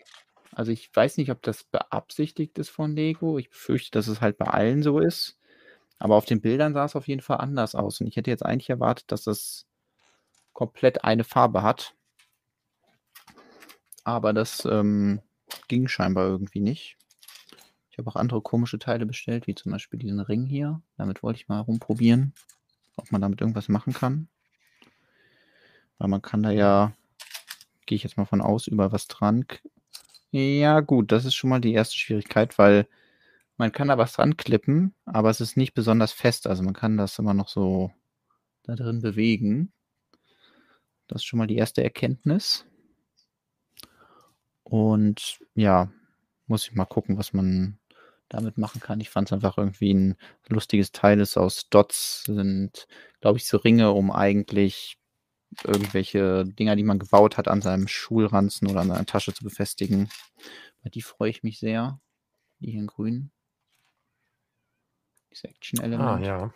Also 0.52 0.70
ich 0.70 0.94
weiß 0.94 1.16
nicht, 1.16 1.30
ob 1.30 1.42
das 1.42 1.64
beabsichtigt 1.64 2.58
ist 2.58 2.68
von 2.68 2.94
Lego. 2.94 3.38
Ich 3.38 3.50
befürchte, 3.50 3.90
dass 3.92 4.06
es 4.06 4.20
halt 4.20 4.36
bei 4.38 4.46
allen 4.46 4.82
so 4.82 4.98
ist. 4.98 5.38
Aber 5.98 6.16
auf 6.16 6.24
den 6.24 6.40
Bildern 6.40 6.74
sah 6.74 6.84
es 6.84 6.96
auf 6.96 7.08
jeden 7.08 7.22
Fall 7.22 7.38
anders 7.38 7.74
aus. 7.74 8.00
Und 8.00 8.06
ich 8.06 8.16
hätte 8.16 8.30
jetzt 8.30 8.44
eigentlich 8.44 8.70
erwartet, 8.70 9.10
dass 9.12 9.24
das 9.24 9.66
komplett 10.52 11.04
eine 11.04 11.24
Farbe 11.24 11.62
hat. 11.62 11.94
Aber 14.04 14.32
das 14.32 14.64
ähm, 14.64 15.22
ging 15.68 15.88
scheinbar 15.88 16.26
irgendwie 16.26 16.60
nicht. 16.60 16.98
Ich 17.90 17.98
habe 17.98 18.08
auch 18.10 18.16
andere 18.16 18.40
komische 18.40 18.78
Teile 18.78 19.06
bestellt, 19.06 19.46
wie 19.46 19.54
zum 19.54 19.72
Beispiel 19.72 19.98
diesen 19.98 20.20
Ring 20.20 20.44
hier. 20.44 20.82
Damit 20.96 21.22
wollte 21.22 21.38
ich 21.38 21.48
mal 21.48 21.60
rumprobieren, 21.60 22.34
ob 22.96 23.12
man 23.12 23.20
damit 23.20 23.40
irgendwas 23.40 23.68
machen 23.68 23.92
kann. 23.92 24.28
Weil 26.02 26.08
man 26.08 26.20
kann 26.20 26.42
da 26.42 26.50
ja, 26.50 26.92
gehe 27.86 27.94
ich 27.94 28.02
jetzt 28.02 28.16
mal 28.16 28.24
von 28.24 28.40
aus, 28.40 28.66
über 28.66 28.90
was 28.90 29.06
dran. 29.06 29.46
Ja, 30.32 30.80
gut, 30.80 31.12
das 31.12 31.24
ist 31.24 31.36
schon 31.36 31.48
mal 31.48 31.60
die 31.60 31.74
erste 31.74 31.96
Schwierigkeit, 31.96 32.58
weil 32.58 32.88
man 33.56 33.70
kann 33.70 33.86
da 33.86 33.98
was 33.98 34.14
dran 34.14 34.36
klippen, 34.36 34.96
aber 35.04 35.30
es 35.30 35.40
ist 35.40 35.56
nicht 35.56 35.74
besonders 35.74 36.10
fest. 36.10 36.48
Also 36.48 36.64
man 36.64 36.74
kann 36.74 36.96
das 36.96 37.20
immer 37.20 37.34
noch 37.34 37.48
so 37.48 37.92
da 38.64 38.74
drin 38.74 39.00
bewegen. 39.00 39.72
Das 41.06 41.22
ist 41.22 41.26
schon 41.26 41.38
mal 41.38 41.46
die 41.46 41.54
erste 41.54 41.84
Erkenntnis. 41.84 42.66
Und 44.64 45.38
ja, 45.54 45.92
muss 46.48 46.66
ich 46.66 46.74
mal 46.74 46.84
gucken, 46.84 47.16
was 47.16 47.32
man 47.32 47.78
damit 48.28 48.58
machen 48.58 48.80
kann. 48.80 48.98
Ich 48.98 49.10
fand 49.10 49.28
es 49.28 49.32
einfach 49.32 49.56
irgendwie 49.56 49.94
ein 49.94 50.16
lustiges 50.48 50.90
Teil. 50.90 51.20
Ist 51.20 51.36
aus 51.36 51.68
Dots 51.70 52.24
sind, 52.24 52.88
glaube 53.20 53.38
ich, 53.38 53.46
so 53.46 53.56
Ringe, 53.56 53.92
um 53.92 54.10
eigentlich 54.10 54.98
irgendwelche 55.64 56.44
Dinger, 56.44 56.76
die 56.76 56.84
man 56.84 56.98
gebaut 56.98 57.36
hat, 57.36 57.48
an 57.48 57.62
seinem 57.62 57.88
Schulranzen 57.88 58.68
oder 58.68 58.80
an 58.80 58.88
seiner 58.88 59.06
Tasche 59.06 59.34
zu 59.34 59.44
befestigen. 59.44 60.08
Bei 60.82 60.90
die 60.90 61.02
freue 61.02 61.30
ich 61.30 61.42
mich 61.42 61.58
sehr. 61.58 62.00
Die 62.60 62.70
hier 62.70 62.80
in 62.80 62.86
grün. 62.86 63.30
Dieses 65.30 65.44
Action-Element. 65.44 66.02
Ah, 66.02 66.20
ja. 66.20 66.54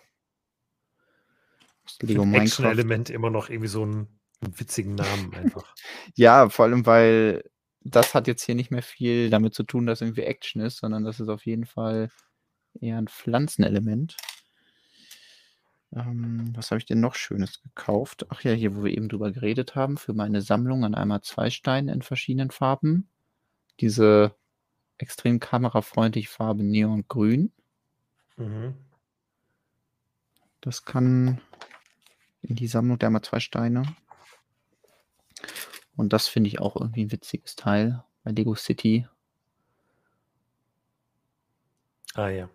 aus 1.84 1.98
Lego. 2.02 2.24
Action-Element 2.24 3.10
immer 3.10 3.30
noch 3.30 3.48
irgendwie 3.48 3.68
so 3.68 3.82
einen, 3.82 4.20
einen 4.40 4.58
witzigen 4.58 4.94
Namen 4.94 5.34
einfach. 5.34 5.74
Ja, 6.14 6.48
vor 6.48 6.64
allem, 6.66 6.86
weil 6.86 7.42
das 7.80 8.14
hat 8.14 8.26
jetzt 8.26 8.42
hier 8.42 8.54
nicht 8.54 8.70
mehr 8.70 8.82
viel 8.82 9.30
damit 9.30 9.54
zu 9.54 9.62
tun, 9.62 9.86
dass 9.86 10.00
irgendwie 10.00 10.22
Action 10.22 10.60
ist, 10.62 10.78
sondern 10.78 11.04
das 11.04 11.20
ist 11.20 11.28
auf 11.28 11.46
jeden 11.46 11.66
Fall 11.66 12.10
eher 12.80 12.98
ein 12.98 13.08
Pflanzenelement. 13.08 14.16
Ähm, 15.96 16.52
was 16.54 16.70
habe 16.70 16.78
ich 16.78 16.86
denn 16.86 17.00
noch 17.00 17.14
Schönes 17.14 17.62
gekauft? 17.62 18.26
Ach 18.28 18.42
ja, 18.42 18.52
hier, 18.52 18.76
wo 18.76 18.84
wir 18.84 18.92
eben 18.92 19.08
drüber 19.08 19.32
geredet 19.32 19.74
haben, 19.74 19.96
für 19.96 20.12
meine 20.12 20.42
Sammlung 20.42 20.84
an 20.84 20.94
einmal 20.94 21.22
zwei 21.22 21.48
Steinen 21.48 21.88
in 21.88 22.02
verschiedenen 22.02 22.50
Farben. 22.50 23.08
Diese 23.80 24.34
extrem 24.98 25.40
kamerafreundliche 25.40 26.28
Farbe 26.28 26.62
Neongrün. 26.62 27.50
Mhm. 28.36 28.74
Das 30.60 30.84
kann 30.84 31.40
in 32.42 32.56
die 32.56 32.66
Sammlung 32.66 32.98
der 32.98 33.08
einmal 33.08 33.22
zwei 33.22 33.40
Steine. 33.40 33.82
Und 35.96 36.12
das 36.12 36.28
finde 36.28 36.48
ich 36.48 36.60
auch 36.60 36.76
irgendwie 36.76 37.06
ein 37.06 37.12
witziges 37.12 37.56
Teil 37.56 38.04
bei 38.22 38.32
Lego 38.32 38.54
City. 38.54 39.06
Ah, 42.14 42.28
ja. 42.28 42.50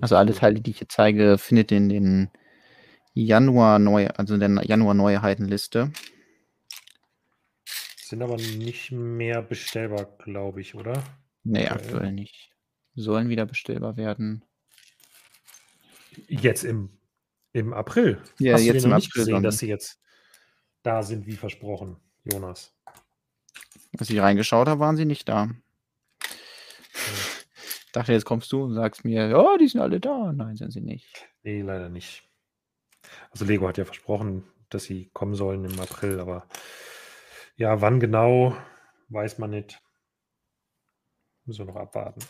Also 0.00 0.16
alle. 0.16 0.34
Teile, 0.34 0.60
die 0.60 0.70
ich 0.70 0.78
hier 0.78 0.88
zeige, 0.88 1.38
findet 1.38 1.70
ihr 1.70 1.78
in 1.78 1.88
den 1.88 2.30
Januar 3.14 3.78
neu, 3.78 4.08
also 4.08 4.34
in 4.34 4.40
der 4.40 4.64
Januar 4.64 4.94
Neuheitenliste. 4.94 5.90
Sind 7.96 8.22
aber 8.22 8.36
nicht 8.36 8.92
mehr 8.92 9.42
bestellbar, 9.42 10.16
glaube 10.18 10.60
ich, 10.60 10.74
oder? 10.74 11.02
Nee, 11.44 11.68
aktuell 11.68 12.12
nicht. 12.12 12.50
Sollen 12.94 13.28
wieder 13.28 13.46
bestellbar 13.46 13.96
werden. 13.96 14.44
Jetzt 16.28 16.64
im, 16.64 16.90
im 17.52 17.72
April. 17.72 18.22
Ja, 18.38 18.54
Hast 18.54 18.62
du 18.62 18.66
jetzt 18.66 18.84
den 18.84 18.92
im 18.92 18.96
April 18.96 19.10
gesehen, 19.12 19.34
dann. 19.34 19.42
dass 19.42 19.58
sie 19.58 19.68
jetzt 19.68 20.00
da 20.82 21.02
sind, 21.02 21.26
wie 21.26 21.36
versprochen, 21.36 21.96
Jonas? 22.24 22.72
Als 23.98 24.10
ich 24.10 24.20
reingeschaut 24.20 24.68
habe, 24.68 24.80
waren 24.80 24.96
sie 24.96 25.04
nicht 25.04 25.28
da. 25.28 25.50
Dachte, 27.96 28.12
jetzt 28.12 28.26
kommst 28.26 28.52
du 28.52 28.62
und 28.62 28.74
sagst 28.74 29.06
mir, 29.06 29.26
ja, 29.26 29.56
die 29.56 29.68
sind 29.68 29.80
alle 29.80 29.98
da. 29.98 30.30
Nein, 30.30 30.54
sind 30.56 30.70
sie 30.70 30.82
nicht. 30.82 31.26
Nee, 31.42 31.62
leider 31.62 31.88
nicht. 31.88 32.28
Also 33.30 33.46
Lego 33.46 33.66
hat 33.66 33.78
ja 33.78 33.86
versprochen, 33.86 34.44
dass 34.68 34.84
sie 34.84 35.08
kommen 35.14 35.34
sollen 35.34 35.64
im 35.64 35.80
April, 35.80 36.20
aber 36.20 36.46
ja, 37.56 37.80
wann 37.80 37.98
genau, 37.98 38.54
weiß 39.08 39.38
man 39.38 39.48
nicht. 39.48 39.80
Müssen 41.46 41.66
wir 41.66 41.72
noch 41.72 41.80
abwarten. 41.80 42.20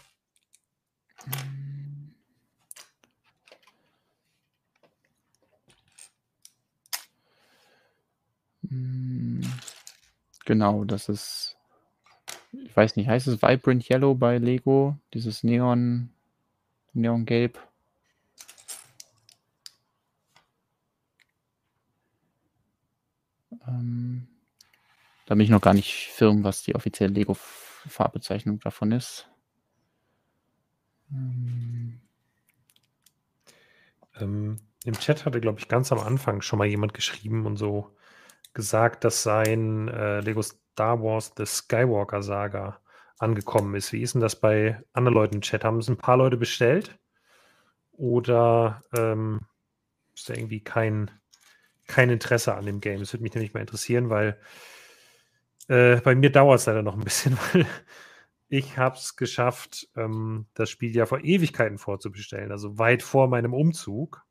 Hm, 8.68 9.42
Genau, 10.44 10.84
das 10.84 11.08
ist, 11.08 11.55
ich 12.64 12.76
weiß 12.76 12.96
nicht, 12.96 13.08
heißt 13.08 13.26
es 13.26 13.42
Vibrant 13.42 13.88
Yellow 13.88 14.14
bei 14.14 14.38
Lego? 14.38 14.96
Dieses 15.14 15.42
Neon, 15.42 16.10
Neongelb? 16.92 17.58
Ähm, 23.66 24.28
da 25.26 25.34
bin 25.34 25.44
ich 25.44 25.50
noch 25.50 25.60
gar 25.60 25.74
nicht 25.74 26.08
firm, 26.12 26.44
was 26.44 26.62
die 26.62 26.74
offizielle 26.74 27.12
Lego-Farbbezeichnung 27.12 28.60
davon 28.60 28.92
ist. 28.92 29.28
Ähm, 31.10 32.00
ähm 34.20 34.58
Im 34.84 34.94
Chat 34.94 35.24
hatte, 35.24 35.40
glaube 35.40 35.58
ich, 35.58 35.68
ganz 35.68 35.90
am 35.92 35.98
Anfang 35.98 36.42
schon 36.42 36.58
mal 36.58 36.66
jemand 36.66 36.94
geschrieben 36.94 37.44
und 37.46 37.56
so 37.56 37.96
gesagt, 38.54 39.04
dass 39.04 39.22
sein 39.22 39.88
äh, 39.88 40.20
Legos 40.20 40.58
Star 40.76 41.02
Wars 41.02 41.32
The 41.38 41.46
Skywalker 41.46 42.22
Saga 42.22 42.78
angekommen 43.18 43.74
ist. 43.76 43.94
Wie 43.94 44.02
ist 44.02 44.12
denn 44.12 44.20
das 44.20 44.38
bei 44.38 44.78
anderen 44.92 45.14
Leuten 45.14 45.36
im 45.36 45.40
Chat? 45.40 45.64
Haben 45.64 45.78
es 45.78 45.88
ein 45.88 45.96
paar 45.96 46.18
Leute 46.18 46.36
bestellt? 46.36 46.98
Oder 47.92 48.84
ähm, 48.94 49.40
ist 50.14 50.28
da 50.28 50.34
irgendwie 50.34 50.60
kein, 50.60 51.10
kein 51.86 52.10
Interesse 52.10 52.54
an 52.54 52.66
dem 52.66 52.80
Game? 52.80 53.00
Das 53.00 53.14
würde 53.14 53.22
mich 53.22 53.32
nämlich 53.32 53.54
mal 53.54 53.60
interessieren, 53.60 54.10
weil 54.10 54.38
äh, 55.68 55.96
bei 56.02 56.14
mir 56.14 56.30
dauert 56.30 56.60
es 56.60 56.66
leider 56.66 56.82
noch 56.82 56.94
ein 56.94 57.04
bisschen, 57.04 57.38
weil 57.54 57.64
ich 58.50 58.76
habe 58.76 58.96
es 58.96 59.16
geschafft, 59.16 59.88
ähm, 59.96 60.44
das 60.52 60.68
Spiel 60.68 60.94
ja 60.94 61.06
vor 61.06 61.24
Ewigkeiten 61.24 61.78
vorzubestellen, 61.78 62.52
also 62.52 62.76
weit 62.76 63.02
vor 63.02 63.28
meinem 63.28 63.54
Umzug. 63.54 64.26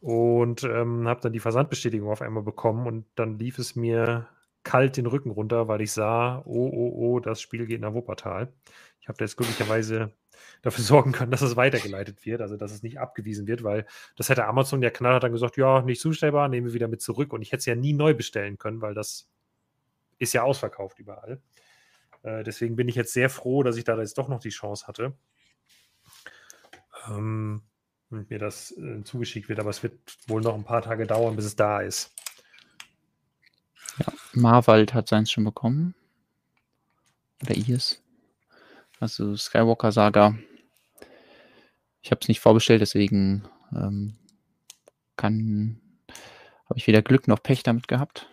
Und 0.00 0.64
ähm, 0.64 1.06
habe 1.06 1.20
dann 1.20 1.34
die 1.34 1.40
Versandbestätigung 1.40 2.08
auf 2.08 2.22
einmal 2.22 2.42
bekommen 2.42 2.86
und 2.86 3.04
dann 3.16 3.38
lief 3.38 3.58
es 3.58 3.76
mir 3.76 4.28
kalt 4.68 4.98
den 4.98 5.06
Rücken 5.06 5.30
runter, 5.30 5.66
weil 5.66 5.80
ich 5.80 5.92
sah, 5.92 6.42
oh, 6.44 6.68
oh, 6.70 6.92
oh, 6.94 7.20
das 7.20 7.40
Spiel 7.40 7.64
geht 7.64 7.80
nach 7.80 7.94
Wuppertal. 7.94 8.52
Ich 9.00 9.08
habe 9.08 9.16
jetzt 9.24 9.38
glücklicherweise 9.38 10.12
dafür 10.60 10.84
sorgen 10.84 11.12
können, 11.12 11.30
dass 11.30 11.40
es 11.40 11.56
weitergeleitet 11.56 12.26
wird, 12.26 12.42
also 12.42 12.58
dass 12.58 12.72
es 12.72 12.82
nicht 12.82 13.00
abgewiesen 13.00 13.46
wird, 13.46 13.64
weil 13.64 13.86
das 14.18 14.28
hätte 14.28 14.44
Amazon 14.44 14.82
ja 14.82 14.90
knallhart 14.90 15.22
dann 15.22 15.32
gesagt, 15.32 15.56
ja, 15.56 15.80
nicht 15.80 16.02
zustellbar, 16.02 16.50
nehmen 16.50 16.66
wir 16.66 16.74
wieder 16.74 16.86
mit 16.86 17.00
zurück 17.00 17.32
und 17.32 17.40
ich 17.40 17.50
hätte 17.50 17.60
es 17.60 17.64
ja 17.64 17.76
nie 17.76 17.94
neu 17.94 18.12
bestellen 18.12 18.58
können, 18.58 18.82
weil 18.82 18.92
das 18.92 19.30
ist 20.18 20.34
ja 20.34 20.42
ausverkauft 20.42 20.98
überall. 20.98 21.40
Äh, 22.22 22.44
deswegen 22.44 22.76
bin 22.76 22.88
ich 22.88 22.94
jetzt 22.94 23.14
sehr 23.14 23.30
froh, 23.30 23.62
dass 23.62 23.78
ich 23.78 23.84
da 23.84 23.98
jetzt 23.98 24.18
doch 24.18 24.28
noch 24.28 24.40
die 24.40 24.50
Chance 24.50 24.86
hatte. 24.86 25.14
Ähm, 27.08 27.62
und 28.10 28.28
mir 28.28 28.38
das 28.38 28.72
äh, 28.72 29.02
zugeschickt 29.02 29.48
wird, 29.48 29.60
aber 29.60 29.70
es 29.70 29.82
wird 29.82 29.98
wohl 30.26 30.42
noch 30.42 30.54
ein 30.54 30.64
paar 30.64 30.82
Tage 30.82 31.06
dauern, 31.06 31.36
bis 31.36 31.46
es 31.46 31.56
da 31.56 31.80
ist. 31.80 32.12
Ja, 33.98 34.12
Marwald 34.32 34.94
hat 34.94 35.08
seins 35.08 35.30
schon 35.30 35.44
bekommen. 35.44 35.94
Oder 37.42 37.54
ihrs. 37.54 38.02
Also 39.00 39.36
Skywalker 39.36 39.92
Saga. 39.92 40.36
Ich 42.02 42.10
habe 42.10 42.20
es 42.22 42.28
nicht 42.28 42.40
vorbestellt, 42.40 42.80
deswegen 42.80 43.48
ähm, 43.72 44.16
kann 45.16 45.80
habe 46.68 46.78
ich 46.78 46.86
weder 46.86 47.02
Glück 47.02 47.28
noch 47.28 47.42
Pech 47.42 47.62
damit 47.62 47.88
gehabt. 47.88 48.28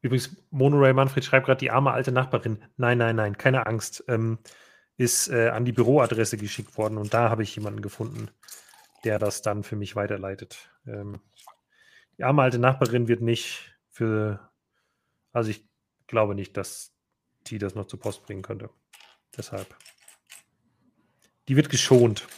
Übrigens, 0.00 0.36
Monorail 0.50 0.94
Manfred 0.94 1.24
schreibt 1.24 1.46
gerade, 1.46 1.58
die 1.58 1.70
arme 1.70 1.92
alte 1.92 2.12
Nachbarin. 2.12 2.62
Nein, 2.76 2.98
nein, 2.98 3.16
nein, 3.16 3.36
keine 3.36 3.66
Angst. 3.66 4.04
Ähm, 4.08 4.38
ist 4.96 5.28
äh, 5.28 5.48
an 5.50 5.64
die 5.64 5.72
Büroadresse 5.72 6.36
geschickt 6.36 6.76
worden 6.76 6.98
und 6.98 7.14
da 7.14 7.30
habe 7.30 7.44
ich 7.44 7.54
jemanden 7.54 7.82
gefunden, 7.82 8.30
der 9.04 9.20
das 9.20 9.42
dann 9.42 9.62
für 9.62 9.76
mich 9.76 9.94
weiterleitet. 9.94 10.70
Ähm, 10.86 11.20
die 12.16 12.24
arme 12.24 12.42
alte 12.42 12.58
Nachbarin 12.58 13.06
wird 13.06 13.22
nicht 13.22 13.77
für, 13.98 14.52
also 15.32 15.50
ich 15.50 15.68
glaube 16.06 16.36
nicht, 16.36 16.56
dass 16.56 16.94
die 17.48 17.58
das 17.58 17.74
noch 17.74 17.88
zur 17.88 17.98
Post 17.98 18.22
bringen 18.22 18.42
könnte. 18.42 18.70
Deshalb. 19.36 19.76
Die 21.48 21.56
wird 21.56 21.68
geschont. 21.68 22.28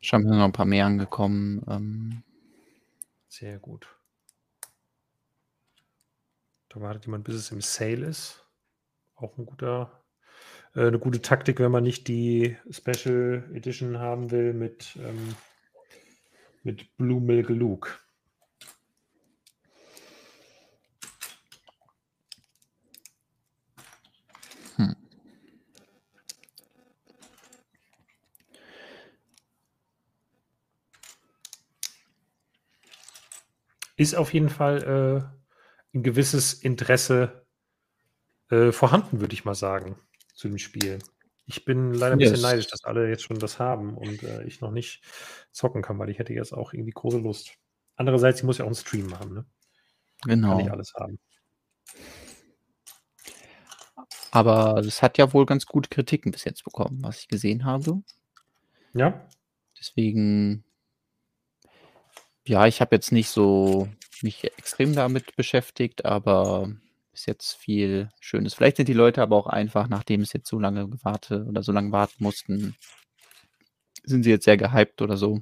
Schon 0.00 0.24
sind 0.24 0.36
noch 0.36 0.44
ein 0.44 0.52
paar 0.52 0.66
mehr 0.66 0.84
angekommen. 0.84 1.64
Ähm. 1.66 2.22
Sehr 3.28 3.58
gut. 3.58 3.96
Da 6.68 6.82
wartet 6.82 7.06
jemand, 7.06 7.24
bis 7.24 7.36
es 7.36 7.50
im 7.50 7.62
Sale 7.62 8.04
ist. 8.04 8.46
Auch 9.14 9.38
ein 9.38 9.46
guter, 9.46 10.01
äh, 10.74 10.86
eine 10.86 10.98
gute 10.98 11.22
Taktik, 11.22 11.60
wenn 11.60 11.72
man 11.72 11.84
nicht 11.84 12.08
die 12.08 12.56
Special 12.70 13.48
Edition 13.54 13.98
haben 13.98 14.30
will 14.30 14.52
mit, 14.52 14.96
ähm, 14.96 15.34
mit 16.62 16.96
Blue 16.96 17.20
Milk 17.20 17.48
Luke. 17.48 17.90
ist 34.02 34.14
auf 34.14 34.34
jeden 34.34 34.50
Fall 34.50 34.82
äh, 35.94 35.96
ein 35.96 36.02
gewisses 36.02 36.54
Interesse 36.54 37.46
äh, 38.50 38.72
vorhanden, 38.72 39.20
würde 39.20 39.34
ich 39.34 39.44
mal 39.44 39.54
sagen, 39.54 39.96
zu 40.32 40.48
dem 40.48 40.58
Spiel. 40.58 40.98
Ich 41.46 41.64
bin 41.64 41.92
leider 41.92 42.14
ein 42.14 42.20
yes. 42.20 42.32
bisschen 42.32 42.48
neidisch, 42.48 42.68
dass 42.68 42.84
alle 42.84 43.08
jetzt 43.08 43.22
schon 43.22 43.38
das 43.38 43.58
haben 43.58 43.96
und 43.96 44.22
äh, 44.22 44.44
ich 44.44 44.60
noch 44.60 44.70
nicht 44.70 45.02
zocken 45.50 45.82
kann, 45.82 45.98
weil 45.98 46.08
ich 46.08 46.18
hätte 46.18 46.32
jetzt 46.32 46.52
auch 46.52 46.72
irgendwie 46.72 46.92
große 46.92 47.18
Lust. 47.18 47.54
Andererseits, 47.96 48.40
ich 48.40 48.44
muss 48.44 48.58
ja 48.58 48.64
auch 48.64 48.68
einen 48.68 48.74
Stream 48.74 49.06
machen, 49.06 49.34
ne? 49.34 49.44
Genau. 50.24 50.50
Kann 50.50 50.60
ich 50.60 50.70
alles 50.70 50.94
haben. 50.94 51.18
Aber 54.30 54.78
es 54.78 55.02
hat 55.02 55.18
ja 55.18 55.32
wohl 55.32 55.44
ganz 55.44 55.66
gute 55.66 55.90
Kritiken 55.90 56.32
bis 56.32 56.44
jetzt 56.44 56.64
bekommen, 56.64 57.00
was 57.02 57.18
ich 57.18 57.28
gesehen 57.28 57.64
habe. 57.64 58.02
Ja. 58.94 59.26
Deswegen 59.78 60.64
ja, 62.46 62.66
ich 62.66 62.80
habe 62.80 62.94
jetzt 62.96 63.12
nicht 63.12 63.28
so 63.28 63.88
mich 64.22 64.44
extrem 64.44 64.94
damit 64.94 65.36
beschäftigt, 65.36 66.04
aber 66.04 66.70
ist 67.12 67.26
jetzt 67.26 67.54
viel 67.54 68.08
Schönes. 68.20 68.54
Vielleicht 68.54 68.76
sind 68.76 68.88
die 68.88 68.94
Leute 68.94 69.22
aber 69.22 69.36
auch 69.36 69.46
einfach, 69.46 69.88
nachdem 69.88 70.22
es 70.22 70.32
jetzt 70.32 70.48
so 70.48 70.58
lange 70.58 70.88
gewartet 70.88 71.46
oder 71.46 71.62
so 71.62 71.72
lange 71.72 71.92
warten 71.92 72.22
mussten, 72.22 72.76
sind 74.04 74.22
sie 74.22 74.30
jetzt 74.30 74.44
sehr 74.44 74.56
gehypt 74.56 75.02
oder 75.02 75.16
so. 75.16 75.40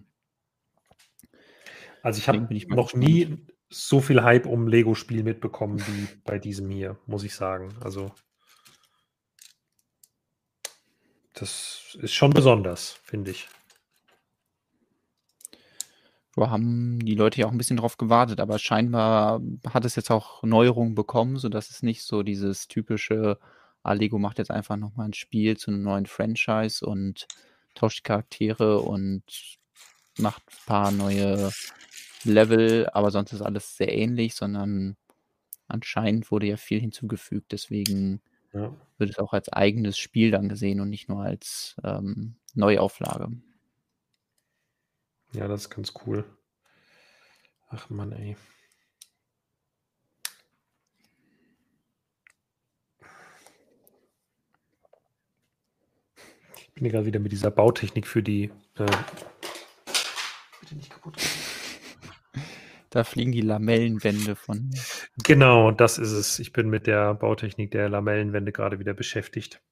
Also 2.03 2.19
ich 2.19 2.29
habe 2.29 2.39
noch 2.41 2.49
gespannt. 2.49 2.95
nie 2.95 3.47
so 3.69 4.01
viel 4.01 4.23
Hype 4.23 4.47
um 4.47 4.67
Lego-Spiel 4.67 5.23
mitbekommen 5.23 5.81
wie 5.87 6.09
bei 6.25 6.39
diesem 6.39 6.69
hier, 6.71 6.99
muss 7.07 7.23
ich 7.23 7.35
sagen. 7.35 7.75
Also 7.81 8.13
das 11.35 11.97
ist 12.01 12.13
schon 12.13 12.31
besonders, 12.31 12.99
finde 13.05 13.31
ich 13.31 13.49
haben 16.49 16.99
die 17.01 17.15
Leute 17.15 17.41
ja 17.41 17.47
auch 17.47 17.53
ein 17.53 17.59
bisschen 17.59 17.77
drauf 17.77 17.99
gewartet, 17.99 18.41
aber 18.41 18.59
scheinbar 18.59 19.43
hat 19.69 19.85
es 19.85 19.97
jetzt 19.97 20.11
auch 20.11 20.43
Neuerungen 20.43 20.95
bekommen, 20.95 21.37
sodass 21.37 21.71
es 21.71 21.83
nicht 21.83 22.03
so 22.03 22.23
dieses 22.23 22.69
typische, 22.69 23.39
ah, 23.83 23.93
Lego 23.93 24.19
macht 24.19 24.39
jetzt 24.39 24.51
einfach 24.51 24.77
nochmal 24.77 25.09
ein 25.09 25.13
Spiel 25.13 25.57
zu 25.57 25.71
einem 25.71 25.83
neuen 25.83 26.07
Franchise 26.07 26.87
und 26.87 27.27
tauscht 27.75 27.99
die 27.99 28.03
Charaktere 28.05 28.81
und 28.81 29.23
macht 30.19 30.43
ein 30.49 30.67
paar 30.67 30.91
neue 30.91 31.51
Level, 32.25 32.89
aber 32.93 33.11
sonst 33.11 33.33
ist 33.33 33.43
alles 33.43 33.77
sehr 33.77 33.93
ähnlich, 33.93 34.35
sondern 34.35 34.97
anscheinend 35.69 36.31
wurde 36.31 36.47
ja 36.47 36.57
viel 36.57 36.81
hinzugefügt, 36.81 37.53
deswegen 37.53 38.23
ja. 38.53 38.75
wird 38.99 39.11
es 39.11 39.19
auch 39.19 39.33
als 39.33 39.53
eigenes 39.53 39.99
Spiel 39.99 40.31
dann 40.31 40.49
gesehen 40.49 40.81
und 40.81 40.91
nicht 40.91 41.09
nur 41.09 41.23
als 41.23 41.77
ähm, 41.85 42.37
Neuauflage. 42.55 43.29
Ja, 45.33 45.47
das 45.47 45.63
ist 45.63 45.71
ganz 45.71 45.93
cool. 46.07 46.25
Ach 47.69 47.89
Mann, 47.89 48.13
ey. 48.13 48.37
Ich 56.57 56.75
bin 56.75 56.85
hier 56.85 56.91
gerade 56.91 57.07
wieder 57.07 57.21
mit 57.21 57.31
dieser 57.31 57.51
Bautechnik 57.51 58.07
für 58.07 58.23
die. 58.23 58.51
Äh, 58.77 58.87
bitte 60.61 60.77
nicht 60.77 60.91
kaputt. 60.91 61.17
Da 62.93 63.05
fliegen 63.05 63.31
die 63.31 63.41
Lamellenwände 63.41 64.35
von. 64.35 64.69
Genau, 65.23 65.71
das 65.71 65.97
ist 65.97 66.11
es. 66.11 66.41
Ich 66.41 66.53
bin 66.53 66.69
mit 66.69 66.89
der 66.89 67.15
Bautechnik 67.15 67.71
der 67.71 67.89
Lamellenwände 67.89 68.51
gerade 68.51 68.81
wieder 68.81 68.95
beschäftigt. 68.95 69.63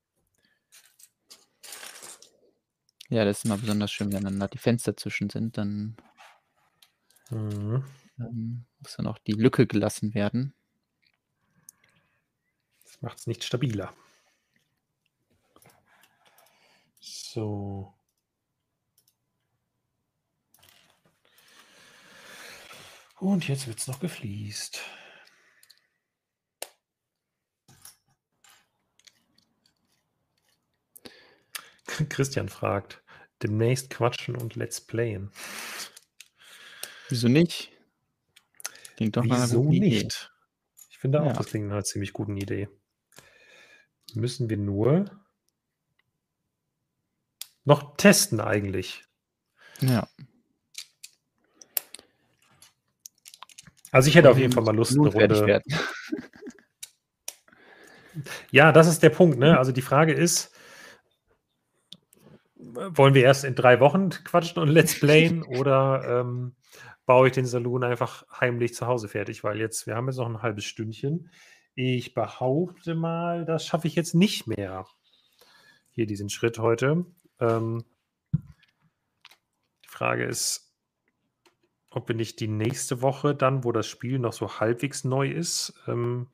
Ja, 3.11 3.25
das 3.25 3.39
ist 3.39 3.45
immer 3.47 3.57
besonders 3.57 3.91
schön, 3.91 4.13
wenn 4.13 4.25
dann 4.25 4.39
da 4.39 4.49
die 4.49 4.59
Fenster 4.59 4.97
zwischen 4.97 5.31
sind, 5.31 5.57
dann 5.57 5.97
mhm. 7.31 7.85
ähm, 8.19 8.67
muss 8.81 8.97
dann 8.97 9.07
auch 9.07 9.19
die 9.19 9.33
Lücke 9.33 9.67
gelassen 9.67 10.15
werden. 10.15 10.55
Das 12.85 13.01
macht 13.01 13.19
es 13.19 13.27
nicht 13.27 13.45
stabiler. 13.45 13.95
So. 17.01 17.95
Und 23.21 23.49
jetzt 23.49 23.67
wird 23.67 23.79
es 23.79 23.89
noch 23.89 24.01
gefliest. 24.01 24.81
Christian 32.09 32.49
fragt, 32.49 33.03
demnächst 33.43 33.91
quatschen 33.91 34.37
und 34.37 34.57
Let's 34.57 34.81
Playen. 34.81 35.31
Wieso 37.09 37.29
nicht? 37.29 37.71
Klingt 38.97 39.17
doch 39.17 39.23
einer 39.23 39.43
Wieso 39.43 39.71
Idee. 39.71 39.81
nicht? 39.81 40.33
Ich 40.91 40.99
finde 40.99 41.23
auch, 41.23 41.27
ja. 41.27 41.33
das 41.33 41.47
klingt 41.47 41.67
nach 41.67 41.75
einer 41.75 41.85
ziemlich 41.85 42.13
guten 42.13 42.37
Idee. 42.37 42.69
Müssen 44.15 44.51
wir 44.51 44.57
nur 44.57 45.11
noch 47.65 47.97
testen 47.97 48.41
eigentlich. 48.41 49.05
Ja. 49.81 50.09
Also 53.91 54.09
ich 54.09 54.17
hätte 54.17 54.31
auf 54.31 54.39
jeden 54.39 54.53
Fall 54.53 54.65
mal 54.65 54.75
Lust, 54.75 54.99
eine 54.99 55.09
Runde. 55.09 55.63
ja, 58.51 58.73
das 58.73 58.89
ist 58.89 59.03
der 59.03 59.11
Punkt. 59.11 59.39
Ne? 59.39 59.59
Also 59.59 59.73
die 59.73 59.83
Frage 59.83 60.13
ist, 60.13 60.53
wollen 62.91 63.15
wir 63.15 63.25
erst 63.25 63.45
in 63.45 63.55
drei 63.55 63.81
Wochen 63.81 64.11
quatschen 64.11 64.63
und 64.63 64.69
Let's 64.69 64.99
Playen 64.99 65.43
oder 65.59 66.21
ähm, 66.21 66.55
baue 67.07 67.29
ich 67.29 67.35
den 67.35 67.47
Saloon 67.47 67.85
einfach 67.85 68.25
heimlich 68.41 68.75
zu 68.75 68.87
Hause 68.87 69.09
fertig? 69.09 69.45
Weil 69.45 69.59
jetzt, 69.59 69.87
wir 69.87 69.97
haben 69.97 70.07
jetzt 70.07 70.19
noch 70.19 70.29
ein 70.29 70.43
halbes 70.43 70.65
Stündchen. 70.65 71.31
Ich 71.75 72.15
behaupte 72.15 72.95
mal, 72.95 73.45
das 73.45 73.67
schaffe 73.67 73.87
ich 73.87 73.95
jetzt 73.95 74.15
nicht 74.15 74.47
mehr. 74.47 74.87
Hier 75.91 76.07
diesen 76.07 76.29
Schritt 76.29 76.59
heute. 76.59 77.07
Ähm, 77.41 77.85
die 79.85 79.89
Frage 79.89 80.25
ist, 80.25 80.75
ob 81.91 82.09
wir 82.09 82.15
nicht 82.15 82.41
die 82.41 82.49
nächste 82.49 83.03
Woche 83.03 83.35
dann, 83.35 83.65
wo 83.65 83.73
das 83.73 83.87
Spiel 83.87 84.19
noch 84.19 84.33
so 84.33 84.61
halbwegs 84.61 85.05
neu 85.05 85.29
ist, 85.31 85.75
ähm, 85.87 86.29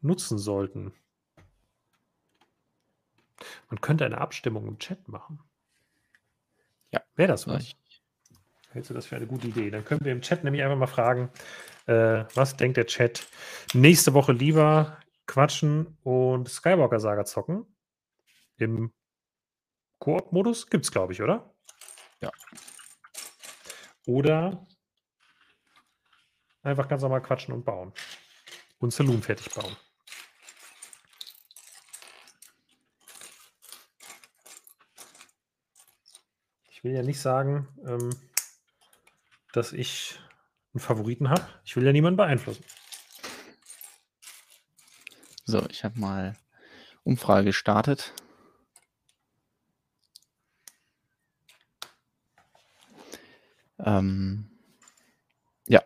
nutzen 0.00 0.38
sollten. 0.38 0.92
Man 3.68 3.80
könnte 3.80 4.04
eine 4.04 4.18
Abstimmung 4.18 4.66
im 4.66 4.78
Chat 4.78 5.08
machen. 5.08 5.40
Ja. 6.90 7.00
Wäre 7.16 7.28
das 7.28 7.46
was? 7.46 7.74
Hältst 8.72 8.90
du 8.90 8.94
das 8.94 9.06
für 9.06 9.16
eine 9.16 9.26
gute 9.26 9.48
Idee? 9.48 9.70
Dann 9.70 9.84
können 9.84 10.04
wir 10.04 10.12
im 10.12 10.22
Chat 10.22 10.44
nämlich 10.44 10.62
einfach 10.62 10.76
mal 10.76 10.86
fragen, 10.86 11.30
äh, 11.86 12.24
was 12.34 12.56
denkt 12.56 12.76
der 12.76 12.86
Chat? 12.86 13.26
Nächste 13.74 14.14
Woche 14.14 14.32
lieber 14.32 14.98
quatschen 15.26 15.98
und 16.02 16.48
Skywalker 16.48 17.00
Saga 17.00 17.24
zocken. 17.24 17.66
Im 18.58 18.92
Koop-Modus 19.98 20.68
gibt 20.68 20.84
es, 20.84 20.92
glaube 20.92 21.12
ich, 21.12 21.22
oder? 21.22 21.52
Ja. 22.20 22.30
Oder 24.06 24.66
einfach 26.62 26.88
ganz 26.88 27.02
normal 27.02 27.22
quatschen 27.22 27.54
und 27.54 27.64
bauen. 27.64 27.92
Und 28.78 28.92
Saloon 28.92 29.22
fertig 29.22 29.52
bauen. 29.52 29.76
Ich 36.80 36.84
will 36.84 36.92
ja 36.92 37.02
nicht 37.02 37.20
sagen, 37.20 37.68
ähm, 37.84 38.08
dass 39.52 39.74
ich 39.74 40.18
einen 40.72 40.80
Favoriten 40.80 41.28
habe. 41.28 41.46
Ich 41.62 41.76
will 41.76 41.84
ja 41.84 41.92
niemanden 41.92 42.16
beeinflussen. 42.16 42.64
So, 45.44 45.68
ich 45.68 45.84
habe 45.84 46.00
mal 46.00 46.38
Umfrage 47.04 47.44
gestartet. 47.44 48.14
Ähm, 53.78 54.50
ja, 55.66 55.82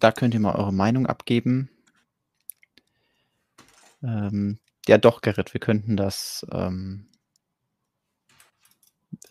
da 0.00 0.10
könnt 0.10 0.34
ihr 0.34 0.40
mal 0.40 0.56
eure 0.56 0.72
Meinung 0.72 1.06
abgeben. 1.06 1.70
Ähm, 4.02 4.58
ja, 4.88 4.98
doch, 4.98 5.20
Gerrit, 5.20 5.54
wir 5.54 5.60
könnten 5.60 5.96
das 5.96 6.44
ähm, 6.50 7.06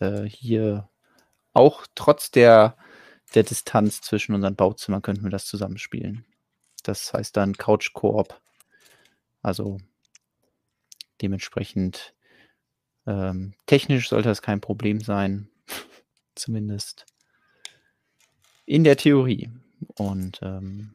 äh, 0.00 0.22
hier 0.22 0.88
auch 1.54 1.86
trotz 1.94 2.30
der, 2.30 2.76
der 3.34 3.44
Distanz 3.44 4.00
zwischen 4.02 4.34
unseren 4.34 4.56
Bauzimmern 4.56 5.02
könnten 5.02 5.24
wir 5.24 5.30
das 5.30 5.46
zusammenspielen. 5.46 6.26
Das 6.82 7.14
heißt 7.14 7.36
dann 7.36 7.56
Couch 7.56 7.92
Koop. 7.94 8.40
Also 9.40 9.78
dementsprechend 11.22 12.14
ähm, 13.06 13.54
technisch 13.66 14.08
sollte 14.08 14.28
das 14.28 14.42
kein 14.42 14.60
Problem 14.60 15.00
sein. 15.00 15.48
Zumindest 16.34 17.06
in 18.66 18.84
der 18.84 18.96
Theorie. 18.96 19.50
Und 19.96 20.40
ähm, 20.42 20.94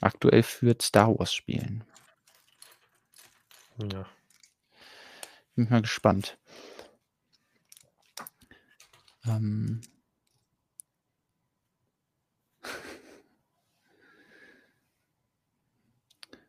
aktuell 0.00 0.42
führt 0.42 0.82
Star 0.82 1.18
Wars 1.18 1.32
spielen. 1.32 1.84
Ja. 3.92 4.06
Bin 5.54 5.68
mal 5.70 5.82
gespannt. 5.82 6.38
Ähm, 9.36 9.80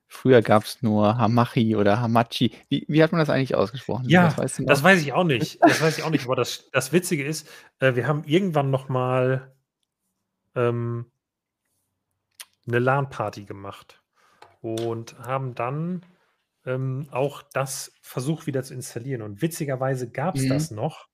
Früher 0.08 0.42
gab 0.42 0.64
es 0.66 0.82
nur 0.84 1.18
Hamachi 1.18 1.76
oder 1.76 2.00
Hamachi. 2.00 2.52
Wie, 2.70 2.86
wie, 2.88 3.02
hat 3.02 3.12
man 3.12 3.20
das 3.20 3.30
eigentlich 3.30 3.56
ausgesprochen? 3.56 4.08
Ja, 4.08 4.26
das, 4.26 4.38
weißt 4.38 4.60
du 4.60 4.66
das 4.66 4.84
weiß 4.84 5.02
ich 5.02 5.14
auch 5.14 5.24
nicht. 5.24 5.60
Das 5.62 5.82
weiß 5.82 5.98
ich 5.98 6.04
auch 6.04 6.12
nicht. 6.12 6.26
Aber 6.26 6.36
das, 6.36 6.70
das 6.72 6.92
Witzige 6.92 7.24
ist, 7.24 7.50
äh, 7.80 7.96
wir 7.96 8.08
haben 8.08 8.24
irgendwann 8.26 8.70
noch 8.70 8.88
mal 8.90 9.56
ähm, 10.56 11.12
eine 12.68 12.80
LAN-Party 12.80 13.46
gemacht 13.46 14.04
und 14.62 15.18
haben 15.20 15.56
dann 15.56 16.06
ähm, 16.66 17.08
auch 17.12 17.42
das 17.54 17.94
versucht 18.02 18.48
wieder 18.48 18.64
zu 18.64 18.74
installieren. 18.74 19.22
Und 19.22 19.42
witzigerweise 19.42 20.12
gab 20.12 20.36
es 20.36 20.44
mhm. 20.44 20.50
das 20.50 20.72
noch. 20.72 21.08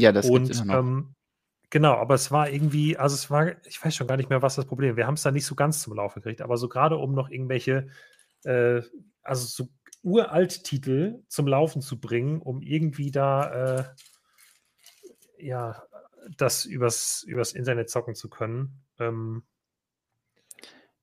Ja, 0.00 0.12
das 0.12 0.28
und 0.28 0.50
immer 0.50 0.64
noch. 0.64 0.74
Ähm, 0.78 1.14
genau, 1.70 1.94
aber 1.94 2.14
es 2.14 2.30
war 2.30 2.50
irgendwie, 2.50 2.96
also 2.96 3.14
es 3.14 3.30
war, 3.30 3.64
ich 3.66 3.84
weiß 3.84 3.94
schon 3.94 4.06
gar 4.06 4.16
nicht 4.16 4.30
mehr, 4.30 4.42
was 4.42 4.56
das 4.56 4.66
Problem. 4.66 4.96
Wir 4.96 5.06
haben 5.06 5.14
es 5.14 5.22
da 5.22 5.30
nicht 5.30 5.46
so 5.46 5.54
ganz 5.54 5.82
zum 5.82 5.94
Laufen 5.94 6.20
gekriegt, 6.20 6.42
aber 6.42 6.56
so 6.56 6.68
gerade 6.68 6.96
um 6.96 7.14
noch 7.14 7.30
irgendwelche, 7.30 7.88
äh, 8.44 8.82
also 9.22 9.46
so 9.46 9.68
Uralt-Titel 10.02 11.22
zum 11.28 11.46
Laufen 11.46 11.82
zu 11.82 12.00
bringen, 12.00 12.40
um 12.40 12.62
irgendwie 12.62 13.10
da, 13.10 13.78
äh, 13.78 13.84
ja, 15.38 15.82
das 16.36 16.64
übers, 16.64 17.22
übers 17.24 17.52
Internet 17.52 17.90
zocken 17.90 18.14
zu 18.14 18.28
können. 18.28 18.82
Ähm, 18.98 19.42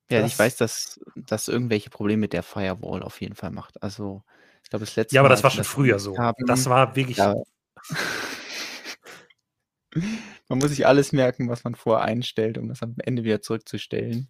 ja, 0.08 0.24
ich 0.24 0.38
weiß, 0.38 0.56
dass 0.56 1.00
das 1.16 1.48
irgendwelche 1.48 1.90
Probleme 1.90 2.20
mit 2.20 2.32
der 2.32 2.44
Firewall 2.44 3.02
auf 3.02 3.20
jeden 3.20 3.34
Fall 3.34 3.50
macht. 3.50 3.82
Also, 3.82 4.22
ich 4.62 4.70
glaube, 4.70 4.84
das 4.84 4.94
letzte 4.94 5.16
Ja, 5.16 5.20
aber 5.20 5.28
Mal, 5.28 5.34
das 5.34 5.42
war 5.42 5.50
schon 5.50 5.64
früher 5.64 5.98
so. 5.98 6.16
Haben, 6.16 6.46
das 6.46 6.66
war 6.66 6.94
wirklich. 6.94 7.16
Ja. 7.16 7.34
man 10.48 10.58
muss 10.58 10.70
sich 10.70 10.86
alles 10.86 11.12
merken, 11.12 11.48
was 11.48 11.64
man 11.64 11.74
vorher 11.74 12.04
einstellt, 12.04 12.58
um 12.58 12.68
das 12.68 12.82
am 12.82 12.94
Ende 12.98 13.24
wieder 13.24 13.42
zurückzustellen. 13.42 14.28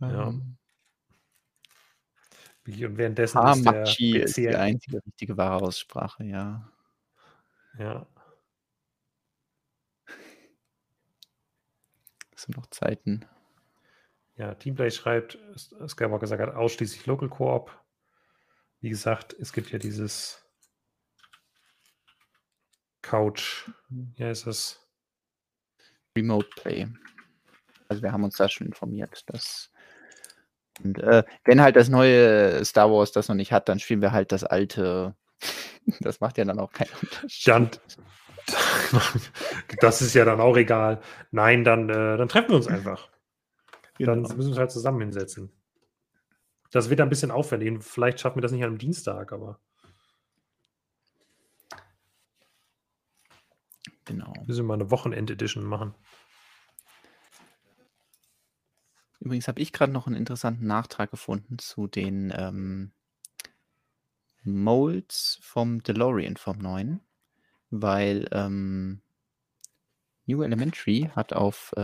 Ja. 0.00 0.28
Ähm, 0.28 0.56
und 2.66 2.98
währenddessen 2.98 3.38
ah, 3.38 3.52
ist 3.52 3.64
der 3.64 4.22
ist 4.22 4.36
die 4.36 4.48
einzige 4.48 5.04
richtige 5.04 5.36
wahre 5.36 5.64
Aussprache, 5.64 6.24
ja. 6.24 6.70
Ja. 7.78 8.06
Das 12.32 12.46
sind 12.46 12.56
noch 12.56 12.68
Zeiten. 12.70 13.26
Ja, 14.36 14.54
Teamplay 14.54 14.90
schreibt, 14.90 15.38
Skywalker 15.86 16.26
sagt 16.26 16.54
ausschließlich 16.54 17.04
Local 17.04 17.28
Coop. 17.28 17.78
Wie 18.80 18.88
gesagt, 18.88 19.34
es 19.38 19.52
gibt 19.52 19.70
ja 19.70 19.78
dieses 19.78 20.42
Couch, 23.02 23.70
wie 23.88 24.24
heißt 24.24 24.46
es? 24.46 24.80
Remote 26.16 26.48
Play. 26.56 26.88
Also 27.88 28.02
wir 28.02 28.12
haben 28.12 28.24
uns 28.24 28.36
da 28.36 28.48
schon 28.48 28.66
informiert, 28.66 29.22
dass 29.26 29.70
und 30.84 30.98
äh, 30.98 31.24
wenn 31.44 31.60
halt 31.60 31.76
das 31.76 31.88
neue 31.88 32.64
Star 32.64 32.90
Wars 32.90 33.12
das 33.12 33.28
noch 33.28 33.34
nicht 33.34 33.52
hat, 33.52 33.68
dann 33.68 33.78
spielen 33.78 34.02
wir 34.02 34.12
halt 34.12 34.32
das 34.32 34.44
alte. 34.44 35.14
Das 36.00 36.20
macht 36.20 36.36
ja 36.36 36.44
dann 36.44 36.60
auch 36.60 36.72
keinen 36.72 36.90
Unterschied. 37.02 37.48
Dann, 37.48 37.70
das 39.80 40.02
ist 40.02 40.14
ja 40.14 40.26
dann 40.26 40.38
auch 40.38 40.56
egal. 40.56 41.00
Nein, 41.30 41.64
dann, 41.64 41.88
äh, 41.88 42.18
dann 42.18 42.28
treffen 42.28 42.50
wir 42.50 42.56
uns 42.56 42.68
einfach. 42.68 43.08
Genau. 43.96 44.12
Dann 44.12 44.22
müssen 44.22 44.38
wir 44.38 44.46
uns 44.48 44.58
halt 44.58 44.70
zusammen 44.70 45.00
hinsetzen. 45.00 45.50
Das 46.70 46.90
wird 46.90 47.00
ein 47.00 47.08
bisschen 47.08 47.30
aufwendig. 47.30 47.82
Vielleicht 47.82 48.20
schaffen 48.20 48.36
wir 48.36 48.42
das 48.42 48.52
nicht 48.52 48.62
an 48.62 48.68
einem 48.68 48.78
Dienstag, 48.78 49.32
aber. 49.32 49.58
Genau. 54.04 54.32
Müssen 54.46 54.64
wir 54.64 54.68
mal 54.68 54.74
eine 54.74 54.90
Wochenend-Edition 54.90 55.64
machen. 55.64 55.94
Übrigens 59.20 59.48
habe 59.48 59.60
ich 59.60 59.72
gerade 59.72 59.92
noch 59.92 60.06
einen 60.06 60.16
interessanten 60.16 60.66
Nachtrag 60.66 61.10
gefunden 61.10 61.58
zu 61.58 61.86
den 61.86 62.32
ähm, 62.34 62.92
Molds 64.42 65.38
vom 65.42 65.82
DeLorean 65.82 66.36
vom 66.36 66.58
neuen, 66.58 67.00
weil 67.68 68.26
ähm, 68.32 69.02
New 70.24 70.42
Elementary 70.42 71.10
hat 71.14 71.34
auf 71.34 71.72
äh, 71.76 71.80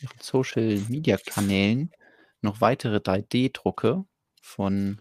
ihren 0.00 0.20
Social-Media-Kanälen 0.20 1.92
noch 2.40 2.60
weitere 2.60 2.96
3D-Drucke 2.96 4.04
von 4.40 5.00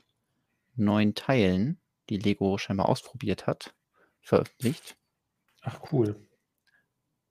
neuen 0.76 1.16
Teilen, 1.16 1.80
die 2.10 2.18
Lego 2.18 2.58
scheinbar 2.58 2.90
ausprobiert 2.90 3.48
hat, 3.48 3.74
veröffentlicht. 4.22 4.96
Ach, 5.62 5.80
cool. 5.92 6.28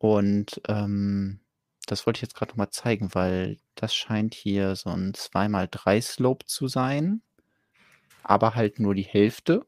Und 0.03 0.61
ähm, 0.67 1.39
das 1.87 2.07
wollte 2.07 2.19
ich 2.19 2.23
jetzt 2.23 2.35
gerade 2.35 2.51
noch 2.51 2.57
mal 2.57 2.71
zeigen, 2.71 3.15
weil 3.15 3.59
das 3.77 3.95
scheint 3.95 4.35
hier 4.35 4.75
so 4.75 4.91
ein 4.91 5.13
2x3 5.13 6.03
Slope 6.03 6.45
zu 6.45 6.67
sein, 6.67 7.23
aber 8.25 8.57
halt 8.57 8.81
nur 8.81 8.97
die 8.97 9.05
Hälfte. 9.05 9.65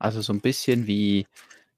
Also 0.00 0.20
so 0.20 0.32
ein 0.32 0.40
bisschen 0.40 0.88
wie 0.88 1.28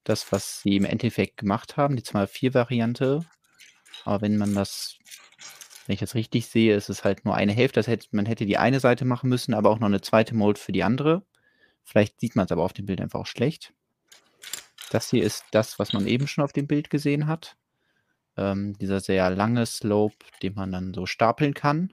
das, 0.02 0.32
was 0.32 0.62
sie 0.62 0.76
im 0.76 0.86
Endeffekt 0.86 1.36
gemacht 1.36 1.76
haben, 1.76 1.94
die 1.94 2.02
2x4-Variante. 2.02 3.26
Aber 4.06 4.22
wenn 4.22 4.38
man 4.38 4.54
das, 4.54 4.96
wenn 5.86 5.92
ich 5.92 6.00
das 6.00 6.14
richtig 6.14 6.46
sehe, 6.46 6.74
ist 6.74 6.88
es 6.88 7.04
halt 7.04 7.26
nur 7.26 7.34
eine 7.34 7.52
Hälfte. 7.52 7.80
Das 7.80 7.86
hätte, 7.86 8.08
man 8.12 8.24
hätte 8.24 8.46
die 8.46 8.56
eine 8.56 8.80
Seite 8.80 9.04
machen 9.04 9.28
müssen, 9.28 9.52
aber 9.52 9.68
auch 9.68 9.78
noch 9.78 9.88
eine 9.88 10.00
zweite 10.00 10.34
Mold 10.34 10.58
für 10.58 10.72
die 10.72 10.84
andere. 10.84 11.22
Vielleicht 11.84 12.18
sieht 12.18 12.34
man 12.34 12.46
es 12.46 12.52
aber 12.52 12.64
auf 12.64 12.72
dem 12.72 12.86
Bild 12.86 13.02
einfach 13.02 13.20
auch 13.20 13.26
schlecht. 13.26 13.74
Das 14.88 15.10
hier 15.10 15.22
ist 15.22 15.44
das, 15.50 15.78
was 15.78 15.92
man 15.92 16.06
eben 16.06 16.26
schon 16.26 16.44
auf 16.44 16.54
dem 16.54 16.66
Bild 16.66 16.88
gesehen 16.88 17.26
hat. 17.26 17.58
Ähm, 18.40 18.72
dieser 18.78 19.00
sehr 19.00 19.28
lange 19.28 19.66
Slope, 19.66 20.16
den 20.42 20.54
man 20.54 20.72
dann 20.72 20.94
so 20.94 21.04
stapeln 21.04 21.52
kann. 21.52 21.92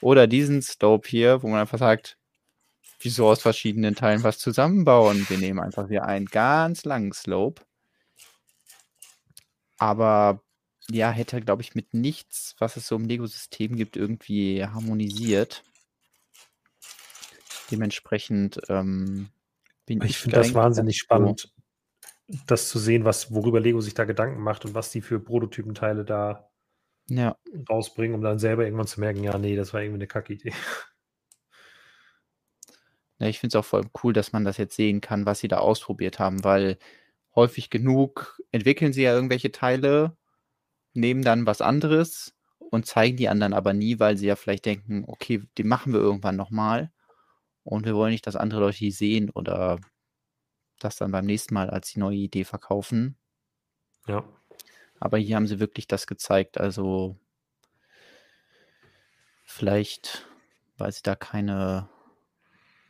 Oder 0.00 0.26
diesen 0.26 0.62
Slope 0.62 1.06
hier, 1.06 1.42
wo 1.42 1.48
man 1.48 1.60
einfach 1.60 1.78
sagt, 1.78 2.16
wieso 3.00 3.28
aus 3.28 3.42
verschiedenen 3.42 3.94
Teilen 3.94 4.22
was 4.22 4.38
zusammenbauen? 4.38 5.28
Wir 5.28 5.36
nehmen 5.36 5.60
einfach 5.60 5.88
hier 5.88 6.04
einen 6.06 6.26
ganz 6.26 6.86
langen 6.86 7.12
Slope. 7.12 7.62
Aber 9.76 10.42
ja, 10.90 11.10
hätte, 11.10 11.42
glaube 11.42 11.60
ich, 11.60 11.74
mit 11.74 11.92
nichts, 11.92 12.56
was 12.58 12.76
es 12.76 12.86
so 12.86 12.96
im 12.96 13.04
Lego-System 13.04 13.76
gibt, 13.76 13.98
irgendwie 13.98 14.64
harmonisiert. 14.64 15.62
Dementsprechend 17.70 18.60
ähm, 18.70 19.28
bin 19.84 20.00
ich. 20.00 20.10
Ich 20.10 20.16
finde 20.16 20.36
das 20.36 20.54
wahnsinnig 20.54 20.96
spannend, 20.96 21.52
das 22.46 22.68
zu 22.68 22.78
sehen, 22.78 23.04
was, 23.04 23.32
worüber 23.32 23.60
Lego 23.60 23.80
sich 23.80 23.94
da 23.94 24.04
Gedanken 24.04 24.42
macht 24.42 24.64
und 24.64 24.74
was 24.74 24.90
die 24.90 25.00
für 25.00 25.18
Prototypenteile 25.18 26.04
da 26.04 26.50
ja. 27.08 27.36
rausbringen, 27.68 28.14
um 28.14 28.22
dann 28.22 28.38
selber 28.38 28.64
irgendwann 28.64 28.86
zu 28.86 29.00
merken, 29.00 29.24
ja, 29.24 29.38
nee, 29.38 29.56
das 29.56 29.72
war 29.72 29.80
irgendwie 29.80 29.98
eine 29.98 30.06
Kacke-Idee. 30.06 30.52
Ja, 33.20 33.26
ich 33.26 33.40
finde 33.40 33.56
es 33.56 33.60
auch 33.60 33.64
voll 33.64 33.84
cool, 34.02 34.12
dass 34.12 34.32
man 34.32 34.44
das 34.44 34.58
jetzt 34.58 34.76
sehen 34.76 35.00
kann, 35.00 35.26
was 35.26 35.40
sie 35.40 35.48
da 35.48 35.58
ausprobiert 35.58 36.18
haben, 36.20 36.44
weil 36.44 36.78
häufig 37.34 37.70
genug 37.70 38.40
entwickeln 38.52 38.92
sie 38.92 39.02
ja 39.02 39.12
irgendwelche 39.12 39.50
Teile, 39.50 40.16
nehmen 40.94 41.22
dann 41.22 41.46
was 41.46 41.60
anderes 41.60 42.34
und 42.58 42.86
zeigen 42.86 43.16
die 43.16 43.28
anderen 43.28 43.54
aber 43.54 43.72
nie, 43.72 43.98
weil 43.98 44.16
sie 44.16 44.26
ja 44.26 44.36
vielleicht 44.36 44.66
denken, 44.66 45.04
okay, 45.06 45.42
den 45.58 45.66
machen 45.68 45.92
wir 45.92 46.00
irgendwann 46.00 46.36
nochmal 46.36 46.92
und 47.64 47.86
wir 47.86 47.94
wollen 47.94 48.12
nicht, 48.12 48.26
dass 48.26 48.36
andere 48.36 48.60
Leute 48.60 48.78
die 48.78 48.90
sehen 48.92 49.30
oder 49.30 49.80
das 50.78 50.96
dann 50.96 51.12
beim 51.12 51.26
nächsten 51.26 51.54
Mal 51.54 51.70
als 51.70 51.92
die 51.92 51.98
neue 51.98 52.16
Idee 52.16 52.44
verkaufen. 52.44 53.16
Ja. 54.06 54.24
Aber 55.00 55.18
hier 55.18 55.36
haben 55.36 55.46
sie 55.46 55.60
wirklich 55.60 55.86
das 55.86 56.06
gezeigt. 56.06 56.58
Also 56.58 57.16
vielleicht, 59.44 60.26
weil 60.76 60.92
sie 60.92 61.02
da 61.02 61.14
keine, 61.14 61.88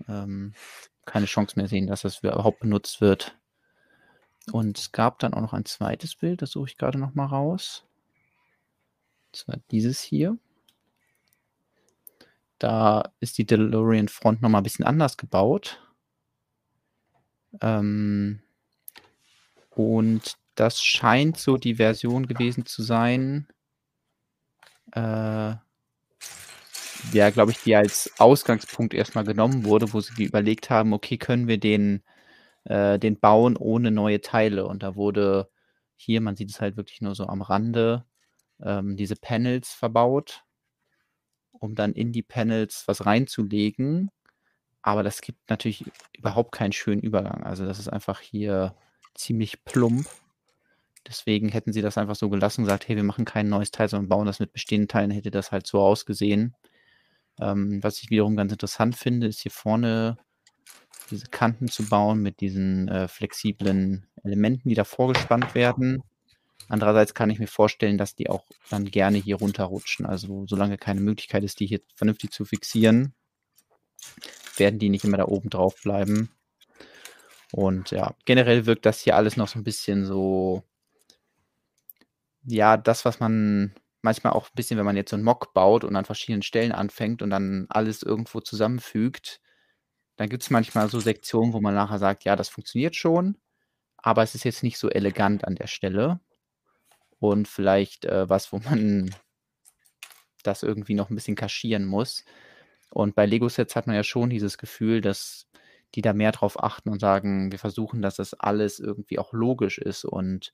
ähm, 0.08 0.54
keine 1.04 1.26
Chance 1.26 1.54
mehr 1.56 1.68
sehen, 1.68 1.86
dass 1.86 2.02
das 2.02 2.20
überhaupt 2.20 2.60
benutzt 2.60 3.00
wird. 3.00 3.36
Und 4.52 4.78
es 4.78 4.92
gab 4.92 5.18
dann 5.18 5.34
auch 5.34 5.40
noch 5.40 5.52
ein 5.52 5.64
zweites 5.64 6.14
Bild, 6.16 6.42
das 6.42 6.52
suche 6.52 6.68
ich 6.70 6.78
gerade 6.78 6.98
noch 6.98 7.14
mal 7.14 7.26
raus. 7.26 7.84
Das 9.32 9.46
war 9.46 9.56
dieses 9.70 10.00
hier. 10.00 10.38
Da 12.58 13.12
ist 13.20 13.38
die 13.38 13.46
DeLorean 13.46 14.08
Front 14.08 14.42
noch 14.42 14.48
mal 14.48 14.58
ein 14.58 14.64
bisschen 14.64 14.86
anders 14.86 15.16
gebaut. 15.16 15.80
Ähm, 17.60 18.40
und 19.70 20.36
das 20.54 20.82
scheint 20.82 21.38
so 21.38 21.56
die 21.56 21.76
Version 21.76 22.26
gewesen 22.26 22.66
zu 22.66 22.82
sein, 22.82 23.46
äh, 24.92 25.54
ja, 27.12 27.30
glaube 27.30 27.52
ich, 27.52 27.58
die 27.62 27.76
als 27.76 28.12
Ausgangspunkt 28.18 28.94
erstmal 28.94 29.24
genommen 29.24 29.64
wurde, 29.64 29.92
wo 29.92 30.00
sie 30.00 30.24
überlegt 30.24 30.70
haben, 30.70 30.92
okay, 30.92 31.16
können 31.16 31.48
wir 31.48 31.58
den, 31.58 32.02
äh, 32.64 32.98
den 32.98 33.18
bauen 33.20 33.56
ohne 33.56 33.90
neue 33.90 34.20
Teile? 34.20 34.66
Und 34.66 34.82
da 34.82 34.96
wurde 34.96 35.50
hier, 35.96 36.20
man 36.20 36.36
sieht 36.36 36.50
es 36.50 36.60
halt 36.60 36.76
wirklich 36.76 37.00
nur 37.00 37.14
so 37.14 37.26
am 37.26 37.42
Rande, 37.42 38.04
ähm, 38.62 38.96
diese 38.96 39.16
Panels 39.16 39.72
verbaut, 39.72 40.44
um 41.52 41.74
dann 41.74 41.92
in 41.92 42.12
die 42.12 42.22
Panels 42.22 42.84
was 42.86 43.06
reinzulegen. 43.06 44.10
Aber 44.82 45.02
das 45.02 45.20
gibt 45.20 45.50
natürlich 45.50 45.84
überhaupt 46.16 46.52
keinen 46.52 46.72
schönen 46.72 47.02
Übergang. 47.02 47.44
Also 47.44 47.64
das 47.64 47.78
ist 47.78 47.88
einfach 47.88 48.20
hier 48.20 48.74
ziemlich 49.14 49.64
plump. 49.64 50.08
Deswegen 51.06 51.48
hätten 51.48 51.72
sie 51.72 51.82
das 51.82 51.98
einfach 51.98 52.16
so 52.16 52.28
gelassen 52.28 52.60
und 52.60 52.66
gesagt, 52.66 52.88
hey, 52.88 52.96
wir 52.96 53.02
machen 53.02 53.24
kein 53.24 53.48
neues 53.48 53.70
Teil, 53.70 53.88
sondern 53.88 54.08
bauen 54.08 54.26
das 54.26 54.40
mit 54.40 54.52
bestehenden 54.52 54.88
Teilen, 54.88 55.10
hätte 55.10 55.30
das 55.30 55.52
halt 55.52 55.66
so 55.66 55.80
ausgesehen. 55.80 56.54
Ähm, 57.40 57.82
was 57.82 57.98
ich 58.02 58.10
wiederum 58.10 58.36
ganz 58.36 58.52
interessant 58.52 58.96
finde, 58.96 59.26
ist 59.26 59.40
hier 59.40 59.52
vorne 59.52 60.18
diese 61.10 61.26
Kanten 61.26 61.68
zu 61.68 61.84
bauen 61.88 62.20
mit 62.20 62.40
diesen 62.40 62.88
äh, 62.88 63.08
flexiblen 63.08 64.06
Elementen, 64.22 64.68
die 64.68 64.74
da 64.74 64.84
vorgespannt 64.84 65.54
werden. 65.54 66.02
Andererseits 66.68 67.14
kann 67.14 67.30
ich 67.30 67.38
mir 67.38 67.46
vorstellen, 67.46 67.96
dass 67.96 68.14
die 68.14 68.28
auch 68.28 68.44
dann 68.68 68.84
gerne 68.84 69.16
hier 69.16 69.36
runterrutschen. 69.36 70.04
Also 70.04 70.46
solange 70.46 70.76
keine 70.76 71.00
Möglichkeit 71.00 71.44
ist, 71.44 71.60
die 71.60 71.66
hier 71.66 71.80
vernünftig 71.94 72.30
zu 72.30 72.44
fixieren, 72.44 73.14
werden 74.58 74.78
die 74.78 74.88
nicht 74.88 75.04
immer 75.04 75.16
da 75.16 75.26
oben 75.26 75.50
drauf 75.50 75.80
bleiben. 75.82 76.30
Und 77.52 77.90
ja, 77.90 78.14
generell 78.24 78.66
wirkt 78.66 78.86
das 78.86 79.00
hier 79.00 79.16
alles 79.16 79.36
noch 79.36 79.48
so 79.48 79.58
ein 79.58 79.64
bisschen 79.64 80.04
so, 80.04 80.64
ja, 82.44 82.76
das, 82.76 83.04
was 83.04 83.20
man 83.20 83.74
manchmal 84.02 84.32
auch 84.32 84.46
ein 84.46 84.54
bisschen, 84.54 84.78
wenn 84.78 84.84
man 84.84 84.96
jetzt 84.96 85.10
so 85.10 85.16
einen 85.16 85.24
Mock 85.24 85.54
baut 85.54 85.84
und 85.84 85.96
an 85.96 86.04
verschiedenen 86.04 86.42
Stellen 86.42 86.72
anfängt 86.72 87.22
und 87.22 87.30
dann 87.30 87.66
alles 87.68 88.02
irgendwo 88.02 88.40
zusammenfügt, 88.40 89.40
dann 90.16 90.28
gibt 90.28 90.42
es 90.42 90.50
manchmal 90.50 90.88
so 90.90 91.00
Sektionen, 91.00 91.52
wo 91.52 91.60
man 91.60 91.74
nachher 91.74 91.98
sagt, 91.98 92.24
ja, 92.24 92.36
das 92.36 92.48
funktioniert 92.48 92.96
schon, 92.96 93.38
aber 93.96 94.22
es 94.22 94.34
ist 94.34 94.44
jetzt 94.44 94.62
nicht 94.62 94.78
so 94.78 94.90
elegant 94.90 95.44
an 95.44 95.54
der 95.54 95.66
Stelle. 95.66 96.20
Und 97.20 97.48
vielleicht 97.48 98.04
äh, 98.04 98.28
was, 98.28 98.52
wo 98.52 98.58
man 98.58 99.14
das 100.42 100.62
irgendwie 100.62 100.94
noch 100.94 101.10
ein 101.10 101.14
bisschen 101.14 101.36
kaschieren 101.36 101.84
muss. 101.84 102.24
Und 102.90 103.14
bei 103.14 103.26
Lego-Sets 103.26 103.76
hat 103.76 103.86
man 103.86 103.96
ja 103.96 104.02
schon 104.02 104.30
dieses 104.30 104.58
Gefühl, 104.58 105.00
dass 105.00 105.46
die 105.94 106.02
da 106.02 106.12
mehr 106.12 106.32
drauf 106.32 106.62
achten 106.62 106.90
und 106.90 107.00
sagen, 107.00 107.50
wir 107.50 107.58
versuchen, 107.58 108.02
dass 108.02 108.16
das 108.16 108.34
alles 108.34 108.78
irgendwie 108.78 109.18
auch 109.18 109.32
logisch 109.32 109.78
ist 109.78 110.04
und 110.04 110.52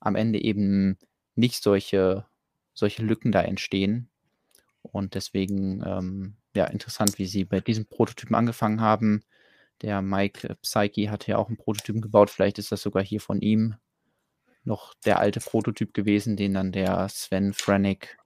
am 0.00 0.14
Ende 0.14 0.40
eben 0.40 0.98
nicht 1.34 1.62
solche, 1.62 2.26
solche 2.74 3.02
Lücken 3.02 3.32
da 3.32 3.42
entstehen. 3.42 4.10
Und 4.82 5.14
deswegen, 5.14 5.82
ähm, 5.84 6.36
ja, 6.54 6.66
interessant, 6.66 7.18
wie 7.18 7.26
sie 7.26 7.44
bei 7.44 7.60
diesem 7.60 7.86
Prototypen 7.86 8.36
angefangen 8.36 8.80
haben. 8.80 9.22
Der 9.82 10.02
Mike 10.02 10.56
Psyche 10.62 11.10
hatte 11.10 11.32
ja 11.32 11.38
auch 11.38 11.48
einen 11.48 11.56
Prototypen 11.56 12.00
gebaut. 12.00 12.30
Vielleicht 12.30 12.58
ist 12.58 12.72
das 12.72 12.82
sogar 12.82 13.02
hier 13.02 13.20
von 13.20 13.40
ihm 13.40 13.76
noch 14.64 14.94
der 15.04 15.18
alte 15.18 15.40
Prototyp 15.40 15.94
gewesen, 15.94 16.36
den 16.36 16.54
dann 16.54 16.72
der 16.72 17.08
Sven 17.08 17.52
Frenick 17.52 18.18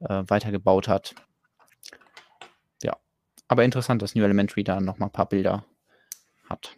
äh, 0.00 0.22
weitergebaut 0.26 0.88
hat. 0.88 1.14
Aber 3.50 3.64
interessant, 3.64 4.00
dass 4.00 4.14
New 4.14 4.22
Elementary 4.22 4.62
da 4.62 4.80
noch 4.80 4.98
mal 4.98 5.06
ein 5.06 5.12
paar 5.12 5.28
Bilder 5.28 5.66
hat. 6.48 6.76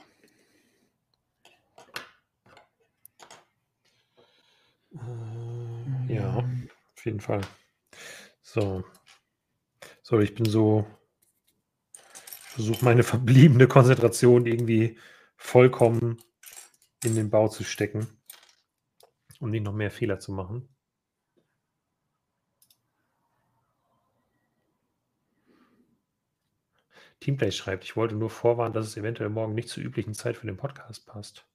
Ja, 6.09 6.33
auf 6.33 7.05
jeden 7.05 7.21
Fall. 7.21 7.43
So. 8.41 8.85
So, 10.03 10.21
ich 10.21 10.35
bin 10.35 10.47
so. 10.47 10.87
Ich 11.93 12.53
versuche 12.55 12.83
meine 12.87 13.03
verbliebene 13.03 13.69
Konzentration 13.69 14.47
irgendwie 14.47 14.99
vollkommen 15.37 16.23
in 17.05 17.15
den 17.15 17.29
Bau 17.29 17.49
zu 17.49 17.65
stecken, 17.65 18.07
um 19.41 19.51
nicht 19.51 19.63
noch 19.65 19.75
mehr 19.75 19.91
Fehler 19.91 20.21
zu 20.21 20.33
machen. 20.33 20.72
Teamplay 27.23 27.53
schreibt, 27.53 27.85
ich 27.85 27.97
wollte 27.97 28.17
nur 28.17 28.31
vorwarnen, 28.31 28.75
dass 28.75 28.87
es 28.87 28.97
eventuell 28.97 29.31
morgen 29.31 29.55
nicht 29.55 29.69
zur 29.69 29.83
üblichen 29.83 30.13
Zeit 30.13 30.37
für 30.37 30.47
den 30.47 30.57
Podcast 30.57 31.07
passt. 31.07 31.47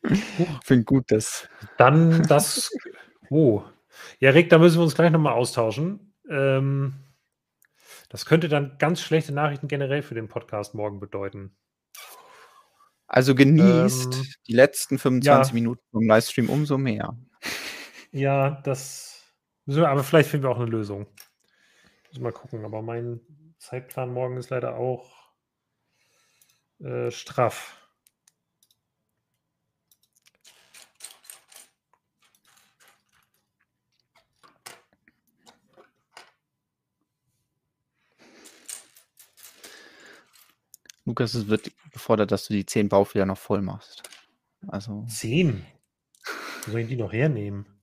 Finde 0.64 0.84
gut, 0.84 1.10
dass. 1.10 1.48
Dann 1.76 2.22
das. 2.22 2.70
Oh. 3.28 3.62
Ja, 4.20 4.30
Rick, 4.30 4.48
da 4.48 4.58
müssen 4.58 4.78
wir 4.78 4.84
uns 4.84 4.94
gleich 4.94 5.10
nochmal 5.10 5.34
austauschen. 5.34 6.14
Ähm, 6.30 6.94
das 8.08 8.24
könnte 8.24 8.48
dann 8.48 8.78
ganz 8.78 9.02
schlechte 9.02 9.32
Nachrichten 9.32 9.68
generell 9.68 10.02
für 10.02 10.14
den 10.14 10.28
Podcast 10.28 10.74
morgen 10.74 10.98
bedeuten. 10.98 11.54
Also 13.06 13.34
genießt 13.34 14.14
ähm, 14.14 14.26
die 14.46 14.54
letzten 14.54 14.98
25 14.98 15.50
ja. 15.50 15.54
Minuten 15.54 15.82
vom 15.90 16.06
Livestream 16.06 16.48
umso 16.48 16.78
mehr. 16.78 17.18
Ja, 18.12 18.62
das 18.62 19.22
müssen 19.66 19.82
wir, 19.82 19.88
aber 19.88 20.04
vielleicht 20.04 20.30
finden 20.30 20.46
wir 20.46 20.50
auch 20.50 20.60
eine 20.60 20.70
Lösung. 20.70 21.06
Muss 22.10 22.20
mal 22.20 22.32
gucken, 22.32 22.64
aber 22.64 22.80
mein 22.80 23.20
Zeitplan 23.58 24.12
morgen 24.12 24.36
ist 24.36 24.50
leider 24.50 24.76
auch 24.76 25.32
äh, 26.80 27.10
straff. 27.10 27.74
Lukas, 41.04 41.32
es 41.32 41.48
wird 41.48 41.72
gefordert, 41.90 42.30
dass 42.32 42.46
du 42.46 42.52
die 42.52 42.66
zehn 42.66 42.88
Baufehler 42.88 43.24
noch 43.24 43.38
voll 43.38 43.62
machst. 43.62 44.02
Also. 44.66 45.06
Zehn? 45.08 45.64
Wo 46.64 46.72
soll 46.72 46.80
ich 46.80 46.88
die 46.88 46.96
noch 46.96 47.12
hernehmen? 47.12 47.77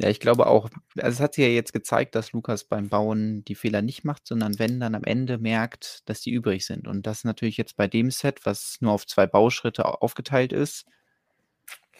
Ja, 0.00 0.08
ich 0.08 0.18
glaube 0.18 0.46
auch, 0.46 0.70
also 0.96 1.08
es 1.08 1.20
hat 1.20 1.34
sich 1.34 1.44
ja 1.44 1.50
jetzt 1.50 1.74
gezeigt, 1.74 2.14
dass 2.14 2.32
Lukas 2.32 2.64
beim 2.64 2.88
Bauen 2.88 3.44
die 3.44 3.54
Fehler 3.54 3.82
nicht 3.82 4.02
macht, 4.02 4.26
sondern 4.26 4.58
wenn 4.58 4.80
dann 4.80 4.94
am 4.94 5.04
Ende 5.04 5.36
merkt, 5.36 6.08
dass 6.08 6.22
die 6.22 6.30
übrig 6.30 6.64
sind. 6.64 6.88
Und 6.88 7.06
das 7.06 7.24
natürlich 7.24 7.58
jetzt 7.58 7.76
bei 7.76 7.86
dem 7.86 8.10
Set, 8.10 8.46
was 8.46 8.78
nur 8.80 8.92
auf 8.92 9.06
zwei 9.06 9.26
Bauschritte 9.26 9.84
aufgeteilt 10.00 10.54
ist, 10.54 10.86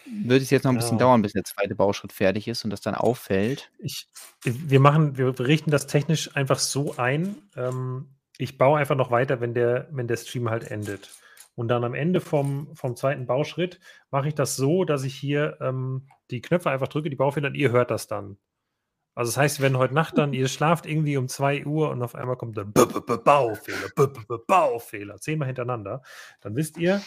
würde 0.05 0.43
es 0.43 0.49
jetzt 0.49 0.63
noch 0.63 0.71
ein 0.71 0.77
bisschen 0.77 0.97
Ja. 0.97 1.05
dauern, 1.05 1.21
bis 1.21 1.33
der 1.33 1.43
zweite 1.43 1.75
Bauschritt 1.75 2.11
fertig 2.11 2.47
ist 2.47 2.63
und 2.63 2.71
das 2.71 2.81
dann 2.81 2.95
auffällt. 2.95 3.69
Ich, 3.77 4.07
wir 4.43 4.79
machen, 4.79 5.17
wir 5.17 5.39
richten 5.39 5.69
das 5.69 5.85
technisch 5.85 6.35
einfach 6.35 6.57
so 6.57 6.95
ein. 6.97 7.35
Ähm, 7.55 8.07
ich 8.39 8.57
baue 8.57 8.79
einfach 8.79 8.95
noch 8.95 9.11
weiter, 9.11 9.41
wenn 9.41 9.53
der, 9.53 9.87
wenn 9.91 10.07
der 10.07 10.17
Stream 10.17 10.49
halt 10.49 10.63
endet. 10.63 11.11
Und 11.55 11.67
dann 11.67 11.83
am 11.83 11.93
Ende 11.93 12.21
vom, 12.21 12.75
vom 12.75 12.95
zweiten 12.95 13.25
Bauschritt 13.25 13.79
mache 14.09 14.29
ich 14.29 14.35
das 14.35 14.55
so, 14.55 14.85
dass 14.85 15.03
ich 15.03 15.15
hier 15.15 15.57
ähm, 15.61 16.07
die 16.29 16.41
Knöpfe 16.41 16.69
einfach 16.69 16.87
drücke, 16.87 17.09
die 17.09 17.15
Baufehler, 17.15 17.49
und 17.49 17.55
ihr 17.55 17.71
hört 17.71 17.91
das 17.91 18.07
dann. 18.07 18.37
Also 19.13 19.29
das 19.29 19.37
heißt, 19.37 19.61
wenn 19.61 19.77
heute 19.77 19.93
Nacht 19.93 20.17
dann, 20.17 20.33
ihr 20.33 20.47
schlaft 20.47 20.85
irgendwie 20.85 21.17
um 21.17 21.27
2 21.27 21.65
Uhr 21.65 21.89
und 21.89 22.01
auf 22.01 22.15
einmal 22.15 22.37
kommt 22.37 22.57
dann 22.57 22.71
Baufehler, 22.73 23.89
Baufehler, 24.47 25.17
zehnmal 25.17 25.47
hintereinander, 25.47 26.01
dann 26.39 26.55
wisst 26.55 26.77
ihr, 26.77 27.01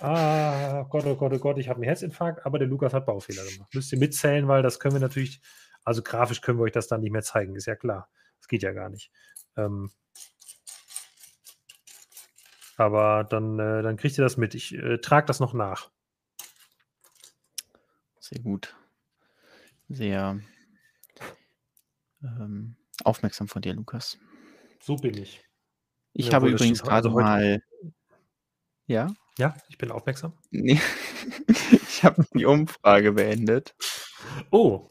ah, 0.00 0.82
Gott, 0.90 1.04
oh 1.06 1.14
Gott, 1.14 1.32
oh 1.32 1.38
Gott, 1.38 1.58
ich 1.58 1.68
habe 1.68 1.76
einen 1.76 1.84
Herzinfarkt, 1.84 2.44
aber 2.44 2.58
der 2.58 2.68
Lukas 2.68 2.92
hat 2.92 3.06
Baufehler 3.06 3.44
gemacht. 3.44 3.72
Müsst 3.72 3.92
ihr 3.92 3.98
mitzählen, 3.98 4.48
weil 4.48 4.62
das 4.62 4.80
können 4.80 4.94
wir 4.94 5.00
natürlich, 5.00 5.40
also 5.84 6.02
grafisch 6.02 6.40
können 6.40 6.58
wir 6.58 6.64
euch 6.64 6.72
das 6.72 6.88
dann 6.88 7.00
nicht 7.00 7.12
mehr 7.12 7.22
zeigen, 7.22 7.54
ist 7.54 7.66
ja 7.66 7.76
klar. 7.76 8.08
Das 8.38 8.48
geht 8.48 8.62
ja 8.62 8.72
gar 8.72 8.88
nicht. 8.88 9.12
Ähm, 9.56 9.90
aber 12.80 13.24
dann, 13.24 13.58
äh, 13.58 13.82
dann 13.82 13.96
kriegt 13.98 14.16
ihr 14.16 14.24
das 14.24 14.36
mit. 14.38 14.54
Ich 14.54 14.72
äh, 14.74 14.98
trage 14.98 15.26
das 15.26 15.38
noch 15.38 15.52
nach. 15.52 15.90
Sehr 18.18 18.40
gut. 18.40 18.74
Sehr 19.88 20.40
ähm, 22.22 22.76
aufmerksam 23.04 23.48
von 23.48 23.60
dir, 23.60 23.74
Lukas. 23.74 24.18
So 24.80 24.96
bin 24.96 25.16
ich. 25.18 25.44
Ich 26.12 26.26
Ja, 26.28 26.34
habe 26.34 26.48
übrigens 26.48 26.80
also 26.80 26.90
gerade 26.90 27.12
heute- 27.12 27.22
mal. 27.24 27.62
Ja? 28.86 29.14
Ja, 29.38 29.56
ich 29.68 29.78
bin 29.78 29.90
aufmerksam. 29.90 30.32
Nee. 30.50 30.80
ich 31.72 32.02
habe 32.02 32.24
die 32.34 32.44
Umfrage 32.46 33.12
beendet 33.12 33.74
Oh, 34.50 34.88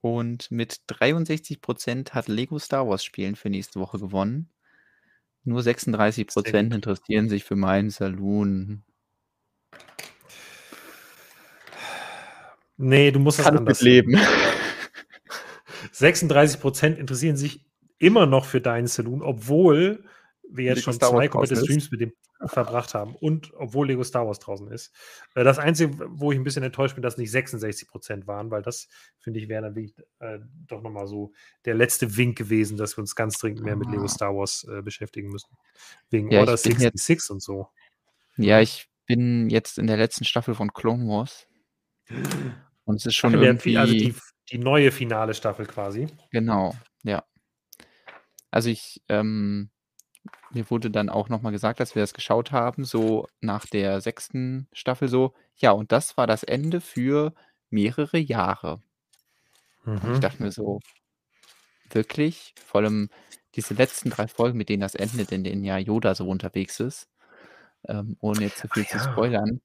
und 0.00 0.50
mit 0.50 0.80
63% 0.88 2.12
hat 2.12 2.28
Lego 2.28 2.58
Star 2.58 2.88
Wars 2.88 3.04
Spielen 3.04 3.36
für 3.36 3.50
nächste 3.50 3.78
Woche 3.80 3.98
gewonnen. 3.98 4.50
Nur 5.44 5.60
36% 5.60 6.34
gut. 6.34 6.74
interessieren 6.74 7.28
sich 7.28 7.44
für 7.44 7.56
meinen 7.56 7.90
Saloon. 7.90 8.82
nee, 12.76 13.10
du 13.10 13.18
musst 13.18 13.38
das 13.38 13.46
Kann 13.46 13.58
anders 13.58 13.80
leben. 13.80 14.18
36% 15.92 16.94
interessieren 16.94 17.36
sich 17.36 17.66
immer 17.98 18.26
noch 18.26 18.44
für 18.44 18.60
deinen 18.60 18.86
Saloon, 18.86 19.22
obwohl 19.22 20.04
wir 20.52 20.64
jetzt 20.64 20.78
Lego 20.78 20.92
schon 20.92 21.00
zwei 21.00 21.28
komplette 21.28 21.54
ist. 21.54 21.64
Streams 21.64 21.90
mit 21.90 22.00
dem 22.00 22.12
verbracht 22.46 22.94
haben 22.94 23.14
und 23.16 23.52
obwohl 23.54 23.88
Lego 23.88 24.02
Star 24.02 24.26
Wars 24.26 24.38
draußen 24.38 24.68
ist. 24.70 24.94
Äh, 25.34 25.44
Das 25.44 25.58
Einzige, 25.58 25.94
wo 26.10 26.32
ich 26.32 26.38
ein 26.38 26.44
bisschen 26.44 26.62
enttäuscht 26.62 26.94
bin, 26.94 27.02
dass 27.02 27.18
nicht 27.18 27.30
66% 27.34 28.26
waren, 28.26 28.50
weil 28.50 28.62
das, 28.62 28.88
finde 29.18 29.40
ich, 29.40 29.48
wäre 29.48 29.62
dann 29.62 29.74
wirklich 29.74 29.94
äh, 30.20 30.38
doch 30.66 30.80
nochmal 30.82 31.06
so 31.06 31.32
der 31.66 31.74
letzte 31.74 32.16
Wink 32.16 32.38
gewesen, 32.38 32.76
dass 32.78 32.96
wir 32.96 33.02
uns 33.02 33.14
ganz 33.14 33.38
dringend 33.38 33.62
mehr 33.62 33.76
mit 33.76 33.90
Lego 33.90 34.04
Ah. 34.04 34.08
Star 34.08 34.34
Wars 34.34 34.66
äh, 34.70 34.80
beschäftigen 34.82 35.28
müssen. 35.30 35.54
Wegen 36.08 36.30
Ja, 36.30 36.40
Order 36.40 36.54
ich 36.54 36.62
bin 36.62 36.72
jetzt- 36.72 36.80
66 37.04 37.30
und 37.30 37.42
so. 37.42 37.68
Ja, 38.36 38.60
ich 38.60 38.88
bin 39.06 39.50
jetzt 39.50 39.78
in 39.78 39.86
der 39.86 39.96
letzten 39.98 40.24
Staffel 40.24 40.54
von 40.54 40.72
Clone 40.72 41.04
Wars. 41.08 41.46
Und 42.84 42.96
es 42.96 43.06
ist 43.06 43.16
schon 43.16 43.34
Ach, 43.36 43.40
irgendwie. 43.42 43.76
Also 43.76 43.92
die, 43.92 44.14
die 44.50 44.58
neue 44.58 44.90
finale 44.92 45.34
Staffel 45.34 45.66
quasi. 45.66 46.06
Genau, 46.30 46.74
ja. 47.02 47.22
Also 48.50 48.68
ich, 48.70 49.02
ähm, 49.08 49.70
mir 50.50 50.70
wurde 50.70 50.90
dann 50.90 51.08
auch 51.10 51.28
nochmal 51.28 51.52
gesagt, 51.52 51.80
dass 51.80 51.94
wir 51.94 52.02
das 52.02 52.14
geschaut 52.14 52.52
haben, 52.52 52.84
so 52.84 53.26
nach 53.40 53.66
der 53.66 54.00
sechsten 54.00 54.68
Staffel 54.72 55.08
so, 55.08 55.34
ja, 55.56 55.72
und 55.72 55.92
das 55.92 56.16
war 56.16 56.26
das 56.26 56.42
Ende 56.42 56.80
für 56.80 57.34
mehrere 57.70 58.18
Jahre. 58.18 58.82
Und 60.02 60.10
ich 60.12 60.20
Mhm. 60.20 60.20
dachte 60.20 60.42
mir 60.42 60.52
so, 60.52 60.82
wirklich? 61.90 62.54
Vor 62.64 62.80
allem 62.82 63.10
diese 63.56 63.74
letzten 63.74 64.10
drei 64.10 64.28
Folgen, 64.28 64.58
mit 64.58 64.68
denen 64.68 64.80
das 64.82 64.94
endet, 64.94 65.32
in 65.32 65.44
denen 65.44 65.64
ja 65.64 65.78
Yoda 65.78 66.14
so 66.14 66.28
unterwegs 66.28 66.80
ist, 66.80 67.08
ähm, 67.88 68.16
ohne 68.20 68.44
jetzt 68.44 68.58
zu 68.60 68.68
viel 68.68 68.86
zu 68.86 68.98
ja. 68.98 69.00
spoilern, 69.00 69.60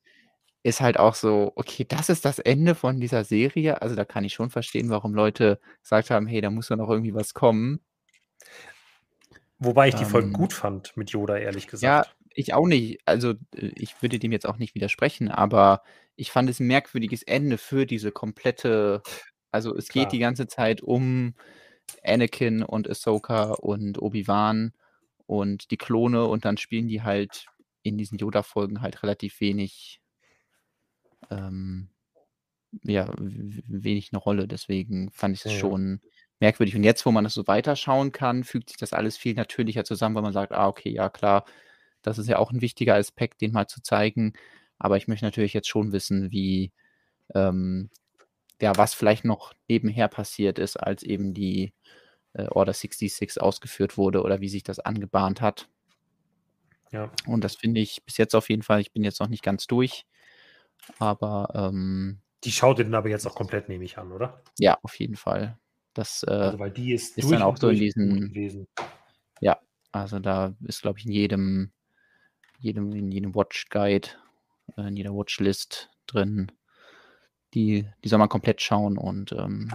ist 0.63 0.81
halt 0.81 0.99
auch 0.99 1.15
so, 1.15 1.53
okay, 1.55 1.85
das 1.87 2.09
ist 2.09 2.25
das 2.25 2.39
Ende 2.39 2.75
von 2.75 2.99
dieser 3.01 3.23
Serie. 3.25 3.81
Also 3.81 3.95
da 3.95 4.05
kann 4.05 4.25
ich 4.25 4.33
schon 4.35 4.51
verstehen, 4.51 4.89
warum 4.91 5.15
Leute 5.15 5.59
gesagt 5.83 6.11
haben, 6.11 6.27
hey, 6.27 6.41
da 6.41 6.51
muss 6.51 6.69
doch 6.69 6.77
noch 6.77 6.89
irgendwie 6.89 7.15
was 7.15 7.33
kommen. 7.35 7.81
Wobei 9.59 9.89
ich 9.89 9.95
die 9.95 10.05
Folge 10.05 10.29
Ähm, 10.29 10.31
gut 10.31 10.53
fand 10.53 10.95
mit 10.95 11.11
Yoda, 11.11 11.37
ehrlich 11.37 11.67
Ja, 11.81 12.05
gesagt. 12.05 12.15
ich 12.33 12.53
auch 12.53 12.67
nicht. 12.67 12.99
Also 13.05 13.31
äh, 13.55 13.71
ich 13.75 14.01
würde 14.01 14.19
dem 14.19 14.31
jetzt 14.31 14.45
auch 14.47 14.57
nicht 14.57 14.75
widersprechen, 14.75 15.29
aber 15.29 15.83
ich 16.15 16.31
fand 16.31 16.49
es 16.49 16.59
ein 16.59 16.67
merkwürdiges 16.67 17.23
Ende 17.23 17.57
für 17.57 17.85
diese 17.85 18.11
komplette. 18.11 19.03
Also 19.51 19.75
es 19.75 19.89
Klar. 19.89 19.91
geht 19.91 20.11
die 20.11 20.19
ganze 20.19 20.47
Zeit 20.47 20.81
um 20.81 21.35
Anakin 22.03 22.63
und 22.63 22.89
Ahsoka 22.89 23.53
und 23.53 24.01
Obi-Wan 24.01 24.73
und 25.27 25.71
die 25.71 25.77
Klone 25.77 26.25
und 26.25 26.45
dann 26.45 26.57
spielen 26.57 26.87
die 26.87 27.03
halt 27.03 27.47
in 27.83 27.97
diesen 27.97 28.17
Yoda-Folgen 28.19 28.81
halt 28.81 29.03
relativ 29.03 29.39
wenig, 29.41 30.01
ähm, 31.29 31.89
ja, 32.83 33.13
wenig 33.19 34.11
eine 34.13 34.19
Rolle. 34.19 34.47
Deswegen 34.47 35.11
fand 35.11 35.35
ich 35.37 35.45
es 35.45 35.51
Ja. 35.51 35.51
schon 35.51 36.01
merkwürdig. 36.39 36.75
Und 36.75 36.83
jetzt, 36.83 37.05
wo 37.05 37.11
man 37.11 37.23
das 37.23 37.33
so 37.33 37.47
weiterschauen 37.47 38.11
kann, 38.11 38.43
fügt 38.43 38.69
sich 38.69 38.77
das 38.77 38.93
alles 38.93 39.17
viel 39.17 39.35
natürlicher 39.35 39.83
zusammen, 39.85 40.15
weil 40.15 40.23
man 40.23 40.33
sagt, 40.33 40.51
ah, 40.51 40.67
okay, 40.67 40.89
ja 40.89 41.09
klar, 41.09 41.45
das 42.01 42.17
ist 42.17 42.27
ja 42.27 42.37
auch 42.37 42.51
ein 42.51 42.61
wichtiger 42.61 42.95
Aspekt, 42.95 43.41
den 43.41 43.51
mal 43.51 43.67
zu 43.67 43.81
zeigen. 43.81 44.33
Aber 44.77 44.97
ich 44.97 45.07
möchte 45.07 45.25
natürlich 45.25 45.53
jetzt 45.53 45.69
schon 45.69 45.91
wissen, 45.91 46.31
wie, 46.31 46.71
ähm, 47.33 47.89
ja, 48.61 48.75
was 48.77 48.93
vielleicht 48.93 49.25
noch 49.25 49.53
nebenher 49.67 50.07
passiert 50.07 50.59
ist, 50.59 50.77
als 50.77 51.03
eben 51.03 51.33
die 51.33 51.73
äh, 52.33 52.47
Order 52.49 52.73
66 52.73 53.41
ausgeführt 53.41 53.97
wurde 53.97 54.21
oder 54.21 54.41
wie 54.41 54.49
sich 54.49 54.63
das 54.63 54.79
angebahnt 54.79 55.41
hat. 55.41 55.67
Ja. 56.91 57.11
Und 57.25 57.43
das 57.43 57.55
finde 57.55 57.81
ich 57.81 58.03
bis 58.05 58.17
jetzt 58.17 58.35
auf 58.35 58.49
jeden 58.49 58.61
Fall, 58.63 58.79
ich 58.81 58.93
bin 58.93 59.03
jetzt 59.03 59.19
noch 59.19 59.27
nicht 59.27 59.43
ganz 59.43 59.67
durch, 59.67 60.05
aber 60.99 61.49
ähm, 61.53 62.21
Die 62.43 62.51
schaut 62.51 62.79
ihr 62.79 62.85
dann 62.85 62.95
aber 62.95 63.09
jetzt 63.09 63.25
auch 63.25 63.35
komplett, 63.35 63.69
nehme 63.69 63.83
ich 63.85 63.97
an, 63.97 64.11
oder? 64.11 64.41
ja, 64.59 64.77
auf 64.83 64.97
jeden 64.99 65.15
Fall. 65.15 65.57
Das, 65.95 66.21
äh, 66.23 66.31
Also, 66.31 66.59
weil 66.59 66.71
die 66.71 66.93
ist, 66.93 67.17
ist 67.17 67.31
dann 67.31 67.41
auch 67.41 67.57
so 67.57 67.69
in 67.69 67.77
diesen- 67.79 68.29
gewesen. 68.33 68.67
also 69.91 70.19
da 70.19 70.53
ist, 70.65 70.81
glaube 70.81 70.99
ich, 70.99 71.05
in 71.05 71.13
jedem, 71.13 71.71
jedem, 72.59 72.91
in 72.91 73.13
jedem 73.13 73.33
Watch 73.33 73.69
Guide, 73.69 74.09
äh, 74.77 74.89
in 74.89 74.97
jeder 74.97 75.13
Watchlist 75.15 75.89
drin. 76.05 76.51
Die, 77.53 77.87
die 78.03 78.09
soll 78.09 78.19
man 78.19 78.27
komplett 78.27 78.61
schauen 78.61 78.97
und 78.97 79.31
ähm, 79.31 79.71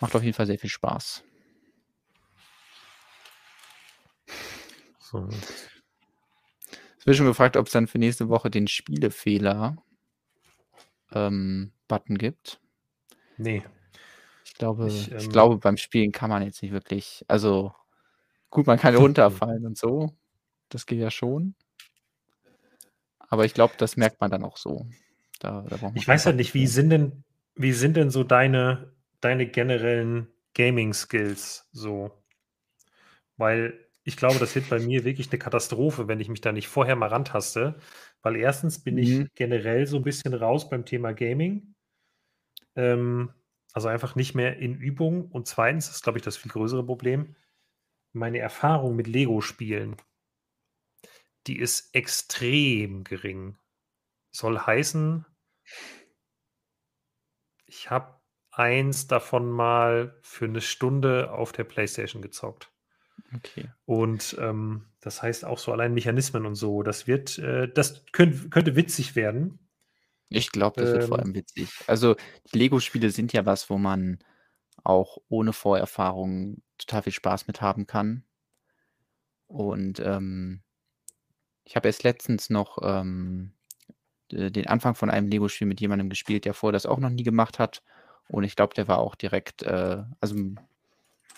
macht 0.00 0.16
auf 0.16 0.24
jeden 0.24 0.34
Fall 0.34 0.46
sehr 0.46 0.58
viel 0.58 0.68
Spaß. 0.68 1.22
So. 4.98 5.28
Es 6.98 7.06
wird 7.06 7.16
schon 7.16 7.26
gefragt, 7.26 7.56
ob 7.56 7.66
es 7.66 7.72
dann 7.72 7.86
für 7.86 7.98
nächste 7.98 8.28
Woche 8.28 8.50
den 8.50 8.66
Spielefehler 8.66 9.76
ähm, 11.12 11.70
Button 11.86 12.18
gibt. 12.18 12.60
Nee. 13.36 13.62
Ich 14.58 14.60
glaube, 14.60 15.08
Ich, 15.08 15.12
ich, 15.16 15.28
ähm, 15.28 15.30
glaube, 15.30 15.58
beim 15.58 15.76
Spielen 15.76 16.12
kann 16.12 16.30
man 16.30 16.42
jetzt 16.42 16.62
nicht 16.62 16.72
wirklich, 16.72 17.24
also 17.28 17.72
gut, 18.50 18.66
man 18.66 18.78
kann 18.78 18.94
runterfallen 18.96 19.66
und 19.66 19.78
so. 19.78 20.16
Das 20.70 20.86
geht 20.86 21.00
ja 21.00 21.10
schon. 21.10 21.54
Aber 23.30 23.44
ich 23.44 23.54
glaube, 23.54 23.74
das 23.78 23.96
merkt 23.96 24.20
man 24.20 24.30
dann 24.30 24.44
auch 24.44 24.56
so. 24.56 24.86
Da, 25.40 25.62
da 25.62 25.78
Ich 25.92 26.06
weiß 26.08 26.24
halt 26.26 26.36
nicht, 26.36 26.54
wie 26.54 26.66
sind 26.66 26.88
denn, 26.90 27.24
wie 27.54 27.72
sind 27.72 27.96
denn 27.96 28.10
so 28.10 28.24
deine, 28.24 28.92
deine 29.20 29.46
generellen 29.46 30.28
Gaming-Skills 30.54 31.68
so? 31.72 32.10
Weil 33.36 33.86
ich 34.04 34.16
glaube, 34.16 34.38
das 34.38 34.54
wird 34.54 34.68
bei 34.68 34.80
mir 34.80 35.04
wirklich 35.04 35.30
eine 35.30 35.38
Katastrophe, 35.38 36.08
wenn 36.08 36.20
ich 36.20 36.28
mich 36.28 36.40
da 36.40 36.52
nicht 36.52 36.68
vorher 36.68 36.96
mal 36.96 37.08
rantaste. 37.08 37.76
Weil 38.22 38.36
erstens 38.36 38.82
bin 38.82 38.96
Mhm. 38.96 38.98
ich 38.98 39.28
generell 39.34 39.86
so 39.86 39.96
ein 39.98 40.02
bisschen 40.04 40.34
raus 40.34 40.68
beim 40.68 40.84
Thema 40.84 41.12
Gaming. 41.12 41.74
Ähm, 42.76 43.30
also 43.78 43.86
einfach 43.86 44.16
nicht 44.16 44.34
mehr 44.34 44.56
in 44.56 44.74
Übung. 44.74 45.30
Und 45.30 45.46
zweitens, 45.46 45.86
das 45.86 45.96
ist, 45.96 46.02
glaube 46.02 46.18
ich, 46.18 46.24
das 46.24 46.36
viel 46.36 46.50
größere 46.50 46.84
Problem, 46.84 47.36
meine 48.12 48.38
Erfahrung 48.38 48.96
mit 48.96 49.06
Lego-Spielen, 49.06 49.94
die 51.46 51.60
ist 51.60 51.94
extrem 51.94 53.04
gering. 53.04 53.56
Soll 54.32 54.58
heißen, 54.58 55.24
ich 57.66 57.88
habe 57.88 58.20
eins 58.50 59.06
davon 59.06 59.48
mal 59.48 60.18
für 60.22 60.46
eine 60.46 60.60
Stunde 60.60 61.30
auf 61.30 61.52
der 61.52 61.62
PlayStation 61.62 62.20
gezockt. 62.20 62.72
Okay. 63.32 63.70
Und 63.84 64.36
ähm, 64.40 64.86
das 64.98 65.22
heißt 65.22 65.44
auch 65.44 65.58
so 65.58 65.70
allein 65.70 65.94
Mechanismen 65.94 66.46
und 66.46 66.56
so. 66.56 66.82
Das 66.82 67.06
wird, 67.06 67.38
äh, 67.38 67.72
das 67.72 68.04
könnt, 68.10 68.50
könnte 68.50 68.74
witzig 68.74 69.14
werden. 69.14 69.60
Ich 70.32 70.52
glaube, 70.52 70.76
das 70.78 70.92
wird 70.92 71.04
vor 71.04 71.18
Ähm. 71.18 71.20
allem 71.20 71.34
witzig. 71.34 71.70
Also, 71.86 72.16
Lego-Spiele 72.52 73.10
sind 73.10 73.32
ja 73.32 73.46
was, 73.46 73.70
wo 73.70 73.78
man 73.78 74.18
auch 74.84 75.18
ohne 75.28 75.52
Vorerfahrung 75.54 76.62
total 76.78 77.02
viel 77.04 77.12
Spaß 77.14 77.46
mit 77.48 77.60
haben 77.62 77.86
kann. 77.86 78.24
Und, 79.50 79.98
ähm, 80.00 80.62
ich 81.64 81.76
habe 81.76 81.88
erst 81.88 82.04
letztens 82.04 82.50
noch, 82.50 82.78
ähm, 82.82 83.54
äh, 84.32 84.50
den 84.50 84.66
Anfang 84.68 84.94
von 84.96 85.10
einem 85.10 85.28
Lego-Spiel 85.28 85.66
mit 85.68 85.80
jemandem 85.80 86.10
gespielt, 86.10 86.44
der 86.46 86.54
vorher 86.54 86.72
das 86.74 86.86
auch 86.86 86.98
noch 87.00 87.10
nie 87.10 87.24
gemacht 87.24 87.58
hat. 87.60 87.82
Und 88.28 88.44
ich 88.44 88.56
glaube, 88.56 88.74
der 88.74 88.88
war 88.88 88.98
auch 88.98 89.14
direkt, 89.16 89.62
äh 89.64 90.04
also, 90.20 90.36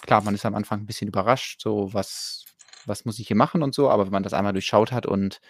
klar, 0.03 0.23
man 0.23 0.35
ist 0.35 0.47
am 0.47 0.55
Anfang 0.57 0.81
'n 0.83 0.87
bisschen 0.87 1.09
überrascht, 1.09 1.63
so: 1.63 1.95
„Was 1.95 2.45
was 2.87 3.05
muss 3.07 3.19
ich 3.21 3.29
hier 3.29 3.37
machen?“ 3.37 3.63
und 3.65 3.75
so, 3.75 3.91
aber 3.91 4.07
wenn 4.07 4.13
man 4.13 4.25
das 4.25 4.35
einmal 4.35 4.53
durchschaut 4.55 4.93
hat 4.93 5.07
und 5.07 5.41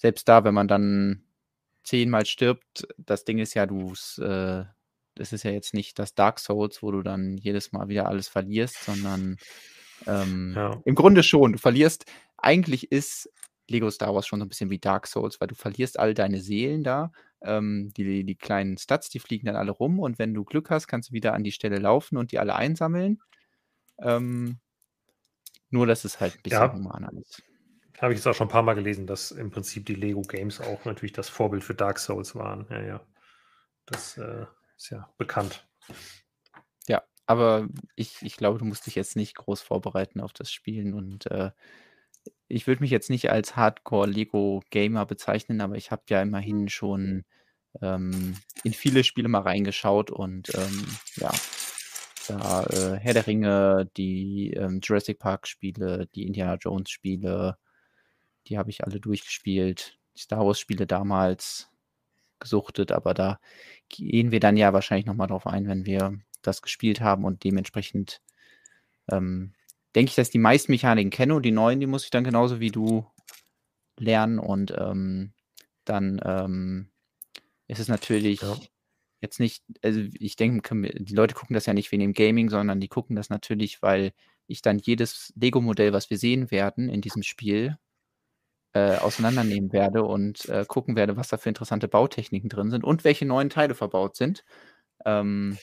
selbst 0.00 0.28
da, 0.28 0.44
wenn 0.44 0.54
man 0.54 0.68
dann 0.68 1.24
zehnmal 1.88 2.26
stirbt, 2.26 2.86
das 2.98 3.24
Ding 3.24 3.38
ist 3.38 3.54
ja, 3.54 3.66
du's 3.66 4.18
äh, 4.18 4.64
das 5.16 5.32
ist 5.32 5.44
ja 5.44 5.50
jetzt 5.52 5.74
nicht 5.74 5.98
das 5.98 6.14
Dark 6.14 6.38
Souls, 6.40 6.82
wo 6.82 6.92
du 6.92 7.02
dann 7.02 7.36
jedes 7.38 7.72
Mal 7.72 7.88
wieder 7.88 8.06
alles 8.08 8.28
verlierst, 8.28 8.84
sondern, 8.84 9.40
ähm, 10.06 10.64
Ja. 10.64 10.82
im 10.84 10.94
Grunde 10.96 11.22
schon. 11.24 11.52
Du 11.54 11.58
verlierst 11.58 12.06
eigentlich 12.38 12.92
ist 12.92 13.30
Lego 13.68 13.90
Star 13.90 14.14
Wars 14.14 14.26
schon 14.28 14.40
so 14.40 14.46
'n 14.46 14.48
bisschen 14.50 14.70
wie 14.70 14.78
Dark 14.80 15.06
Souls, 15.08 15.40
weil 15.40 15.48
du 15.48 15.54
verlierst 15.56 15.98
all 16.00 16.14
deine 16.14 16.40
Seelen 16.40 16.84
da. 16.84 17.12
Ähm, 17.42 17.90
die 17.96 18.24
die 18.24 18.36
kleinen 18.36 18.78
Stats, 18.78 19.10
die 19.10 19.20
fliegen 19.20 19.46
dann 19.46 19.56
alle 19.56 19.72
rum 19.72 20.00
und 20.00 20.18
wenn 20.20 20.34
du 20.34 20.44
Glück 20.44 20.70
hast, 20.70 20.88
kannst 20.88 21.10
du 21.10 21.14
wieder 21.14 21.34
an 21.34 21.44
die 21.44 21.52
Stelle 21.52 21.78
laufen 21.78 22.16
und 22.18 22.32
die 22.32 22.38
alle 22.40 22.56
einsammeln. 22.56 23.20
Ähm, 24.02 24.60
nur, 25.70 25.86
dass 25.86 26.04
es 26.04 26.20
halt 26.20 26.36
'n 26.36 26.42
bisschen 26.42 26.70
Ja. 26.70 26.72
humaner 26.72 27.12
ist. 27.20 27.42
Habe 28.00 28.12
ich 28.12 28.18
jetzt 28.18 28.26
auch 28.26 28.34
schon 28.34 28.46
'n 28.48 28.50
paar 28.50 28.62
Mal 28.62 28.74
gelesen, 28.74 29.06
dass 29.06 29.30
im 29.32 29.50
Prinzip 29.50 29.86
die 29.86 29.94
Lego 29.94 30.22
Games 30.22 30.60
auch 30.60 30.84
natürlich 30.84 31.12
das 31.12 31.28
Vorbild 31.28 31.64
für 31.64 31.74
Dark 31.74 31.98
Souls 31.98 32.34
waren. 32.34 32.66
Ja, 32.70 32.80
ja. 32.82 33.00
Das, 33.86 34.18
äh, 34.18 34.46
ist 34.76 34.90
ja 34.90 35.10
bekannt. 35.18 35.68
Ja, 36.88 37.02
aber 37.26 37.68
ich 37.96 38.16
ich 38.22 38.36
glaube, 38.36 38.58
du 38.58 38.64
musst 38.64 38.86
dich 38.86 38.94
jetzt 38.94 39.16
nicht 39.16 39.36
groß 39.36 39.62
vorbereiten 39.62 40.20
auf 40.20 40.32
das 40.32 40.52
Spielen 40.52 40.94
und, 40.94 41.26
äh, 41.30 41.50
ich 42.48 42.66
würde 42.68 42.82
mich 42.82 42.90
jetzt 42.92 43.10
nicht 43.10 43.30
als 43.30 43.56
Hardcore-Lego-Gamer 43.56 45.06
bezeichnen, 45.06 45.60
aber 45.62 45.76
ich 45.76 45.90
habe 45.92 46.02
ja 46.10 46.22
immerhin 46.22 46.68
schon, 46.68 47.24
ähm, 47.82 48.36
in 48.64 48.72
viele 48.74 49.04
Spiele 49.04 49.28
mal 49.28 49.42
reingeschaut 49.42 50.10
und, 50.12 50.54
ähm, 50.56 50.86
ja, 51.16 51.32
da, 52.28 52.64
äh, 52.64 52.98
Herr 52.98 53.14
der 53.14 53.26
Ringe, 53.26 53.90
die, 53.96 54.52
ähm, 54.54 54.80
Jurassic 54.82 55.18
Park-Spiele, 55.18 56.08
die 56.14 56.26
Indiana 56.26 56.56
Jones-Spiele, 56.56 57.58
die 58.48 58.58
habe 58.58 58.70
ich 58.70 58.84
alle 58.84 59.00
durchgespielt. 59.00 59.98
Die 60.16 60.20
Star 60.22 60.44
Wars-Spiele 60.46 60.86
damals 60.86 61.70
gesuchtet, 62.40 62.92
aber 62.92 63.14
da 63.14 63.40
gehen 63.88 64.30
wir 64.32 64.40
dann 64.40 64.56
ja 64.56 64.72
wahrscheinlich 64.72 65.06
noch 65.06 65.14
mal 65.14 65.26
drauf 65.26 65.46
ein, 65.46 65.68
wenn 65.68 65.86
wir 65.86 66.18
das 66.42 66.62
gespielt 66.62 67.00
haben 67.00 67.24
und 67.24 67.44
dementsprechend, 67.44 68.22
ähm, 69.10 69.54
denke 69.96 70.10
ich, 70.10 70.16
dass 70.16 70.28
ich 70.28 70.32
die 70.32 70.38
meisten 70.38 70.72
Mechaniken 70.72 71.10
kenne 71.10 71.34
und 71.34 71.44
die 71.44 71.52
neuen, 71.52 71.80
die 71.80 71.86
muss 71.86 72.04
ich 72.04 72.10
dann 72.10 72.24
genauso 72.24 72.60
wie 72.60 72.70
du 72.70 73.06
lernen 73.98 74.38
und, 74.38 74.72
ähm, 74.78 75.32
dann, 75.84 76.20
ähm, 76.24 76.90
ist 77.68 77.80
es 77.80 77.88
natürlich 77.88 78.42
Ja. 78.42 78.56
jetzt 79.20 79.40
nicht 79.40 79.64
also, 79.82 80.00
ich 80.20 80.36
denke, 80.36 80.76
die 81.00 81.14
Leute 81.14 81.34
gucken 81.34 81.54
das 81.54 81.66
ja 81.66 81.74
nicht 81.74 81.92
wegen 81.92 82.02
dem 82.02 82.14
Gaming, 82.14 82.50
sondern 82.50 82.80
die 82.80 82.88
gucken 82.88 83.16
das 83.16 83.30
natürlich, 83.30 83.82
weil 83.82 84.12
ich 84.48 84.62
dann 84.62 84.78
jedes 84.78 85.32
Lego-Modell, 85.36 85.92
was 85.92 86.10
wir 86.10 86.18
sehen 86.18 86.50
werden 86.50 86.88
in 86.88 87.00
diesem 87.02 87.22
Spiel, 87.24 87.78
äh, 88.74 88.96
auseinandernehmen 88.96 89.72
werde 89.72 90.02
und, 90.04 90.46
äh, 90.48 90.64
gucken 90.66 90.96
werde, 90.96 91.16
was 91.16 91.28
da 91.28 91.38
für 91.38 91.48
interessante 91.48 91.88
Bautechniken 91.88 92.48
drin 92.50 92.70
sind 92.70 92.84
und 92.84 93.04
welche 93.04 93.24
neuen 93.26 93.50
Teile 93.50 93.74
verbaut 93.74 94.16
sind. 94.16 94.44
Ähm 95.06 95.58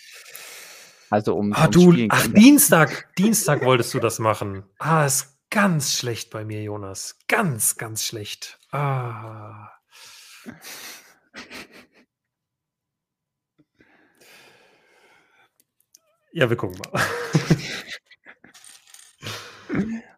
also, 1.10 1.36
um 1.36 1.54
Ah, 1.54 1.68
du 1.68 1.94
ach, 2.10 2.24
kann 2.24 2.34
Dienstag 2.34 3.10
Dienstag 3.18 3.64
wolltest 3.64 3.94
du 3.94 4.00
das 4.00 4.20
machen. 4.20 4.64
Ah, 4.80 5.06
ist 5.06 5.38
ganz 5.50 5.94
schlecht 5.98 6.32
bei 6.32 6.44
mir, 6.44 6.62
Jonas. 6.64 7.20
Ganz, 7.28 7.78
ganz 7.78 8.04
schlecht. 8.04 8.60
Ah. 8.72 9.70
Ja, 16.34 16.50
wir 16.50 16.58
gucken 16.58 16.78
mal. 16.80 17.02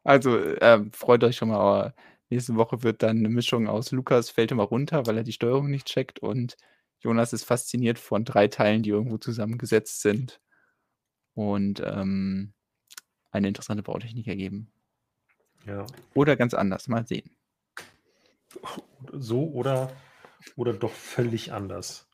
Also, 0.03 0.37
ähm, 0.61 0.91
freut 0.93 1.23
euch 1.23 1.35
schon 1.35 1.49
mal, 1.49 1.57
aber 1.57 1.93
nächste 2.29 2.55
Woche 2.55 2.83
wird 2.83 3.03
dann 3.03 3.21
'ne 3.21 3.29
Mischung 3.29 3.67
aus 3.67 3.91
Lukas 3.91 4.29
fällt 4.29 4.51
immer 4.51 4.63
runter, 4.63 5.05
weil 5.07 5.17
er 5.17 5.23
die 5.23 5.33
Steuerung 5.33 5.69
nicht 5.71 5.87
checkt 5.87 6.19
und 6.19 6.57
Jonas 6.99 7.33
ist 7.33 7.43
fasziniert 7.45 7.99
von 7.99 8.25
3 8.25 8.47
Teilen, 8.47 8.83
die 8.83 8.89
irgendwo 8.91 9.17
zusammengesetzt 9.17 10.01
sind 10.01 10.39
und, 11.35 11.81
ähm, 11.85 12.53
eine 13.31 13.47
interessante 13.49 13.83
Bautechnik 13.83 14.27
ergeben. 14.27 14.71
Ja. 15.65 15.85
Oder 16.13 16.35
ganz 16.35 16.53
anders, 16.53 16.87
mal 16.87 17.05
sehen. 17.05 17.29
So 19.13 19.43
oder 19.51 19.91
oder 20.55 20.73
doch 20.73 20.91
völlig 20.93 21.51
anders. 21.53 22.07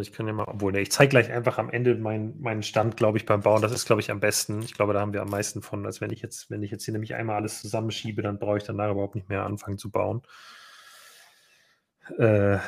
Ich 0.00 0.12
kann 0.12 0.26
ja 0.26 0.32
mal 0.32 0.44
obwohl, 0.48 0.72
ne, 0.72 0.80
ich 0.80 0.90
zeige 0.92 1.10
gleich 1.10 1.30
einfach 1.30 1.58
am 1.58 1.70
Ende 1.70 1.94
meinen 1.96 2.40
meinen 2.40 2.62
Stand, 2.62 2.96
glaube 2.96 3.18
ich, 3.18 3.26
beim 3.26 3.40
Bauen. 3.42 3.62
Das 3.62 3.72
ist, 3.72 3.86
glaube 3.86 4.00
ich, 4.00 4.10
am 4.10 4.20
besten. 4.20 4.62
Ich 4.62 4.74
glaube, 4.74 4.92
da 4.92 5.00
haben 5.00 5.12
wir 5.12 5.22
am 5.22 5.28
meisten 5.30 5.62
von, 5.62 5.84
als 5.86 6.00
wenn 6.00 6.10
ich 6.10 6.22
jetzt 6.22 6.50
wenn 6.50 6.62
ich 6.62 6.70
jetzt 6.70 6.84
hier 6.84 6.92
nämlich 6.92 7.14
einmal 7.14 7.36
alles 7.36 7.60
zusammenschiebe, 7.60 8.22
dann 8.22 8.38
brauche 8.38 8.58
ich 8.58 8.64
danach 8.64 8.90
überhaupt 8.90 9.14
nicht 9.14 9.28
mehr 9.28 9.44
anfangen 9.44 9.78
zu 9.78 9.90
bauen. 9.90 10.22
Äh 12.18 12.58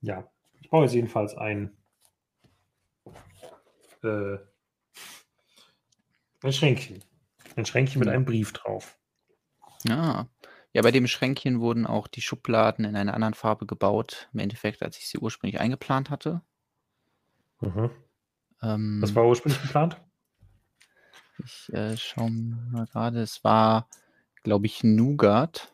ja, 0.00 0.28
ich 0.60 0.70
baue 0.70 0.84
jetzt 0.84 0.94
jedenfalls 0.94 1.34
ein 1.36 1.76
äh 4.02 4.36
ein 6.42 6.52
Schränkchen. 6.52 7.04
Ein 7.56 7.66
Schränkchen 7.66 8.00
mit 8.00 8.08
Ja. 8.08 8.14
einem 8.14 8.24
Brief 8.24 8.52
drauf. 8.52 8.98
Ah. 9.88 10.26
Ja, 10.28 10.28
bei 10.80 10.90
dem 10.90 11.06
Schränkchen 11.06 11.60
wurden 11.60 11.86
auch 11.86 12.06
die 12.08 12.22
Schubladen 12.22 12.86
in 12.86 12.96
einer 12.96 13.12
anderen 13.12 13.34
Farbe 13.34 13.66
gebaut, 13.66 14.28
im 14.32 14.40
Endeffekt, 14.40 14.82
als 14.82 14.96
ich 14.96 15.06
sie 15.08 15.18
ursprünglich 15.18 15.60
eingeplant 15.60 16.08
hatte. 16.08 16.42
Mhm. 17.60 17.90
Was 19.00 19.10
Ähm 19.10 19.14
war 19.14 19.26
ursprünglich 19.26 19.60
geplant? 19.62 20.00
Ich, 21.44 21.72
äh, 21.72 21.96
schaue 21.96 22.30
mal 22.30 22.86
grade. 22.86 23.20
Es 23.20 23.42
war, 23.44 23.88
glaube 24.42 24.66
ich, 24.66 24.82
Nougat. 24.84 25.72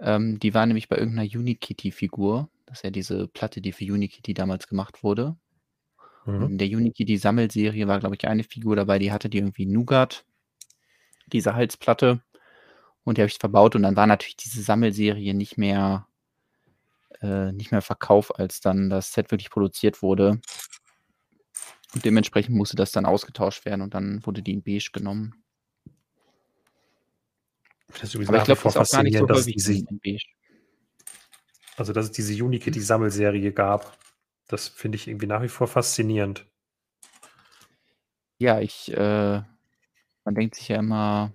Ähm, 0.00 0.38
die 0.38 0.54
war 0.54 0.66
nämlich 0.66 0.88
bei 0.88 0.96
irgend 0.98 1.16
'ner 1.16 1.22
Unikitty-Figur. 1.24 2.48
Das 2.66 2.78
ist 2.78 2.84
ja 2.84 2.90
diese 2.90 3.28
Platte, 3.28 3.60
die 3.60 3.72
für 3.72 3.84
Unikitty 3.92 4.34
damals 4.34 4.66
gemacht 4.68 5.02
wurde. 5.02 5.36
Mhm. 6.26 6.44
in 6.44 6.58
der 6.58 6.68
Unikitty-Sammelserie 6.68 7.86
war, 7.86 8.00
glaube 8.00 8.16
ich, 8.16 8.26
eine 8.26 8.44
Figur 8.44 8.76
dabei, 8.76 8.98
die 8.98 9.12
hatte 9.12 9.28
die 9.28 9.38
irgendwie 9.38 9.66
Nougat, 9.66 10.24
diese 11.26 11.54
Halsplatte. 11.54 12.22
Und 13.04 13.18
die 13.18 13.22
habe 13.22 13.30
ich 13.30 13.38
verbaut 13.38 13.76
und 13.76 13.82
dann 13.82 13.96
war 13.96 14.06
natürlich 14.06 14.36
diese 14.36 14.62
Sammelserie 14.62 15.34
nicht 15.34 15.58
mehr 15.58 16.06
äh, 17.24 17.52
nicht 17.52 17.70
mehr 17.70 17.82
Verkauf, 17.82 18.38
als 18.38 18.60
dann 18.60 18.90
das 18.90 19.12
Set 19.12 19.30
wirklich 19.30 19.50
produziert 19.50 20.02
wurde. 20.02 20.40
Und 21.94 22.04
dementsprechend 22.04 22.56
musste 22.56 22.76
das 22.76 22.92
dann 22.92 23.06
ausgetauscht 23.06 23.64
werden 23.64 23.82
und 23.82 23.94
dann 23.94 24.24
wurde 24.26 24.42
die 24.42 24.52
in 24.52 24.62
beige 24.62 24.90
genommen. 24.92 25.42
Das 28.00 28.14
ist 28.14 28.28
Aber 28.28 28.38
ich 28.38 28.44
glaube, 28.44 28.60
das 28.62 28.74
ist 28.74 28.76
auch 28.76 28.90
gar 28.90 29.02
nicht 29.04 29.16
so 29.16 29.28
häufig 29.28 29.54
diese 29.54 29.74
in 29.74 30.00
beige. 30.02 30.24
also, 31.76 31.92
dass 31.92 32.06
es 32.06 32.12
diese 32.12 32.42
Unikitty-Sammelserie 32.42 33.52
gab. 33.52 33.96
Das 34.48 34.68
finde 34.68 34.96
ich 34.96 35.08
irgendwie 35.08 35.26
nach 35.26 35.42
wie 35.42 35.48
vor 35.48 35.68
faszinierend. 35.68 36.46
Ja, 38.38 38.60
ich 38.60 38.92
äh, 38.92 39.42
man 40.24 40.34
denkt 40.34 40.54
sich 40.56 40.68
ja 40.68 40.78
immer 40.78 41.32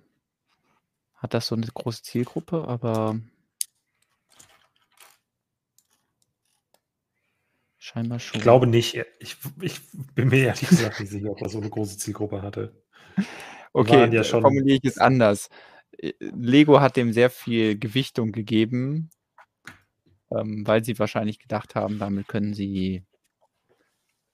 hat 1.14 1.34
das 1.34 1.46
so 1.48 1.56
'ne 1.56 1.66
große 1.72 2.02
Zielgruppe, 2.02 2.66
aber 2.66 3.20
scheinbar 7.78 8.20
Ich 8.32 8.40
schon. 8.40 8.40
glaube 8.40 8.66
nicht. 8.66 8.94
Ich 9.18 9.36
ich 9.60 9.80
bin 10.14 10.28
mir 10.28 10.44
ehrlich 10.46 10.68
gesagt 10.68 11.00
nicht 11.00 11.10
sicher, 11.10 11.30
ob 11.30 11.38
das 11.38 11.52
so 11.52 11.60
'ne 11.60 11.68
große 11.70 11.98
Zielgruppe 11.98 12.42
hatte. 12.42 12.82
Okay, 13.74 14.08
ja 14.12 14.24
schon 14.24 14.42
formuliere 14.42 14.78
ich 14.82 14.84
es 14.84 14.98
anders. 14.98 15.48
Äh, 15.98 16.12
Lego 16.20 16.80
hat 16.80 16.96
dem 16.96 17.12
sehr 17.12 17.30
viel 17.30 17.78
Gewichtung 17.78 18.32
gegeben, 18.32 19.10
ähm, 20.30 20.66
weil 20.66 20.84
sie 20.84 20.98
wahrscheinlich 20.98 21.38
gedacht 21.38 21.74
haben, 21.74 21.98
damit 21.98 22.28
können 22.28 22.54
sie 22.54 23.04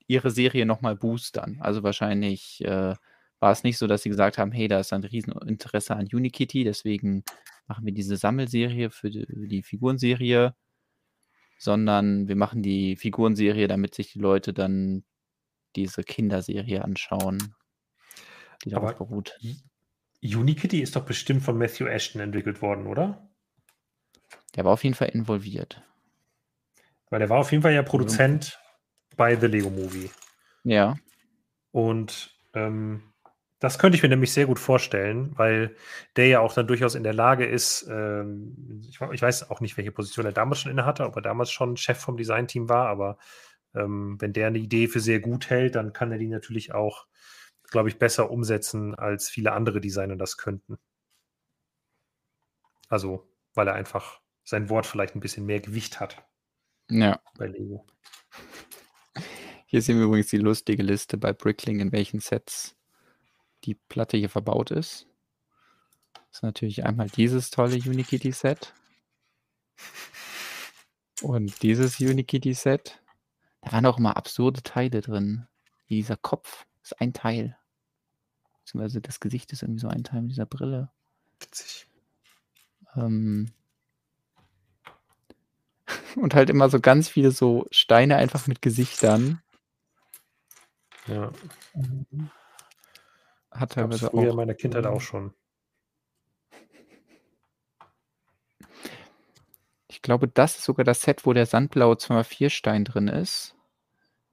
ihre 0.09 0.31
Serie 0.31 0.65
noch 0.65 0.81
mal 0.81 0.95
boostern. 0.95 1.57
Also, 1.59 1.83
wahrscheinlich, 1.83 2.63
äh, 2.63 2.95
war 3.39 3.51
es 3.51 3.63
nicht 3.63 3.77
so, 3.77 3.87
dass 3.87 4.03
sie 4.03 4.09
gesagt 4.09 4.37
haben: 4.37 4.51
„Hey, 4.51 4.67
da 4.67 4.79
ist 4.79 4.93
ein 4.93 5.03
Rieseninteresse 5.03 5.95
an 5.95 6.07
Unikitty, 6.11 6.63
deswegen 6.63 7.23
machen 7.67 7.85
wir 7.85 7.93
diese 7.93 8.17
Sammelserie 8.17 8.89
für 8.89 9.09
d 9.09 9.25
die 9.27 9.63
Figurenserie“, 9.63 10.55
sondern 11.59 12.27
wir 12.27 12.35
machen 12.35 12.61
die 12.61 12.95
Figurenserie, 12.95 13.67
damit 13.67 13.95
sich 13.95 14.13
die 14.13 14.19
Leute 14.19 14.53
dann 14.53 15.03
diese 15.75 16.03
Kinderserie 16.03 16.83
anschauen. 16.83 17.55
die 18.65 18.69
darauf 18.69 18.97
beruht. 18.97 19.37
Unikitty 20.23 20.81
ist 20.81 20.95
doch 20.95 21.05
bestimmt 21.05 21.43
von 21.43 21.57
Matthew 21.57 21.85
Ashton 21.85 22.21
entwickelt 22.21 22.61
worden, 22.61 22.87
oder? 22.87 23.29
Der 24.55 24.65
war 24.65 24.73
auf 24.73 24.83
jeden 24.83 24.95
Fall 24.95 25.09
involviert. 25.09 25.83
Weil 27.09 27.19
der 27.19 27.29
war 27.29 27.39
auf 27.39 27.51
jeden 27.51 27.61
Fall 27.61 27.73
ja 27.73 27.83
Produzent 27.83 28.59
bei 29.15 29.35
The 29.35 29.47
Lego 29.47 29.69
Movie. 29.69 30.09
Ja. 30.63 30.95
Und 31.71 32.35
ähm, 32.53 33.13
das 33.59 33.79
könnte 33.79 33.95
ich 33.95 34.03
mir 34.03 34.09
nämlich 34.09 34.31
sehr 34.33 34.45
gut 34.45 34.59
vorstellen, 34.59 35.31
weil 35.37 35.75
der 36.15 36.27
ja 36.27 36.39
auch 36.41 36.53
dann 36.53 36.67
durchaus 36.67 36.93
in 36.93 37.03
der 37.03 37.13
Lage 37.13 37.45
ist, 37.45 37.87
ähm, 37.89 38.81
ich, 38.87 39.01
ich, 39.01 39.21
weiß 39.21 39.49
auch 39.49 39.61
nicht, 39.61 39.77
welche 39.77 39.91
Position 39.91 40.25
er 40.25 40.31
damals 40.31 40.61
schon 40.61 40.71
inne 40.71 40.85
hatte, 40.85 41.05
ob 41.05 41.15
er 41.15 41.23
damals 41.23 41.51
schon 41.51 41.75
Chef 41.75 41.97
vom 41.97 42.17
Designteam 42.17 42.69
war, 42.69 42.87
aber 42.87 43.17
ähm, 43.73 44.17
wenn 44.19 44.33
der 44.33 44.47
eine 44.47 44.59
Idee 44.59 44.87
für 44.87 44.99
sehr 44.99 45.19
gut 45.19 45.49
hält, 45.49 45.75
dann 45.75 45.91
kann 45.91 46.11
er 46.11 46.19
die 46.19 46.27
natürlich 46.27 46.73
auch, 46.73 47.07
glaube 47.63 47.89
ich, 47.89 47.97
besser 47.97 48.29
umsetzen, 48.29 48.93
als 48.93 49.29
viele 49.29 49.53
andere 49.53 49.81
Designer 49.81 50.17
das 50.17 50.37
könnten. 50.37 50.77
Also, 52.89 53.27
weil 53.55 53.67
er 53.67 53.73
einfach 53.73 54.21
sein 54.43 54.69
Wort 54.69 54.85
vielleicht 54.85 55.15
ein 55.15 55.19
bisschen 55.19 55.45
mehr 55.45 55.59
Gewicht 55.59 55.99
hat. 55.99 56.23
Ja. 56.89 57.19
Bei 57.37 57.47
Lego. 57.47 57.85
Hier 59.65 59.81
sehen 59.81 59.97
wir 59.97 60.05
übrigens 60.05 60.27
die 60.27 60.37
lustige 60.37 60.83
Liste 60.83 61.17
bei 61.17 61.33
Brickling, 61.33 61.81
in 61.81 61.91
welchen 61.91 62.21
Sets 62.21 62.76
die 63.63 63.75
Platte 63.75 64.17
hier 64.17 64.29
verbaut 64.29 64.71
ist. 64.71 65.07
Das 66.13 66.39
ist 66.39 66.43
natürlich 66.43 66.85
einmal 66.85 67.09
dieses 67.09 67.49
tolle 67.49 67.75
Unikitty-Set. 67.77 68.73
Und 71.21 71.61
dieses 71.63 71.99
Unikitty-Set. 71.99 73.01
Da 73.61 73.71
waren 73.71 73.85
auch 73.85 73.97
immer 73.97 74.17
absurde 74.17 74.61
Teile 74.61 75.01
drin. 75.01 75.47
Wie 75.87 75.95
dieser 75.95 76.17
Kopf 76.17 76.65
ist 76.83 77.01
ein 77.01 77.13
Teil. 77.13 77.57
Beziehungsweise 78.59 79.01
das 79.01 79.19
Gesicht 79.19 79.51
ist 79.51 79.63
irgendwie 79.63 79.79
so 79.79 79.87
ein 79.87 80.03
Teil 80.03 80.21
mit 80.21 80.31
dieser 80.31 80.45
Brille. 80.45 80.91
Witzig. 81.39 81.87
Ähm, 82.95 83.51
und 86.15 86.35
halt 86.35 86.49
immer 86.49 86.69
so 86.69 86.79
ganz 86.79 87.09
viele 87.09 87.31
so 87.31 87.65
Steine 87.71 88.17
einfach 88.17 88.47
mit 88.47 88.61
Gesichtern. 88.61 89.41
Ja. 91.07 91.31
Hat 93.59 93.71
teilweise 93.71 94.09
früher 94.09 94.27
auch. 94.27 94.31
in 94.31 94.35
meiner 94.35 94.53
Kindheit 94.53 94.85
auch 94.85 95.01
schon. 95.01 95.33
Ich 99.87 100.01
glaube, 100.01 100.27
das 100.27 100.57
ist 100.57 100.63
sogar 100.63 100.83
das 100.83 101.01
Set, 101.01 101.25
wo 101.25 101.33
der 101.33 101.45
sandblaue 101.45 101.95
2x4 101.95 102.49
Stein 102.49 102.85
drin 102.85 103.07
ist, 103.07 103.55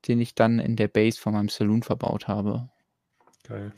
den 0.06 0.20
ich 0.20 0.34
dann 0.34 0.58
in 0.58 0.76
der 0.76 0.88
Base 0.88 1.18
von 1.18 1.32
meinem 1.32 1.48
Saloon 1.48 1.82
verbaut 1.82 2.28
habe. 2.28 2.68
Geil. 3.44 3.72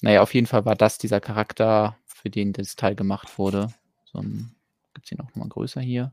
Naja, 0.00 0.22
auf 0.22 0.32
jeden 0.32 0.46
Fall 0.46 0.64
war 0.64 0.74
das 0.74 0.98
dieser 0.98 1.20
Charakter, 1.20 1.98
für 2.06 2.30
den 2.30 2.52
das 2.52 2.76
Teil 2.76 2.94
gemacht 2.94 3.38
wurde. 3.38 3.72
So 4.04 4.20
ein, 4.20 4.54
gibt 4.94 5.06
es 5.06 5.10
hier 5.10 5.18
noch 5.18 5.34
mal 5.34 5.48
größer 5.48 5.80
hier. 5.80 6.12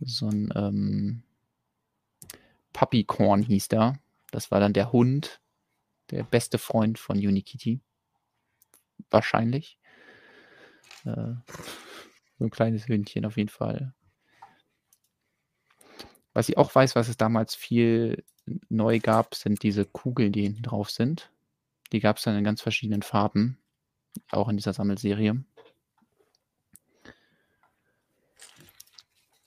So 0.00 0.28
ein 0.28 0.52
ähm, 0.54 1.22
Puppycorn 2.72 3.42
hieß 3.42 3.68
der. 3.68 3.98
Das 4.30 4.50
war 4.50 4.60
dann 4.60 4.72
der 4.72 4.92
Hund, 4.92 5.40
der 6.10 6.22
beste 6.22 6.58
Freund 6.58 6.98
von 6.98 7.16
Unikitty. 7.16 7.80
Wahrscheinlich. 9.10 9.78
Äh, 11.04 11.34
so 12.38 12.44
ein 12.44 12.50
kleines 12.50 12.88
Hündchen 12.88 13.24
auf 13.24 13.36
jeden 13.36 13.48
Fall. 13.48 13.94
Was 16.32 16.48
ich 16.48 16.58
auch 16.58 16.74
weiß, 16.74 16.96
was 16.96 17.08
es 17.08 17.16
damals 17.16 17.54
viel 17.54 18.24
neu 18.68 19.00
gab, 19.00 19.34
sind 19.34 19.62
diese 19.62 19.84
Kugeln, 19.84 20.32
die 20.32 20.42
hinten 20.42 20.62
drauf 20.62 20.90
sind. 20.90 21.30
Die 21.92 22.00
gab 22.00 22.18
es 22.18 22.24
dann 22.24 22.36
in 22.36 22.44
ganz 22.44 22.60
verschiedenen 22.60 23.02
Farben. 23.02 23.58
Auch 24.30 24.48
in 24.48 24.56
dieser 24.56 24.72
Sammelserie. 24.72 25.44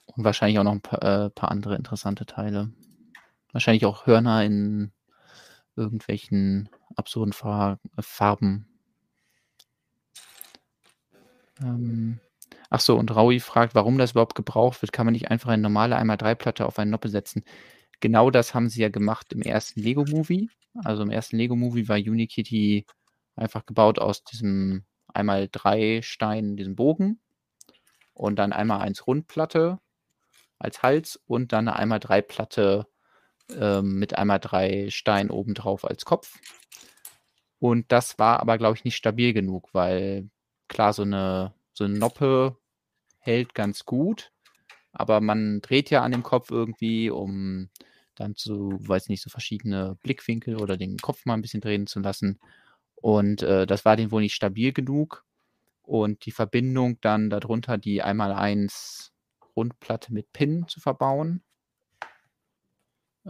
Und 0.05 0.23
wahrscheinlich 0.23 0.59
auch 0.59 0.63
noch 0.63 0.73
ein 0.73 0.81
paar, 0.81 1.03
äh, 1.03 1.29
paar 1.29 1.51
andere 1.51 1.75
interessante 1.75 2.25
Teile. 2.25 2.71
Wahrscheinlich 3.51 3.85
auch 3.85 4.05
Hörner 4.05 4.43
in 4.43 4.91
irgendwelchen 5.79 6.69
absurden 6.95 7.33
Far 7.33 7.79
Farben. 7.99 8.67
Ähm, 11.61 12.19
ach 12.69 12.79
so, 12.79 12.97
und 12.97 13.15
Raui 13.15 13.39
fragt, 13.39 13.75
warum 13.75 13.97
das 13.97 14.11
überhaupt 14.11 14.35
gebraucht 14.35 14.81
wird. 14.81 14.91
Kann 14.91 15.05
man 15.05 15.13
nicht 15.13 15.31
einfach 15.31 15.49
eine 15.49 15.61
normale 15.61 15.97
1x3-Platte 15.97 16.65
auf 16.65 16.79
eine 16.79 16.91
Noppe 16.91 17.09
setzen? 17.09 17.43
Genau 17.99 18.29
das 18.31 18.53
haben 18.53 18.69
sie 18.69 18.81
ja 18.81 18.89
gemacht 18.89 19.33
im 19.33 19.41
ersten 19.41 19.81
Lego-Movie. 19.81 20.49
Also 20.83 21.03
im 21.03 21.11
ersten 21.11 21.37
Lego-Movie 21.37 21.87
war 21.89 21.97
Unikitty 21.97 22.85
einfach 23.35 23.65
gebaut 23.65 23.99
aus 23.99 24.23
diesem 24.23 24.85
1x3-Stein, 25.13 26.55
diesem 26.55 26.75
Bogen. 26.75 27.19
Und 28.13 28.37
dann 28.37 28.53
einmal 28.53 28.81
eins 28.81 29.07
Rundplatte 29.07 29.79
als 30.59 30.83
Hals 30.83 31.15
und 31.25 31.53
dann 31.53 31.67
eine 31.67 31.95
1x3-Platte 31.95 32.85
ähm, 33.57 33.99
mit 33.99 34.17
einmal 34.17 34.39
drei 34.39 34.89
Steinen 34.89 35.31
obendrauf 35.31 35.85
als 35.85 36.05
Kopf. 36.05 36.39
Und 37.59 37.91
das 37.91 38.17
war 38.19 38.39
aber, 38.39 38.57
glaube 38.57 38.77
ich, 38.77 38.85
nicht 38.85 38.95
stabil 38.95 39.33
genug, 39.33 39.69
weil 39.73 40.29
klar, 40.67 40.93
so 40.93 41.01
eine, 41.03 41.53
so 41.73 41.83
eine 41.83 41.97
Noppe 41.97 42.57
hält 43.19 43.53
ganz 43.53 43.85
gut, 43.85 44.31
aber 44.91 45.21
man 45.21 45.61
dreht 45.61 45.89
ja 45.89 46.01
an 46.01 46.11
dem 46.11 46.23
Kopf 46.23 46.51
irgendwie, 46.51 47.09
um 47.09 47.69
dann 48.15 48.35
zu, 48.35 48.77
weiß 48.79 49.09
nicht, 49.09 49.21
so 49.21 49.29
verschiedene 49.29 49.97
Blickwinkel 50.03 50.57
oder 50.57 50.77
den 50.77 50.97
Kopf 50.97 51.25
mal 51.25 51.35
ein 51.35 51.41
bisschen 51.41 51.61
drehen 51.61 51.87
zu 51.87 51.99
lassen. 51.99 52.39
Und 52.95 53.43
äh, 53.43 53.65
das 53.65 53.85
war 53.85 53.95
den 53.95 54.11
wohl 54.11 54.21
nicht 54.21 54.35
stabil 54.35 54.73
genug. 54.73 55.25
Und 55.83 56.25
die 56.25 56.31
Verbindung 56.31 56.99
dann 57.01 57.29
darunter, 57.29 57.77
die 57.77 58.03
einmal 58.03 58.33
eins 58.33 59.11
Rundplatte 59.55 60.13
mit 60.13 60.31
Pin 60.33 60.67
zu 60.67 60.79
verbauen, 60.79 61.41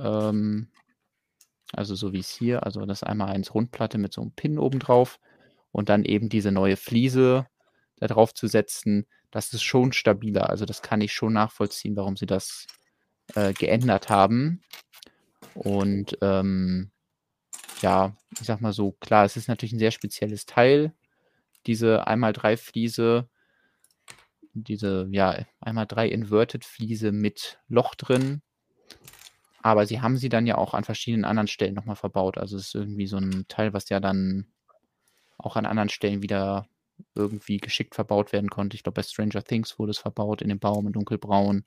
ähm, 0.01 0.69
also 1.73 1.95
so 1.95 2.13
wie 2.13 2.19
es 2.19 2.29
hier, 2.29 2.63
also 2.63 2.85
das 2.85 3.03
einmal 3.03 3.29
eins 3.29 3.53
Rundplatte 3.53 3.97
mit 3.97 4.13
so 4.13 4.21
einem 4.21 4.31
Pin 4.31 4.57
obendrauf 4.57 5.19
und 5.71 5.89
dann 5.89 6.03
eben 6.03 6.29
diese 6.29 6.51
neue 6.51 6.77
Fliese 6.77 7.47
da 7.97 8.07
drauf 8.07 8.33
zu 8.33 8.47
setzen, 8.47 9.05
das 9.31 9.53
ist 9.53 9.63
schon 9.63 9.91
stabiler. 9.91 10.49
Also 10.49 10.65
das 10.65 10.81
kann 10.81 11.01
ich 11.01 11.13
schon 11.13 11.33
nachvollziehen, 11.33 11.95
warum 11.95 12.17
sie 12.17 12.25
das 12.25 12.65
äh, 13.35 13.53
geändert 13.53 14.09
haben. 14.09 14.61
Und 15.53 16.17
ähm, 16.21 16.91
ja, 17.81 18.15
ich 18.39 18.47
sag 18.47 18.61
mal 18.61 18.73
so, 18.73 18.93
klar, 18.93 19.25
es 19.25 19.37
ist 19.37 19.47
natürlich 19.47 19.73
ein 19.73 19.79
sehr 19.79 19.91
spezielles 19.91 20.45
Teil, 20.45 20.93
diese 21.67 22.07
einmal 22.07 22.33
drei 22.33 22.57
Fliese, 22.57 23.29
diese 24.53 25.07
ja 25.11 25.45
einmal 25.59 25.85
drei 25.85 26.07
Inverted 26.07 26.65
Fliese 26.65 27.11
mit 27.11 27.59
Loch 27.67 27.95
drin. 27.95 28.41
Aber 29.61 29.85
sie 29.85 30.01
haben 30.01 30.17
sie 30.17 30.29
dann 30.29 30.47
ja 30.47 30.57
auch 30.57 30.73
an 30.73 30.83
verschiedenen 30.83 31.25
anderen 31.25 31.47
Stellen 31.47 31.73
nochmal 31.73 31.95
verbaut. 31.95 32.37
Also 32.37 32.57
es 32.57 32.67
ist 32.67 32.75
irgendwie 32.75 33.07
so 33.07 33.17
ein 33.17 33.45
Teil, 33.47 33.73
was 33.73 33.89
ja 33.89 33.99
dann 33.99 34.47
auch 35.37 35.55
an 35.55 35.65
anderen 35.65 35.89
Stellen 35.89 36.21
wieder 36.21 36.67
irgendwie 37.15 37.57
geschickt 37.57 37.95
verbaut 37.95 38.33
werden 38.33 38.49
konnte. 38.49 38.75
Ich 38.75 38.83
glaube, 38.83 38.95
bei 38.95 39.03
Stranger 39.03 39.43
Things 39.43 39.79
wurde 39.79 39.91
es 39.91 39.97
verbaut 39.97 40.41
in 40.41 40.49
dem 40.49 40.59
Baum 40.59 40.87
in 40.87 40.93
dunkelbraun. 40.93 41.65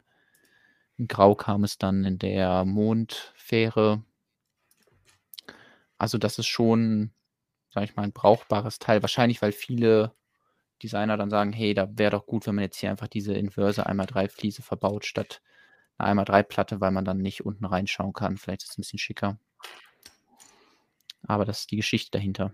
In 0.98 1.08
Grau 1.08 1.34
kam 1.34 1.64
es 1.64 1.78
dann 1.78 2.04
in 2.04 2.18
der 2.18 2.64
Mondfähre. 2.64 4.02
Also 5.98 6.18
das 6.18 6.38
ist 6.38 6.46
schon, 6.46 7.12
sag 7.70 7.84
ich 7.84 7.96
mal, 7.96 8.02
ein 8.02 8.12
brauchbares 8.12 8.78
Teil. 8.78 9.02
Wahrscheinlich, 9.02 9.40
weil 9.40 9.52
viele 9.52 10.12
Designer 10.82 11.16
dann 11.16 11.30
sagen, 11.30 11.52
hey, 11.52 11.74
da 11.74 11.88
wäre 11.96 12.10
doch 12.10 12.26
gut, 12.26 12.46
wenn 12.46 12.56
man 12.56 12.64
jetzt 12.64 12.78
hier 12.78 12.90
einfach 12.90 13.08
diese 13.08 13.34
inverse 13.34 13.86
einmal 13.86 14.06
drei 14.06 14.28
Fliese 14.28 14.62
verbaut, 14.62 15.06
statt 15.06 15.40
eine 16.02 16.10
einmal 16.10 16.24
drei 16.24 16.42
Platte, 16.42 16.80
weil 16.80 16.90
man 16.90 17.04
dann 17.04 17.18
nicht 17.18 17.44
unten 17.44 17.64
reinschauen 17.64 18.12
kann. 18.12 18.36
Vielleicht 18.36 18.62
ist 18.62 18.70
es 18.70 18.78
ein 18.78 18.82
bisschen 18.82 18.98
schicker. 18.98 19.38
Aber 21.24 21.44
das 21.44 21.60
ist 21.60 21.70
die 21.70 21.76
Geschichte 21.76 22.10
dahinter. 22.10 22.52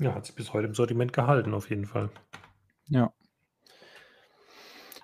Ja, 0.00 0.14
hat 0.14 0.26
sich 0.26 0.34
bis 0.34 0.52
heute 0.52 0.68
im 0.68 0.74
Sortiment 0.74 1.12
gehalten, 1.12 1.54
auf 1.54 1.70
jeden 1.70 1.86
Fall. 1.86 2.10
Ja. 2.88 3.12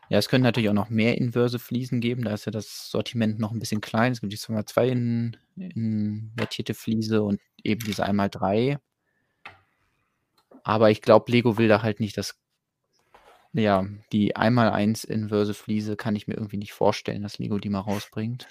Ja, 0.09 0.19
es 0.19 0.29
können 0.29 0.45
natürlich 0.45 0.69
auch 0.69 0.75
noch 0.75 0.91
mehr 0.91 1.19
inverse 1.19 1.59
Fliesen 1.59 2.01
geben. 2.01 2.25
Da 2.25 2.35
ist 2.35 2.45
ja 2.45 2.53
das 2.53 2.91
Sortiment 2.91 3.39
noch 3.39 3.53
ein 3.53 3.59
bisschen 3.59 3.81
klein. 3.81 4.13
Es 4.13 4.21
gibt 4.21 4.33
die 4.33 4.39
2x2 4.39 4.87
in, 4.87 5.37
invertierte 5.57 6.75
Fliese 6.75 7.23
und 7.23 7.41
eben 7.63 7.85
diese 7.85 8.07
1x3. 8.07 8.79
Aber 10.63 10.91
ich 10.91 11.03
glaube, 11.03 11.31
Lego 11.33 11.59
will 11.59 11.69
da 11.69 11.83
halt 11.83 12.01
nicht 12.01 12.17
das. 12.17 12.39
Ja, 13.55 13.87
die 14.13 14.37
1x1 14.37 15.07
inverse 15.07 15.55
Fliese 15.55 15.97
kann 15.97 16.17
ich 16.17 16.27
mir 16.27 16.35
irgendwie 16.35 16.57
nicht 16.57 16.73
vorstellen, 16.73 17.23
dass 17.23 17.39
Lego 17.39 17.59
die 17.59 17.69
mal 17.69 17.81
rausbringt. 17.81 18.49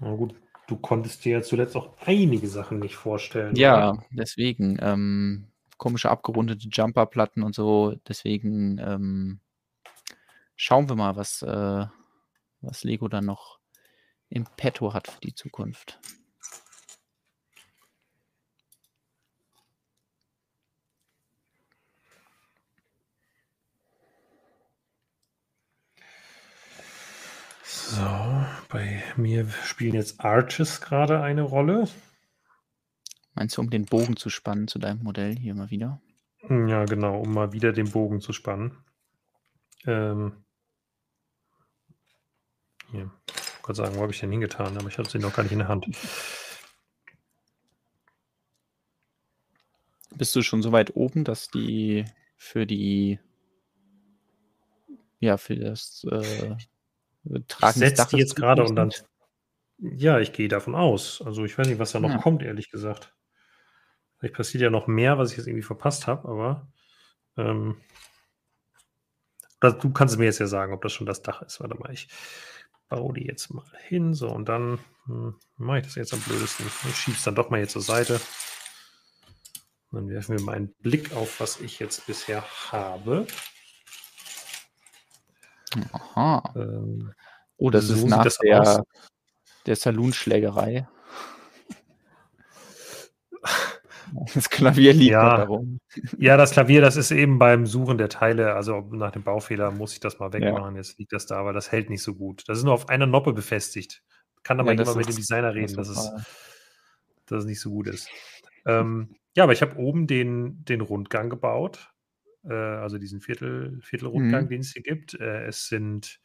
Na 0.00 0.14
gut, 0.14 0.34
du 0.66 0.76
konntest 0.76 1.24
dir 1.24 1.32
ja 1.32 1.42
zuletzt 1.42 1.76
auch 1.76 1.94
einige 2.06 2.48
Sachen 2.48 2.78
nicht 2.78 2.96
vorstellen. 2.96 3.54
Ja, 3.54 3.90
oder? 3.90 4.04
deswegen. 4.10 4.78
Ähm, 4.80 5.48
komische 5.76 6.10
abgerundete 6.10 6.68
Jumperplatten 6.68 7.42
und 7.42 7.54
so. 7.54 7.94
Deswegen 8.08 8.78
ähm, 8.78 9.40
schauen 10.56 10.88
wir 10.88 10.96
mal, 10.96 11.16
was, 11.16 11.42
äh, 11.42 11.86
was 12.62 12.84
Lego 12.84 13.08
dann 13.08 13.26
noch 13.26 13.58
im 14.30 14.46
Petto 14.56 14.94
hat 14.94 15.08
für 15.08 15.20
die 15.20 15.34
Zukunft. 15.34 16.00
So, 27.94 28.46
bei 28.70 29.02
mir 29.18 29.46
spielen 29.50 29.92
jetzt 29.92 30.24
Arches 30.24 30.80
gerade 30.80 31.20
eine 31.20 31.42
Rolle. 31.42 31.86
Meinst 33.34 33.58
du, 33.58 33.60
um 33.60 33.68
den 33.68 33.84
Bogen 33.84 34.16
zu 34.16 34.30
spannen 34.30 34.66
zu 34.66 34.78
deinem 34.78 35.02
Modell 35.02 35.36
hier 35.36 35.54
mal 35.54 35.68
wieder? 35.68 36.00
Ja, 36.48 36.86
genau, 36.86 37.20
um 37.20 37.34
mal 37.34 37.52
wieder 37.52 37.74
den 37.74 37.90
Bogen 37.90 38.22
zu 38.22 38.32
spannen. 38.32 38.78
Ähm, 39.84 40.42
hier. 42.92 43.10
Ich 43.26 43.62
kann 43.62 43.74
sagen, 43.74 43.94
wo 43.96 44.00
habe 44.00 44.12
ich 44.12 44.20
den 44.20 44.30
hingetan? 44.30 44.78
Aber 44.78 44.88
ich 44.88 44.96
habe 44.96 45.10
sie 45.10 45.18
noch 45.18 45.36
gar 45.36 45.42
nicht 45.42 45.52
in 45.52 45.58
der 45.58 45.68
Hand. 45.68 45.84
Bist 50.16 50.34
du 50.34 50.40
schon 50.40 50.62
so 50.62 50.72
weit 50.72 50.96
oben, 50.96 51.24
dass 51.24 51.48
die 51.48 52.06
für 52.38 52.64
die 52.64 53.18
ja, 55.20 55.36
für 55.36 55.56
das 55.56 56.04
äh, 56.10 56.56
Tragen 57.48 57.82
ich 57.82 57.88
setze 57.88 58.08
die 58.10 58.18
jetzt 58.18 58.36
gerade 58.36 58.64
und 58.64 58.76
dann. 58.76 58.92
Ja, 59.78 60.20
ich 60.20 60.32
gehe 60.32 60.48
davon 60.48 60.74
aus. 60.74 61.22
Also 61.24 61.44
ich 61.44 61.56
weiß 61.56 61.66
nicht, 61.66 61.78
was 61.78 61.92
da 61.92 62.00
noch 62.00 62.10
ja. 62.10 62.18
kommt, 62.18 62.42
ehrlich 62.42 62.70
gesagt. 62.70 63.14
Vielleicht 64.18 64.36
passiert 64.36 64.62
ja 64.62 64.70
noch 64.70 64.86
mehr, 64.86 65.18
was 65.18 65.32
ich 65.32 65.38
jetzt 65.38 65.46
irgendwie 65.46 65.64
verpasst 65.64 66.06
habe, 66.06 66.28
aber 66.28 66.68
ähm, 67.36 67.80
du 69.60 69.92
kannst 69.92 70.14
es 70.14 70.18
mir 70.18 70.26
jetzt 70.26 70.38
ja 70.38 70.46
sagen, 70.46 70.72
ob 70.72 70.82
das 70.82 70.92
schon 70.92 71.06
das 71.06 71.22
Dach 71.22 71.42
ist. 71.42 71.60
Warte 71.60 71.76
mal, 71.76 71.92
ich 71.92 72.08
baue 72.88 73.14
die 73.14 73.26
jetzt 73.26 73.52
mal 73.52 73.64
hin. 73.88 74.14
So, 74.14 74.28
und 74.28 74.48
dann 74.48 74.78
hm, 75.06 75.34
mache 75.56 75.78
ich 75.78 75.84
das 75.84 75.94
jetzt 75.96 76.14
am 76.14 76.20
blödesten. 76.20 76.66
Ich 76.66 76.96
schiebe 76.96 77.16
es 77.16 77.24
dann 77.24 77.34
doch 77.34 77.50
mal 77.50 77.56
hier 77.58 77.68
zur 77.68 77.82
Seite. 77.82 78.20
Dann 79.90 80.08
werfen 80.08 80.38
wir 80.38 80.44
mal 80.44 80.56
einen 80.56 80.74
Blick 80.80 81.12
auf, 81.14 81.40
was 81.40 81.60
ich 81.60 81.78
jetzt 81.78 82.06
bisher 82.06 82.44
habe. 82.70 83.26
Aha. 85.92 86.52
Ähm, 86.56 87.12
oh, 87.56 87.70
das 87.70 87.86
so 87.86 87.94
ist 87.94 88.04
nach 88.06 88.24
das 88.24 88.38
der, 88.38 88.84
der 89.66 89.76
Saloonschlägerei. 89.76 90.88
Das 94.34 94.50
Klavier 94.50 94.92
liegt 94.92 95.12
ja. 95.12 95.38
darum. 95.38 95.80
Ja, 96.18 96.36
das 96.36 96.50
Klavier, 96.50 96.82
das 96.82 96.96
ist 96.96 97.10
eben 97.12 97.38
beim 97.38 97.64
Suchen 97.64 97.96
der 97.96 98.10
Teile, 98.10 98.54
also 98.54 98.80
nach 98.92 99.10
dem 99.10 99.22
Baufehler 99.22 99.70
muss 99.70 99.94
ich 99.94 100.00
das 100.00 100.18
mal 100.18 100.32
wegmachen. 100.34 100.74
Ja. 100.74 100.80
Jetzt 100.82 100.98
liegt 100.98 101.14
das 101.14 101.24
da, 101.24 101.36
aber 101.36 101.54
das 101.54 101.72
hält 101.72 101.88
nicht 101.88 102.02
so 102.02 102.14
gut. 102.14 102.42
Das 102.46 102.58
ist 102.58 102.64
nur 102.64 102.74
auf 102.74 102.90
einer 102.90 103.06
Noppe 103.06 103.32
befestigt. 103.32 104.02
Kann 104.42 104.60
aber 104.60 104.72
ja, 104.72 104.80
jemand 104.80 104.98
mit 104.98 105.08
dem 105.08 105.16
Designer 105.16 105.54
reden, 105.54 105.74
dass 105.76 105.88
es, 105.88 106.10
dass 107.24 107.38
es 107.38 107.44
nicht 107.46 107.60
so 107.60 107.70
gut 107.70 107.86
ist. 107.86 108.08
Ähm, 108.66 109.16
ja, 109.34 109.44
aber 109.44 109.54
ich 109.54 109.62
habe 109.62 109.76
oben 109.76 110.06
den, 110.06 110.62
den 110.64 110.82
Rundgang 110.82 111.30
gebaut 111.30 111.91
äh, 112.44 112.52
also 112.52 112.98
diesen 112.98 113.20
Viertel, 113.20 113.80
Viertelrundgang, 113.82 114.44
mhm. 114.44 114.48
den 114.48 114.60
es 114.60 114.72
hier 114.72 114.82
gibt. 114.82 115.14
Äh, 115.14 115.46
es 115.46 115.68
sind 115.68 116.20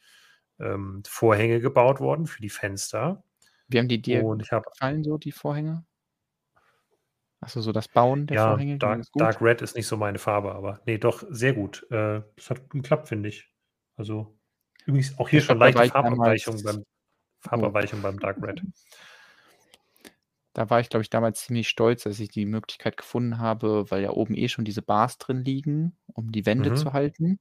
ähm, 0.60 1.02
Vorhänge 1.06 1.60
gebaut 1.60 2.00
worden 2.00 2.26
für 2.26 2.42
die 2.42 2.50
Fenster. 2.50 3.22
Wie 3.68 3.78
haben 3.78 3.88
die 3.88 4.00
dir 4.00 4.24
Und 4.24 4.42
ich 4.42 4.52
hab, 4.52 4.64
gefallen, 4.64 5.04
so 5.04 5.18
die 5.18 5.32
Vorhänge? 5.32 5.84
Achso, 7.40 7.60
so 7.60 7.70
das 7.70 7.86
Bauen 7.86 8.26
der 8.26 8.36
ja, 8.36 8.48
Vorhänge? 8.48 8.78
Dark, 8.78 9.04
Dark, 9.14 9.40
Red 9.40 9.62
ist 9.62 9.76
nicht 9.76 9.86
so 9.86 9.96
meine 9.96 10.18
Farbe, 10.18 10.54
aber 10.54 10.80
nee, 10.86 10.98
doch, 10.98 11.22
sehr 11.30 11.52
gut. 11.52 11.86
Äh, 11.90 12.22
das 12.36 12.50
hat 12.50 12.70
geklappt, 12.70 13.08
finde 13.08 13.28
ich. 13.28 13.52
Also, 13.96 14.36
übrigens 14.86 15.16
auch 15.18 15.28
hier 15.28 15.38
ich 15.38 15.44
schon 15.44 15.58
leichte 15.58 15.88
Farbabweichung 15.88 16.62
beim, 16.62 16.84
Farbabweichung 17.40 18.00
oh. 18.00 18.02
beim 18.02 18.18
Dark 18.18 18.42
Red. 18.42 18.62
Da 20.54 20.70
war 20.70 20.80
ich, 20.80 20.88
glaube 20.88 21.02
ich, 21.02 21.10
damals 21.10 21.42
ziemlich 21.42 21.68
stolz, 21.68 22.04
dass 22.04 22.20
ich 22.20 22.30
die 22.30 22.46
Möglichkeit 22.46 22.96
gefunden 22.96 23.38
habe, 23.38 23.90
weil 23.90 24.02
ja 24.02 24.10
oben 24.10 24.34
eh 24.34 24.48
schon 24.48 24.64
diese 24.64 24.82
Bars 24.82 25.18
drin 25.18 25.44
liegen, 25.44 25.96
um 26.06 26.32
die 26.32 26.46
Wände 26.46 26.70
mhm. 26.70 26.76
zu 26.76 26.92
halten. 26.92 27.38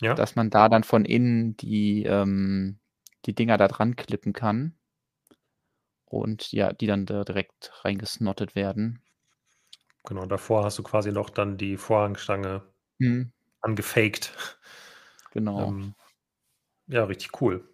Ja. 0.00 0.14
Dass 0.14 0.36
man 0.36 0.50
da 0.50 0.68
dann 0.68 0.84
von 0.84 1.04
innen 1.04 1.56
die, 1.56 2.04
ähm, 2.04 2.78
die 3.24 3.34
Dinger 3.34 3.56
da 3.56 3.68
dran 3.68 3.96
klippen 3.96 4.32
kann. 4.32 4.76
Und 6.04 6.52
ja, 6.52 6.72
die 6.72 6.86
dann 6.86 7.06
da 7.06 7.24
direkt 7.24 7.72
reingesnottet 7.84 8.54
werden. 8.54 9.02
Genau, 10.04 10.26
davor 10.26 10.64
hast 10.64 10.78
du 10.78 10.82
quasi 10.82 11.10
noch 11.10 11.30
dann 11.30 11.56
die 11.56 11.76
Vorhangstange 11.76 12.62
mhm. 12.98 13.32
angefaked. 13.60 14.32
Genau. 15.32 15.68
Ähm, 15.68 15.94
ja, 16.86 17.04
richtig 17.04 17.40
cool. 17.40 17.68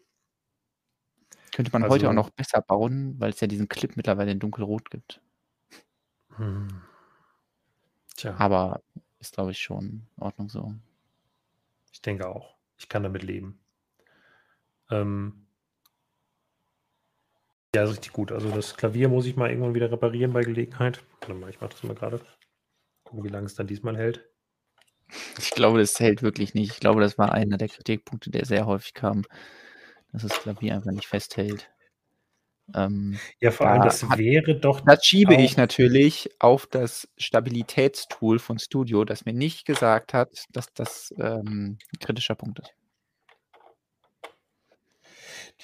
Könnte 1.55 1.73
man 1.73 1.83
heute 1.83 2.07
auch 2.07 2.11
also 2.11 2.13
noch 2.13 2.31
besser 2.31 2.63
bauen, 2.63 3.15
weil 3.19 3.31
es 3.31 3.41
ja 3.41 3.47
diesen 3.47 3.69
Clip 3.69 3.97
mittlerweile 3.97 4.33
in 4.33 4.39
dunkelrot 4.39 4.91
gibt. 4.91 5.21
Hm. 6.37 6.69
Tja. 8.17 8.35
Aber 8.39 8.83
ist, 9.19 9.35
glaube 9.35 9.51
ich, 9.51 9.59
schon 9.59 10.07
in 10.17 10.23
Ordnung 10.23 10.49
so. 10.49 10.75
Ich 11.93 12.03
denke 12.03 12.29
auch. 12.29 12.57
Ich 12.79 12.89
kann 12.89 13.03
damit 13.03 13.23
leben. 13.23 13.59
Ähm, 14.91 15.47
ja, 17.75 17.85
richtig 17.85 18.13
gut. 18.13 18.33
Also 18.33 18.51
das 18.51 18.77
Klavier 18.77 19.09
muss 19.09 19.27
ich 19.27 19.37
mal 19.37 19.51
irgendwann 19.51 19.75
wieder 19.75 19.93
reparieren 19.93 20.33
bei 20.33 20.43
Gelegenheit. 20.43 21.03
Warte 21.21 21.35
mal, 21.35 21.51
ich 21.51 21.61
mache 21.61 21.71
das 21.71 21.83
mal 21.83 21.95
gerade. 21.95 22.21
Gucken, 23.05 23.25
wie 23.25 23.29
lange 23.29 23.47
es 23.47 23.55
dann 23.55 23.67
diesmal 23.67 23.97
hält. 23.97 24.25
Ich 25.39 25.51
glaube, 25.51 25.79
das 25.79 25.99
hält 25.99 26.23
wirklich 26.23 26.55
nicht. 26.55 26.73
Ich 26.73 26.81
glaube, 26.81 27.01
das 27.01 27.19
war 27.19 27.33
einer 27.33 27.59
der 27.59 27.69
Kritikpunkte, 27.69 28.31
der 28.31 28.45
sehr 28.45 28.67
häufig 28.67 28.95
kam 28.95 29.25
dass 30.13 30.23
das 30.23 30.41
Klavier 30.41 30.75
einfach 30.75 30.93
nicht 30.93 31.07
festhält. 31.07 31.71
Ähm, 32.75 33.19
ja, 33.41 33.51
vor 33.51 33.69
allem, 33.69 33.83
das 33.83 34.03
wäre 34.17 34.59
doch. 34.59 34.81
Das 34.83 35.05
schiebe 35.05 35.35
ich 35.35 35.57
natürlich 35.57 36.31
auf 36.39 36.67
das 36.67 37.09
Stabilitätstool 37.17 38.39
von 38.39 38.59
Studio, 38.59 39.05
das 39.05 39.25
mir 39.25 39.33
nicht 39.33 39.67
gesagt 39.67 40.15
hat, 40.15 40.45
dass 40.51 40.73
das 40.75 41.13
ähm, 41.19 41.79
ein 41.93 41.99
kritischer 42.01 42.35
Punkt 42.35 42.61
ist. 42.61 42.75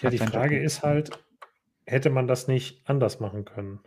Ja, 0.01 0.11
die 0.11 0.19
Frage 0.19 0.59
ist 0.61 0.83
halt, 0.83 1.11
hätte 1.87 2.11
man 2.11 2.27
das 2.27 2.49
nicht 2.49 2.89
anders 2.89 3.21
machen 3.21 3.45
können? 3.45 3.81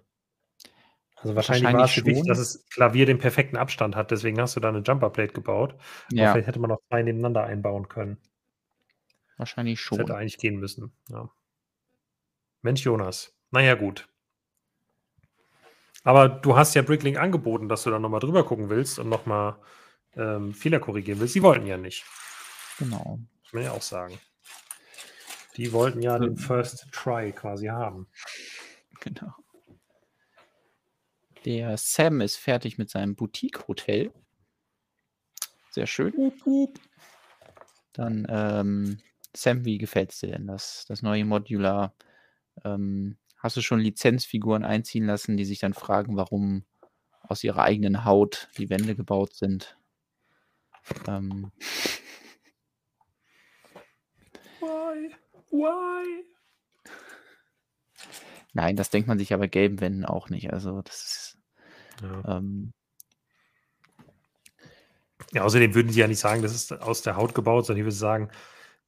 Also 1.21 1.35
wahrscheinlich, 1.35 1.65
wahrscheinlich 1.65 1.79
war 1.79 1.85
es 1.85 2.05
wichtig, 2.05 2.27
dass 2.27 2.37
das 2.37 2.65
Klavier 2.69 3.05
den 3.05 3.19
perfekten 3.19 3.57
Abstand 3.57 3.95
hat, 3.95 4.09
deswegen 4.11 4.39
hast 4.39 4.55
du 4.55 4.61
da 4.61 4.69
eine 4.69 4.79
Jumperplate 4.79 5.33
gebaut. 5.33 5.75
Ja. 6.11 6.31
vielleicht 6.31 6.47
hätte 6.47 6.59
man 6.59 6.69
noch 6.69 6.79
zwei 6.87 7.03
nebeneinander 7.03 7.43
einbauen 7.43 7.89
können. 7.89 8.17
Wahrscheinlich 9.39 9.79
schon. 9.79 9.97
Das 9.97 10.09
hätte 10.09 10.17
eigentlich 10.17 10.37
gehen 10.37 10.59
müssen. 10.59 10.91
Ja. 11.07 11.31
Mensch, 12.61 12.83
Jonas. 12.83 13.33
Naja, 13.51 13.75
gut. 13.75 14.09
Aber 16.03 16.27
du 16.27 16.57
hast 16.57 16.75
ja 16.75 16.81
Bricklink 16.81 17.17
angeboten, 17.17 17.69
dass 17.69 17.83
du 17.83 17.89
da 17.89 17.99
nochmal 17.99 18.19
drüber 18.19 18.45
gucken 18.45 18.69
willst 18.69 18.99
und 18.99 19.07
nochmal 19.07 19.55
ähm, 20.17 20.53
Fehler 20.53 20.81
korrigieren 20.81 21.21
willst. 21.21 21.35
Die 21.35 21.41
wollten 21.41 21.65
ja 21.67 21.77
nicht. 21.77 22.03
Genau. 22.79 23.19
Ich 23.45 23.53
will 23.53 23.63
ja 23.63 23.71
auch 23.71 23.81
sagen. 23.81 24.19
Die 25.55 25.71
wollten 25.71 26.01
ja 26.01 26.19
den 26.19 26.35
First 26.35 26.87
Try 26.91 27.31
quasi 27.31 27.67
haben. 27.67 28.07
Genau. 28.99 29.33
Der 31.45 31.77
Sam 31.77 32.19
ist 32.19 32.35
fertig 32.35 32.77
mit 32.77 32.89
seinem 32.89 33.15
Boutique-Hotel. 33.15 34.11
Sehr 35.69 35.87
schön. 35.87 36.33
Dann 37.93 38.27
ähm, 38.29 38.99
Sam, 39.35 39.65
wie 39.65 39.77
gefällt 39.77 40.11
es 40.11 40.19
dir 40.19 40.31
denn 40.31 40.47
das, 40.47 40.85
das 40.87 41.01
neue 41.01 41.25
Modular? 41.25 41.93
Ähm, 42.63 43.17
hast 43.37 43.57
du 43.57 43.61
schon 43.61 43.79
Lizenzfiguren 43.79 44.63
einziehen 44.63 45.05
lassen, 45.05 45.37
die 45.37 45.45
sich 45.45 45.59
dann 45.59 45.73
fragen, 45.73 46.17
warum 46.17 46.65
aus 47.21 47.43
ihrer 47.43 47.63
eigenen 47.63 48.05
Haut 48.05 48.49
die 48.57 48.69
Wände 48.69 48.95
gebaut 48.95 49.33
sind? 49.35 49.77
Ähm. 51.07 51.51
Why? 54.59 55.15
Why? 55.51 56.25
Nein, 58.53 58.75
das 58.75 58.89
denkt 58.89 59.07
man 59.07 59.19
sich 59.19 59.33
aber 59.33 59.47
gelben 59.47 59.79
Wänden 59.79 60.05
auch 60.05 60.29
nicht. 60.29 60.51
Also 60.51 60.81
das 60.81 61.03
ist. 61.03 61.37
Ja. 62.01 62.37
Ähm, 62.37 62.73
ja, 65.33 65.43
außerdem 65.43 65.75
würden 65.75 65.91
sie 65.91 65.99
ja 65.99 66.07
nicht 66.07 66.19
sagen, 66.19 66.41
das 66.41 66.55
ist 66.55 66.71
aus 66.71 67.01
der 67.01 67.15
Haut 67.15 67.35
gebaut, 67.35 67.65
sondern 67.65 67.81
die 67.81 67.85
würden 67.85 67.95
sagen, 67.95 68.31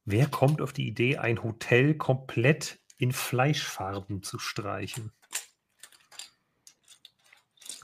Wer 0.04 0.26
kommt 0.28 0.60
auf 0.60 0.72
die 0.72 0.88
Idee, 0.88 1.18
ein 1.18 1.42
Hotel 1.42 1.94
komplett 1.94 2.80
in 2.98 3.12
Fleischfarben 3.12 4.22
zu 4.22 4.38
streichen? 4.38 5.12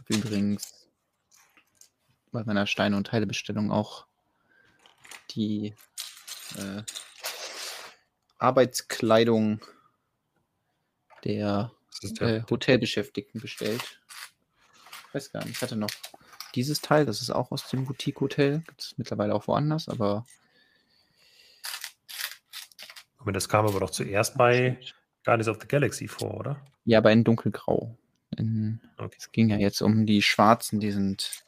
Übrigens 0.09 0.89
bei 2.33 2.43
meiner 2.45 2.67
Steine- 2.67 2.97
und 2.97 3.07
Teilebestellung 3.07 3.71
auch 3.71 4.07
die 5.31 5.75
äh, 6.57 6.83
Arbeitskleidung 8.39 9.61
der, 11.25 11.73
der 12.03 12.29
äh, 12.29 12.43
Hotelbeschäftigten 12.51 13.41
bestellt. 13.41 14.01
Ich 15.09 15.15
weiß 15.15 15.33
gar 15.33 15.45
nicht, 15.45 15.57
ich 15.57 15.63
hatte 15.63 15.77
noch 15.77 15.91
dieses 16.55 16.81
Teil, 16.81 17.07
das 17.07 17.21
ist 17.21 17.31
auch 17.31 17.51
aus 17.51 17.69
dem 17.69 17.85
Boutique-Hotel, 17.85 18.61
gibt 18.67 18.81
es 18.81 18.99
mittlerweile 18.99 19.35
auch 19.35 19.47
woanders, 19.47 19.89
aber 19.89 20.27
Moment, 23.19 23.37
das 23.37 23.49
kam 23.49 23.67
aber 23.67 23.81
doch 23.81 23.91
zuerst 23.91 24.37
bei 24.37 24.79
Guardians 25.25 25.49
of 25.49 25.59
the 25.61 25.69
Galaxy 25.69 26.09
vor, 26.09 26.39
oder? 26.39 26.61
Ja, 26.85 27.01
bei 27.01 27.13
in 27.13 27.25
dunkelgrau. 27.25 27.97
In, 28.37 28.81
okay. 28.97 29.17
Es 29.19 29.33
ging 29.33 29.49
ja 29.51 29.57
jetzt 29.57 29.83
um 29.83 30.07
die 30.07 30.23
Schwarzen, 30.23 30.81
die 30.81 30.93
sind 30.93 31.45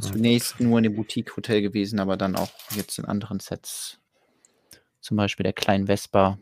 zunächst 0.00 0.60
nur 0.60 0.78
in 0.78 0.84
dem 0.84 0.96
Boutique-Hotel 0.96 1.62
gewesen, 1.62 1.98
aber 1.98 2.16
dann 2.16 2.36
auch 2.36 2.50
jetzt 2.70 2.98
in 2.98 3.04
anderen 3.04 3.40
Sets. 3.40 3.98
Zum 5.00 5.16
Beispiel 5.16 5.44
der 5.44 5.52
kleinen 5.52 5.86
Vespa. 5.86 6.38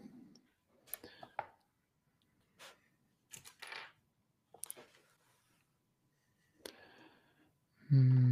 Hm. 7.88 8.26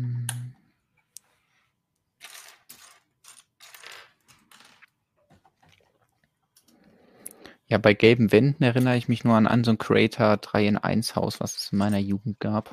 Ja, 7.75 7.79
bei 7.79 7.93
gelben 7.93 8.31
Wänden 8.31 8.63
erinnere 8.63 8.97
ich 8.97 9.09
mich 9.09 9.25
nur 9.25 9.35
an, 9.35 9.49
an 9.49 9.65
so 9.65 9.73
ein 9.73 9.79
Creator 9.79 10.37
3 10.37 10.69
in 10.69 10.79
1 10.79 11.17
Haus, 11.17 11.41
was 11.41 11.57
es 11.57 11.73
in 11.73 11.79
meiner 11.79 11.99
Jugend 11.99 12.39
gab. 12.39 12.73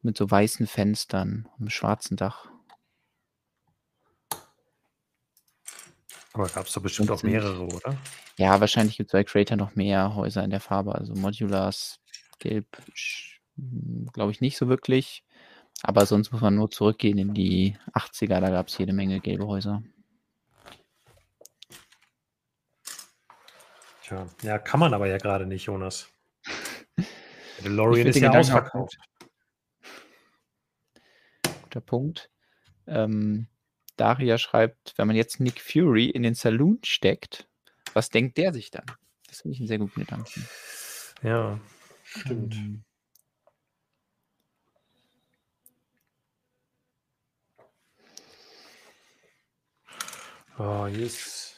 Mit 0.00 0.16
so 0.16 0.30
weißen 0.30 0.66
Fenstern 0.66 1.50
und 1.52 1.60
einem 1.60 1.68
schwarzen 1.68 2.16
Dach. 2.16 2.50
Aber 6.32 6.48
gab 6.48 6.64
es 6.64 6.72
doch 6.72 6.80
bestimmt 6.80 7.10
auch 7.10 7.22
mehrere, 7.22 7.62
oder? 7.62 7.94
Ja, 8.38 8.58
wahrscheinlich 8.58 8.96
gibt 8.96 9.08
es 9.08 9.12
bei 9.12 9.24
Creator 9.24 9.58
noch 9.58 9.74
mehr 9.74 10.14
Häuser 10.14 10.42
in 10.42 10.48
der 10.48 10.60
Farbe. 10.60 10.94
Also 10.94 11.12
Modulars, 11.14 12.00
Gelb, 12.38 12.66
glaube 14.14 14.32
ich 14.32 14.40
nicht 14.40 14.56
so 14.56 14.68
wirklich. 14.68 15.24
Aber 15.82 16.06
sonst 16.06 16.32
muss 16.32 16.40
man 16.40 16.54
nur 16.54 16.70
zurückgehen 16.70 17.18
in 17.18 17.34
die 17.34 17.76
80er, 17.92 18.40
da 18.40 18.48
gab 18.48 18.68
es 18.68 18.78
jede 18.78 18.94
Menge 18.94 19.20
gelbe 19.20 19.46
Häuser. 19.46 19.82
Tja, 24.02 24.26
ja, 24.42 24.58
kann 24.58 24.80
man 24.80 24.94
aber 24.94 25.06
ja 25.06 25.18
gerade 25.18 25.46
nicht, 25.46 25.66
Jonas. 25.66 26.08
Der 26.96 27.04
DeLorean 27.64 28.08
ist 28.08 28.16
ja 28.16 28.30
ausverkauft. 28.30 28.96
Guter 31.62 31.80
Punkt. 31.80 32.30
Ähm, 32.86 33.46
Daria 33.96 34.38
schreibt, 34.38 34.94
wenn 34.96 35.06
man 35.06 35.16
jetzt 35.16 35.38
Nick 35.38 35.60
Fury 35.60 36.06
in 36.06 36.22
den 36.22 36.34
Saloon 36.34 36.80
steckt, 36.84 37.48
was 37.94 38.08
denkt 38.08 38.38
der 38.38 38.52
sich 38.52 38.70
dann? 38.70 38.86
Das 39.28 39.42
finde 39.42 39.54
ich 39.54 39.60
einen 39.60 39.68
sehr 39.68 39.78
guten 39.78 40.00
Gedanken. 40.00 40.48
Ja, 41.22 41.60
stimmt. 42.04 42.54
Ähm, 42.54 42.84
Oh, 50.58 50.86
yes. 50.86 51.51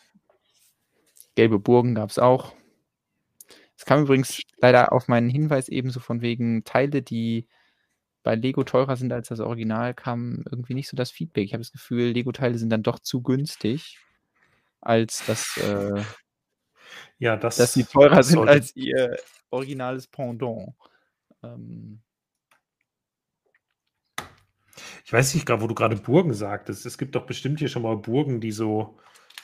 Gelbe 1.34 1.58
Burgen 1.58 1.94
gab 1.94 2.10
es 2.10 2.18
auch. 2.18 2.54
Es 3.76 3.84
kam 3.84 4.02
übrigens 4.02 4.40
leider 4.58 4.92
auf 4.92 5.08
meinen 5.08 5.28
Hinweis 5.28 5.68
ebenso 5.68 6.00
von 6.00 6.20
wegen 6.20 6.64
Teile, 6.64 7.02
die 7.02 7.48
bei 8.22 8.34
Lego 8.34 8.64
teurer 8.64 8.96
sind 8.96 9.12
als 9.12 9.28
das 9.28 9.40
Original, 9.40 9.94
kam 9.94 10.44
irgendwie 10.50 10.74
nicht 10.74 10.88
so 10.88 10.96
das 10.96 11.10
Feedback. 11.10 11.44
Ich 11.44 11.52
habe 11.52 11.62
das 11.62 11.72
Gefühl, 11.72 12.12
Lego-Teile 12.12 12.56
sind 12.56 12.70
dann 12.70 12.82
doch 12.82 12.98
zu 12.98 13.22
günstig, 13.22 13.98
als 14.80 15.24
dass, 15.26 15.58
äh, 15.58 16.02
ja, 17.18 17.36
das, 17.36 17.56
dass 17.56 17.74
sie 17.74 17.84
teurer 17.84 18.22
sind 18.22 18.48
als 18.48 18.74
ihr 18.74 19.16
originales 19.50 20.06
Pendant. 20.06 20.72
Ähm, 21.42 22.00
ich 25.04 25.12
weiß 25.12 25.34
nicht 25.34 25.44
gerade, 25.44 25.60
wo 25.60 25.66
du 25.66 25.74
gerade 25.74 25.96
Burgen 25.96 26.32
sagtest. 26.32 26.86
Es 26.86 26.96
gibt 26.96 27.14
doch 27.14 27.26
bestimmt 27.26 27.58
hier 27.58 27.68
schon 27.68 27.82
mal 27.82 27.96
Burgen, 27.96 28.40
die 28.40 28.52
so 28.52 28.98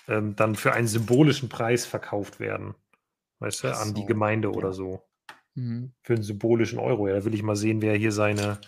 ähm, 0.08 0.36
dann 0.36 0.54
für 0.54 0.72
einen 0.72 0.86
symbolischen 0.86 1.48
Preis 1.48 1.86
verkauft 1.86 2.40
werden. 2.40 2.74
Weißt 3.38 3.64
du, 3.64 3.68
so. 3.68 3.80
an 3.80 3.94
die 3.94 4.04
Gemeinde 4.04 4.48
ja. 4.48 4.54
oder 4.54 4.72
so. 4.72 5.02
Mhm. 5.54 5.92
Für 6.02 6.14
einen 6.14 6.22
symbolischen 6.22 6.78
Euro. 6.78 7.08
Ja, 7.08 7.14
da 7.14 7.24
will 7.24 7.34
ich 7.34 7.42
mal 7.42 7.56
sehen, 7.56 7.82
wer 7.82 7.96
hier 7.96 8.12
seine, 8.12 8.60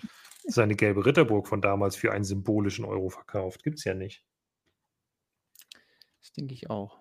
seine 0.44 0.74
gelbe 0.74 1.04
Ritterburg 1.04 1.46
von 1.46 1.60
damals 1.60 1.96
für 1.96 2.12
einen 2.12 2.24
symbolischen 2.24 2.84
Euro 2.84 3.08
verkauft. 3.08 3.62
Gibt 3.62 3.78
es 3.78 3.84
ja 3.84 3.94
nicht. 3.94 4.24
Das 6.20 6.32
denke 6.32 6.54
ich 6.54 6.70
auch. 6.70 7.00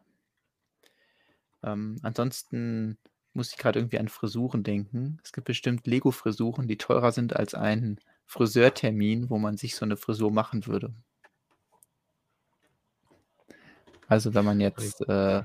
Ähm, 1.63 1.97
ansonsten 2.01 2.97
muss 3.33 3.51
ich 3.51 3.57
gerade 3.57 3.79
irgendwie 3.79 3.99
an 3.99 4.09
Frisuren 4.09 4.63
denken. 4.63 5.19
Es 5.23 5.31
gibt 5.31 5.45
bestimmt 5.45 5.87
Lego-Frisuren, 5.87 6.67
die 6.67 6.77
teurer 6.77 7.11
sind 7.11 7.35
als 7.35 7.53
ein 7.53 7.99
Friseurtermin, 8.25 9.29
wo 9.29 9.37
man 9.37 9.57
sich 9.57 9.75
so 9.75 9.85
eine 9.85 9.97
Frisur 9.97 10.31
machen 10.31 10.65
würde. 10.65 10.93
Also 14.11 14.33
wenn 14.33 14.43
man 14.43 14.59
jetzt 14.59 15.07
äh, 15.07 15.41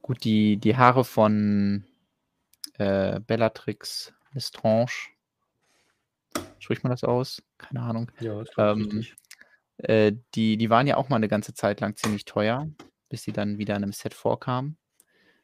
gut 0.00 0.24
die, 0.24 0.56
die 0.56 0.74
Haare 0.74 1.04
von 1.04 1.84
äh, 2.78 3.20
Bellatrix 3.20 4.14
Lestrange, 4.32 5.10
spricht 6.58 6.82
man 6.82 6.92
das 6.92 7.04
aus? 7.04 7.42
Keine 7.58 7.82
Ahnung. 7.82 8.10
Ja, 8.20 8.42
ähm, 8.56 9.04
äh, 9.76 10.12
die, 10.34 10.56
die 10.56 10.70
waren 10.70 10.86
ja 10.86 10.96
auch 10.96 11.10
mal 11.10 11.16
eine 11.16 11.28
ganze 11.28 11.52
Zeit 11.52 11.82
lang 11.82 11.94
ziemlich 11.94 12.24
teuer, 12.24 12.70
bis 13.10 13.24
sie 13.24 13.32
dann 13.32 13.58
wieder 13.58 13.76
in 13.76 13.82
einem 13.82 13.92
Set 13.92 14.14
vorkamen. 14.14 14.78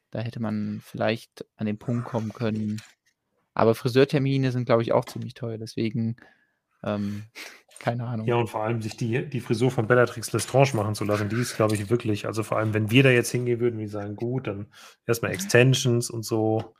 Da 0.09 0.21
hätte 0.21 0.39
man 0.39 0.81
vielleicht 0.83 1.45
an 1.57 1.67
den 1.67 1.77
Punkt 1.77 2.05
kommen 2.05 2.33
können. 2.33 2.81
Aber 3.53 3.75
Friseurtermine 3.75 4.51
sind, 4.51 4.65
glaube 4.65 4.81
ich, 4.81 4.93
auch 4.93 5.05
ziemlich 5.05 5.35
teuer. 5.35 5.59
Deswegen 5.59 6.15
ähm, 6.83 7.23
keine 7.79 8.05
Ahnung. 8.05 8.27
Ja, 8.27 8.35
und 8.35 8.47
vor 8.49 8.61
allem 8.61 8.81
sich 8.81 8.97
die, 8.97 9.25
die 9.25 9.39
Frisur 9.39 9.71
von 9.71 9.87
Bellatrix 9.87 10.33
Lestrange 10.33 10.71
machen 10.73 10.95
zu 10.95 11.05
lassen, 11.05 11.29
die 11.29 11.37
ist, 11.37 11.55
glaube 11.55 11.75
ich, 11.75 11.89
wirklich, 11.89 12.25
also 12.27 12.43
vor 12.43 12.57
allem, 12.57 12.73
wenn 12.73 12.91
wir 12.91 13.03
da 13.03 13.09
jetzt 13.09 13.31
hingehen 13.31 13.61
würden, 13.61 13.79
wir 13.79 13.87
sagen, 13.87 14.17
gut, 14.17 14.47
dann 14.47 14.67
erstmal 15.07 15.31
Extensions 15.31 16.09
und 16.09 16.23
so. 16.23 16.75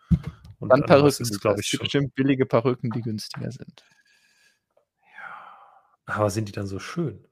Und 0.60 0.70
dann 0.70 0.84
Perücken, 0.84 1.24
ist, 1.24 1.40
glaube 1.40 1.62
ich, 1.62 1.78
bestimmt 1.80 2.16
billige 2.16 2.46
Perücken, 2.46 2.92
die 2.92 3.02
günstiger 3.02 3.50
sind. 3.50 3.86
Ja, 6.06 6.16
aber 6.16 6.30
sind 6.30 6.50
die 6.50 6.52
dann 6.52 6.68
so 6.68 6.80
schön? 6.80 7.26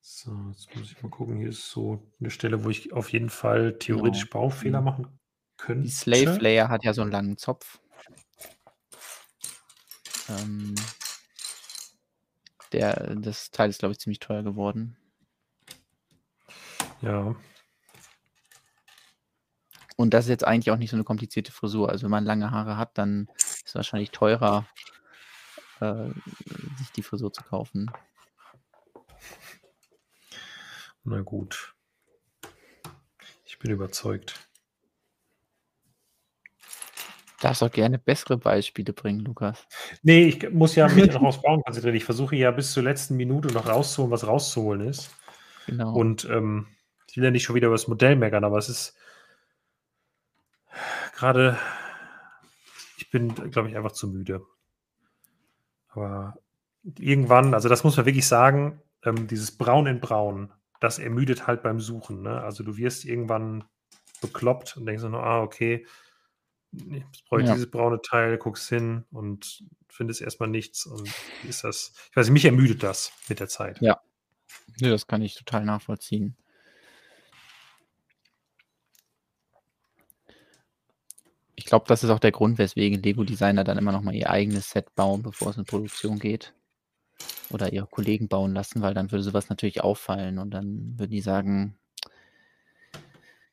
So, 0.00 0.30
jetzt 0.50 0.76
muss 0.76 0.92
ich 0.92 1.02
mal 1.02 1.10
gucken. 1.10 1.38
Hier 1.38 1.48
ist 1.48 1.70
so 1.70 2.08
eine 2.20 2.30
Stelle, 2.30 2.62
wo 2.62 2.70
ich 2.70 2.92
auf 2.92 3.10
jeden 3.10 3.30
Fall 3.30 3.78
theoretisch 3.78 4.30
genau. 4.30 4.44
Baufehler 4.44 4.80
mhm. 4.80 4.84
machen 4.84 5.17
könnte. 5.58 5.82
Die 5.82 5.90
Slave 5.90 6.38
Layer 6.38 6.68
hat 6.68 6.84
ja 6.84 6.94
so 6.94 7.02
einen 7.02 7.10
langen 7.10 7.36
Zopf. 7.36 7.78
Ähm, 10.28 10.74
der, 12.72 13.16
das 13.16 13.50
Teil 13.50 13.70
ist, 13.70 13.78
glaube 13.80 13.92
ich, 13.92 13.98
ziemlich 13.98 14.18
teuer 14.18 14.42
geworden. 14.42 14.96
Ja. 17.00 17.36
Und 19.96 20.14
das 20.14 20.26
ist 20.26 20.30
jetzt 20.30 20.44
eigentlich 20.44 20.70
auch 20.70 20.76
nicht 20.76 20.90
so 20.90 20.96
eine 20.96 21.04
komplizierte 21.04 21.52
Frisur. 21.52 21.88
Also 21.90 22.04
wenn 22.04 22.10
man 22.10 22.24
lange 22.24 22.50
Haare 22.50 22.76
hat, 22.76 22.96
dann 22.98 23.28
ist 23.36 23.66
es 23.66 23.74
wahrscheinlich 23.74 24.10
teurer, 24.10 24.66
äh, 25.80 26.10
sich 26.78 26.92
die 26.94 27.02
Frisur 27.02 27.32
zu 27.32 27.42
kaufen. 27.42 27.90
Na 31.04 31.20
gut. 31.22 31.74
Ich 33.44 33.58
bin 33.58 33.70
überzeugt. 33.70 34.47
Darfst 37.40 37.62
auch 37.62 37.70
gerne 37.70 37.98
bessere 37.98 38.36
Beispiele 38.36 38.92
bringen, 38.92 39.20
Lukas. 39.20 39.66
Nee, 40.02 40.26
ich 40.26 40.50
muss 40.50 40.74
ja 40.74 40.88
mich 40.88 41.06
noch 41.12 41.22
aufs 41.22 41.42
Bauen 41.42 41.62
konzentrieren. 41.62 41.96
Ich 41.96 42.04
versuche 42.04 42.34
ja 42.36 42.50
bis 42.50 42.72
zur 42.72 42.82
letzten 42.82 43.16
Minute 43.16 43.48
noch 43.48 43.68
rauszuholen, 43.68 44.10
was 44.10 44.26
rauszuholen 44.26 44.88
ist. 44.88 45.10
Genau. 45.66 45.94
Und 45.94 46.24
ähm, 46.30 46.66
ich 47.08 47.16
will 47.16 47.24
ja 47.24 47.30
nicht 47.30 47.44
schon 47.44 47.54
wieder 47.54 47.68
über 47.68 47.76
das 47.76 47.88
Modell 47.88 48.16
meckern, 48.16 48.44
aber 48.44 48.58
es 48.58 48.68
ist 48.68 48.96
gerade, 51.14 51.58
ich 52.96 53.10
bin, 53.10 53.34
glaube 53.50 53.68
ich, 53.68 53.76
einfach 53.76 53.92
zu 53.92 54.08
müde. 54.08 54.42
Aber 55.90 56.38
irgendwann, 56.98 57.54
also 57.54 57.68
das 57.68 57.84
muss 57.84 57.96
man 57.96 58.06
wirklich 58.06 58.26
sagen, 58.26 58.82
ähm, 59.04 59.26
dieses 59.26 59.56
Braun 59.56 59.86
in 59.86 60.00
Braun, 60.00 60.52
das 60.80 60.98
ermüdet 60.98 61.46
halt 61.46 61.62
beim 61.62 61.80
Suchen. 61.80 62.22
Ne? 62.22 62.40
Also 62.40 62.62
du 62.62 62.76
wirst 62.76 63.04
irgendwann 63.04 63.64
bekloppt 64.20 64.76
und 64.76 64.86
denkst 64.86 65.02
nur, 65.04 65.22
ah, 65.22 65.42
okay, 65.42 65.86
ich 67.12 67.24
brauche 67.24 67.42
ja. 67.42 67.52
dieses 67.52 67.70
braune 67.70 68.00
Teil, 68.02 68.38
guckst 68.38 68.68
hin 68.68 69.04
und 69.10 69.64
findest 69.88 70.20
erstmal 70.20 70.48
nichts. 70.48 70.86
Und 70.86 71.10
ist 71.48 71.64
das? 71.64 71.92
Ich 72.10 72.16
weiß 72.16 72.26
nicht, 72.26 72.34
mich 72.34 72.44
ermüdet 72.44 72.82
das 72.82 73.12
mit 73.28 73.40
der 73.40 73.48
Zeit. 73.48 73.80
Ja. 73.80 74.00
ja 74.78 74.90
das 74.90 75.06
kann 75.06 75.22
ich 75.22 75.34
total 75.34 75.64
nachvollziehen. 75.64 76.36
Ich 81.54 81.64
glaube, 81.64 81.86
das 81.88 82.04
ist 82.04 82.10
auch 82.10 82.20
der 82.20 82.32
Grund, 82.32 82.56
weswegen 82.56 83.02
Lego-Designer 83.02 83.64
dann 83.64 83.78
immer 83.78 83.92
noch 83.92 84.02
mal 84.02 84.14
ihr 84.14 84.30
eigenes 84.30 84.70
Set 84.70 84.94
bauen, 84.94 85.22
bevor 85.22 85.50
es 85.50 85.56
in 85.56 85.64
Produktion 85.64 86.18
geht. 86.18 86.54
Oder 87.50 87.72
ihre 87.72 87.86
Kollegen 87.86 88.28
bauen 88.28 88.54
lassen, 88.54 88.80
weil 88.80 88.94
dann 88.94 89.10
würde 89.10 89.24
sowas 89.24 89.48
natürlich 89.48 89.82
auffallen 89.82 90.38
und 90.38 90.50
dann 90.50 90.98
würden 90.98 91.10
die 91.10 91.20
sagen, 91.20 91.76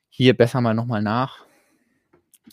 hier 0.10 0.38
besser 0.38 0.62
mal 0.62 0.74
nochmal 0.74 1.02
nach. 1.02 1.46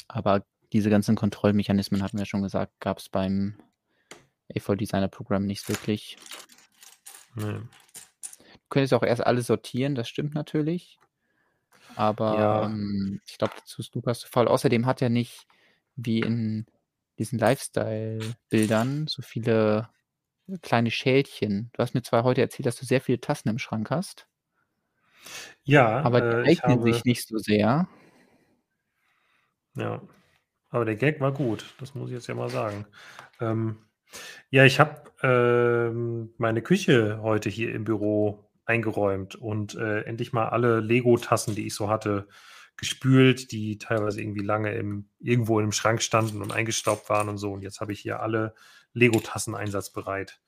Aber 0.08 0.44
diese 0.72 0.90
ganzen 0.90 1.16
Kontrollmechanismen, 1.16 2.02
hatten 2.02 2.18
wir 2.18 2.26
schon 2.26 2.42
gesagt, 2.42 2.72
gab 2.80 2.98
es 2.98 3.08
beim 3.08 3.56
A4 4.52 4.76
Designer 4.76 5.08
Programm 5.08 5.46
nicht 5.46 5.68
wirklich. 5.68 6.16
Nee. 7.34 7.60
Du 8.52 8.68
könntest 8.68 8.94
auch 8.94 9.02
erst 9.02 9.24
alles 9.26 9.46
sortieren, 9.46 9.94
das 9.94 10.08
stimmt 10.08 10.34
natürlich. 10.34 10.98
Aber 11.94 12.38
ja. 12.38 12.64
ähm, 12.64 13.20
ich 13.26 13.38
glaube, 13.38 13.54
dazu 13.56 13.80
ist 13.80 13.94
Lukas 13.94 14.20
zu 14.20 14.28
faul. 14.28 14.48
Außerdem 14.48 14.86
hat 14.86 15.02
er 15.02 15.10
nicht 15.10 15.46
wie 15.94 16.20
in 16.20 16.66
diesen 17.18 17.38
Lifestyle-Bildern 17.38 19.06
so 19.08 19.20
viele 19.20 19.90
kleine 20.62 20.90
Schälchen. 20.90 21.70
Du 21.74 21.82
hast 21.82 21.94
mir 21.94 22.02
zwar 22.02 22.24
heute 22.24 22.40
erzählt, 22.40 22.66
dass 22.66 22.76
du 22.76 22.86
sehr 22.86 23.00
viele 23.00 23.20
Tassen 23.20 23.48
im 23.48 23.58
Schrank 23.58 23.90
hast. 23.90 24.26
Ja, 25.64 26.00
aber 26.00 26.20
die 26.20 26.50
äh, 26.50 26.52
eignen 26.52 26.80
habe... 26.80 26.92
sich 26.92 27.04
nicht 27.04 27.28
so 27.28 27.36
sehr. 27.38 27.86
Ja. 29.74 30.02
Aber 30.72 30.86
der 30.86 30.96
Gag 30.96 31.20
war 31.20 31.32
gut, 31.32 31.66
das 31.78 31.94
muss 31.94 32.08
ich 32.08 32.14
jetzt 32.14 32.26
ja 32.26 32.34
mal 32.34 32.48
sagen. 32.48 32.86
Ähm, 33.40 33.76
ja, 34.50 34.64
ich 34.64 34.80
habe 34.80 35.02
ähm, 35.22 36.34
meine 36.38 36.62
Küche 36.62 37.20
heute 37.22 37.50
hier 37.50 37.74
im 37.74 37.84
Büro 37.84 38.50
eingeräumt 38.64 39.34
und 39.34 39.74
äh, 39.74 40.00
endlich 40.04 40.32
mal 40.32 40.48
alle 40.48 40.80
Lego-Tassen, 40.80 41.54
die 41.54 41.66
ich 41.66 41.74
so 41.74 41.90
hatte, 41.90 42.26
gespült, 42.78 43.52
die 43.52 43.76
teilweise 43.76 44.22
irgendwie 44.22 44.44
lange 44.44 44.72
im, 44.74 45.10
irgendwo 45.20 45.58
einem 45.58 45.72
Schrank 45.72 46.02
standen 46.02 46.40
und 46.40 46.52
eingestaubt 46.52 47.10
waren 47.10 47.28
und 47.28 47.36
so. 47.36 47.52
Und 47.52 47.60
jetzt 47.60 47.82
habe 47.82 47.92
ich 47.92 48.00
hier 48.00 48.20
alle 48.20 48.54
Lego-Tassen 48.94 49.54
einsatzbereit, 49.54 50.40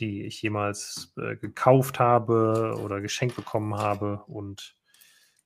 die 0.00 0.24
ich 0.24 0.42
jemals 0.42 1.12
äh, 1.16 1.36
gekauft 1.36 2.00
habe 2.00 2.76
oder 2.82 3.00
geschenkt 3.00 3.36
bekommen 3.36 3.76
habe. 3.76 4.24
Und 4.26 4.76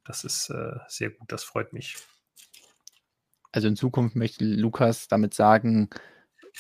das 0.05 0.25
ist 0.25 0.49
äh, 0.49 0.79
sehr 0.89 1.11
gut, 1.11 1.31
das 1.31 1.45
freut 1.45 1.75
mich. 1.75 1.99
Also 3.59 3.67
in 3.67 3.75
Zukunft 3.75 4.15
möchte 4.15 4.45
Lukas 4.45 5.09
damit 5.09 5.35
sagen, 5.35 5.91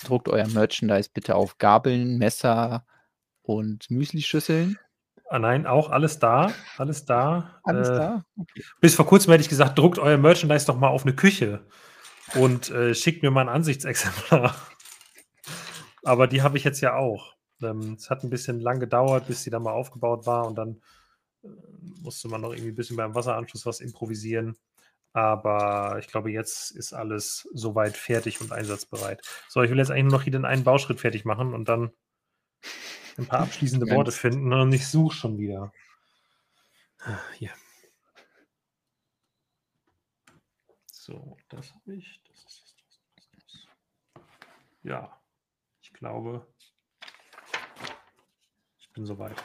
druckt 0.02 0.28
euer 0.28 0.48
Merchandise 0.48 1.08
bitte 1.14 1.36
auf 1.36 1.56
Gabeln, 1.58 2.18
Messer 2.18 2.84
und 3.42 3.88
Müslischüsseln. 3.88 4.80
Ah, 5.30 5.38
nein, 5.38 5.64
auch 5.68 5.90
alles 5.90 6.18
da, 6.18 6.52
alles 6.76 7.04
da. 7.04 7.60
Alles 7.62 7.88
Äh, 7.90 7.94
da? 7.98 8.24
Okay. 8.36 8.64
Bis 8.80 8.96
vor 8.96 9.06
kurzem 9.06 9.30
hätte 9.30 9.42
ich 9.42 9.48
gesagt, 9.48 9.78
druckt 9.78 10.00
euer 10.00 10.18
Merchandise 10.18 10.66
doch 10.66 10.76
mal 10.76 10.88
auf 10.88 11.04
eine 11.04 11.14
Küche 11.14 11.64
und 12.34 12.68
äh, 12.70 12.96
schickt 12.96 13.22
mir 13.22 13.30
mal 13.30 13.42
ein 13.42 13.48
Ansichtsexemplar. 13.48 14.56
Aber 16.02 16.26
die 16.26 16.42
habe 16.42 16.58
ich 16.58 16.64
jetzt 16.64 16.80
ja 16.80 16.96
auch. 16.96 17.36
Ähm, 17.62 17.94
es 17.96 18.10
hat 18.10 18.24
ein 18.24 18.30
bisschen 18.30 18.58
lang 18.58 18.80
gedauert, 18.80 19.28
bis 19.28 19.44
sie 19.44 19.50
dann 19.50 19.62
mal 19.62 19.70
aufgebaut 19.70 20.26
war 20.26 20.48
und 20.48 20.56
dann 20.58 20.80
äh, 21.44 21.48
musste 22.02 22.26
man 22.26 22.40
noch 22.40 22.50
irgendwie 22.50 22.72
ein 22.72 22.74
bisschen 22.74 22.96
beim 22.96 23.14
Wasseranschluss 23.14 23.66
was 23.66 23.78
improvisieren. 23.78 24.56
Aber 25.12 25.96
ich 25.98 26.06
glaube, 26.06 26.30
jetzt 26.30 26.70
ist 26.70 26.92
alles 26.92 27.48
soweit 27.52 27.96
fertig 27.96 28.40
und 28.40 28.52
einsatzbereit. 28.52 29.22
So, 29.48 29.62
ich 29.62 29.70
will 29.70 29.78
jetzt 29.78 29.90
eigentlich 29.90 30.04
nur 30.04 30.12
noch 30.12 30.22
hier 30.22 30.32
den 30.32 30.44
einen 30.44 30.64
Bauschritt 30.64 31.00
fertig 31.00 31.24
machen 31.24 31.54
und 31.54 31.68
dann 31.68 31.92
ein 33.16 33.26
paar 33.26 33.40
abschließende. 33.40 33.90
Worte 33.90 34.12
finden 34.12 34.52
und 34.52 34.72
ich 34.72 34.86
suche 34.86 35.16
schon 35.16 35.38
wieder. 35.38 35.72
Ah, 37.00 37.18
Hier. 37.34 37.50
So, 40.86 41.36
das 41.48 41.72
habe 41.74 41.94
ich. 41.96 42.20
Das 42.28 42.38
ist 42.44 42.74
das, 42.76 43.00
das, 43.16 43.30
das, 43.32 43.46
das. 43.46 44.22
Ja, 44.82 45.20
ich 45.80 45.92
glaube, 45.94 46.46
ich 48.78 48.90
bin 48.90 49.06
soweit. 49.06 49.42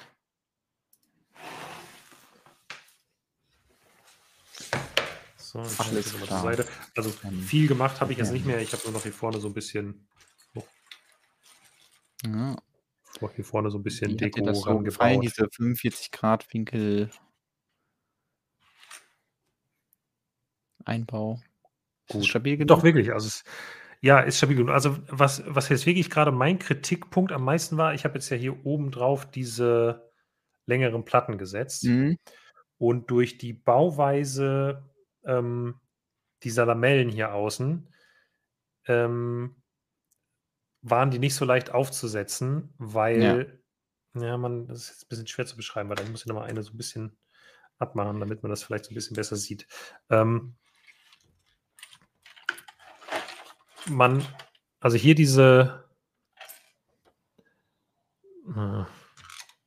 So, 5.54 5.60
Alles 5.60 6.16
klar. 6.16 6.42
Seite. 6.42 6.68
Also 6.98 7.14
Ähm, 7.24 7.40
viel 7.40 7.68
gemacht 7.68 8.02
habe 8.02 8.12
ich 8.12 8.18
jetzt 8.18 8.32
nicht 8.32 8.44
mehr. 8.44 8.60
Ich 8.60 8.74
habe 8.74 8.82
nur 8.86 8.94
noch 8.94 9.04
hier 9.04 9.14
vorne 9.14 9.40
so 9.40 9.48
ein 9.48 9.54
bisschen, 9.54 10.08
Ja. 12.26 12.56
noch 13.22 13.32
hier 13.36 13.46
vorne 13.46 13.70
so 13.70 13.78
ein 13.78 13.84
bisschen 13.84 14.14
Wie 14.14 14.18
Deko 14.18 14.42
das 14.44 14.62
so 14.62 14.80
gefallen, 14.80 15.22
diese 15.22 15.48
45 15.52 16.10
Grad 16.10 16.52
Winkel 16.52 17.12
Einbau? 20.86 21.40
Gut. 22.10 22.26
stabil 22.26 22.58
genug? 22.58 22.70
Doch, 22.70 22.84
wirklich. 22.84 23.14
Also 23.14 23.28
es, 23.28 23.44
ja, 24.02 24.22
ist 24.22 24.38
stabil 24.40 24.56
genug. 24.58 24.72
Also 24.72 24.98
was, 25.08 25.44
was 25.46 25.70
jetzt 25.70 25.86
wirklich 25.86 26.10
gerade 26.10 26.32
mein 26.32 26.58
Kritikpunkt 26.58 27.32
am 27.32 27.44
meisten 27.46 27.78
war, 27.78 27.94
ich 27.94 28.06
habe 28.06 28.16
jetzt 28.16 28.30
ja 28.32 28.38
hier 28.38 28.66
oben 28.66 28.90
drauf 28.90 29.30
diese 29.30 30.12
längeren 30.66 31.06
Platten 31.06 31.38
gesetzt. 31.38 31.84
Mhm. 31.84 32.18
Und 32.80 33.12
durch 33.12 33.38
die 33.38 33.54
Bauweise 33.54 34.90
ähm, 35.26 35.80
dieser 36.44 36.66
Lamellen 36.66 37.10
hier 37.10 37.34
außen 37.34 37.88
ähm, 38.86 39.56
waren 40.82 41.12
die 41.12 41.20
nicht 41.20 41.36
so 41.36 41.46
leicht 41.46 41.72
aufzusetzen, 41.72 42.74
weil, 42.78 43.62
ja, 44.16 44.38
man, 44.38 44.68
das 44.68 44.82
ist 44.82 44.90
jetzt 44.90 45.06
ein 45.06 45.10
bisschen 45.10 45.28
schwer 45.28 45.46
zu 45.46 45.56
beschreiben, 45.56 45.90
weil 45.90 45.96
da 45.96 46.04
muss 46.04 46.22
ich 46.22 46.26
nochmal 46.26 46.50
eine 46.50 46.62
so 46.62 46.74
ein 46.74 46.78
bisschen 46.78 47.18
abmachen, 47.78 48.20
damit 48.20 48.44
man 48.44 48.50
das 48.50 48.64
vielleicht 48.64 48.86
so 48.86 48.92
ein 48.92 48.96
bisschen 48.96 49.16
besser 49.16 49.36
sieht. 49.38 49.68
Ähm, 50.10 50.56
man, 53.88 54.26
also 54.80 54.98
hier 54.98 55.16
diese, 55.16 55.90
äh, 58.56 58.84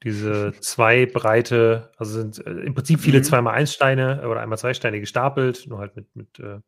diese 0.02 0.52
zwei 0.60 1.06
breite, 1.06 1.90
also 1.96 2.12
sind 2.12 2.46
äh, 2.46 2.50
im 2.50 2.74
Prinzip 2.74 3.00
viele 3.00 3.18
Mhm. 3.18 3.24
2x1 3.24 3.72
Steine 3.72 4.28
oder 4.28 4.40
einmal 4.40 4.58
zwei 4.58 4.74
Steine 4.74 5.00
gestapelt, 5.00 5.66
nur 5.66 5.78
halt 5.78 5.96
mit, 5.96 6.14
mit 6.14 6.38
äh, 6.38 6.60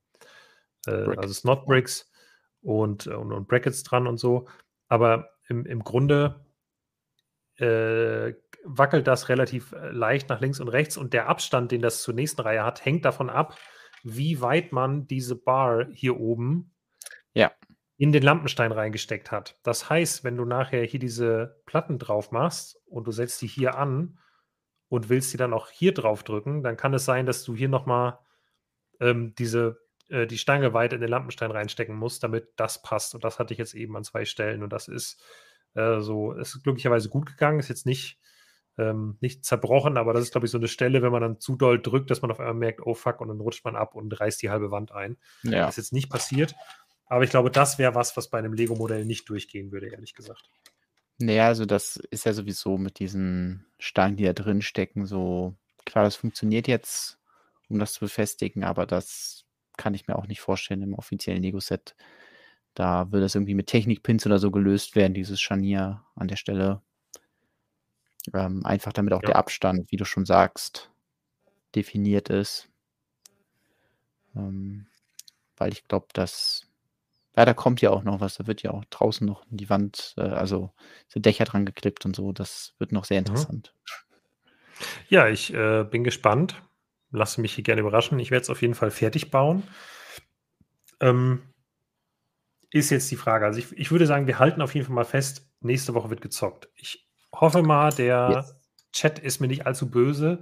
äh, 0.87 1.17
also. 1.17 1.35
Snot 1.35 1.67
Bricks 1.67 2.11
und, 2.63 3.07
äh, 3.07 3.15
und, 3.15 3.33
und 3.33 3.49
Brackets 3.49 3.83
dran 3.83 4.07
und 4.07 4.19
so. 4.19 4.49
Aber 4.89 5.31
im, 5.49 5.67
im 5.67 5.85
Grunde 5.85 6.47
äh, 7.57 8.35
wackelt 8.65 9.07
das 9.07 9.29
relativ 9.29 9.75
leicht 9.91 10.29
nach 10.29 10.41
links 10.41 10.61
und 10.61 10.69
rechts 10.69 10.97
und 10.97 11.13
der 11.13 11.29
Abstand, 11.29 11.73
den 11.73 11.83
das 11.83 12.03
zur 12.03 12.15
nächsten 12.15 12.41
Reihe 12.41 12.65
hat, 12.65 12.85
hängt 12.85 13.05
davon 13.05 13.31
ab, 13.31 13.57
wie 14.03 14.41
weit 14.41 14.73
man 14.73 15.07
diese 15.07 15.37
Bar 15.37 15.87
hier 15.93 16.19
oben 16.19 16.73
Ja. 17.35 17.53
In 17.99 18.13
den 18.13 18.23
Lampenstein 18.23 18.71
reingesteckt 18.73 19.33
hat. 19.33 19.59
Das 19.65 19.91
heißt, 19.91 20.23
wenn 20.23 20.37
du 20.37 20.45
nachher 20.45 20.85
hier 20.85 21.01
diese 21.01 21.61
Platten 21.67 21.99
drauf 21.99 22.31
machst 22.31 22.81
und 22.87 23.07
du 23.09 23.13
setzt 23.13 23.43
die 23.43 23.49
hier 23.49 23.77
an 23.77 24.19
und 24.89 25.09
willst 25.09 25.33
die 25.33 25.37
dann 25.37 25.53
auch 25.53 25.69
hier 25.69 25.93
drauf 25.93 26.23
drücken, 26.23 26.63
dann 26.63 26.77
kann 26.77 26.95
es 26.95 27.05
sein, 27.05 27.27
dass 27.27 27.43
du 27.43 27.57
hier 27.57 27.69
nochmal 27.69 28.21
ähm, 29.01 29.35
diese 29.37 29.81
äh, 30.09 30.29
die 30.29 30.39
Stange 30.39 30.73
weiter 30.75 30.95
in 30.95 31.01
den 31.01 31.11
Lampenstein 31.11 31.51
reinstecken 31.51 31.97
musst, 31.97 32.23
damit 32.23 32.49
das 32.55 32.83
passt. 32.83 33.17
Und 33.17 33.25
das 33.25 33.41
hatte 33.41 33.53
ich 33.53 33.59
jetzt 33.59 33.75
eben 33.75 33.97
an 33.97 34.05
zwei 34.05 34.25
Stellen 34.25 34.63
und 34.63 34.73
das 34.73 34.87
ist 34.87 35.21
äh, 35.75 36.01
so, 36.01 36.33
ist 36.33 36.63
glücklicherweise 36.63 37.09
gut 37.09 37.27
gegangen, 37.27 37.59
ist 37.59 37.69
jetzt 37.69 37.85
nicht 37.85 38.19
ähm, 38.79 39.17
nicht 39.21 39.45
zerbrochen, 39.45 39.97
aber 39.97 40.13
das 40.13 40.23
ist, 40.23 40.31
glaube 40.31 40.47
ich, 40.47 40.53
so 40.53 40.59
eine 40.59 40.69
Stelle, 40.69 41.03
wenn 41.03 41.11
man 41.11 41.21
dann 41.21 41.41
zu 41.41 41.57
doll 41.57 41.83
drückt, 41.83 42.13
dass 42.13 42.23
man 42.23 42.31
auf 42.31 42.39
einmal 42.39 42.55
merkt, 42.55 42.81
oh 42.87 42.95
fuck, 42.95 43.21
und 43.21 43.27
dann 43.27 43.41
rutscht 43.41 43.65
man 43.65 43.75
ab 43.75 43.97
und 43.97 44.21
reißt 44.21 44.41
die 44.41 44.51
halbe 44.51 44.71
Wand 44.71 44.93
ein. 44.93 45.17
Ja. 45.43 45.67
Das 45.67 45.71
ist 45.71 45.77
jetzt 45.79 45.93
nicht 45.93 46.09
passiert. 46.09 46.55
Aber 47.09 47.25
ich 47.25 47.31
glaube, 47.31 47.51
das 47.51 47.79
wäre 47.79 47.95
was, 47.95 48.17
was 48.17 48.29
bei 48.29 48.39
einem 48.39 48.53
Lego-Modell 48.53 49.05
nicht 49.05 49.29
durchgehen 49.29 49.73
würde, 49.73 49.89
ehrlich 49.89 50.15
gesagt. 50.15 50.51
Naja, 51.19 51.47
also 51.47 51.65
das 51.67 51.97
ist 51.97 52.25
ja 52.27 52.33
sowieso 52.33 52.79
mit 52.79 52.99
diesen 53.01 53.67
Stangen, 53.79 54.17
die 54.17 54.25
da 54.25 54.33
drin 54.33 54.63
stecken, 54.63 55.07
so 55.07 55.57
klar, 55.85 56.05
das 56.05 56.17
funktioniert 56.17 56.69
jetzt, 56.69 57.19
um 57.69 57.79
das 57.79 57.93
zu 57.95 58.01
befestigen, 58.01 58.63
aber 58.63 58.87
das 58.87 59.45
kann 59.77 59.95
ich 59.95 60.07
mir 60.07 60.17
auch 60.17 60.27
nicht 60.27 60.41
vorstellen 60.41 60.83
im 60.83 60.95
offiziellen 60.95 61.43
Lego-Set. 61.43 61.97
Da 62.75 63.11
würde 63.11 63.25
das 63.25 63.35
irgendwie 63.35 63.55
mit 63.55 63.67
Technikpins 63.67 64.27
oder 64.27 64.39
so 64.39 64.51
gelöst 64.51 64.95
werden, 64.95 65.15
dieses 65.15 65.41
Scharnier 65.41 66.05
an 66.15 66.29
der 66.29 66.37
Stelle. 66.37 66.83
Ähm, 68.35 68.65
einfach 68.65 68.93
damit 68.93 69.13
auch 69.13 69.23
Ja. 69.23 69.29
der 69.29 69.37
Abstand, 69.37 69.91
wie 69.91 69.97
du 69.97 70.05
schon 70.05 70.27
sagst, 70.27 70.91
definiert 71.75 72.29
ist. 72.29 72.69
Ähm, 74.37 74.87
weil 75.57 75.73
ich 75.73 75.89
glaube, 75.89 76.07
dass 76.13 76.68
ja, 77.37 77.45
da 77.45 77.55
kommt 77.55 77.81
ja 77.81 77.91
auch 77.91 78.03
noch 78.03 78.21
was. 78.21 78.37
Da 78.37 78.47
wird 78.47 78.63
ja 78.63 78.73
auch 78.73 78.85
draußen 78.87 79.27
noch 79.27 79.47
in 79.51 79.57
die 79.57 79.71
Wand, 79.71 80.15
äh, 80.17 80.23
also 80.23 80.73
so 81.09 81.21
Dächer 81.21 81.45
dran 81.45 81.67
geklippt 81.67 82.05
und 82.05 82.17
so. 82.17 82.33
Das 82.33 82.75
wird 82.79 82.93
noch 82.93 83.05
sehr 83.05 83.19
Mhm. 83.19 83.21
interessant. 83.21 83.75
Ja, 85.09 85.29
ich 85.29 85.53
äh, 85.55 85.85
bin 85.85 86.05
gespannt. 86.05 86.63
Lasse 87.11 87.41
mich 87.41 87.55
hier 87.55 87.65
gerne 87.65 87.81
überraschen. 87.81 88.19
Ich 88.19 88.31
werde 88.31 88.43
es 88.43 88.51
auf 88.51 88.61
jeden 88.63 88.75
Fall 88.75 88.91
fertig 88.91 89.31
bauen. 89.31 89.63
Ähm, 91.01 91.43
ist 92.71 92.91
jetzt 92.91 93.11
die 93.11 93.17
Frage. 93.17 93.47
Also 93.47 93.59
ich, 93.61 93.73
ich 93.73 93.91
würde 93.91 94.07
sagen, 94.07 94.27
wir 94.27 94.39
halten 94.39 94.61
auf 94.61 94.75
jeden 94.75 94.87
Fall 94.87 94.95
mal 94.95 95.05
fest, 95.05 95.49
nächste 95.61 95.95
Woche 95.95 96.11
wird 96.11 96.21
gezockt. 96.21 96.69
Ich 96.75 97.09
hoffe 97.33 97.63
mal, 97.63 97.93
der 97.93 98.45
Yes. 98.45 98.55
Chat 98.93 99.19
ist 99.19 99.41
mir 99.41 99.49
nicht 99.49 99.67
allzu 99.67 99.91
böse, 99.91 100.41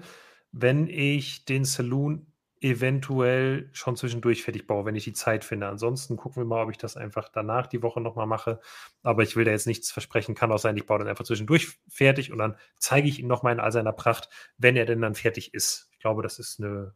wenn 0.53 0.89
ich 0.89 1.45
den 1.45 1.65
Saloon 1.65 2.33
eventuell 2.61 3.69
schon 3.73 3.97
zwischendurch 3.97 4.43
fertig 4.43 4.67
baue, 4.67 4.85
wenn 4.87 4.95
ich 4.97 5.05
die 5.05 5.13
Zeit 5.13 5.45
finde. 5.45 5.69
Ansonsten 5.69 6.17
gucken 6.17 6.43
wir 6.43 6.47
mal, 6.47 6.63
ob 6.65 6.71
ich 6.71 6.79
das 6.79 6.97
einfach 6.97 7.29
danach 7.29 7.67
die 7.67 7.83
Woche 7.83 8.01
nochmal 8.01 8.27
mache. 8.27 8.61
Aber 9.03 9.23
ich 9.23 9.37
will 9.37 9.45
da 9.45 9.51
jetzt 9.51 9.67
nichts 9.67 9.91
versprechen. 9.91 10.35
Kann 10.35 10.51
auch 10.53 10.59
sein, 10.59 10.77
ich 10.77 10.87
baue 10.87 10.99
dann 10.99 11.09
einfach 11.09 11.25
zwischendurch 11.25 11.79
fertig 11.89 12.33
und 12.33 12.39
dann 12.39 12.57
zeige 12.79 13.09
ich 13.09 13.19
ihn 13.19 13.27
nochmal 13.27 13.53
in 13.53 13.61
all 13.61 13.73
seiner 13.73 13.93
Pracht, 13.93 14.31
wenn 14.57 14.77
er 14.77 14.87
denn 14.87 15.03
dann 15.03 15.15
fertig 15.15 15.53
ist. 15.55 15.89
Ich 15.93 15.99
glaube, 15.99 16.23
das 16.23 16.39
ist 16.39 16.59
eine, 16.61 16.95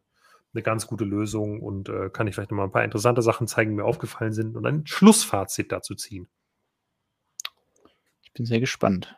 eine 0.53 0.63
ganz 0.63 0.87
gute 0.87 1.03
Lösung 1.05 1.61
und 1.61 1.89
äh, 1.89 2.09
kann 2.09 2.27
ich 2.27 2.35
vielleicht 2.35 2.51
nochmal 2.51 2.67
ein 2.67 2.71
paar 2.71 2.83
interessante 2.83 3.21
Sachen 3.21 3.47
zeigen, 3.47 3.71
die 3.71 3.75
mir 3.77 3.85
aufgefallen 3.85 4.33
sind 4.33 4.55
und 4.55 4.65
ein 4.65 4.87
Schlussfazit 4.87 5.71
dazu 5.71 5.93
ziehen. 5.95 6.27
Ich 8.23 8.33
bin 8.33 8.45
sehr 8.45 8.59
gespannt. 8.59 9.15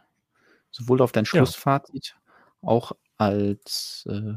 Sowohl 0.72 1.02
auf 1.02 1.12
dein 1.12 1.24
Ja. 1.26 1.30
Schlussfazit, 1.30 2.18
auch 2.62 2.94
als 3.18 4.08
äh, 4.10 4.34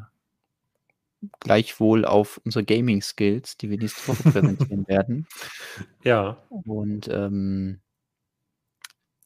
gleichwohl 1.40 2.05
auf 2.05 2.40
unsere 2.44 2.65
Gaming-Skills, 2.65 3.57
die 3.57 3.70
wir 3.70 3.78
nächste 3.78 4.07
Woche 4.09 4.23
präsentieren 4.24 4.86
werden. 4.89 5.27
Ja, 6.05 6.36
Und 6.48 7.09
ähm, 7.09 7.81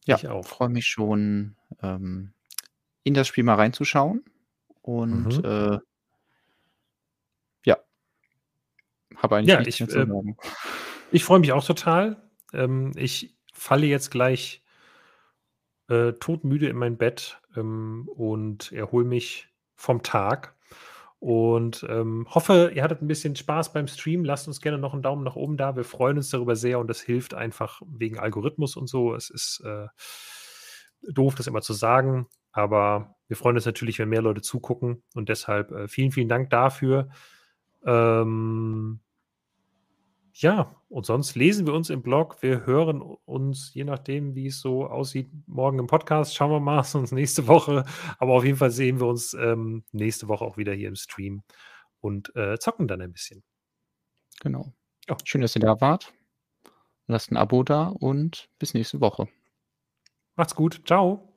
ja, 0.06 0.16
ich 0.16 0.26
freue 0.46 0.68
mich 0.68 0.86
schon, 0.86 1.56
ähm, 1.82 2.32
in 3.04 3.14
das 3.14 3.28
Spiel 3.28 3.44
mal 3.44 3.54
reinzuschauen. 3.54 4.24
Und 4.82 5.38
Mhm. 5.38 5.44
äh, 5.44 5.78
ja, 7.64 7.78
habe 9.16 9.36
eigentlich 9.36 9.50
Ja, 9.54 9.60
nichts 9.60 9.80
ich, 9.80 9.94
äh, 9.94 10.06
ich 11.12 11.24
freue 11.24 11.40
mich 11.40 11.52
auch 11.52 11.64
total. 11.64 12.22
Ähm, 12.52 12.92
ich 12.96 13.36
falle 13.52 13.86
jetzt 13.86 14.10
gleich 14.10 14.62
äh, 15.88 16.12
todmüde 16.14 16.68
in 16.68 16.76
mein 16.76 16.96
Bett 16.96 17.40
ähm, 17.56 18.08
und 18.14 18.72
erhole 18.72 19.04
mich 19.04 19.48
vom 19.74 20.02
Tag. 20.02 20.54
Und 21.20 21.86
ähm, 21.88 22.26
hoffe, 22.30 22.72
ihr 22.74 22.82
hattet 22.82 23.02
ein 23.02 23.06
bisschen 23.06 23.36
Spaß 23.36 23.74
beim 23.74 23.86
Stream. 23.86 24.24
Lasst 24.24 24.48
uns 24.48 24.62
gerne 24.62 24.78
noch 24.78 24.94
einen 24.94 25.02
Daumen 25.02 25.22
nach 25.22 25.36
oben 25.36 25.58
da. 25.58 25.76
Wir 25.76 25.84
freuen 25.84 26.16
uns 26.16 26.30
darüber 26.30 26.56
sehr 26.56 26.78
und 26.78 26.88
das 26.88 27.02
hilft 27.02 27.34
einfach 27.34 27.82
wegen 27.86 28.18
Algorithmus 28.18 28.74
und 28.74 28.88
so. 28.88 29.14
Es 29.14 29.28
ist 29.28 29.62
äh, 29.64 29.86
doof, 31.12 31.34
das 31.34 31.46
immer 31.46 31.60
zu 31.60 31.74
sagen, 31.74 32.26
aber 32.52 33.16
wir 33.28 33.36
freuen 33.36 33.56
uns 33.56 33.66
natürlich, 33.66 33.98
wenn 33.98 34.08
mehr 34.08 34.22
Leute 34.22 34.40
zugucken 34.40 35.02
und 35.14 35.28
deshalb 35.28 35.70
äh, 35.72 35.88
vielen, 35.88 36.10
vielen 36.10 36.28
Dank 36.28 36.48
dafür. 36.48 37.10
Ähm, 37.84 39.00
ja, 40.34 40.74
und 40.88 41.06
sonst 41.06 41.34
lesen 41.34 41.66
wir 41.66 41.74
uns 41.74 41.90
im 41.90 42.02
Blog. 42.02 42.42
Wir 42.42 42.66
hören 42.66 43.00
uns, 43.00 43.72
je 43.74 43.84
nachdem, 43.84 44.34
wie 44.34 44.46
es 44.46 44.60
so 44.60 44.86
aussieht, 44.86 45.30
morgen 45.46 45.78
im 45.78 45.86
Podcast. 45.86 46.34
Schauen 46.34 46.50
wir 46.50 46.60
mal, 46.60 46.82
sonst 46.84 47.12
nächste 47.12 47.46
Woche. 47.46 47.84
Aber 48.18 48.34
auf 48.34 48.44
jeden 48.44 48.56
Fall 48.56 48.70
sehen 48.70 49.00
wir 49.00 49.06
uns 49.06 49.34
ähm, 49.34 49.84
nächste 49.92 50.28
Woche 50.28 50.44
auch 50.44 50.56
wieder 50.56 50.72
hier 50.72 50.88
im 50.88 50.96
Stream 50.96 51.42
und 52.00 52.34
äh, 52.36 52.58
zocken 52.58 52.88
dann 52.88 53.00
ein 53.00 53.12
bisschen. 53.12 53.42
Genau. 54.40 54.72
Ja. 55.08 55.16
Schön, 55.24 55.40
dass 55.40 55.56
ihr 55.56 55.60
da 55.60 55.80
wart. 55.80 56.12
Lasst 57.06 57.30
ein 57.32 57.36
Abo 57.36 57.62
da 57.62 57.88
und 57.88 58.48
bis 58.58 58.74
nächste 58.74 59.00
Woche. 59.00 59.28
Macht's 60.36 60.54
gut. 60.54 60.82
Ciao. 60.86 61.29